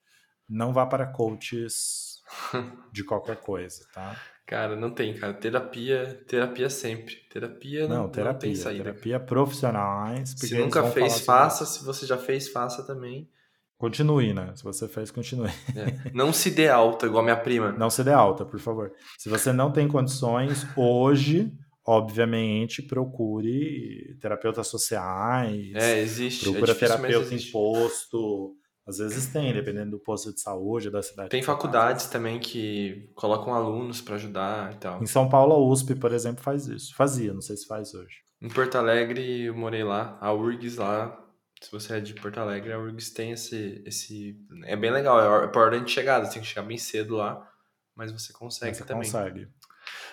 Não 0.51 0.73
vá 0.73 0.85
para 0.85 1.07
coaches 1.07 2.19
de 2.93 3.05
qualquer 3.05 3.37
coisa, 3.37 3.87
tá? 3.95 4.17
Cara, 4.45 4.75
não 4.75 4.91
tem, 4.91 5.15
cara. 5.15 5.33
Terapia, 5.33 6.25
terapia 6.27 6.69
sempre. 6.69 7.15
Terapia 7.33 7.87
não, 7.87 8.03
não 8.03 8.09
terapia, 8.09 8.33
não 8.33 8.39
tem 8.41 8.55
saída. 8.57 8.83
Terapia 8.83 9.21
profissionais. 9.21 10.35
Se 10.37 10.59
nunca 10.59 10.83
fez, 10.91 11.21
faça. 11.21 11.65
Se 11.65 11.85
você 11.85 12.05
já 12.05 12.19
fez, 12.19 12.49
faça 12.49 12.85
também. 12.85 13.31
Continue, 13.79 14.35
né? 14.35 14.53
Se 14.57 14.65
você 14.65 14.89
fez, 14.89 15.13
continue. 15.13 15.49
É. 15.77 16.11
Não 16.13 16.33
se 16.33 16.51
dê 16.51 16.69
alta, 16.69 17.07
igual 17.07 17.23
minha 17.23 17.37
prima. 17.37 17.71
Não 17.71 17.89
se 17.89 18.03
dê 18.03 18.13
alta, 18.13 18.45
por 18.45 18.59
favor. 18.59 18.93
Se 19.17 19.29
você 19.29 19.53
não 19.53 19.71
tem 19.71 19.87
condições, 19.87 20.67
hoje, 20.77 21.53
obviamente, 21.87 22.83
procure 22.83 24.19
terapeutas 24.21 24.67
sociais. 24.67 25.73
É, 25.77 26.01
existe. 26.01 26.43
Procura 26.43 26.73
é 26.73 26.75
difícil, 26.75 26.97
terapeuta 26.97 27.35
imposto 27.37 28.57
às 28.91 28.99
vezes 28.99 29.27
tem, 29.33 29.53
dependendo 29.53 29.93
do 29.93 29.99
posto 29.99 30.33
de 30.33 30.41
saúde 30.41 30.91
da 30.91 31.03
cidade. 31.03 31.31
Tem 31.31 31.43
faculdades 31.43 32.07
também 32.07 32.39
que 32.39 33.11
colocam 33.15 33.55
alunos 33.55 34.01
para 34.01 34.17
ajudar 34.17 34.75
e 34.75 34.77
tal. 34.77 35.03
Em 35.03 35.07
São 35.07 35.29
Paulo, 35.29 35.55
a 35.55 35.59
USP, 35.59 35.95
por 35.95 36.13
exemplo, 36.13 36.43
faz 36.43 36.67
isso. 36.67 36.95
Fazia, 36.95 37.33
não 37.33 37.41
sei 37.41 37.57
se 37.57 37.67
faz 37.67 37.95
hoje. 37.95 38.19
Em 38.41 38.49
Porto 38.49 38.77
Alegre, 38.77 39.43
eu 39.45 39.55
morei 39.55 39.85
lá. 39.85 40.19
A 40.21 40.33
URGS 40.33 40.77
lá, 40.77 41.19
se 41.61 41.71
você 41.71 41.97
é 41.97 42.01
de 42.01 42.15
Porto 42.15 42.39
Alegre, 42.39 42.73
a 42.73 42.79
URGS 42.79 43.11
tem 43.11 43.33
esse... 43.33 43.83
esse 43.87 44.37
é 44.65 44.77
bem 44.77 44.91
legal, 44.91 45.43
é 45.43 45.47
por 45.49 45.63
ordem 45.63 45.85
de 45.85 45.91
chegada. 45.91 46.25
Você 46.27 46.35
tem 46.35 46.43
que 46.43 46.49
chegar 46.49 46.63
bem 46.63 46.79
cedo 46.79 47.17
lá, 47.17 47.47
mas 47.95 48.13
você 48.13 48.33
consegue 48.33 48.77
você 48.77 48.85
também. 48.85 49.05
consegue. 49.05 49.49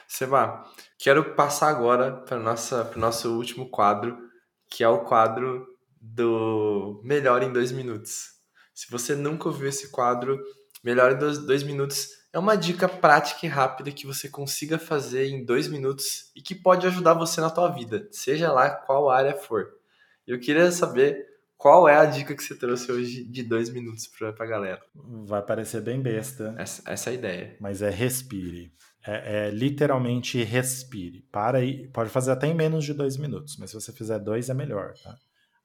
Seba, 0.08 0.64
quero 0.98 1.36
passar 1.36 1.70
agora 1.70 2.12
para 2.12 2.38
o 2.38 3.00
nosso 3.00 3.36
último 3.36 3.70
quadro, 3.70 4.18
que 4.70 4.84
é 4.84 4.88
o 4.88 5.04
quadro 5.04 5.68
do 6.00 7.02
Melhor 7.04 7.44
em 7.44 7.52
Dois 7.52 7.72
Minutos. 7.72 8.37
Se 8.78 8.92
você 8.92 9.16
nunca 9.16 9.50
ouviu 9.50 9.68
esse 9.68 9.90
quadro, 9.90 10.40
melhor 10.84 11.12
em 11.14 11.18
dois, 11.18 11.40
dois 11.40 11.64
minutos, 11.64 12.10
é 12.32 12.38
uma 12.38 12.56
dica 12.56 12.88
prática 12.88 13.44
e 13.44 13.50
rápida 13.50 13.92
que 13.92 14.06
você 14.06 14.30
consiga 14.30 14.78
fazer 14.78 15.26
em 15.26 15.44
dois 15.44 15.68
minutos 15.68 16.32
e 16.36 16.44
que 16.44 16.54
pode 16.54 16.86
ajudar 16.86 17.16
você 17.16 17.42
na 17.42 17.50
tua 17.50 17.70
vida, 17.70 18.08
seja 18.12 18.52
lá 18.52 18.70
qual 18.70 19.10
área 19.10 19.36
for. 19.36 19.68
Eu 20.28 20.40
queria 20.40 20.72
saber 20.72 21.26
qual 21.58 21.90
é 21.90 21.98
a 21.98 22.06
dica 22.06 22.36
que 22.36 22.44
você 22.44 22.54
trouxe 22.54 22.92
hoje 22.92 23.24
de 23.24 23.42
dois 23.42 23.72
minutos 23.72 24.06
para 24.06 24.30
a 24.30 24.46
galera. 24.46 24.80
Vai 25.26 25.42
parecer 25.42 25.82
bem 25.82 26.00
besta. 26.00 26.54
Essa, 26.56 26.84
essa 26.86 27.10
é 27.10 27.14
a 27.14 27.16
ideia. 27.16 27.58
Mas 27.60 27.82
é 27.82 27.90
respire. 27.90 28.72
É, 29.04 29.48
é, 29.48 29.50
literalmente 29.50 30.44
respire. 30.44 31.24
Para 31.32 31.58
aí, 31.58 31.88
pode 31.88 32.12
fazer 32.12 32.30
até 32.30 32.46
em 32.46 32.54
menos 32.54 32.86
de 32.86 32.94
dois 32.94 33.18
minutos, 33.18 33.58
mas 33.58 33.72
se 33.72 33.76
você 33.76 33.92
fizer 33.92 34.20
dois 34.20 34.52
é 34.52 34.54
melhor, 34.54 34.94
tá? 35.04 35.18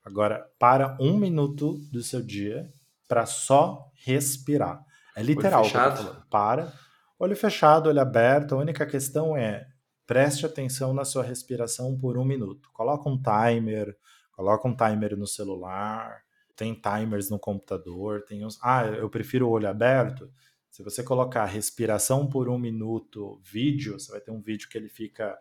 Agora, 0.03 0.51
para 0.59 0.97
um 0.99 1.19
minuto 1.19 1.77
do 1.93 2.03
seu 2.03 2.23
dia 2.23 2.73
para 3.13 3.27
só 3.27 3.91
respirar. 3.93 4.83
É 5.15 5.23
literal. 5.23 5.61
Olho 5.61 5.69
fechado. 5.71 6.27
Para, 6.31 6.73
olho 7.19 7.37
fechado, 7.37 7.91
olho 7.91 8.01
aberto. 8.01 8.55
A 8.55 8.59
única 8.59 8.87
questão 8.87 9.37
é 9.37 9.67
preste 10.07 10.47
atenção 10.47 10.95
na 10.95 11.05
sua 11.05 11.23
respiração 11.23 11.95
por 11.95 12.17
um 12.17 12.25
minuto. 12.25 12.71
Coloca 12.73 13.07
um 13.11 13.21
timer, 13.21 13.95
coloca 14.33 14.67
um 14.67 14.75
timer 14.75 15.15
no 15.15 15.27
celular, 15.27 16.23
tem 16.57 16.73
timers 16.73 17.29
no 17.29 17.39
computador, 17.39 18.25
tem 18.25 18.47
uns. 18.47 18.59
Ah, 18.63 18.87
eu 18.87 19.11
prefiro 19.11 19.47
o 19.47 19.51
olho 19.51 19.69
aberto. 19.69 20.33
Se 20.71 20.83
você 20.83 21.03
colocar 21.03 21.45
respiração 21.45 22.27
por 22.27 22.49
um 22.49 22.59
minuto, 22.59 23.39
vídeo, 23.45 24.01
você 24.01 24.11
vai 24.11 24.23
ter 24.23 24.31
um 24.31 24.41
vídeo 24.41 24.71
que 24.71 24.79
ele 24.79 24.89
fica 24.89 25.39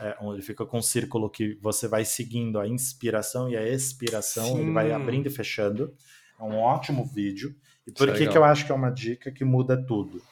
é, 0.00 0.16
onde 0.20 0.42
fica 0.42 0.66
com 0.66 0.78
um 0.78 0.82
círculo 0.82 1.30
que 1.30 1.54
você 1.62 1.86
vai 1.86 2.04
seguindo 2.04 2.58
a 2.58 2.66
inspiração 2.66 3.48
e 3.48 3.56
a 3.56 3.64
expiração, 3.64 4.46
Sim. 4.46 4.62
ele 4.62 4.72
vai 4.72 4.90
abrindo 4.90 5.28
e 5.28 5.30
fechando. 5.30 5.94
É 6.38 6.42
um 6.42 6.58
ótimo 6.58 7.04
vídeo. 7.04 7.54
E 7.86 7.92
por 7.92 8.12
que, 8.12 8.26
que 8.26 8.36
eu 8.36 8.44
acho 8.44 8.64
que 8.66 8.72
é 8.72 8.74
uma 8.74 8.90
dica 8.90 9.30
que 9.30 9.44
muda 9.44 9.76
tudo? 9.86 10.22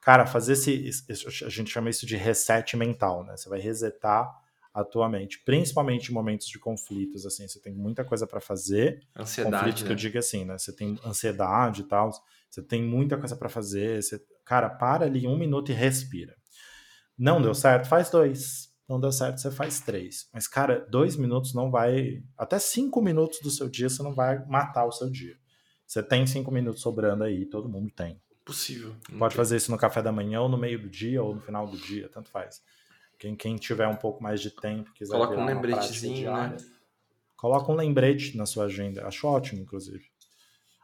Cara, 0.00 0.26
fazer 0.26 0.54
esse, 0.54 0.90
A 1.44 1.48
gente 1.48 1.70
chama 1.70 1.90
isso 1.90 2.06
de 2.06 2.16
reset 2.16 2.76
mental, 2.76 3.24
né? 3.24 3.36
Você 3.36 3.48
vai 3.48 3.60
resetar 3.60 4.30
a 4.72 4.84
tua 4.84 5.08
mente, 5.08 5.42
principalmente 5.44 6.10
em 6.10 6.14
momentos 6.14 6.46
de 6.46 6.58
conflitos, 6.58 7.26
assim, 7.26 7.46
você 7.46 7.60
tem 7.60 7.74
muita 7.74 8.04
coisa 8.04 8.26
para 8.26 8.40
fazer. 8.40 9.00
Ansiedade. 9.16 9.56
Conflito 9.56 9.80
né? 9.80 9.86
que 9.86 9.92
eu 9.92 9.96
digo 9.96 10.18
assim, 10.18 10.44
né? 10.44 10.56
Você 10.56 10.72
tem 10.72 10.98
ansiedade 11.04 11.82
e 11.82 11.84
tal, 11.84 12.10
você 12.48 12.62
tem 12.62 12.82
muita 12.82 13.18
coisa 13.18 13.36
para 13.36 13.48
fazer. 13.48 14.02
Você... 14.02 14.24
Cara, 14.44 14.70
para 14.70 15.04
ali 15.04 15.26
um 15.26 15.36
minuto 15.36 15.70
e 15.70 15.74
respira. 15.74 16.34
Não 17.18 17.42
deu 17.42 17.54
certo? 17.54 17.88
Faz 17.88 18.10
dois. 18.10 18.70
Não 18.88 18.98
deu 18.98 19.12
certo, 19.12 19.40
você 19.40 19.50
faz 19.50 19.80
três. 19.80 20.28
Mas, 20.32 20.48
cara, 20.48 20.86
dois 20.90 21.16
minutos 21.16 21.54
não 21.54 21.70
vai. 21.70 22.22
Até 22.36 22.58
cinco 22.58 23.02
minutos 23.02 23.40
do 23.40 23.50
seu 23.50 23.68
dia 23.68 23.88
você 23.88 24.02
não 24.02 24.14
vai 24.14 24.44
matar 24.46 24.84
o 24.84 24.92
seu 24.92 25.10
dia. 25.10 25.36
Você 25.90 26.04
tem 26.04 26.24
cinco 26.24 26.52
minutos 26.52 26.82
sobrando 26.82 27.24
aí, 27.24 27.44
todo 27.44 27.68
mundo 27.68 27.90
tem. 27.90 28.16
Possível. 28.44 28.94
Pode 29.18 29.34
fazer 29.34 29.56
isso 29.56 29.72
no 29.72 29.76
café 29.76 30.00
da 30.00 30.12
manhã, 30.12 30.40
ou 30.40 30.48
no 30.48 30.56
meio 30.56 30.80
do 30.80 30.88
dia, 30.88 31.20
ou 31.20 31.34
no 31.34 31.40
final 31.40 31.66
do 31.66 31.76
dia, 31.76 32.08
tanto 32.08 32.30
faz. 32.30 32.62
Quem, 33.18 33.34
quem 33.34 33.56
tiver 33.56 33.88
um 33.88 33.96
pouco 33.96 34.22
mais 34.22 34.40
de 34.40 34.52
tempo, 34.52 34.92
quiser. 34.92 35.10
Coloca 35.10 35.34
um 35.34 35.44
lembretezinho, 35.44 36.32
né? 36.32 36.56
Coloca 37.36 37.72
um 37.72 37.74
lembrete 37.74 38.36
na 38.36 38.46
sua 38.46 38.66
agenda. 38.66 39.04
Acho 39.04 39.26
ótimo, 39.26 39.62
inclusive. 39.62 40.04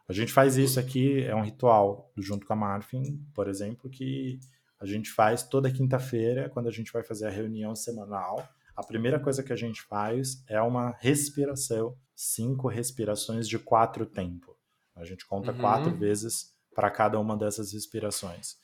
A 0.09 0.13
gente 0.13 0.33
faz 0.33 0.57
isso 0.57 0.81
aqui, 0.81 1.23
é 1.23 1.37
um 1.37 1.43
ritual 1.43 2.11
junto 2.17 2.45
com 2.45 2.55
a 2.55 2.57
Marfin, 2.57 3.25
por 3.33 3.47
exemplo, 3.47 3.89
que 3.89 4.41
a 4.81 4.87
gente 4.87 5.09
faz 5.09 5.45
toda 5.45 5.71
quinta-feira, 5.71 6.49
quando 6.49 6.67
a 6.67 6.73
gente 6.73 6.93
vai 6.93 7.05
fazer 7.05 7.29
a 7.29 7.31
reunião 7.31 7.77
semanal. 7.77 8.45
A 8.75 8.83
primeira 8.83 9.21
coisa 9.21 9.45
que 9.45 9.53
a 9.53 9.57
gente 9.57 9.83
faz 9.83 10.43
é 10.49 10.61
uma 10.61 10.97
respiração, 10.99 11.97
cinco 12.13 12.67
respirações 12.67 13.49
de 13.49 13.57
quatro 13.57 14.05
tempos. 14.05 14.56
A 14.97 15.05
gente 15.05 15.27
conta 15.27 15.53
uhum. 15.53 15.59
quatro 15.59 15.95
vezes 15.97 16.55
para 16.75 16.91
cada 16.91 17.19
uma 17.19 17.37
dessas 17.37 17.73
respirações. 17.73 18.57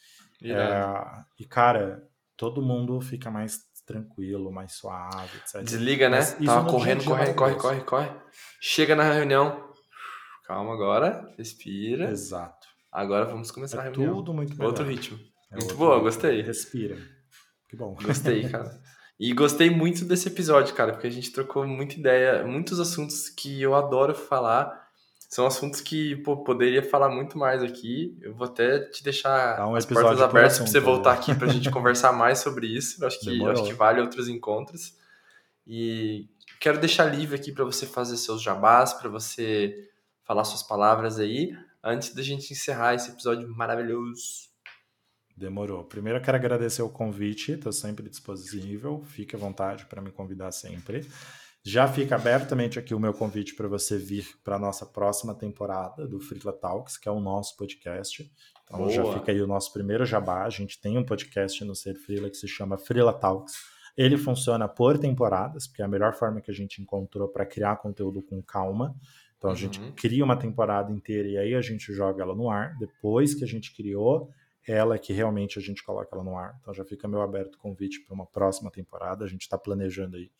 É, 0.42 1.24
e, 1.38 1.44
cara, 1.44 2.08
todo 2.36 2.62
mundo 2.62 3.00
fica 3.00 3.30
mais 3.30 3.60
tranquilo, 3.86 4.50
mais 4.50 4.72
suave, 4.72 5.36
etc. 5.38 5.62
Desliga, 5.62 6.08
né? 6.08 6.20
Tava 6.44 6.70
correndo, 6.70 7.04
correndo, 7.04 7.34
corre, 7.34 7.54
corre, 7.54 7.80
corre. 7.82 8.10
Chega 8.60 8.96
na 8.96 9.04
reunião. 9.04 9.72
Calma 10.44 10.74
agora, 10.74 11.32
respira. 11.36 12.10
Exato. 12.10 12.66
Agora 12.90 13.24
vamos 13.24 13.50
começar 13.50 13.78
é 13.78 13.80
a 13.80 13.82
reunião. 13.84 14.14
Tudo 14.16 14.34
muito 14.34 14.52
melhor. 14.52 14.66
Outro 14.66 14.84
ritmo. 14.84 15.18
É 15.50 15.54
muito 15.54 15.62
outro 15.62 15.76
boa, 15.76 15.98
gostei. 16.00 16.42
Respira. 16.42 16.96
Que 17.68 17.76
bom. 17.76 17.96
Gostei, 18.02 18.48
cara. 18.50 18.80
E 19.18 19.32
gostei 19.32 19.70
muito 19.70 20.04
desse 20.04 20.28
episódio, 20.28 20.74
cara, 20.74 20.92
porque 20.92 21.06
a 21.06 21.10
gente 21.10 21.30
trocou 21.30 21.66
muita 21.66 21.94
ideia, 21.94 22.44
muitos 22.44 22.80
assuntos 22.80 23.28
que 23.28 23.62
eu 23.62 23.74
adoro 23.74 24.14
falar 24.14 24.81
são 25.32 25.46
assuntos 25.46 25.80
que 25.80 26.16
pô, 26.16 26.36
poderia 26.44 26.82
falar 26.82 27.08
muito 27.08 27.38
mais 27.38 27.62
aqui. 27.62 28.14
Eu 28.20 28.34
vou 28.34 28.46
até 28.46 28.80
te 28.80 29.02
deixar 29.02 29.66
um 29.66 29.74
as 29.74 29.86
portas 29.86 30.20
abertas 30.20 30.58
para 30.58 30.66
você 30.66 30.78
voltar 30.78 31.14
né? 31.14 31.18
aqui 31.18 31.34
para 31.34 31.46
a 31.46 31.50
gente 31.50 31.70
conversar 31.72 32.12
mais 32.12 32.40
sobre 32.40 32.66
isso. 32.66 33.02
Eu 33.02 33.06
acho 33.06 33.18
que, 33.18 33.42
acho 33.42 33.64
que 33.64 33.72
vale 33.72 34.02
outros 34.02 34.28
encontros. 34.28 34.94
E 35.66 36.28
quero 36.60 36.78
deixar 36.78 37.06
livre 37.06 37.34
aqui 37.34 37.50
para 37.50 37.64
você 37.64 37.86
fazer 37.86 38.18
seus 38.18 38.42
jabás, 38.42 38.92
para 38.92 39.08
você 39.08 39.88
falar 40.22 40.44
suas 40.44 40.62
palavras 40.62 41.18
aí, 41.18 41.56
antes 41.82 42.14
da 42.14 42.22
gente 42.22 42.52
encerrar 42.52 42.94
esse 42.94 43.10
episódio 43.10 43.48
maravilhoso. 43.48 44.50
Demorou. 45.34 45.82
Primeiro 45.82 46.18
eu 46.18 46.22
quero 46.22 46.36
agradecer 46.36 46.82
o 46.82 46.90
convite, 46.90 47.52
estou 47.52 47.72
sempre 47.72 48.06
disponível, 48.06 49.02
fique 49.06 49.34
à 49.34 49.38
vontade 49.38 49.86
para 49.86 50.02
me 50.02 50.10
convidar 50.10 50.52
sempre. 50.52 51.08
Já 51.64 51.86
fica 51.86 52.16
abertamente 52.16 52.76
aqui 52.76 52.92
o 52.92 52.98
meu 52.98 53.14
convite 53.14 53.54
para 53.54 53.68
você 53.68 53.96
vir 53.96 54.26
para 54.42 54.56
a 54.56 54.58
nossa 54.58 54.84
próxima 54.84 55.32
temporada 55.32 56.08
do 56.08 56.18
Freela 56.18 56.52
Talks, 56.52 56.96
que 56.96 57.08
é 57.08 57.12
o 57.12 57.20
nosso 57.20 57.56
podcast. 57.56 58.28
Então 58.64 58.80
Boa. 58.80 58.90
já 58.90 59.04
fica 59.14 59.30
aí 59.30 59.40
o 59.40 59.46
nosso 59.46 59.72
primeiro 59.72 60.04
jabá. 60.04 60.42
A 60.42 60.50
gente 60.50 60.80
tem 60.80 60.98
um 60.98 61.04
podcast 61.04 61.64
no 61.64 61.76
Ser 61.76 61.94
Freela 61.94 62.28
que 62.28 62.36
se 62.36 62.48
chama 62.48 62.76
Freela 62.76 63.12
Talks. 63.12 63.54
Ele 63.96 64.18
funciona 64.18 64.66
por 64.66 64.98
temporadas, 64.98 65.68
porque 65.68 65.82
é 65.82 65.84
a 65.84 65.88
melhor 65.88 66.14
forma 66.14 66.40
que 66.40 66.50
a 66.50 66.54
gente 66.54 66.82
encontrou 66.82 67.28
para 67.28 67.46
criar 67.46 67.76
conteúdo 67.76 68.22
com 68.22 68.42
calma. 68.42 68.96
Então 69.38 69.48
a 69.48 69.52
uhum. 69.52 69.58
gente 69.58 69.80
cria 69.92 70.24
uma 70.24 70.36
temporada 70.36 70.90
inteira 70.90 71.28
e 71.28 71.38
aí 71.38 71.54
a 71.54 71.60
gente 71.60 71.92
joga 71.92 72.24
ela 72.24 72.34
no 72.34 72.50
ar. 72.50 72.76
Depois 72.78 73.34
que 73.34 73.44
a 73.44 73.46
gente 73.46 73.72
criou, 73.72 74.30
ela 74.66 74.94
é 74.94 74.98
que 74.98 75.12
realmente 75.12 75.58
a 75.58 75.62
gente 75.62 75.84
coloca 75.84 76.08
ela 76.12 76.24
no 76.24 76.36
ar. 76.36 76.56
Então 76.60 76.72
já 76.72 76.84
fica 76.84 77.06
meu 77.06 77.20
aberto 77.20 77.58
convite 77.58 78.00
para 78.00 78.14
uma 78.14 78.26
próxima 78.26 78.70
temporada. 78.70 79.24
A 79.24 79.28
gente 79.28 79.42
está 79.42 79.58
planejando 79.58 80.16
aí 80.16 80.30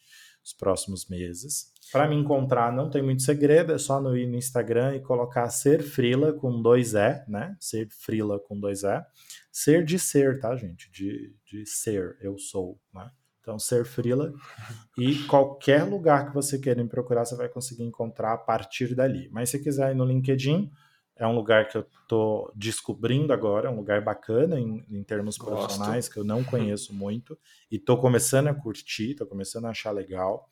os 0.44 0.52
próximos 0.52 1.08
meses. 1.08 1.72
Para 1.92 2.08
me 2.08 2.16
encontrar 2.16 2.72
não 2.72 2.88
tem 2.88 3.02
muito 3.02 3.22
segredo, 3.22 3.72
é 3.72 3.78
só 3.78 4.00
no 4.00 4.16
ir 4.16 4.26
no 4.26 4.36
Instagram 4.36 4.96
e 4.96 5.00
colocar 5.00 5.48
ser 5.50 5.82
frila 5.82 6.32
com 6.32 6.60
dois 6.60 6.94
E, 6.94 7.24
né? 7.28 7.56
Ser 7.60 7.88
frila 7.90 8.38
com 8.38 8.58
dois 8.58 8.82
E. 8.82 9.04
Ser 9.50 9.84
de 9.84 9.98
ser, 9.98 10.40
tá, 10.40 10.56
gente? 10.56 10.90
De, 10.90 11.34
de 11.44 11.66
ser, 11.66 12.16
eu 12.20 12.38
sou, 12.38 12.80
né? 12.94 13.10
Então, 13.42 13.58
ser 13.58 13.84
frila. 13.84 14.32
E 14.96 15.24
qualquer 15.24 15.82
lugar 15.82 16.28
que 16.28 16.34
você 16.34 16.58
queira 16.58 16.82
me 16.82 16.88
procurar, 16.88 17.24
você 17.24 17.36
vai 17.36 17.48
conseguir 17.48 17.82
encontrar 17.82 18.32
a 18.32 18.38
partir 18.38 18.94
dali. 18.94 19.28
Mas 19.32 19.50
se 19.50 19.58
quiser 19.58 19.90
ir 19.90 19.96
no 19.96 20.04
LinkedIn, 20.04 20.70
é 21.22 21.26
um 21.26 21.36
lugar 21.36 21.68
que 21.68 21.76
eu 21.78 21.86
estou 22.02 22.52
descobrindo 22.52 23.32
agora, 23.32 23.68
é 23.68 23.70
um 23.70 23.76
lugar 23.76 24.02
bacana 24.02 24.58
em, 24.58 24.84
em 24.90 25.04
termos 25.04 25.38
Gosto. 25.38 25.54
profissionais, 25.54 26.08
que 26.08 26.18
eu 26.18 26.24
não 26.24 26.42
conheço 26.44 26.92
muito, 26.92 27.38
e 27.70 27.76
estou 27.76 27.96
começando 27.96 28.48
a 28.48 28.54
curtir, 28.54 29.12
estou 29.12 29.26
começando 29.26 29.66
a 29.66 29.70
achar 29.70 29.92
legal. 29.92 30.48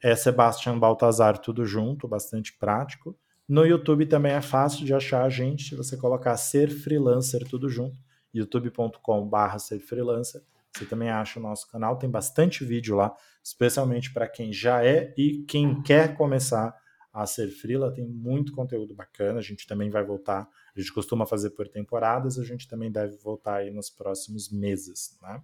É 0.00 0.14
Sebastian 0.14 0.78
Baltazar, 0.78 1.38
tudo 1.38 1.66
junto, 1.66 2.06
bastante 2.06 2.56
prático. 2.56 3.18
No 3.48 3.66
YouTube 3.66 4.06
também 4.06 4.32
é 4.32 4.40
fácil 4.40 4.86
de 4.86 4.94
achar 4.94 5.24
a 5.24 5.28
gente, 5.28 5.70
se 5.70 5.74
você 5.74 5.96
colocar 5.96 6.36
ser 6.36 6.70
freelancer 6.70 7.44
tudo 7.48 7.68
junto, 7.68 7.98
youtube.com/barra 8.32 9.58
ser 9.58 9.80
freelancer. 9.80 10.40
Você 10.72 10.86
também 10.86 11.10
acha 11.10 11.40
o 11.40 11.42
nosso 11.42 11.68
canal, 11.68 11.98
tem 11.98 12.08
bastante 12.08 12.64
vídeo 12.64 12.94
lá, 12.94 13.12
especialmente 13.42 14.12
para 14.12 14.28
quem 14.28 14.52
já 14.52 14.84
é 14.84 15.12
e 15.18 15.44
quem 15.48 15.82
quer 15.82 16.16
começar 16.16 16.80
a 17.12 17.26
ser 17.26 17.48
frila, 17.48 17.92
tem 17.92 18.06
muito 18.06 18.52
conteúdo 18.52 18.94
bacana, 18.94 19.38
a 19.38 19.42
gente 19.42 19.66
também 19.66 19.90
vai 19.90 20.02
voltar, 20.02 20.48
a 20.74 20.80
gente 20.80 20.92
costuma 20.92 21.26
fazer 21.26 21.50
por 21.50 21.68
temporadas, 21.68 22.38
a 22.38 22.44
gente 22.44 22.66
também 22.66 22.90
deve 22.90 23.16
voltar 23.18 23.56
aí 23.56 23.70
nos 23.70 23.90
próximos 23.90 24.50
meses, 24.50 25.18
né? 25.20 25.42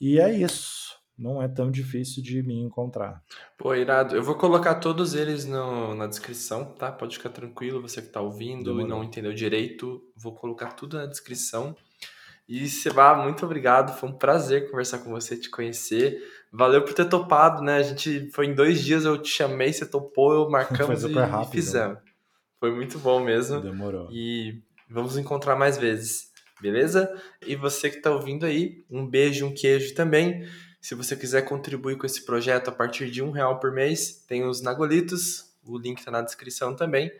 E 0.00 0.18
é 0.18 0.32
isso, 0.32 0.96
não 1.18 1.42
é 1.42 1.48
tão 1.48 1.70
difícil 1.70 2.22
de 2.22 2.42
me 2.42 2.58
encontrar. 2.58 3.22
Pô, 3.58 3.74
irado, 3.74 4.16
eu 4.16 4.22
vou 4.22 4.34
colocar 4.34 4.76
todos 4.76 5.14
eles 5.14 5.44
no, 5.44 5.94
na 5.94 6.06
descrição, 6.06 6.64
tá? 6.74 6.90
Pode 6.90 7.16
ficar 7.16 7.30
tranquilo, 7.30 7.82
você 7.82 8.00
que 8.00 8.08
tá 8.08 8.20
ouvindo 8.20 8.80
e 8.80 8.84
não 8.84 9.04
entendeu 9.04 9.34
direito, 9.34 10.02
vou 10.16 10.34
colocar 10.34 10.72
tudo 10.72 10.96
na 10.96 11.06
descrição. 11.06 11.76
E 12.48 12.68
Seba, 12.68 13.14
muito 13.16 13.44
obrigado, 13.44 13.98
foi 13.98 14.08
um 14.08 14.12
prazer 14.12 14.70
conversar 14.70 15.00
com 15.00 15.10
você, 15.10 15.36
te 15.36 15.50
conhecer. 15.50 16.22
Valeu 16.52 16.82
por 16.82 16.94
ter 16.94 17.08
topado, 17.08 17.62
né? 17.62 17.76
A 17.76 17.82
gente 17.82 18.30
foi 18.30 18.46
em 18.46 18.54
dois 18.54 18.82
dias, 18.82 19.04
eu 19.04 19.18
te 19.18 19.28
chamei, 19.28 19.72
você 19.72 19.84
topou, 19.84 20.32
eu 20.32 20.48
marcamos 20.50 21.04
e, 21.04 21.12
rápido, 21.12 21.48
e 21.48 21.52
fizemos. 21.52 21.96
Né? 21.96 22.02
Foi 22.58 22.74
muito 22.74 22.98
bom 22.98 23.22
mesmo. 23.22 23.60
Demorou. 23.60 24.08
E 24.10 24.62
vamos 24.88 25.16
encontrar 25.16 25.56
mais 25.56 25.76
vezes, 25.76 26.30
beleza? 26.60 27.12
E 27.46 27.54
você 27.54 27.90
que 27.90 27.96
está 27.98 28.10
ouvindo 28.10 28.46
aí, 28.46 28.84
um 28.90 29.06
beijo, 29.06 29.46
um 29.46 29.54
queijo 29.54 29.94
também. 29.94 30.46
Se 30.80 30.94
você 30.94 31.16
quiser 31.16 31.42
contribuir 31.42 31.98
com 31.98 32.06
esse 32.06 32.24
projeto 32.24 32.68
a 32.68 32.72
partir 32.72 33.10
de 33.10 33.22
um 33.22 33.30
real 33.30 33.58
por 33.58 33.72
mês, 33.72 34.24
tem 34.26 34.44
os 34.44 34.62
Nagolitos, 34.62 35.52
o 35.64 35.76
link 35.76 35.98
está 35.98 36.10
na 36.10 36.22
descrição 36.22 36.74
também. 36.74 37.10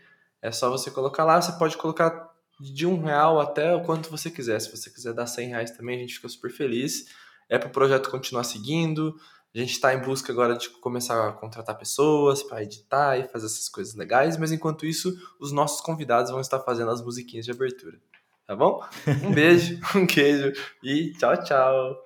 É 0.40 0.52
só 0.52 0.70
você 0.70 0.90
colocar 0.90 1.24
lá, 1.24 1.40
você 1.40 1.52
pode 1.58 1.76
colocar 1.76 2.30
de 2.60 2.86
um 2.86 3.02
real 3.02 3.40
até 3.40 3.74
o 3.74 3.82
quanto 3.82 4.10
você 4.10 4.30
quiser. 4.30 4.60
Se 4.60 4.70
você 4.70 4.90
quiser 4.90 5.12
dar 5.12 5.26
100 5.26 5.48
reais 5.48 5.70
também, 5.72 5.96
a 5.96 6.00
gente 6.00 6.14
fica 6.14 6.28
super 6.28 6.50
feliz. 6.50 7.06
É 7.49 7.59
para 7.59 7.68
o 7.68 7.72
projeto 7.72 8.11
continuar 8.11 8.44
seguindo. 8.44 9.14
A 9.55 9.59
gente 9.59 9.72
está 9.72 9.94
em 9.94 10.03
busca 10.03 10.32
agora 10.32 10.57
de 10.57 10.68
começar 10.68 11.28
a 11.28 11.32
contratar 11.32 11.78
pessoas 11.78 12.42
para 12.42 12.62
editar 12.62 13.16
e 13.16 13.26
fazer 13.28 13.47
essas 13.47 13.68
coisas 13.70 13.94
legais, 13.94 14.36
mas 14.36 14.53
enquanto 14.53 14.84
isso, 14.84 15.16
os 15.40 15.51
nossos 15.51 15.80
convidados 15.80 16.30
vão 16.30 16.40
estar 16.40 16.61
fazendo 16.61 16.90
as 16.90 17.03
musiquinhas 17.03 17.47
de 17.47 17.53
abertura. 17.53 17.99
Tá 18.47 18.55
bom? 18.55 18.80
Um 19.24 19.32
beijo, 19.32 19.80
um 19.97 20.07
queijo 20.07 20.53
e 20.82 21.12
tchau, 21.12 21.42
tchau. 21.42 22.05